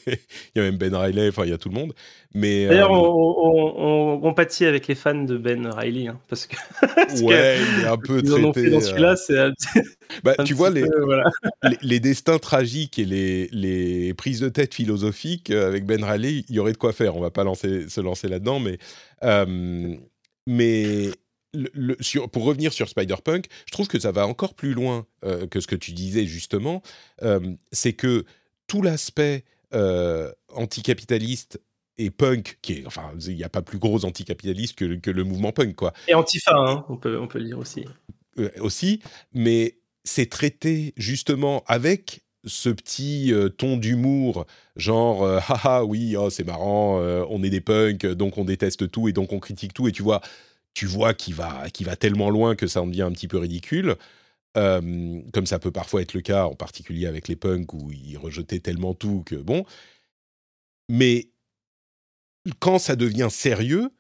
y 0.57 0.59
a 0.59 0.63
même 0.63 0.77
Ben 0.77 0.95
Riley, 0.95 1.29
enfin 1.29 1.45
il 1.45 1.51
y 1.51 1.53
a 1.53 1.59
tout 1.59 1.69
le 1.69 1.75
monde. 1.75 1.95
Mais 2.35 2.67
D'ailleurs, 2.67 2.93
euh, 2.93 2.97
on, 2.97 3.37
on, 3.39 4.13
on 4.15 4.21
compatit 4.21 4.65
avec 4.65 4.87
les 4.89 4.95
fans 4.95 5.15
de 5.25 5.37
Ben 5.37 5.67
Riley 5.67 6.09
hein, 6.09 6.19
parce 6.29 6.47
que 6.47 6.57
parce 6.97 7.21
ouais, 7.23 7.59
il 7.79 7.85
est 7.85 7.87
un 7.87 7.97
peu 7.97 8.21
ils 8.23 8.33
en 8.35 8.45
ont 8.45 8.53
fait 8.53 8.69
traité. 8.69 8.71
dans 8.71 8.79
euh, 8.79 8.81
celui-là, 8.81 9.17
c'est 9.17 9.39
un, 9.39 9.53
bah, 10.25 10.35
un 10.39 10.45
tu 10.45 10.53
petit 10.53 10.53
vois 10.55 10.71
les, 10.71 10.85
voilà. 11.05 11.25
les, 11.63 11.79
les 11.83 12.01
destins 12.01 12.39
tragiques 12.39 12.99
et 12.99 13.05
les, 13.05 13.49
les 13.53 14.13
prises 14.15 14.41
de 14.41 14.49
tête 14.49 14.75
philosophiques 14.75 15.51
euh, 15.51 15.69
avec 15.69 15.87
Ben 15.87 16.03
Riley, 16.03 16.45
il 16.49 16.55
y 16.55 16.59
aurait 16.59 16.73
de 16.73 16.79
quoi 16.79 16.93
faire. 16.93 17.17
On 17.17 17.21
va 17.21 17.31
pas 17.31 17.45
lancer, 17.45 17.89
se 17.89 18.01
lancer 18.01 18.29
là-dedans, 18.29 18.61
mais, 18.61 18.79
euh, 19.25 19.95
mais 20.47 21.11
le, 21.55 21.97
sur, 22.01 22.31
pour 22.31 22.45
revenir 22.45 22.73
sur 22.73 22.89
Spider-Punk, 22.89 23.47
je 23.67 23.73
trouve 23.73 23.89
que 23.89 23.99
ça 23.99 24.13
va 24.13 24.27
encore 24.27 24.55
plus 24.55 24.75
loin 24.75 25.07
que 25.51 25.61
ce 25.61 25.67
que 25.67 25.77
tu 25.77 25.93
disais 25.93 26.27
justement. 26.27 26.83
c'est 27.73 27.93
que 27.95 28.25
tout 28.67 28.83
l'aspect 28.83 29.45
anticapitaliste 30.53 31.61
et 31.99 32.11
punk, 32.11 32.59
qui 32.63 32.75
est, 32.75 32.87
enfin, 32.87 33.13
il 33.27 33.35
n'y 33.35 33.45
a 33.45 33.49
pas 33.49 33.63
plus 33.63 33.79
gros 33.79 34.05
anticapitaliste 34.05 34.77
que, 34.77 34.95
que 34.97 35.11
le 35.11 35.25
mouvement 35.25 35.51
punk, 35.53 35.75
quoi. 35.75 35.93
Et 36.07 36.15
antifa, 36.15 36.55
hein, 36.55 36.85
on, 36.89 36.97
peut, 36.97 37.19
on 37.19 37.27
peut 37.27 37.41
le 37.41 37.47
dire 37.47 37.59
aussi. 37.59 37.85
aussi, 38.61 39.01
mais 39.33 39.79
c'est 40.05 40.31
traité 40.31 40.95
justement 40.97 41.65
avec 41.67 42.23
ce 42.45 42.69
petit 42.69 43.33
ton 43.59 43.77
d'humour, 43.77 44.47
genre 44.77 45.27
haha 45.27 45.85
oui 45.85 46.17
oh, 46.17 46.31
c'est 46.31 46.47
marrant, 46.47 46.99
on 47.29 47.43
est 47.43 47.51
des 47.51 47.61
punks 47.61 48.07
donc 48.07 48.39
on 48.39 48.45
déteste 48.45 48.91
tout 48.91 49.09
et 49.09 49.13
donc 49.13 49.33
on 49.33 49.41
critique 49.41 49.75
tout 49.75 49.89
et 49.89 49.93
tu 49.93 50.03
vois 50.03 50.21
tu 50.79 50.87
vois 50.87 51.13
qu'il 51.13 51.35
va 51.35 51.67
va 51.81 51.97
tellement 51.97 52.31
loin 52.31 52.55
que 52.55 52.69
ça 52.69 52.81
en 52.81 52.87
devient 52.87 53.03
un 53.03 53.11
petit 53.11 53.27
peu 53.27 53.39
ridicule. 53.39 53.97
comme 54.55 55.47
ça 55.47 55.59
peut 55.59 55.73
parfois 55.73 56.03
être 56.03 56.15
le 56.15 56.21
cas, 56.21 56.45
en 56.45 56.55
particulier 56.55 57.07
avec 57.07 57.27
les 57.27 57.35
punks 57.35 57.73
où 57.73 57.91
ils 57.91 58.17
rejetaient 58.17 58.61
tellement 58.61 58.95
tout 58.95 59.25
que 59.27 59.35
bon. 59.35 59.65
Mais 60.89 61.31
quand 62.61 62.79
ça 62.79 62.95
devient 62.95 63.27
sérieux, 63.29 63.91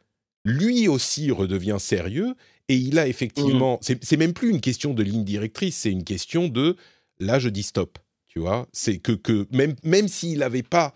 lui 0.44 0.86
aussi 0.86 1.32
redevient 1.32 1.78
sérieux 1.80 2.36
et 2.68 2.76
il 2.76 3.00
a 3.00 3.08
effectivement. 3.08 3.80
Mmh. 3.82 3.94
C'est 4.00 4.16
même 4.16 4.32
plus 4.32 4.50
une 4.50 4.60
question 4.60 4.94
de 4.94 5.02
ligne 5.02 5.24
directrice, 5.24 5.78
c'est 5.78 5.90
une 5.90 6.04
question 6.04 6.46
de 6.46 6.76
là 7.18 7.40
je 7.40 7.48
dis 7.48 7.64
stop. 7.64 7.98
Tu 8.28 8.38
vois, 8.38 8.68
c'est 8.72 8.98
que, 8.98 9.12
que 9.12 9.48
même, 9.50 9.74
même 9.82 10.06
s'il 10.06 10.38
n'avait 10.38 10.62
pas 10.62 10.94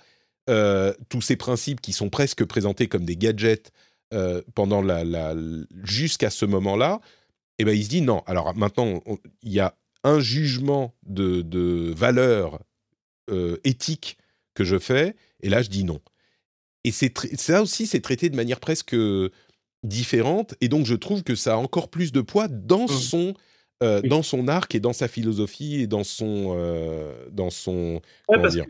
euh, 0.49 0.95
tous 1.09 1.23
ces 1.23 1.35
principes 1.35 1.81
qui 1.81 1.93
sont 1.93 2.09
presque 2.09 2.45
présentés 2.45 2.87
comme 2.87 3.05
des 3.05 3.17
gadgets 3.17 3.73
euh, 4.13 4.43
pendant 4.55 4.83
la, 4.83 5.05
la 5.05 5.35
jusqu'à 5.83 6.31
ce 6.31 6.45
moment-là, 6.45 7.01
eh 7.59 7.65
ben 7.65 7.77
il 7.77 7.85
se 7.85 7.89
dit 7.89 8.03
non. 8.03 8.23
Alors 8.27 8.55
maintenant, 8.55 9.03
il 9.43 9.53
y 9.53 9.61
a 9.61 9.75
un 10.05 10.21
jugement 10.21 10.95
de, 11.07 11.43
de 11.43 11.93
valeur 11.97 12.61
euh, 13.31 13.57
éthique 13.65 14.19
que 14.55 14.65
je 14.65 14.79
fais, 14.79 15.15
et 15.41 15.49
là 15.49 15.63
je 15.63 15.69
dis 15.69 15.85
non. 15.85 16.01
Et 16.85 16.91
c'est 16.91 17.17
ça 17.39 17.63
aussi, 17.63 17.87
c'est 17.87 18.01
traité 18.01 18.29
de 18.29 18.37
manière 18.37 18.61
presque 18.61 18.97
différente, 19.85 20.55
et 20.61 20.69
donc 20.69 20.87
je 20.87 20.95
trouve 20.95 21.23
que 21.23 21.35
ça 21.35 21.55
a 21.55 21.57
encore 21.57 21.89
plus 21.89 22.13
de 22.13 22.21
poids 22.21 22.49
dans 22.49 22.85
mmh. 22.85 22.89
son 22.89 23.35
euh, 23.83 24.01
dans 24.03 24.23
son 24.23 24.47
arc 24.47 24.75
et 24.77 24.81
dans 24.81 24.93
sa 24.93 25.09
philosophie 25.09 25.81
et 25.81 25.87
dans 25.89 26.05
son 26.05 26.55
euh, 26.57 27.29
dans 27.33 27.51
son 27.51 28.01
dire 28.51 28.65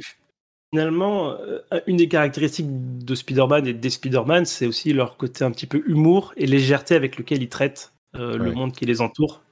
finalement 0.72 1.30
euh, 1.30 1.80
une 1.86 1.96
des 1.96 2.08
caractéristiques 2.08 2.66
de 2.68 3.14
Spider-Man 3.14 3.66
et 3.66 3.72
des 3.72 3.90
Spider-Man 3.90 4.44
c'est 4.44 4.66
aussi 4.66 4.92
leur 4.92 5.16
côté 5.16 5.44
un 5.44 5.50
petit 5.50 5.66
peu 5.66 5.82
humour 5.86 6.32
et 6.36 6.46
légèreté 6.46 6.94
avec 6.94 7.16
lequel 7.18 7.42
ils 7.42 7.48
traitent 7.48 7.92
le 8.14 8.52
monde 8.52 8.72
qui 8.72 8.84
les 8.84 9.00
entoure 9.00 9.42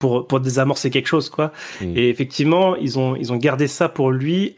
pour 0.00 0.26
pour 0.26 0.40
désamorcer 0.40 0.90
quelque 0.90 1.06
chose 1.06 1.30
quoi 1.30 1.52
mmh. 1.80 1.96
et 1.96 2.08
effectivement 2.08 2.74
ils 2.74 2.98
ont 2.98 3.14
ils 3.14 3.32
ont 3.32 3.36
gardé 3.36 3.68
ça 3.68 3.88
pour 3.88 4.10
lui 4.10 4.56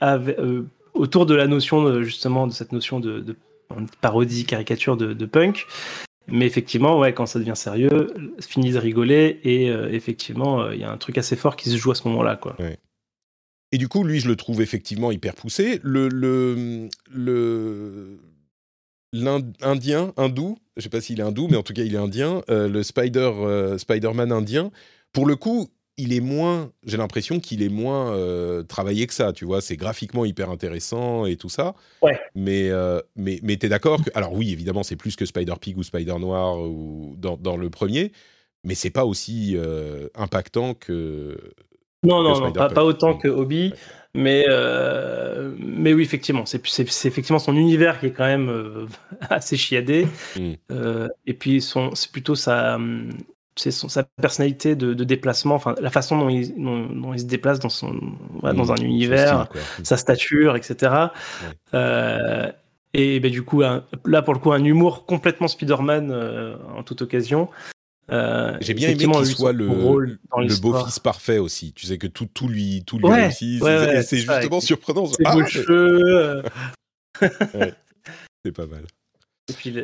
autour 0.94 1.26
de 1.26 1.34
la 1.34 1.46
notion 1.46 2.02
justement 2.02 2.46
de 2.46 2.52
cette 2.52 2.72
notion 2.72 3.00
de, 3.00 3.20
de 3.20 3.36
parodie 4.00 4.46
caricature 4.46 4.96
de, 4.96 5.12
de 5.12 5.26
punk 5.26 5.66
mais 6.30 6.46
effectivement, 6.46 6.98
ouais, 6.98 7.12
quand 7.12 7.26
ça 7.26 7.38
devient 7.38 7.56
sérieux, 7.56 8.12
finit 8.40 8.72
de 8.72 8.78
rigoler 8.78 9.40
et 9.44 9.70
euh, 9.70 9.90
effectivement, 9.90 10.62
euh, 10.62 10.74
il 10.74 10.80
y 10.80 10.84
a 10.84 10.90
un 10.90 10.96
truc 10.96 11.18
assez 11.18 11.36
fort 11.36 11.56
qui 11.56 11.70
se 11.70 11.76
joue 11.76 11.90
à 11.90 11.94
ce 11.94 12.06
moment-là, 12.08 12.36
quoi. 12.36 12.56
Et 13.72 13.78
du 13.78 13.88
coup, 13.88 14.04
lui, 14.04 14.20
je 14.20 14.28
le 14.28 14.36
trouve 14.36 14.62
effectivement 14.62 15.12
hyper 15.12 15.34
poussé. 15.34 15.80
Le 15.82 16.08
le 16.08 16.88
le 17.10 18.18
l'Indien, 19.12 20.12
hindou, 20.16 20.58
je 20.76 20.82
sais 20.82 20.88
pas 20.88 21.00
s'il 21.00 21.18
est 21.18 21.22
hindou, 21.22 21.48
mais 21.48 21.56
en 21.56 21.62
tout 21.62 21.72
cas, 21.72 21.82
il 21.82 21.94
est 21.94 21.98
indien. 21.98 22.42
Euh, 22.48 22.68
le 22.68 22.82
Spider 22.82 23.76
Spider-Man 23.78 24.30
indien. 24.30 24.70
Pour 25.12 25.26
le 25.26 25.34
coup, 25.34 25.68
il 26.00 26.14
est 26.14 26.20
moins, 26.20 26.72
j'ai 26.86 26.96
l'impression 26.96 27.40
qu'il 27.40 27.62
est 27.62 27.68
moins 27.68 28.12
euh, 28.14 28.62
travaillé 28.62 29.06
que 29.06 29.12
ça, 29.12 29.32
tu 29.32 29.44
vois. 29.44 29.60
C'est 29.60 29.76
graphiquement 29.76 30.24
hyper 30.24 30.50
intéressant 30.50 31.26
et 31.26 31.36
tout 31.36 31.50
ça. 31.50 31.74
Ouais. 32.00 32.18
Mais, 32.34 32.70
euh, 32.70 33.00
mais, 33.16 33.38
mais 33.42 33.56
t'es 33.56 33.68
d'accord 33.68 34.02
que. 34.02 34.10
Alors, 34.14 34.32
oui, 34.32 34.50
évidemment, 34.50 34.82
c'est 34.82 34.96
plus 34.96 35.14
que 35.14 35.26
Spider-Pig 35.26 35.76
ou 35.76 35.82
Spider-Noir 35.82 36.60
ou 36.62 37.14
dans, 37.18 37.36
dans, 37.36 37.56
le 37.56 37.68
premier, 37.68 38.12
mais 38.64 38.74
c'est 38.74 38.90
pas 38.90 39.04
aussi 39.04 39.54
euh, 39.56 40.08
impactant 40.14 40.74
que. 40.74 41.36
Non, 42.02 42.22
non, 42.22 42.40
non, 42.40 42.52
pas, 42.52 42.84
autant 42.84 43.14
que 43.16 43.28
Hobby. 43.28 43.74
Mais, 44.14 44.44
mais 45.58 45.92
oui, 45.92 46.02
effectivement, 46.02 46.44
c'est 46.46 46.80
effectivement 47.06 47.38
son 47.38 47.56
univers 47.56 48.00
qui 48.00 48.06
est 48.06 48.12
quand 48.12 48.26
même 48.26 48.88
assez 49.30 49.56
chiadé. 49.56 50.06
Hmm. 50.36 50.54
et 51.26 51.34
puis, 51.34 51.60
c'est 51.62 52.10
plutôt 52.10 52.34
sa, 52.34 52.78
c'est 53.60 53.70
sa 53.70 54.04
personnalité 54.20 54.74
de, 54.74 55.04
déplacement, 55.04 55.54
enfin 55.54 55.74
la 55.80 55.90
façon 55.90 56.18
dont 56.18 56.28
il, 56.28 56.54
dont, 56.56 57.12
il, 57.12 57.20
se 57.20 57.24
déplace 57.24 57.58
dans 57.58 57.68
son 57.68 57.94
dans 58.42 58.52
mmh, 58.52 58.70
un 58.70 58.82
univers, 58.82 59.48
sa 59.82 59.96
stature, 59.96 60.56
etc. 60.56 61.08
Euh, 61.74 62.50
et 62.94 63.20
ben, 63.20 63.30
du 63.30 63.42
coup, 63.42 63.60
là 63.60 64.22
pour 64.22 64.34
le 64.34 64.40
coup, 64.40 64.52
un 64.52 64.64
humour 64.64 65.04
complètement 65.04 65.48
Spider-Man 65.48 66.10
euh, 66.10 66.56
en 66.76 66.82
toute 66.82 67.02
occasion. 67.02 67.48
Euh, 68.10 68.56
J'ai 68.60 68.74
bien 68.74 68.88
aimé 68.88 69.06
qu'il 69.06 69.26
soit 69.26 69.52
le, 69.52 69.66
le 69.66 70.60
beau-fils 70.60 70.98
parfait 70.98 71.38
aussi. 71.38 71.72
Tu 71.72 71.86
sais 71.86 71.98
que 71.98 72.06
tout, 72.06 72.26
tout 72.26 72.48
lui, 72.48 72.82
tout 72.84 72.98
lui 72.98 73.08
réussit. 73.08 73.62
c'est 73.62 74.18
justement 74.18 74.60
surprenant. 74.60 75.06
Ses 75.06 75.22
ah, 75.24 75.34
beaux 75.34 75.46
cheveux. 75.46 76.42
c'est 78.44 78.52
pas 78.52 78.66
mal. 78.66 78.84
Et 79.48 79.52
puis 79.52 79.74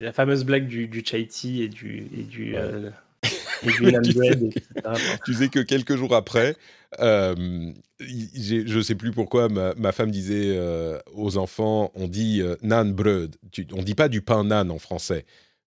la 0.00 0.12
fameuse 0.12 0.44
blague 0.44 0.66
du, 0.66 0.86
du 0.88 1.04
chai 1.04 1.26
tea 1.26 1.62
et 1.62 1.68
du, 1.68 2.08
et 2.16 2.22
du, 2.22 2.56
euh, 2.56 2.90
bread, 3.62 4.52
tu 5.24 5.34
sais 5.34 5.48
que 5.48 5.60
quelques 5.60 5.96
jours 5.96 6.14
après, 6.14 6.56
euh, 7.00 7.72
je 8.00 8.76
ne 8.76 8.82
sais 8.82 8.94
plus 8.94 9.12
pourquoi, 9.12 9.48
ma, 9.48 9.92
femme 9.92 10.10
disait 10.10 10.56
euh, 10.56 10.98
aux 11.14 11.36
enfants, 11.36 11.90
on 11.94 12.08
dit 12.08 12.42
nan 12.62 12.92
bread. 12.92 13.36
on 13.72 13.78
ne 13.78 13.82
dit 13.82 13.94
pas 13.94 14.08
du 14.08 14.20
pain 14.20 14.44
nan 14.44 14.70
en 14.70 14.78
français, 14.78 15.24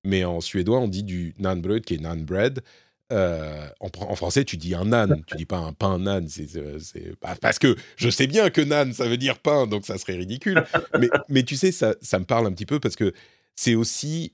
mais 0.07 0.23
en 0.23 0.41
suédois, 0.41 0.79
on 0.79 0.87
dit 0.87 1.03
du 1.03 1.35
nan 1.37 1.61
bread 1.61 1.83
qui 1.83 1.95
est 1.95 2.01
nan 2.01 2.23
bread. 2.23 2.61
en, 3.11 4.15
français, 4.15 4.43
tu 4.43 4.57
dis 4.57 4.73
un 4.73 4.85
nan, 4.85 5.21
tu 5.27 5.35
dis 5.35 5.45
pas 5.45 5.57
un 5.57 5.73
pain 5.73 5.99
nan. 5.99 6.27
C'est, 6.27 6.47
parce 7.41 7.59
que 7.59 7.75
je 7.95 8.09
sais 8.09 8.27
bien 8.27 8.49
que 8.49 8.61
nan, 8.61 8.93
ça 8.93 9.07
veut 9.07 9.17
dire 9.17 9.37
pain, 9.39 9.67
donc 9.67 9.85
ça 9.85 9.97
serait 9.97 10.15
ridicule. 10.15 10.63
mais, 10.99 11.09
mais 11.29 11.43
tu 11.43 11.55
sais, 11.55 11.71
ça, 11.71 11.95
ça 12.01 12.19
me 12.19 12.25
parle 12.25 12.47
un 12.47 12.51
petit 12.51 12.65
peu 12.65 12.79
parce 12.79 12.95
que 12.95 13.13
c'est 13.55 13.75
aussi 13.75 14.33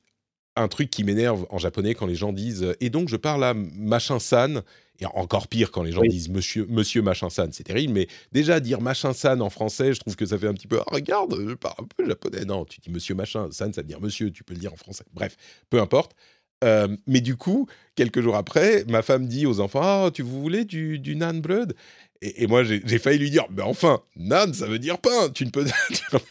un 0.56 0.68
truc 0.68 0.90
qui 0.90 1.04
m'énerve 1.04 1.46
en 1.50 1.58
japonais 1.58 1.96
quand 1.96 2.06
les 2.06 2.16
gens 2.16 2.32
disent 2.32 2.76
et 2.80 2.90
donc 2.90 3.10
je 3.10 3.16
parle 3.16 3.44
à 3.44 3.54
machin 3.54 4.20
san 4.20 4.62
et 5.00 5.06
encore 5.06 5.48
pire 5.48 5.72
quand 5.72 5.84
les 5.84 5.92
gens 5.92 6.02
disent 6.02 6.30
monsieur 6.30 6.66
monsieur 6.70 7.02
machin 7.02 7.30
san 7.30 7.52
c'est 7.52 7.64
terrible 7.64 7.94
mais 7.94 8.08
déjà 8.32 8.60
dire 8.60 8.80
machin 8.80 9.14
san 9.14 9.42
en 9.42 9.50
français 9.50 9.94
je 9.94 10.00
trouve 10.00 10.16
que 10.16 10.26
ça 10.26 10.38
fait 10.38 10.48
un 10.48 10.54
petit 10.54 10.68
peu 10.68 10.80
ah, 10.80 10.86
regarde 10.92 11.36
je 11.48 11.54
parle 11.56 11.76
un 11.80 11.88
peu 11.98 12.08
japonais 12.08 12.46
non 12.46 12.66
tu 12.66 12.80
dis 12.80 12.92
monsieur 12.92 13.16
machin 13.16 13.50
san 13.52 13.74
ça 13.74 13.82
veut 13.82 13.88
dire 13.88 14.02
monsieur 14.02 14.32
tu 14.32 14.44
peux 14.44 14.54
le 14.54 14.60
dire 14.60 14.72
en 14.72 14.78
français 14.78 15.06
bref 15.14 15.36
peu 15.70 15.82
importe 15.82 16.16
euh, 16.64 16.88
mais 17.08 17.22
du 17.22 17.36
coup, 17.36 17.68
quelques 17.96 18.22
jours 18.22 18.36
après, 18.36 18.86
ma 18.88 19.02
femme 19.02 19.28
dit 19.28 19.46
aux 19.46 19.60
enfants 19.60 20.06
Ah, 20.06 20.12
tu 20.12 20.22
vous 20.22 20.42
voulez 20.42 20.66
du, 20.66 20.98
du 20.98 21.16
nan 21.16 21.42
bread? 21.42 21.74
Et, 22.22 22.48
moi, 22.48 22.64
j'ai 22.64 23.00
failli 23.00 23.20
lui 23.20 23.30
dire, 23.30 23.44
mais 23.52 23.64
enfin, 23.64 24.02
nan, 24.16 24.54
ça 24.54 24.66
veut 24.66 24.80
dire 24.80 24.98
pain. 24.98 25.30
Tu 25.34 25.46
ne 25.46 25.50
peux 25.50 25.66
dire 25.66 26.22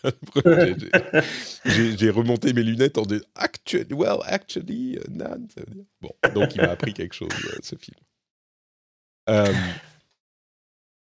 J'ai 1.67 2.09
remonté 2.09 2.55
mes 2.55 2.63
lunettes 2.63 2.97
en 2.97 3.03
disant, 3.03 3.23
actually, 3.35 3.93
well, 3.93 4.21
actually, 4.25 4.97
euh, 4.97 5.03
nan, 5.11 5.47
ça 5.55 5.61
veut 5.61 5.75
dire. 5.75 5.85
Bon, 6.01 6.11
donc 6.35 6.55
il 6.55 6.63
m'a 6.63 6.71
appris 6.71 6.95
quelque 6.95 7.15
chose, 7.15 7.29
euh, 7.45 7.59
ce 7.63 7.77
film. 7.77 7.99
Euh, 9.29 9.53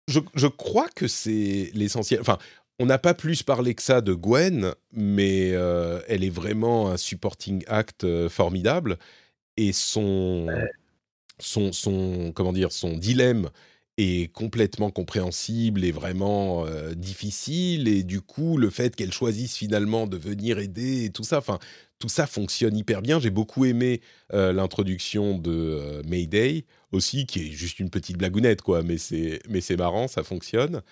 je, 0.08 0.20
je, 0.34 0.46
crois 0.46 0.88
que 0.94 1.08
c'est 1.08 1.70
l'essentiel. 1.74 2.20
Enfin, 2.20 2.38
on 2.78 2.86
n'a 2.86 2.98
pas 2.98 3.14
plus 3.14 3.42
parlé 3.42 3.74
que 3.74 3.82
ça 3.82 4.00
de 4.00 4.14
Gwen, 4.14 4.72
mais 4.92 5.48
elle 5.48 6.24
est 6.24 6.30
vraiment 6.30 6.90
un 6.90 6.96
supporting 6.96 7.64
act 7.66 8.28
formidable. 8.28 8.98
Et 9.56 9.72
son, 9.72 10.46
son, 11.38 11.72
son, 11.72 12.32
comment 12.34 12.52
dire, 12.52 12.72
son 12.72 12.96
dilemme 12.96 13.50
est 13.98 14.32
complètement 14.32 14.90
compréhensible 14.90 15.84
et 15.84 15.92
vraiment 15.92 16.66
euh, 16.66 16.94
difficile. 16.94 17.88
Et 17.88 18.02
du 18.02 18.20
coup 18.20 18.56
le 18.58 18.70
fait 18.70 18.94
qu'elle 18.94 19.12
choisisse 19.12 19.56
finalement 19.56 20.06
de 20.06 20.16
venir 20.16 20.58
aider 20.58 21.04
et 21.04 21.10
tout 21.10 21.24
ça 21.24 21.38
enfin 21.38 21.58
tout 21.98 22.08
ça 22.08 22.26
fonctionne 22.26 22.76
hyper 22.76 23.00
bien. 23.02 23.20
J'ai 23.20 23.30
beaucoup 23.30 23.64
aimé 23.64 24.02
euh, 24.34 24.52
l'introduction 24.52 25.38
de 25.38 25.50
euh, 25.52 26.02
Mayday 26.06 26.66
aussi 26.92 27.26
qui 27.26 27.40
est 27.48 27.50
juste 27.52 27.80
une 27.80 27.90
petite 27.90 28.18
blagounette 28.18 28.62
quoi. 28.62 28.82
Mais 28.82 28.98
c'est 28.98 29.40
mais 29.48 29.60
c'est 29.60 29.76
marrant 29.76 30.08
ça 30.08 30.22
fonctionne 30.22 30.82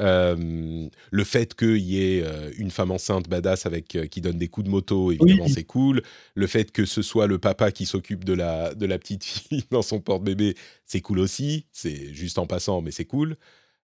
euh, 0.00 0.88
le 1.10 1.24
fait 1.24 1.54
qu'il 1.54 1.78
y 1.78 2.02
ait 2.02 2.22
euh, 2.24 2.50
une 2.56 2.70
femme 2.70 2.90
enceinte 2.90 3.28
badass 3.28 3.66
avec 3.66 3.94
euh, 3.94 4.06
qui 4.06 4.20
donne 4.20 4.38
des 4.38 4.48
coups 4.48 4.66
de 4.66 4.70
moto, 4.70 5.12
évidemment, 5.12 5.48
c'est 5.48 5.64
cool. 5.64 6.02
Le 6.34 6.46
fait 6.46 6.72
que 6.72 6.84
ce 6.84 7.02
soit 7.02 7.26
le 7.26 7.38
papa 7.38 7.70
qui 7.70 7.86
s'occupe 7.86 8.24
de 8.24 8.32
la, 8.32 8.74
de 8.74 8.86
la 8.86 8.98
petite 8.98 9.24
fille 9.24 9.64
dans 9.70 9.82
son 9.82 10.00
porte-bébé, 10.00 10.56
c'est 10.84 11.00
cool 11.00 11.20
aussi. 11.20 11.66
C'est 11.72 12.12
juste 12.12 12.38
en 12.38 12.46
passant, 12.46 12.82
mais 12.82 12.90
c'est 12.90 13.04
cool. 13.04 13.36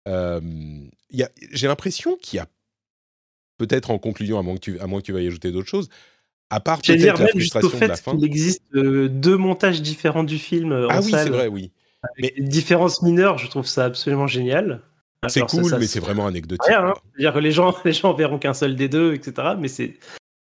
J'ai 0.06 1.68
l'impression 1.68 2.15
qu'il 2.18 2.38
y 2.38 2.40
a, 2.40 2.48
peut-être 3.57 3.90
en 3.90 3.98
conclusion, 3.98 4.38
à 4.38 4.44
moins 4.44 4.56
que 4.56 4.60
tu, 4.60 4.80
à 4.80 4.88
moins 4.88 4.99
que 4.99 5.06
tu 5.06 5.14
veuilles 5.14 5.27
ajouter 5.27 5.52
d'autres 5.52 5.69
choses, 5.69 5.90
À 6.52 6.60
part 6.60 6.82
peut-être 6.82 7.02
la 7.03 7.14
même 7.14 7.40
jusqu'au 7.40 7.61
frustration 7.61 7.80
de 7.80 7.86
la 7.88 7.95
fait 7.95 8.03
fin. 8.03 8.15
qu'il 8.15 8.26
existe 8.26 8.64
euh, 8.76 9.10
deux 9.10 9.38
montages 9.38 9.82
différents 9.82 10.23
du 10.23 10.38
film 10.38 10.88
Ah 10.90 10.99
en 10.99 11.03
oui, 11.03 11.11
salle, 11.11 11.23
c'est 11.23 11.34
vrai, 11.34 11.48
oui. 11.48 11.72
avec 12.19 12.36
des 12.36 12.44
différences 12.44 13.02
mineures, 13.02 13.40
je 13.40 13.48
trouve 13.49 13.65
ça 13.65 13.86
absolument 13.86 14.27
génial. 14.27 14.84
C'est 15.28 15.40
Alors, 15.40 15.50
ça- 15.50 15.58
cool, 15.62 15.70
ça- 15.72 15.78
mais 15.80 15.88
c'est 15.88 16.00
vraiment 16.00 16.28
anecdotique. 16.28 16.66
rien. 16.68 16.86
hein. 16.86 16.94
C'est-à-dire 17.16 17.34
que 17.34 17.40
les 17.40 17.52
gens, 17.52 17.76
les 17.86 17.94
gens 17.94 18.14
verront 18.14 18.38
qu'un 18.38 18.54
seul 18.54 18.76
des 18.76 18.88
deux, 18.90 19.14
etc. 19.16 19.50
Mais 19.58 19.68
c'est, 19.68 19.98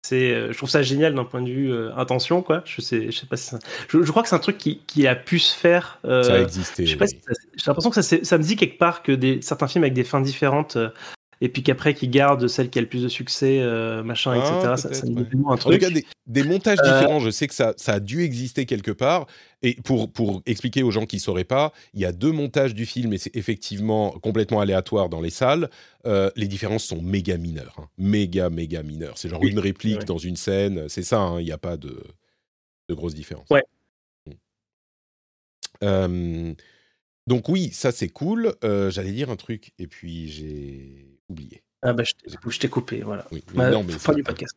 c'est, 0.06 0.32
euh, 0.34 0.52
je 0.52 0.58
trouve 0.58 0.70
ça 0.70 0.82
génial 0.82 1.14
d'un 1.14 1.24
point 1.26 1.42
de 1.42 1.50
vue 1.50 1.72
euh, 1.72 1.96
intention, 1.96 2.42
quoi. 2.42 2.62
Je 2.66 2.82
sais, 2.82 3.12
je 3.12 3.18
sais 3.20 3.26
pas 3.28 3.38
si 3.38 3.50
ça- 3.50 3.60
je, 3.90 4.02
je 4.02 4.10
crois 4.12 4.24
que 4.24 4.30
c'est 4.30 4.36
un 4.36 4.40
truc 4.40 4.58
qui, 4.58 4.80
qui 4.88 5.06
a 5.08 5.16
pu 5.16 5.38
se 5.40 5.56
faire. 5.56 6.00
euh, 6.06 6.24
Ça 6.24 6.34
a 6.34 6.40
existé. 6.42 6.84
oui. 6.84 7.08
si 7.08 7.18
j'ai 7.56 7.64
l'impression 7.68 7.90
que 7.92 8.02
ça, 8.02 8.18
ça 8.24 8.38
me 8.38 8.44
dit 8.44 8.56
quelque 8.56 8.78
part 8.80 9.04
que 9.04 9.12
des, 9.12 9.42
certains 9.42 9.68
films 9.68 9.84
avec 9.84 9.94
des 9.94 10.04
fins 10.04 10.22
différentes, 10.22 10.78
et 11.46 11.50
puis 11.50 11.62
qu'après 11.62 11.94
qui 11.94 12.08
gardent 12.08 12.48
celle 12.48 12.70
qui 12.70 12.80
a 12.80 12.82
le 12.82 12.88
plus 12.88 13.04
de 13.04 13.10
succès, 13.10 13.60
euh, 13.60 14.02
machin, 14.02 14.32
Ah, 14.34 14.38
etc. 14.38 14.74
Ça, 14.78 14.94
ça 14.94 15.06
ouais. 15.06 15.12
un 15.20 15.44
En 15.44 15.58
tout 15.58 15.64
truc. 15.70 15.82
cas, 15.82 15.90
des, 15.90 16.06
des 16.26 16.44
montages 16.44 16.80
Euh, 16.80 16.84
différents, 17.00 17.20
je 17.20 17.30
sais 17.32 17.48
que 17.50 17.54
ça, 17.54 17.74
ça 17.76 17.96
a 17.96 18.00
dû 18.00 18.24
exister 18.24 18.66
quelque 18.66 18.92
part. 18.92 19.28
Et 19.62 19.76
pour, 19.84 20.10
pour 20.10 20.42
expliquer 20.46 20.84
aux 20.84 20.92
gens 20.92 21.06
qui 21.06 21.18
ne 21.18 21.22
sauraient 21.22 21.44
pas, 21.44 21.74
il 21.94 22.00
y 22.00 22.06
a 22.06 22.14
deux 22.14 22.32
montages 22.32 22.74
du 22.74 22.86
film 22.86 23.12
et 23.12 23.18
c'est 23.18 23.36
effectivement 23.36 24.12
complètement 24.22 24.62
aléatoire 24.62 25.10
dans 25.10 25.20
les 25.20 25.32
salles. 25.32 25.70
Euh, 26.06 26.32
les 26.38 26.48
différences 26.48 26.86
sont 26.86 27.02
méga 27.02 27.38
mineures. 27.38 27.76
hein. 27.78 27.90
Méga, 27.98 28.50
méga 28.50 28.82
mineures. 28.82 29.18
C'est 29.18 29.28
genre 29.28 29.42
Oui, 29.42 29.52
une 29.52 29.60
réplique 29.60 30.00
ouais. 30.00 30.06
dans 30.06 30.18
une 30.18 30.38
scène. 30.38 30.88
C'est 30.88 31.04
ça, 31.04 31.20
hein, 31.20 31.42
il 31.42 31.46
n'y 31.46 31.52
a 31.52 31.58
pas 31.58 31.76
de, 31.76 32.02
de 32.88 32.94
grosses 32.94 33.16
différences. 33.16 33.50
Ouais. 33.50 33.64
Donc 37.28 37.48
oui, 37.50 37.70
ça 37.74 37.92
c'est 37.92 38.10
cool. 38.10 38.54
J'allais 38.62 39.12
dire 39.12 39.30
un 39.30 39.36
truc 39.36 39.74
et 39.78 39.88
puis 39.88 40.30
j'ai 40.30 41.13
oublié. 41.30 41.64
Ah 41.82 41.92
bah, 41.94 42.04
je 42.06 42.60
t'ai- 42.60 42.70
coupé, 42.70 43.02
voilà. 43.02 43.26
Oui, 43.32 43.44
Bah, 43.54 43.70
non, 43.70 43.84
mais 43.84 43.94
fin 43.94 44.14
du 44.14 44.24
podcast. 44.24 44.56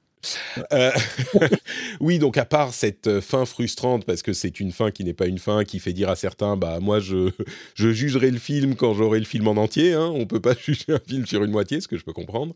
euh, 0.73 0.93
oui, 2.01 2.19
donc 2.19 2.37
à 2.39 2.45
part 2.45 2.73
cette 2.73 3.07
euh, 3.09 3.21
fin 3.21 3.45
frustrante, 3.47 4.05
parce 4.05 4.23
que 4.23 4.33
c'est 4.33 4.61
une 4.61 4.73
fin 4.73 4.91
qui 4.91 5.03
n'est 5.05 5.13
pas 5.15 5.27
une 5.27 5.39
fin, 5.39 5.65
qui 5.65 5.79
fait 5.81 5.93
dire 5.93 6.09
à 6.09 6.17
certains, 6.17 6.57
bah 6.57 6.79
moi 6.81 7.01
je, 7.01 7.31
je 7.75 7.91
jugerai 7.93 8.31
le 8.31 8.39
film 8.39 8.77
quand 8.77 8.95
j'aurai 8.95 9.19
le 9.19 9.25
film 9.25 9.49
en 9.49 9.57
entier, 9.57 9.93
hein, 9.95 10.07
on 10.15 10.27
peut 10.27 10.41
pas 10.41 10.55
juger 10.65 10.85
un 10.93 11.01
film 11.07 11.27
sur 11.27 11.43
une 11.43 11.51
moitié, 11.51 11.81
ce 11.81 11.89
que 11.89 11.97
je 11.99 12.05
peux 12.05 12.13
comprendre. 12.13 12.55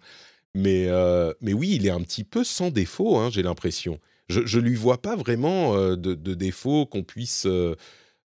Mais, 0.55 0.87
euh, 0.89 1.33
mais 1.41 1.53
oui, 1.53 1.71
il 1.75 1.87
est 1.87 1.91
un 1.91 2.01
petit 2.03 2.25
peu 2.25 2.45
sans 2.45 2.71
défaut, 2.71 3.17
hein, 3.19 3.31
j'ai 3.33 3.43
l'impression. 3.43 4.01
Je, 4.29 4.47
je 4.47 4.59
lui 4.61 4.75
vois 4.77 5.03
pas 5.03 5.17
vraiment 5.17 5.75
euh, 5.77 5.97
de, 5.97 6.15
de 6.15 6.35
défaut 6.35 6.87
qu'on 6.87 7.03
puisse 7.03 7.47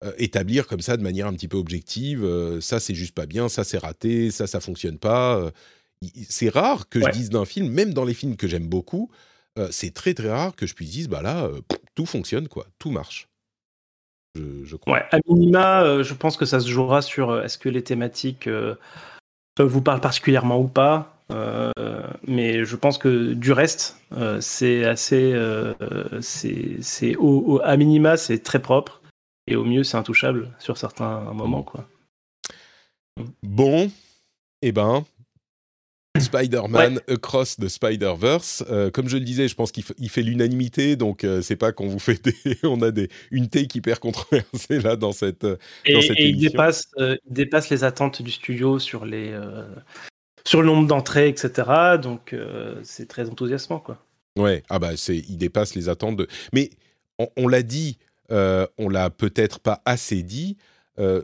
euh, 0.05 0.13
établir 0.19 0.67
comme 0.67 0.81
ça 0.81 0.97
de 0.97 1.03
manière 1.03 1.27
un 1.27 1.33
petit 1.35 1.49
peu 1.49 1.57
objective. 1.57 2.25
euh, 2.25 2.61
ça 2.61 2.81
c'est 2.81 2.95
juste 2.95 3.15
pas 3.15 3.27
bien, 3.27 3.49
ça 3.49 3.65
c'est 3.65 3.79
raté, 3.79 4.31
ça 4.31 4.47
ça 4.47 4.61
fonctionne 4.61 4.99
pas. 4.99 5.37
euh. 5.39 5.51
C'est 6.29 6.49
rare 6.49 6.89
que 6.89 6.99
Ouais. 6.99 7.07
je 7.07 7.11
dise 7.11 7.31
d'un 7.31 7.45
film, 7.45 7.69
même 7.69 7.95
dans 7.95 8.05
les 8.05 8.15
films 8.15 8.37
que 8.37 8.49
j'aime 8.49 8.67
beaucoup, 8.69 9.11
c'est 9.71 9.95
très 9.95 10.15
très 10.15 10.31
rare 10.31 10.57
que 10.57 10.67
je 10.67 10.75
puisse 10.75 10.91
dire, 10.91 11.09
bah 11.09 11.23
là, 11.23 11.49
tout 11.95 12.07
fonctionne, 12.07 12.49
quoi, 12.49 12.67
tout 12.81 12.91
marche. 12.91 13.29
Je, 14.35 14.65
je 14.65 14.77
crois. 14.77 14.95
Ouais, 14.95 15.05
à 15.13 15.19
minima, 15.29 16.03
je 16.03 16.15
pense 16.15 16.37
que 16.37 16.45
ça 16.47 16.59
se 16.59 16.67
jouera 16.69 17.03
sur 17.03 17.41
est-ce 17.43 17.57
que 17.59 17.69
les 17.69 17.85
thématiques 17.85 18.49
vous 19.61 19.83
parlent 19.83 20.01
particulièrement 20.01 20.59
ou 20.61 20.69
pas. 20.69 21.23
euh, 21.31 21.71
mais 22.27 22.65
je 22.65 22.77
pense 22.77 22.99
que 22.99 23.33
du 23.35 23.53
reste, 23.53 23.97
euh, 24.17 24.41
c'est 24.41 24.85
assez. 24.85 25.33
euh, 25.35 25.75
c'est, 26.21 26.79
c'est 26.81 27.15
au, 27.17 27.45
au- 27.47 27.61
à 27.63 27.77
minima, 27.77 28.17
c'est 28.17 28.39
très 28.41 28.61
propre. 28.61 29.02
Et 29.47 29.57
au 29.57 29.65
mieux, 29.65 29.83
c'est 29.85 29.97
intouchable 29.97 30.55
sur 30.59 30.77
certains 30.79 31.21
moments. 31.33 31.63
Quoi. 31.63 31.89
Bon, 33.43 33.91
eh 34.63 34.73
ben, 34.73 35.05
Spider-Man 36.19 37.01
Across 37.09 37.57
the 37.57 37.69
Spider-Verse. 37.69 38.65
Euh, 38.71 38.91
comme 38.91 39.09
je 39.09 39.17
le 39.17 39.25
disais, 39.25 39.49
je 39.49 39.55
pense 39.55 39.73
qu'il 39.73 39.83
fait 39.85 40.23
l'unanimité, 40.23 40.97
donc 40.97 41.25
euh, 41.25 41.43
c'est 41.43 41.57
pas 41.57 41.73
qu'on 41.73 41.89
vous 41.89 41.99
fait 41.99 42.23
des, 42.23 42.59
on 42.63 42.81
a 42.83 42.91
des 42.91 43.09
une 43.31 43.49
take 43.49 43.77
hyper 43.79 43.99
controversée 44.01 44.81
là 44.81 44.97
dans 44.97 45.13
cette. 45.13 45.45
euh, 45.45 45.57
Et, 45.85 45.95
Dans 45.95 46.01
cette 46.03 46.19
et 46.19 46.29
il, 46.29 46.39
dépasse, 46.39 46.85
euh, 46.99 47.17
il 47.27 47.33
dépasse 47.33 47.71
les 47.71 47.85
attentes 47.85 48.23
du 48.23 48.31
studio 48.31 48.79
sur, 48.79 49.05
les, 49.05 49.37
sur 50.47 50.61
le 50.61 50.67
nombre 50.67 50.87
d'entrées, 50.87 51.29
etc. 51.29 51.99
Donc 52.01 52.35
c'est 52.83 53.09
très 53.09 53.29
enthousiasmant. 53.29 53.81
Quoi. 53.81 53.99
Ouais, 54.39 54.63
ah 54.71 54.79
bah 54.79 54.97
c'est, 54.97 55.17
il 55.17 55.37
dépasse 55.37 55.75
les 55.75 55.89
attentes 55.89 56.17
de. 56.17 56.27
Mais 56.53 56.71
on, 57.19 57.29
on 57.37 57.49
l'a 57.49 57.63
dit, 57.63 57.99
euh, 58.33 58.67
on 58.79 58.89
l'a 58.89 59.11
peut-être 59.11 59.61
pas 59.61 59.83
assez 59.85 60.23
dit. 60.23 60.57
euh, 60.99 61.23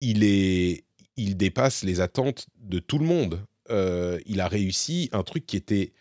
il 0.00 0.24
est, 0.24 0.84
il 1.16 1.36
dépasse 1.36 1.82
les 1.84 2.00
attentes 2.00 2.46
de 2.58 2.78
tout 2.78 2.98
le 2.98 3.04
monde. 3.04 3.44
Euh, 3.70 4.18
il 4.26 4.40
a 4.40 4.48
réussi 4.48 5.10
un 5.12 5.22
truc 5.22 5.46
qui 5.46 5.56
était. 5.56 5.92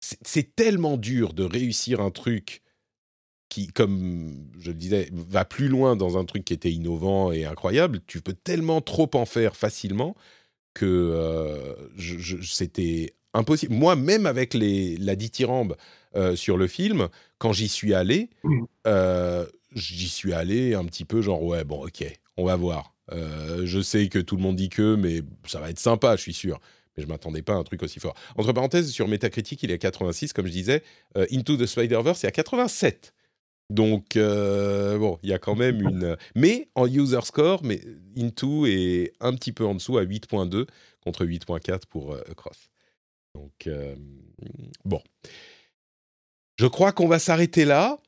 C'est, 0.00 0.54
tellement 0.54 0.98
dur 0.98 1.32
de 1.32 1.44
réussir 1.44 2.00
un 2.00 2.10
truc 2.10 2.62
qui, 3.48 3.68
comme 3.68 4.50
je 4.58 4.68
le 4.70 4.76
disais, 4.76 5.08
va 5.12 5.44
plus 5.46 5.68
loin 5.68 5.96
dans 5.96 6.18
un 6.18 6.24
truc 6.26 6.44
qui 6.44 6.52
était 6.52 6.72
innovant 6.72 7.32
et 7.32 7.44
incroyable. 7.46 8.00
Tu 8.06 8.20
peux 8.20 8.34
tellement 8.34 8.82
trop 8.82 9.08
en 9.14 9.24
faire 9.24 9.56
facilement 9.56 10.14
que 10.74 10.84
euh, 10.84 11.74
je- 11.96 12.18
je- 12.18 12.42
c'était 12.42 13.14
impossible. 13.32 13.74
Moi, 13.74 13.96
même 13.96 14.26
avec 14.26 14.52
les, 14.52 14.96
la 14.98 15.16
dithyrambe 15.16 15.76
euh, 16.16 16.36
sur 16.36 16.56
le 16.58 16.66
film, 16.66 17.08
quand 17.38 17.52
j'y 17.54 17.68
suis 17.68 17.94
allé, 17.94 18.28
euh, 18.86 19.46
j'y 19.74 20.08
suis 20.08 20.32
allé 20.32 20.74
un 20.74 20.84
petit 20.84 21.04
peu 21.04 21.20
genre, 21.20 21.42
ouais, 21.42 21.64
bon, 21.64 21.86
ok, 21.86 22.04
on 22.36 22.44
va 22.44 22.56
voir. 22.56 22.94
Euh, 23.12 23.66
je 23.66 23.80
sais 23.80 24.08
que 24.08 24.18
tout 24.18 24.36
le 24.36 24.42
monde 24.42 24.56
dit 24.56 24.68
que, 24.68 24.94
mais 24.94 25.22
ça 25.46 25.60
va 25.60 25.70
être 25.70 25.78
sympa, 25.78 26.16
je 26.16 26.22
suis 26.22 26.34
sûr. 26.34 26.60
Mais 26.96 27.02
je 27.02 27.08
m'attendais 27.08 27.42
pas 27.42 27.54
à 27.54 27.56
un 27.56 27.64
truc 27.64 27.82
aussi 27.82 27.98
fort. 27.98 28.14
Entre 28.36 28.52
parenthèses, 28.52 28.90
sur 28.90 29.08
Metacritic, 29.08 29.62
il 29.62 29.70
est 29.70 29.74
à 29.74 29.78
86, 29.78 30.32
comme 30.32 30.46
je 30.46 30.52
disais. 30.52 30.82
Euh, 31.16 31.26
Into 31.32 31.56
the 31.56 31.66
Spider-Verse 31.66 32.22
est 32.24 32.28
à 32.28 32.30
87. 32.30 33.14
Donc, 33.70 34.16
euh, 34.16 34.98
bon, 34.98 35.18
il 35.22 35.30
y 35.30 35.32
a 35.32 35.38
quand 35.38 35.56
même 35.56 35.80
une... 35.88 36.16
Mais 36.36 36.68
en 36.76 36.86
user 36.86 37.22
score, 37.22 37.64
mais 37.64 37.80
Into 38.16 38.66
est 38.66 39.12
un 39.20 39.34
petit 39.34 39.52
peu 39.52 39.64
en 39.64 39.74
dessous 39.74 39.98
à 39.98 40.04
8.2 40.04 40.66
contre 41.02 41.24
8.4 41.24 41.86
pour 41.88 42.12
euh, 42.12 42.22
Across. 42.30 42.70
Donc, 43.34 43.68
bon. 44.84 45.02
Je 46.56 46.66
crois 46.66 46.92
qu'on 46.92 47.08
va 47.08 47.18
s'arrêter 47.18 47.64
là. 47.64 47.98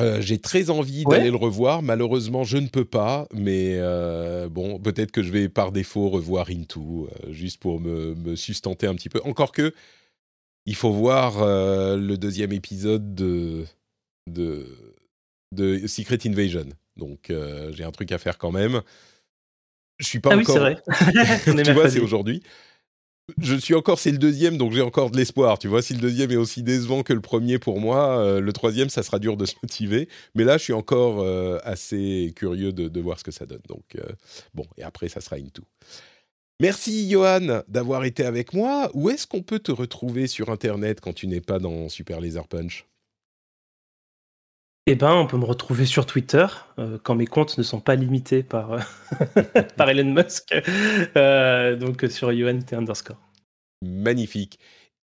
Euh, 0.00 0.20
J'ai 0.20 0.38
très 0.38 0.70
envie 0.70 1.04
Ouais. 1.06 1.18
d'aller 1.18 1.30
le 1.30 1.36
revoir. 1.36 1.82
Malheureusement, 1.82 2.44
je 2.44 2.58
ne 2.58 2.68
peux 2.68 2.84
pas. 2.84 3.26
Mais 3.32 3.76
euh, 3.76 4.48
bon, 4.48 4.78
peut-être 4.78 5.10
que 5.12 5.22
je 5.22 5.30
vais 5.30 5.48
par 5.48 5.72
défaut 5.72 6.08
revoir 6.08 6.50
Into, 6.50 7.08
euh, 7.24 7.32
juste 7.32 7.60
pour 7.60 7.80
me, 7.80 8.14
me 8.14 8.36
sustenter 8.36 8.86
un 8.86 8.94
petit 8.94 9.08
peu. 9.08 9.20
Encore 9.24 9.52
que, 9.52 9.72
il 10.66 10.74
faut 10.74 10.92
voir 10.92 11.44
le 11.96 12.16
deuxième 12.16 12.50
épisode 12.52 13.14
de, 13.14 13.64
de, 14.28 14.66
de 15.52 15.86
Secret 15.86 16.18
Invasion. 16.26 16.66
Donc, 16.96 17.32
j'ai 17.70 17.84
un 17.84 17.92
truc 17.92 18.10
à 18.10 18.18
faire 18.18 18.36
quand 18.36 18.50
même. 18.50 18.82
Je 19.98 20.06
suis 20.06 20.18
pas 20.18 20.30
ah 20.32 20.36
oui, 20.36 20.42
encore. 20.42 20.56
c'est 20.56 20.60
vrai. 20.60 20.82
Tu 21.64 21.72
vois, 21.72 21.88
c'est 21.88 22.00
aujourd'hui. 22.00 22.42
Je 23.42 23.56
suis 23.56 23.74
encore, 23.74 23.98
c'est 23.98 24.12
le 24.12 24.18
deuxième, 24.18 24.56
donc 24.56 24.72
j'ai 24.72 24.82
encore 24.82 25.10
de 25.10 25.16
l'espoir. 25.16 25.58
Tu 25.58 25.66
vois, 25.66 25.82
si 25.82 25.94
le 25.94 26.00
deuxième 26.00 26.30
est 26.30 26.36
aussi 26.36 26.62
décevant 26.62 27.02
que 27.02 27.12
le 27.12 27.20
premier 27.20 27.58
pour 27.58 27.80
moi, 27.80 28.20
euh, 28.20 28.40
le 28.40 28.52
troisième, 28.52 28.88
ça 28.88 29.02
sera 29.02 29.18
dur 29.18 29.36
de 29.36 29.44
se 29.46 29.54
motiver. 29.62 30.08
Mais 30.36 30.44
là, 30.44 30.58
je 30.58 30.62
suis 30.62 30.72
encore 30.72 31.20
euh, 31.20 31.58
assez 31.64 32.32
curieux 32.36 32.72
de, 32.72 33.00
voir 33.00 33.18
ce 33.18 33.24
que 33.24 33.32
ça 33.32 33.44
donne. 33.44 33.62
Donc, 33.68 33.96
euh, 33.96 34.12
bon, 34.54 34.64
et 34.78 34.84
après, 34.84 35.08
ça 35.08 35.20
sera 35.20 35.36
Into. 35.36 35.64
Merci, 36.60 37.10
Johan, 37.10 37.62
d'avoir 37.68 38.04
été 38.04 38.24
avec 38.24 38.54
moi. 38.54 38.90
Où 38.94 39.10
est-ce 39.10 39.26
qu'on 39.26 39.42
peut 39.42 39.58
te 39.58 39.72
retrouver 39.72 40.28
sur 40.28 40.48
Internet 40.48 41.00
quand 41.00 41.12
tu 41.12 41.26
n'es 41.26 41.40
pas 41.40 41.58
dans 41.58 41.88
Super 41.88 42.20
Laser 42.20 42.46
Punch? 42.46 42.86
Eh 44.88 44.94
ben, 44.94 45.12
on 45.14 45.26
peut 45.26 45.36
me 45.36 45.44
retrouver 45.44 45.84
sur 45.84 46.06
Twitter 46.06 46.46
euh, 46.78 46.98
quand 47.02 47.14
mes 47.16 47.26
comptes 47.26 47.58
ne 47.58 47.62
sont 47.64 47.80
pas 47.80 47.96
limités 47.96 48.42
par, 48.42 48.72
euh, 48.72 48.80
par 49.76 49.90
Elon 49.90 50.12
Musk. 50.12 50.54
Euh, 51.16 51.76
donc 51.76 52.04
sur 52.08 52.30
UNT 52.30 52.72
underscore. 52.72 53.18
magnifique. 53.82 54.58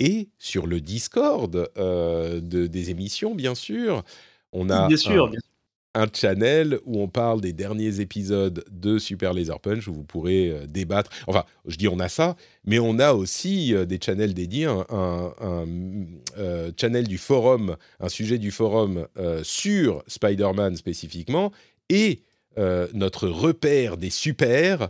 Et 0.01 0.31
sur 0.39 0.67
le 0.67 0.81
Discord 0.81 1.71
euh, 1.79 2.41
de, 2.41 2.67
des 2.67 2.91
émissions, 2.91 3.35
bien 3.35 3.55
sûr, 3.55 4.05
on 4.53 4.71
a 4.71 4.89
Bien 4.89 4.97
sûr, 4.99 5.29
un- 5.29 5.31
bien 5.31 5.41
sûr. 5.41 5.54
Un 5.95 6.07
channel 6.13 6.79
où 6.85 7.01
on 7.01 7.09
parle 7.09 7.41
des 7.41 7.53
derniers 7.53 8.01
épisodes 8.01 8.65
de 8.71 8.99
Super 8.99 9.33
Laser 9.33 9.61
Punch, 9.61 9.89
où 9.89 9.95
vous 9.95 10.05
pourrez 10.05 10.51
euh, 10.51 10.67
débattre. 10.67 11.11
Enfin, 11.27 11.45
je 11.67 11.77
dis 11.77 11.89
on 11.89 12.01
a 12.01 12.09
ça, 12.09 12.37
mais 12.65 12.79
on 12.79 12.99
a 12.99 13.13
aussi 13.13 13.75
euh, 13.75 13.85
des 13.85 13.99
channels 14.03 14.35
dédiés, 14.35 14.67
un, 14.67 15.35
euh, 15.41 16.73
channel 16.79 17.07
du 17.07 17.19
forum, 17.19 17.77
un 18.01 18.09
sujet 18.09 18.39
du 18.39 18.51
forum 18.51 19.07
sur 19.43 20.03
Spider-Man 20.07 20.77
spécifiquement, 20.77 21.53
et 21.89 22.23
notre 22.93 23.29
repère 23.29 23.97
des 23.97 24.11
super, 24.11 24.89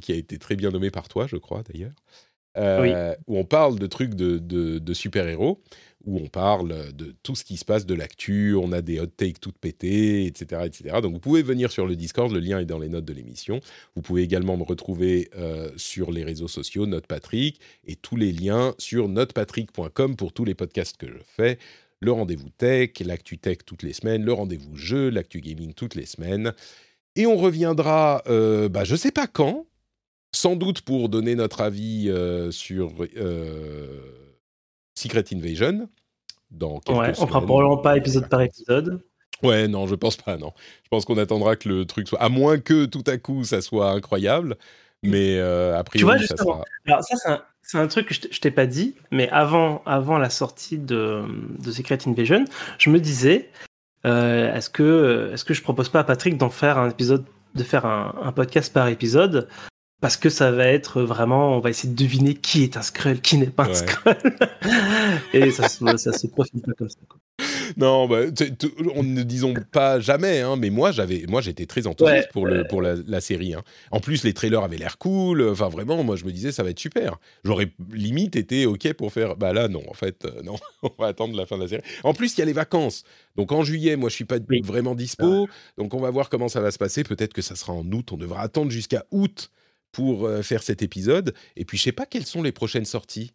qui 0.00 0.12
a 0.12 0.14
été 0.14 0.38
très 0.38 0.56
bien 0.56 0.70
nommé 0.70 0.90
par 0.90 1.08
toi, 1.08 1.26
je 1.26 1.36
crois 1.36 1.62
d'ailleurs, 1.62 1.92
euh, 2.56 3.14
où 3.26 3.38
on 3.38 3.44
parle 3.44 3.78
de 3.78 3.86
trucs 3.86 4.14
de, 4.14 4.38
de- 4.38 4.78
de 4.78 4.94
super-héros, 4.94 5.62
où 6.06 6.16
on 6.18 6.28
parle 6.28 6.92
de 6.94 7.14
tout 7.22 7.34
ce 7.36 7.44
qui 7.44 7.58
se 7.58 7.64
passe, 7.64 7.84
de 7.84 7.94
l'actu, 7.94 8.54
on 8.54 8.72
a 8.72 8.80
des 8.80 9.00
hot 9.00 9.06
takes 9.08 9.38
toutes 9.38 9.58
pétées, 9.58 10.24
etc., 10.24 10.62
etc. 10.64 10.96
Donc 11.02 11.12
vous 11.12 11.20
pouvez 11.20 11.42
venir 11.42 11.70
sur 11.70 11.86
le 11.86 11.94
Discord, 11.94 12.32
le 12.32 12.40
lien 12.40 12.58
est 12.58 12.64
dans 12.64 12.78
les 12.78 12.88
notes 12.88 13.04
de 13.04 13.12
l'émission. 13.12 13.60
Vous 13.94 14.00
pouvez 14.02 14.22
également 14.22 14.56
me 14.56 14.62
retrouver 14.64 15.28
euh, 15.36 15.68
sur 15.76 16.10
les 16.10 16.24
réseaux 16.24 16.48
sociaux, 16.48 16.86
Note 16.86 17.06
Patrick, 17.06 17.60
et 17.86 17.96
tous 17.96 18.16
les 18.16 18.32
liens 18.32 18.74
sur 18.78 19.08
notepatrick.com 19.08 20.16
pour 20.16 20.32
tous 20.32 20.44
les 20.44 20.54
podcasts 20.54 20.96
que 20.96 21.06
je 21.06 21.18
fais. 21.36 21.58
le 22.00 22.12
rendez-vous 22.12 22.48
tech, 22.48 22.92
l'actu 23.04 23.36
tech 23.36 23.58
toutes 23.66 23.82
les 23.82 23.92
semaines, 23.92 24.24
le 24.24 24.32
rendez-vous 24.32 24.74
jeu, 24.76 25.10
l'actu 25.10 25.40
gaming 25.42 25.74
toutes 25.74 25.94
les 25.94 26.06
semaines. 26.06 26.54
Et 27.14 27.26
on 27.26 27.36
reviendra, 27.36 28.22
euh, 28.26 28.70
bah, 28.70 28.84
je 28.84 28.96
sais 28.96 29.10
pas 29.12 29.26
quand, 29.26 29.66
sans 30.32 30.56
doute 30.56 30.82
pour 30.82 31.08
donner 31.08 31.34
notre 31.34 31.60
avis 31.60 32.08
euh, 32.08 32.50
sur 32.50 32.92
euh, 33.16 34.00
Secret 34.94 35.24
Invasion. 35.32 35.88
Dans 36.50 36.80
quelques 36.80 36.98
ouais, 36.98 37.12
on 37.20 37.26
fera 37.26 37.40
probablement 37.40 37.76
pas 37.76 37.96
épisode 37.96 38.28
par 38.28 38.40
épisode. 38.40 39.02
Ouais, 39.42 39.68
non, 39.68 39.86
je 39.86 39.94
pense 39.94 40.16
pas, 40.16 40.36
non. 40.36 40.52
Je 40.82 40.88
pense 40.88 41.04
qu'on 41.04 41.16
attendra 41.16 41.56
que 41.56 41.68
le 41.68 41.86
truc 41.86 42.08
soit. 42.08 42.20
À 42.20 42.28
moins 42.28 42.58
que 42.58 42.86
tout 42.86 43.04
à 43.06 43.16
coup 43.18 43.44
ça 43.44 43.62
soit 43.62 43.90
incroyable. 43.90 44.56
Mais 45.02 45.38
euh, 45.38 45.78
a 45.78 45.84
priori, 45.84 46.00
Tu 46.00 46.04
vois, 46.04 46.14
ça 46.14 46.20
justement, 46.34 46.56
sera. 46.56 46.64
Alors 46.86 47.04
ça, 47.04 47.44
c'est 47.62 47.78
un, 47.78 47.86
truc 47.86 48.08
que 48.08 48.14
je 48.14 48.40
t'ai 48.40 48.50
pas 48.50 48.66
dit, 48.66 48.96
mais 49.10 49.28
avant, 49.30 49.82
avant 49.86 50.18
la 50.18 50.28
sortie 50.28 50.78
de, 50.78 51.22
de 51.58 51.70
Secret 51.70 51.98
Invasion, 52.06 52.44
je 52.78 52.90
me 52.90 52.98
disais, 52.98 53.50
euh, 54.04 54.54
est-ce 54.54 54.68
que, 54.68 55.30
est-ce 55.32 55.44
que 55.44 55.54
je 55.54 55.62
propose 55.62 55.88
pas 55.88 56.00
à 56.00 56.04
Patrick 56.04 56.36
d'en 56.36 56.50
faire 56.50 56.78
un 56.78 56.90
épisode, 56.90 57.24
de 57.54 57.62
faire 57.62 57.86
un, 57.86 58.14
un 58.22 58.32
podcast 58.32 58.72
par 58.72 58.88
épisode, 58.88 59.48
parce 60.00 60.16
que 60.16 60.28
ça 60.30 60.50
va 60.50 60.66
être 60.66 61.02
vraiment, 61.02 61.56
on 61.56 61.60
va 61.60 61.70
essayer 61.70 61.92
de 61.92 61.98
deviner 61.98 62.34
qui 62.34 62.62
est 62.62 62.76
un 62.76 62.82
Skrull, 62.82 63.20
qui 63.20 63.36
n'est 63.38 63.46
pas 63.50 63.64
un 63.64 63.68
Ouais. 63.68 63.74
Skrull, 63.74 64.16
et 65.32 65.50
ça 65.50 65.68
se, 65.68 65.96
ça 65.96 66.12
se 66.12 66.26
profile 66.26 66.60
pas 66.62 66.72
comme 66.72 66.88
ça. 66.88 66.98
quoi. 67.08 67.18
Non, 67.76 68.08
bah, 68.08 68.22
on 68.96 69.02
ne 69.02 69.22
disons 69.22 69.54
pas 69.72 70.00
jamais, 70.00 70.40
hein, 70.40 70.56
mais 70.56 70.70
moi, 70.70 70.90
j'avais, 70.92 71.24
moi, 71.28 71.40
j'étais 71.40 71.66
très 71.66 71.86
enthousiaste 71.86 72.26
Ouais, 72.26 72.32
pour, 72.32 72.44
le, 72.46 72.64
pour 72.66 72.82
la, 72.82 72.96
la 73.06 73.20
série. 73.20 73.54
hein. 73.54 73.62
En 73.92 74.00
plus, 74.00 74.24
les 74.24 74.34
trailers 74.34 74.62
avaient 74.62 74.76
l'air 74.76 74.98
cool. 74.98 75.48
Enfin, 75.48 75.68
vraiment, 75.68 76.02
moi, 76.02 76.16
je 76.16 76.24
me 76.24 76.32
disais, 76.32 76.50
ça 76.52 76.62
va 76.64 76.70
être 76.70 76.80
super. 76.80 77.16
J'aurais 77.44 77.70
limite 77.92 78.34
été 78.36 78.66
OK 78.66 78.92
pour 78.94 79.12
faire. 79.12 79.36
Bah 79.36 79.52
là, 79.52 79.68
non, 79.68 79.82
en 79.88 79.94
fait, 79.94 80.24
euh, 80.24 80.42
non. 80.42 80.56
on 80.82 80.90
va 80.98 81.06
attendre 81.06 81.36
la 81.36 81.46
fin 81.46 81.56
de 81.56 81.62
la 81.62 81.68
série. 81.68 81.82
En 82.02 82.12
plus, 82.12 82.34
il 82.36 82.40
y 82.40 82.42
a 82.42 82.46
les 82.46 82.52
vacances. 82.52 83.04
Donc, 83.36 83.52
en 83.52 83.62
juillet, 83.62 83.96
moi, 83.96 84.08
je 84.10 84.16
suis 84.16 84.24
pas 84.24 84.38
Oui. 84.48 84.60
vraiment 84.62 84.94
dispo. 84.96 85.48
Donc, 85.78 85.94
on 85.94 86.00
va 86.00 86.10
voir 86.10 86.28
comment 86.28 86.48
ça 86.48 86.60
va 86.60 86.72
se 86.72 86.78
passer. 86.78 87.04
Peut-être 87.04 87.32
que 87.32 87.42
ça 87.42 87.54
sera 87.54 87.72
en 87.72 87.86
août. 87.92 88.10
On 88.12 88.16
devra 88.16 88.40
attendre 88.42 88.70
jusqu'à 88.72 89.04
août 89.12 89.50
pour 89.92 90.28
faire 90.42 90.62
cet 90.62 90.82
épisode. 90.82 91.34
Et 91.56 91.64
puis, 91.64 91.78
je 91.78 91.82
sais 91.84 91.92
pas 91.92 92.06
quelles 92.06 92.26
sont 92.26 92.42
les 92.42 92.52
prochaines 92.52 92.84
sorties. 92.84 93.32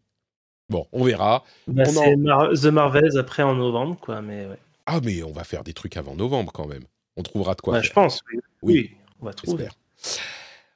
Bon, 0.70 0.88
on 0.94 1.04
verra. 1.04 1.44
Bah, 1.68 1.84
On 1.88 1.98
en- 1.98 2.18
Mar- 2.18 2.50
The 2.54 2.66
Marvels 2.66 3.18
après 3.18 3.44
en 3.44 3.54
novembre, 3.56 3.98
quoi, 4.02 4.22
mais 4.22 4.46
ouais. 4.48 4.58
Ah, 4.88 5.00
mais 5.04 5.22
on 5.24 5.32
va 5.32 5.44
faire 5.44 5.64
des 5.64 5.74
trucs 5.74 5.98
avant 5.98 6.16
novembre 6.16 6.52
quand 6.52 6.68
même. 6.68 6.84
On 7.18 7.24
trouvera 7.24 7.56
de 7.56 7.62
quoi 7.62 7.74
Ouais, 7.74 7.80
faire. 7.82 7.88
je 7.90 7.94
pense, 7.94 8.22
oui. 8.34 8.40
Oui. 8.62 8.74
Oui, 8.74 8.92
on 9.22 9.26
va 9.26 9.34
trouver. 9.34 9.68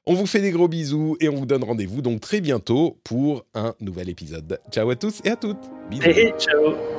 On 0.06 0.14
vous 0.14 0.26
fait 0.26 0.42
des 0.42 0.52
gros 0.52 0.68
bisous 0.68 1.18
et 1.20 1.30
on 1.30 1.36
vous 1.36 1.46
donne 1.46 1.64
rendez-vous 1.64 2.02
donc 2.02 2.22
très 2.22 2.42
bientôt 2.42 3.00
pour 3.04 3.46
un 3.54 3.76
nouvel 3.80 4.10
épisode. 4.10 4.60
Ciao 4.72 4.90
à 4.90 4.96
tous 4.96 5.22
et 5.24 5.30
à 5.30 5.36
toutes. 5.36 5.58
Bisous. 5.90 6.04
Et 6.08 6.34
ciao 6.40 6.99